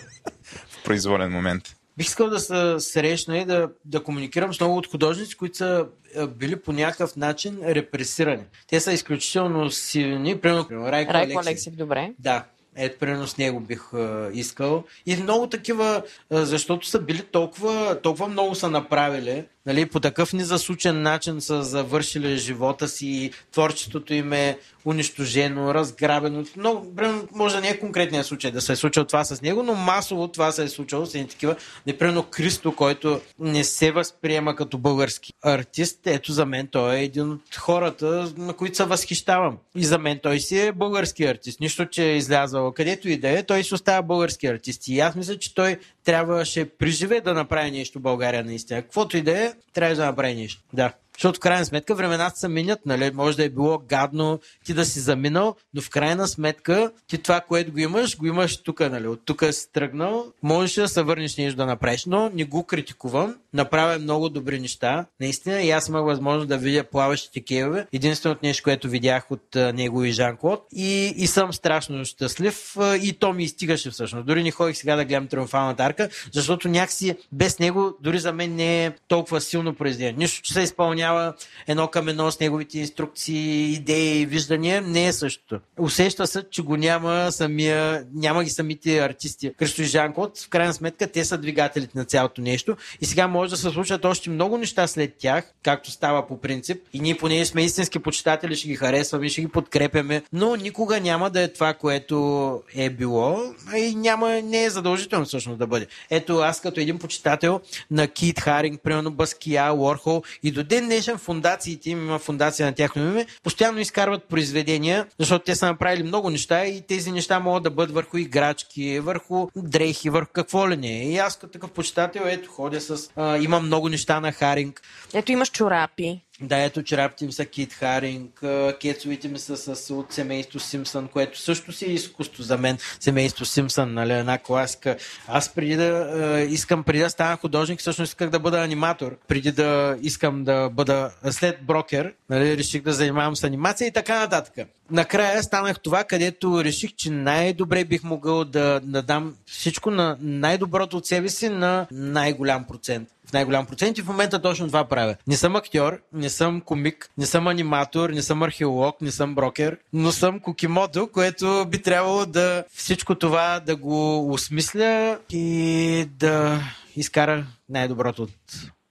в 0.68 0.82
произволен 0.84 1.32
момент. 1.32 1.76
Бих 2.02 2.08
искал 2.08 2.28
да 2.28 2.40
се 2.40 2.74
срещна 2.78 3.38
и 3.38 3.44
да, 3.44 3.68
да 3.84 4.02
комуникирам 4.02 4.54
с 4.54 4.60
много 4.60 4.76
от 4.76 4.86
художници, 4.86 5.36
които 5.36 5.56
са 5.56 5.86
били 6.28 6.56
по 6.56 6.72
някакъв 6.72 7.16
начин 7.16 7.58
репресирани. 7.64 8.42
Те 8.66 8.80
са 8.80 8.92
изключително 8.92 9.70
силни. 9.70 10.38
Примерно, 10.38 10.66
Райко, 10.70 11.12
Райко 11.12 11.12
Алексив. 11.12 11.46
Алексив, 11.46 11.74
добре. 11.74 12.12
Да, 12.18 12.44
ето, 12.76 12.98
примерно 12.98 13.26
с 13.26 13.38
него 13.38 13.60
бих 13.60 13.94
а, 13.94 14.30
искал. 14.34 14.84
И 15.06 15.16
много 15.16 15.46
такива, 15.46 16.02
а, 16.30 16.44
защото 16.44 16.86
са 16.86 17.00
били 17.00 17.22
толкова, 17.22 18.00
толкова 18.02 18.28
много 18.28 18.54
са 18.54 18.70
направили, 18.70 19.44
нали, 19.66 19.86
по 19.86 20.00
такъв 20.00 20.32
незасучен 20.32 21.02
начин 21.02 21.40
са 21.40 21.62
завършили 21.62 22.36
живота 22.36 22.88
си, 22.88 23.30
творчеството 23.52 24.14
им 24.14 24.32
е 24.32 24.58
унищожено, 24.84 25.74
разграбено. 25.74 26.44
Много, 26.56 26.92
може 27.34 27.54
да 27.54 27.60
не 27.60 27.68
е 27.68 27.78
конкретният 27.78 28.26
случай 28.26 28.50
да 28.50 28.60
се 28.60 28.72
е 28.72 28.76
случил 28.76 29.04
това 29.04 29.24
с 29.24 29.42
него, 29.42 29.62
но 29.62 29.74
масово 29.74 30.28
това 30.28 30.52
се 30.52 30.64
е 30.64 30.68
случило 30.68 31.06
с 31.06 31.14
едни 31.14 31.28
такива. 31.28 31.56
Непременно 31.86 32.22
Кристо, 32.22 32.76
който 32.76 33.20
не 33.38 33.64
се 33.64 33.92
възприема 33.92 34.56
като 34.56 34.78
български 34.78 35.32
артист, 35.42 35.98
ето 36.06 36.32
за 36.32 36.46
мен 36.46 36.66
той 36.66 36.96
е 36.96 37.04
един 37.04 37.30
от 37.30 37.56
хората, 37.56 38.32
на 38.36 38.52
които 38.52 38.76
се 38.76 38.84
възхищавам. 38.84 39.58
И 39.76 39.84
за 39.84 39.98
мен 39.98 40.20
той 40.22 40.40
си 40.40 40.58
е 40.58 40.72
български 40.72 41.24
артист. 41.24 41.60
Нищо, 41.60 41.86
че 41.86 42.04
е 42.04 42.16
излязъл 42.16 42.72
където 42.72 43.08
и 43.08 43.16
да 43.16 43.38
е, 43.38 43.42
той 43.42 43.64
си 43.64 43.74
остава 43.74 44.02
български 44.02 44.46
артист. 44.46 44.88
И 44.88 45.00
аз 45.00 45.14
мисля, 45.14 45.38
че 45.38 45.54
той 45.54 45.78
трябваше 46.04 46.64
приживе 46.64 47.20
да 47.20 47.34
направи 47.34 47.70
нещо 47.70 47.98
в 47.98 48.02
България 48.02 48.44
наистина. 48.44 48.82
Каквото 48.82 49.16
и 49.16 49.22
да 49.22 49.44
е, 49.44 49.51
трябва 49.72 49.96
да 49.96 50.06
направи 50.06 50.34
нещо. 50.34 50.62
Да. 50.72 50.92
Защото 51.16 51.36
в 51.36 51.40
крайна 51.40 51.64
сметка 51.64 51.94
времената 51.94 52.38
се 52.38 52.48
менят, 52.48 52.80
нали? 52.86 53.10
Може 53.14 53.36
да 53.36 53.44
е 53.44 53.48
било 53.48 53.78
гадно 53.88 54.40
ти 54.64 54.74
да 54.74 54.84
си 54.84 55.00
заминал, 55.00 55.56
но 55.74 55.82
в 55.82 55.90
крайна 55.90 56.28
сметка 56.28 56.92
ти 57.06 57.18
това, 57.18 57.40
което 57.40 57.72
го 57.72 57.78
имаш, 57.78 58.16
го 58.16 58.26
имаш 58.26 58.56
тук, 58.56 58.80
нали? 58.80 59.08
От 59.08 59.20
тук 59.24 59.44
си 59.50 59.72
тръгнал, 59.72 60.26
можеш 60.42 60.74
да 60.74 60.88
се 60.88 61.02
върнеш 61.02 61.36
нещо 61.36 61.56
да 61.56 61.66
направиш, 61.66 62.04
но 62.06 62.30
не 62.34 62.44
го 62.44 62.64
критикувам. 62.64 63.36
Направя 63.54 63.98
много 63.98 64.28
добри 64.28 64.60
неща. 64.60 65.06
Наистина 65.20 65.62
и 65.62 65.70
аз 65.70 65.88
имах 65.88 66.04
възможност 66.04 66.48
да 66.48 66.58
видя 66.58 66.84
плаващите 66.84 67.40
кейове. 67.40 67.86
Единственото 67.92 68.40
нещо, 68.42 68.62
което 68.62 68.88
видях 68.88 69.30
от 69.30 69.54
него 69.54 70.04
и 70.04 70.12
Жан 70.12 70.36
Клод. 70.36 70.66
И, 70.72 71.14
и 71.16 71.26
съм 71.26 71.52
страшно 71.52 72.04
щастлив. 72.04 72.76
И 73.02 73.12
то 73.12 73.32
ми 73.32 73.44
изтигаше 73.44 73.90
всъщност. 73.90 74.26
Дори 74.26 74.42
не 74.42 74.50
ходих 74.50 74.76
сега 74.76 74.96
да 74.96 75.04
гледам 75.04 75.26
Триумфалната 75.26 75.84
арка, 75.84 76.08
защото 76.32 76.68
някакси 76.68 77.16
без 77.32 77.58
него 77.58 77.96
дори 78.00 78.18
за 78.18 78.32
мен 78.32 78.54
не 78.54 78.84
е 78.84 78.92
толкова 79.08 79.40
силно 79.40 79.74
произведение. 79.74 80.12
Нищо, 80.18 80.42
че 80.42 80.52
се 80.52 80.60
изпълнява 80.60 81.01
изпълнява 81.02 81.34
едно 81.66 81.88
към 81.88 82.08
едно 82.08 82.30
с 82.30 82.40
неговите 82.40 82.78
инструкции, 82.78 83.72
идеи 83.72 84.26
виждания, 84.26 84.82
не 84.82 85.06
е 85.06 85.12
същото. 85.12 85.60
Усеща 85.78 86.26
се, 86.26 86.42
че 86.50 86.62
го 86.62 86.76
няма 86.76 87.32
самия, 87.32 88.04
няма 88.14 88.44
ги 88.44 88.50
самите 88.50 88.98
артисти. 88.98 89.52
Христо 89.58 89.82
и 89.82 89.84
Жан 89.84 90.12
Клод, 90.14 90.38
в 90.38 90.48
крайна 90.48 90.74
сметка, 90.74 91.06
те 91.06 91.24
са 91.24 91.38
двигателите 91.38 91.98
на 91.98 92.04
цялото 92.04 92.40
нещо 92.40 92.76
и 93.00 93.06
сега 93.06 93.28
може 93.28 93.50
да 93.50 93.56
се 93.56 93.70
случат 93.70 94.04
още 94.04 94.30
много 94.30 94.58
неща 94.58 94.86
след 94.86 95.14
тях, 95.18 95.52
както 95.62 95.90
става 95.90 96.26
по 96.26 96.40
принцип. 96.40 96.82
И 96.92 97.00
ние, 97.00 97.16
понеже 97.16 97.44
сме 97.44 97.62
истински 97.62 97.98
почитатели, 97.98 98.56
ще 98.56 98.68
ги 98.68 98.76
харесваме, 98.76 99.28
ще 99.28 99.40
ги 99.40 99.48
подкрепяме, 99.48 100.22
но 100.32 100.56
никога 100.56 101.00
няма 101.00 101.30
да 101.30 101.40
е 101.40 101.52
това, 101.52 101.74
което 101.74 102.62
е 102.74 102.90
било 102.90 103.40
и 103.76 103.94
няма, 103.94 104.42
не 104.42 104.64
е 104.64 104.70
задължително 104.70 105.24
всъщност 105.26 105.58
да 105.58 105.66
бъде. 105.66 105.86
Ето 106.10 106.38
аз 106.38 106.60
като 106.60 106.80
един 106.80 106.98
почитател 106.98 107.60
на 107.90 108.08
Кит 108.08 108.40
Харинг, 108.40 108.82
примерно 108.82 109.10
Баския, 109.10 109.72
Уорхол 109.74 110.22
и 110.42 110.50
до 110.50 110.64
ден 110.64 110.91
днешен 110.92 111.18
фундациите 111.18 111.90
им, 111.90 111.98
има 111.98 112.18
фундация 112.18 112.66
на 112.66 112.72
тяхно 112.72 113.02
име, 113.02 113.26
постоянно 113.42 113.78
изкарват 113.78 114.24
произведения, 114.24 115.06
защото 115.18 115.44
те 115.44 115.54
са 115.54 115.66
направили 115.66 116.02
много 116.02 116.30
неща 116.30 116.66
и 116.66 116.80
тези 116.80 117.12
неща 117.12 117.40
могат 117.40 117.62
да 117.62 117.70
бъдат 117.70 117.94
върху 117.94 118.16
играчки, 118.16 119.00
върху 119.00 119.48
дрехи, 119.56 120.10
върху 120.10 120.30
какво 120.32 120.70
ли 120.70 120.76
не. 120.76 121.04
И 121.04 121.18
аз 121.18 121.38
като 121.38 121.52
такъв 121.52 121.70
почитател, 121.70 122.22
ето, 122.26 122.50
ходя 122.50 122.80
с... 122.80 123.10
А, 123.16 123.38
имам 123.38 123.66
много 123.66 123.88
неща 123.88 124.20
на 124.20 124.32
Харинг. 124.32 124.82
Ето 125.14 125.32
имаш 125.32 125.50
чорапи. 125.50 126.20
Да, 126.42 126.58
ето 126.58 126.82
черапите 126.82 127.26
ми 127.26 127.32
са 127.32 127.46
Кит 127.46 127.72
Харинг, 127.72 128.44
кецовите 128.80 129.28
ми 129.28 129.38
са 129.38 129.76
с, 129.76 129.94
от 129.94 130.12
семейство 130.12 130.60
Симпсън, 130.60 131.08
което 131.08 131.38
също 131.38 131.72
си 131.72 131.84
е 131.84 131.92
изкуство 131.92 132.42
за 132.42 132.58
мен. 132.58 132.78
Семейство 133.00 133.44
Симпсън, 133.44 133.94
нали, 133.94 134.12
една 134.12 134.38
класика. 134.38 134.96
Аз 135.28 135.54
преди 135.54 135.76
да 135.76 136.46
искам, 136.48 136.84
преди 136.84 136.98
да 136.98 137.10
стана 137.10 137.36
художник, 137.36 137.80
всъщност 137.80 138.10
исках 138.10 138.30
да 138.30 138.38
бъда 138.38 138.62
аниматор. 138.62 139.16
Преди 139.28 139.52
да 139.52 139.96
искам 140.02 140.44
да 140.44 140.68
бъда 140.68 141.10
след 141.30 141.62
брокер, 141.62 142.14
нали, 142.30 142.56
реших 142.56 142.82
да 142.82 142.92
занимавам 142.92 143.36
с 143.36 143.44
анимация 143.44 143.88
и 143.88 143.92
така 143.92 144.18
нататък. 144.18 144.68
Накрая 144.90 145.42
станах 145.42 145.80
това, 145.80 146.04
където 146.04 146.64
реших, 146.64 146.90
че 146.96 147.10
най-добре 147.10 147.84
бих 147.84 148.04
могъл 148.04 148.44
да, 148.44 148.80
да 148.80 149.02
дам 149.02 149.34
всичко 149.46 149.90
на 149.90 150.16
най-доброто 150.20 150.96
от 150.96 151.06
себе 151.06 151.28
си 151.28 151.48
на 151.48 151.86
най-голям 151.90 152.64
процент 152.64 153.08
най-голям 153.32 153.66
процент 153.66 153.98
и 153.98 154.02
в 154.02 154.06
момента 154.08 154.42
точно 154.42 154.66
това 154.66 154.84
правя. 154.84 155.16
Не 155.26 155.36
съм 155.36 155.56
актьор, 155.56 156.00
не 156.12 156.30
съм 156.30 156.60
комик, 156.60 157.10
не 157.18 157.26
съм 157.26 157.46
аниматор, 157.46 158.10
не 158.10 158.22
съм 158.22 158.42
археолог, 158.42 159.00
не 159.00 159.10
съм 159.10 159.34
брокер, 159.34 159.78
но 159.92 160.12
съм 160.12 160.40
кукимото, 160.40 161.08
което 161.12 161.66
би 161.68 161.82
трябвало 161.82 162.26
да 162.26 162.64
всичко 162.72 163.14
това 163.14 163.60
да 163.60 163.76
го 163.76 164.28
осмисля 164.32 165.18
и 165.30 166.08
да 166.18 166.60
изкара 166.96 167.46
най-доброто 167.68 168.22
от 168.22 168.30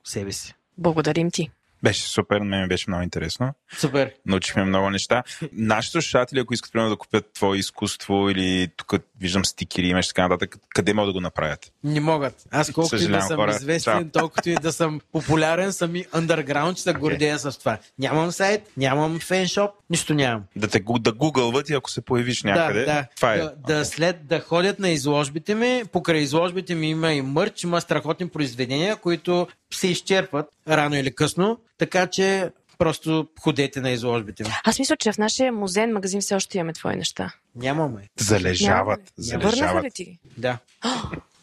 себе 0.03 0.31
си. 0.31 0.53
Благодарим 0.77 1.31
ти. 1.31 1.49
Беше 1.83 2.01
супер, 2.01 2.37
на 2.37 2.45
мен 2.45 2.67
беше 2.67 2.85
много 2.87 3.03
интересно. 3.03 3.53
Супер. 3.77 4.11
Научихме 4.25 4.63
много 4.63 4.89
неща. 4.89 5.23
Нашите 5.51 5.91
слушатели, 5.91 6.39
ако 6.39 6.53
искат 6.53 6.71
примерно 6.71 6.89
да 6.89 6.95
купят 6.95 7.33
твое 7.33 7.57
изкуство 7.57 8.29
или 8.29 8.67
тук 8.77 8.93
виждам 9.19 9.45
стикери, 9.45 9.87
имаш 9.87 10.07
така 10.07 10.27
нататък, 10.27 10.57
къде 10.69 10.93
могат 10.93 11.09
да 11.09 11.13
го 11.13 11.21
направят? 11.21 11.71
Не 11.83 11.99
могат. 11.99 12.47
Аз 12.51 12.71
колкото 12.71 13.03
и 13.03 13.07
да 13.07 13.21
съм 13.21 13.35
хора. 13.35 13.51
известен, 13.51 14.09
толкова 14.09 14.51
и 14.51 14.55
да 14.55 14.73
съм 14.73 15.01
популярен, 15.11 15.73
съм 15.73 15.95
и 15.95 16.05
underground, 16.05 16.75
че 16.75 16.81
се 16.81 16.93
okay. 16.93 16.97
гордея 16.97 17.39
с 17.39 17.59
това. 17.59 17.77
Нямам 17.99 18.31
сайт, 18.31 18.61
нямам 18.77 19.19
феншоп, 19.19 19.71
нищо 19.89 20.13
нямам. 20.13 20.43
Да 20.55 20.67
те 20.67 20.83
да 20.99 21.11
гугълват 21.11 21.69
и 21.69 21.73
ако 21.73 21.89
се 21.89 22.01
появиш 22.01 22.43
някъде. 22.43 22.79
Да, 22.79 22.85
да. 22.85 23.07
Това 23.15 23.33
е. 23.33 23.37
Да, 23.37 23.43
okay. 23.43 23.67
да 23.67 23.85
след 23.85 24.27
да 24.27 24.39
ходят 24.39 24.79
на 24.79 24.89
изложбите 24.89 25.55
ми, 25.55 25.83
покрай 25.91 26.21
изложбите 26.21 26.75
ми 26.75 26.89
има 26.89 27.13
и 27.13 27.21
мърч, 27.21 27.63
има 27.63 27.81
страхотни 27.81 28.29
произведения, 28.29 28.95
които 28.95 29.47
се 29.73 29.87
изчерпват 29.87 30.49
рано 30.67 30.95
или 30.95 31.15
късно, 31.15 31.59
така 31.77 32.07
че 32.07 32.51
просто 32.77 33.27
ходете 33.39 33.81
на 33.81 33.89
изложбите. 33.89 34.43
Аз 34.63 34.79
мисля, 34.79 34.97
че 34.97 35.11
в 35.11 35.17
нашия 35.17 35.51
музейен 35.51 35.93
магазин 35.93 36.21
все 36.21 36.35
още 36.35 36.57
имаме 36.57 36.73
твои 36.73 36.95
неща. 36.95 37.33
Нямаме. 37.55 38.09
Залежават. 38.19 38.99
Залежават. 39.17 39.55
Върнаха 39.55 39.83
ли 39.83 39.91
ти? 39.91 40.19
Да. 40.37 40.57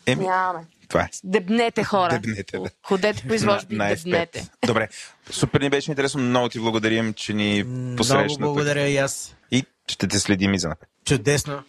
Еми, 0.07 0.25
Нямаме. 0.25 0.67
Това 0.89 1.01
е. 1.01 1.09
Дебнете 1.25 1.85
хора. 1.85 2.19
Дебнете, 2.19 2.59
да. 2.59 2.71
Ходете 2.87 3.29
по 3.29 3.35
изложби 3.35 3.77
на, 3.77 3.85
на 3.85 3.97
дебнете. 3.97 4.49
Добре. 4.67 4.89
Супер 5.31 5.61
ни 5.61 5.71
беше 5.71 5.91
интересно. 5.91 6.23
Много 6.23 6.49
ти 6.49 6.61
благодарим, 6.61 7.15
че 7.15 7.33
ни 7.33 7.65
посрещна. 7.97 8.37
Много 8.39 8.55
благодаря 8.55 8.89
и 8.89 8.97
аз. 8.97 9.37
И 9.51 9.65
ще 9.89 10.09
те 10.09 10.19
следим 10.19 10.55
и 10.55 10.59
за 10.59 10.69
напред. 10.69 10.89
Чудесно. 11.05 11.63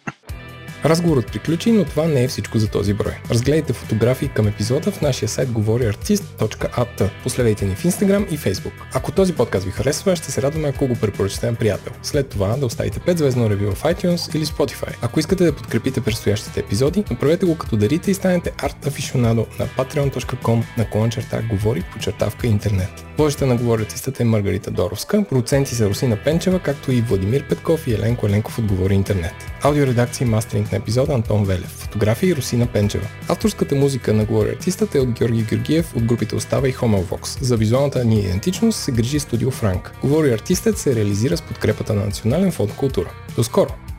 Разговорът 0.84 1.26
приключи, 1.32 1.72
но 1.72 1.84
това 1.84 2.06
не 2.06 2.24
е 2.24 2.28
всичко 2.28 2.58
за 2.58 2.68
този 2.68 2.94
брой. 2.94 3.12
Разгледайте 3.30 3.72
фотографии 3.72 4.28
към 4.28 4.48
епизода 4.48 4.90
в 4.90 5.00
нашия 5.00 5.28
сайт 5.28 5.50
говориартист.at. 5.50 7.10
Последвайте 7.22 7.64
ни 7.64 7.74
в 7.74 7.84
Instagram 7.84 8.28
и 8.28 8.38
Facebook. 8.38 8.72
Ако 8.94 9.12
този 9.12 9.32
подкаст 9.32 9.66
ви 9.66 9.70
харесва, 9.70 10.16
ще 10.16 10.30
се 10.30 10.42
радваме 10.42 10.68
ако 10.68 10.86
го 10.86 10.96
препоръчате 11.00 11.46
на 11.46 11.54
приятел. 11.54 11.92
След 12.02 12.28
това 12.28 12.56
да 12.56 12.66
оставите 12.66 13.00
5 13.00 13.16
звездно 13.16 13.50
ревю 13.50 13.74
в 13.74 13.82
iTunes 13.82 14.36
или 14.36 14.46
Spotify. 14.46 14.94
Ако 15.02 15.20
искате 15.20 15.44
да 15.44 15.56
подкрепите 15.56 16.00
предстоящите 16.00 16.60
епизоди, 16.60 17.04
направете 17.10 17.46
го 17.46 17.58
като 17.58 17.76
дарите 17.76 18.10
и 18.10 18.14
станете 18.14 18.52
арт 18.58 18.86
афишионадо 18.86 19.46
на 19.58 19.66
patreon.com 19.66 20.62
на 20.78 20.90
колончерта 20.90 21.42
говори 21.50 21.84
по 21.92 21.98
чертавка 21.98 22.46
интернет. 22.46 23.04
Водеща 23.18 23.46
на 23.46 23.56
говорятистата 23.56 24.22
е 24.22 24.26
Маргарита 24.26 24.70
Доровска, 24.70 25.24
продуценти 25.24 25.74
са 25.74 25.88
Русина 25.88 26.16
Пенчева, 26.16 26.58
както 26.58 26.92
и 26.92 27.00
Владимир 27.00 27.48
Петков 27.48 27.86
и 27.86 27.92
Еленко 27.92 28.26
Еленков 28.26 28.58
от 28.58 28.64
Говори 28.64 28.94
Интернет. 28.94 29.34
Аудиоредакция 29.62 30.26
и 30.26 30.28
мастеринг 30.28 30.69
на 30.72 30.78
епизода 30.78 31.12
Антон 31.12 31.44
Велев. 31.44 31.68
Фотографии 31.68 32.36
Русина 32.36 32.66
Пенчева. 32.66 33.06
Авторската 33.28 33.74
музика 33.74 34.12
на 34.12 34.24
Говори 34.24 34.50
артистът 34.50 34.94
е 34.94 35.00
от 35.00 35.10
Георги 35.10 35.42
Георгиев 35.42 35.96
от 35.96 36.04
групите 36.04 36.36
Остава 36.36 36.68
и 36.68 36.74
Homelvox. 36.74 37.42
За 37.42 37.56
визуалната 37.56 38.04
ни 38.04 38.20
идентичност 38.20 38.78
се 38.78 38.92
грижи 38.92 39.20
студио 39.20 39.50
Франк. 39.50 39.92
Говори 40.00 40.32
артистът 40.32 40.78
се 40.78 40.94
реализира 40.96 41.36
с 41.36 41.42
подкрепата 41.42 41.94
на 41.94 42.04
Национален 42.04 42.52
фонд 42.52 42.76
култура. 42.76 43.10
До 43.36 43.44
скоро! 43.44 43.89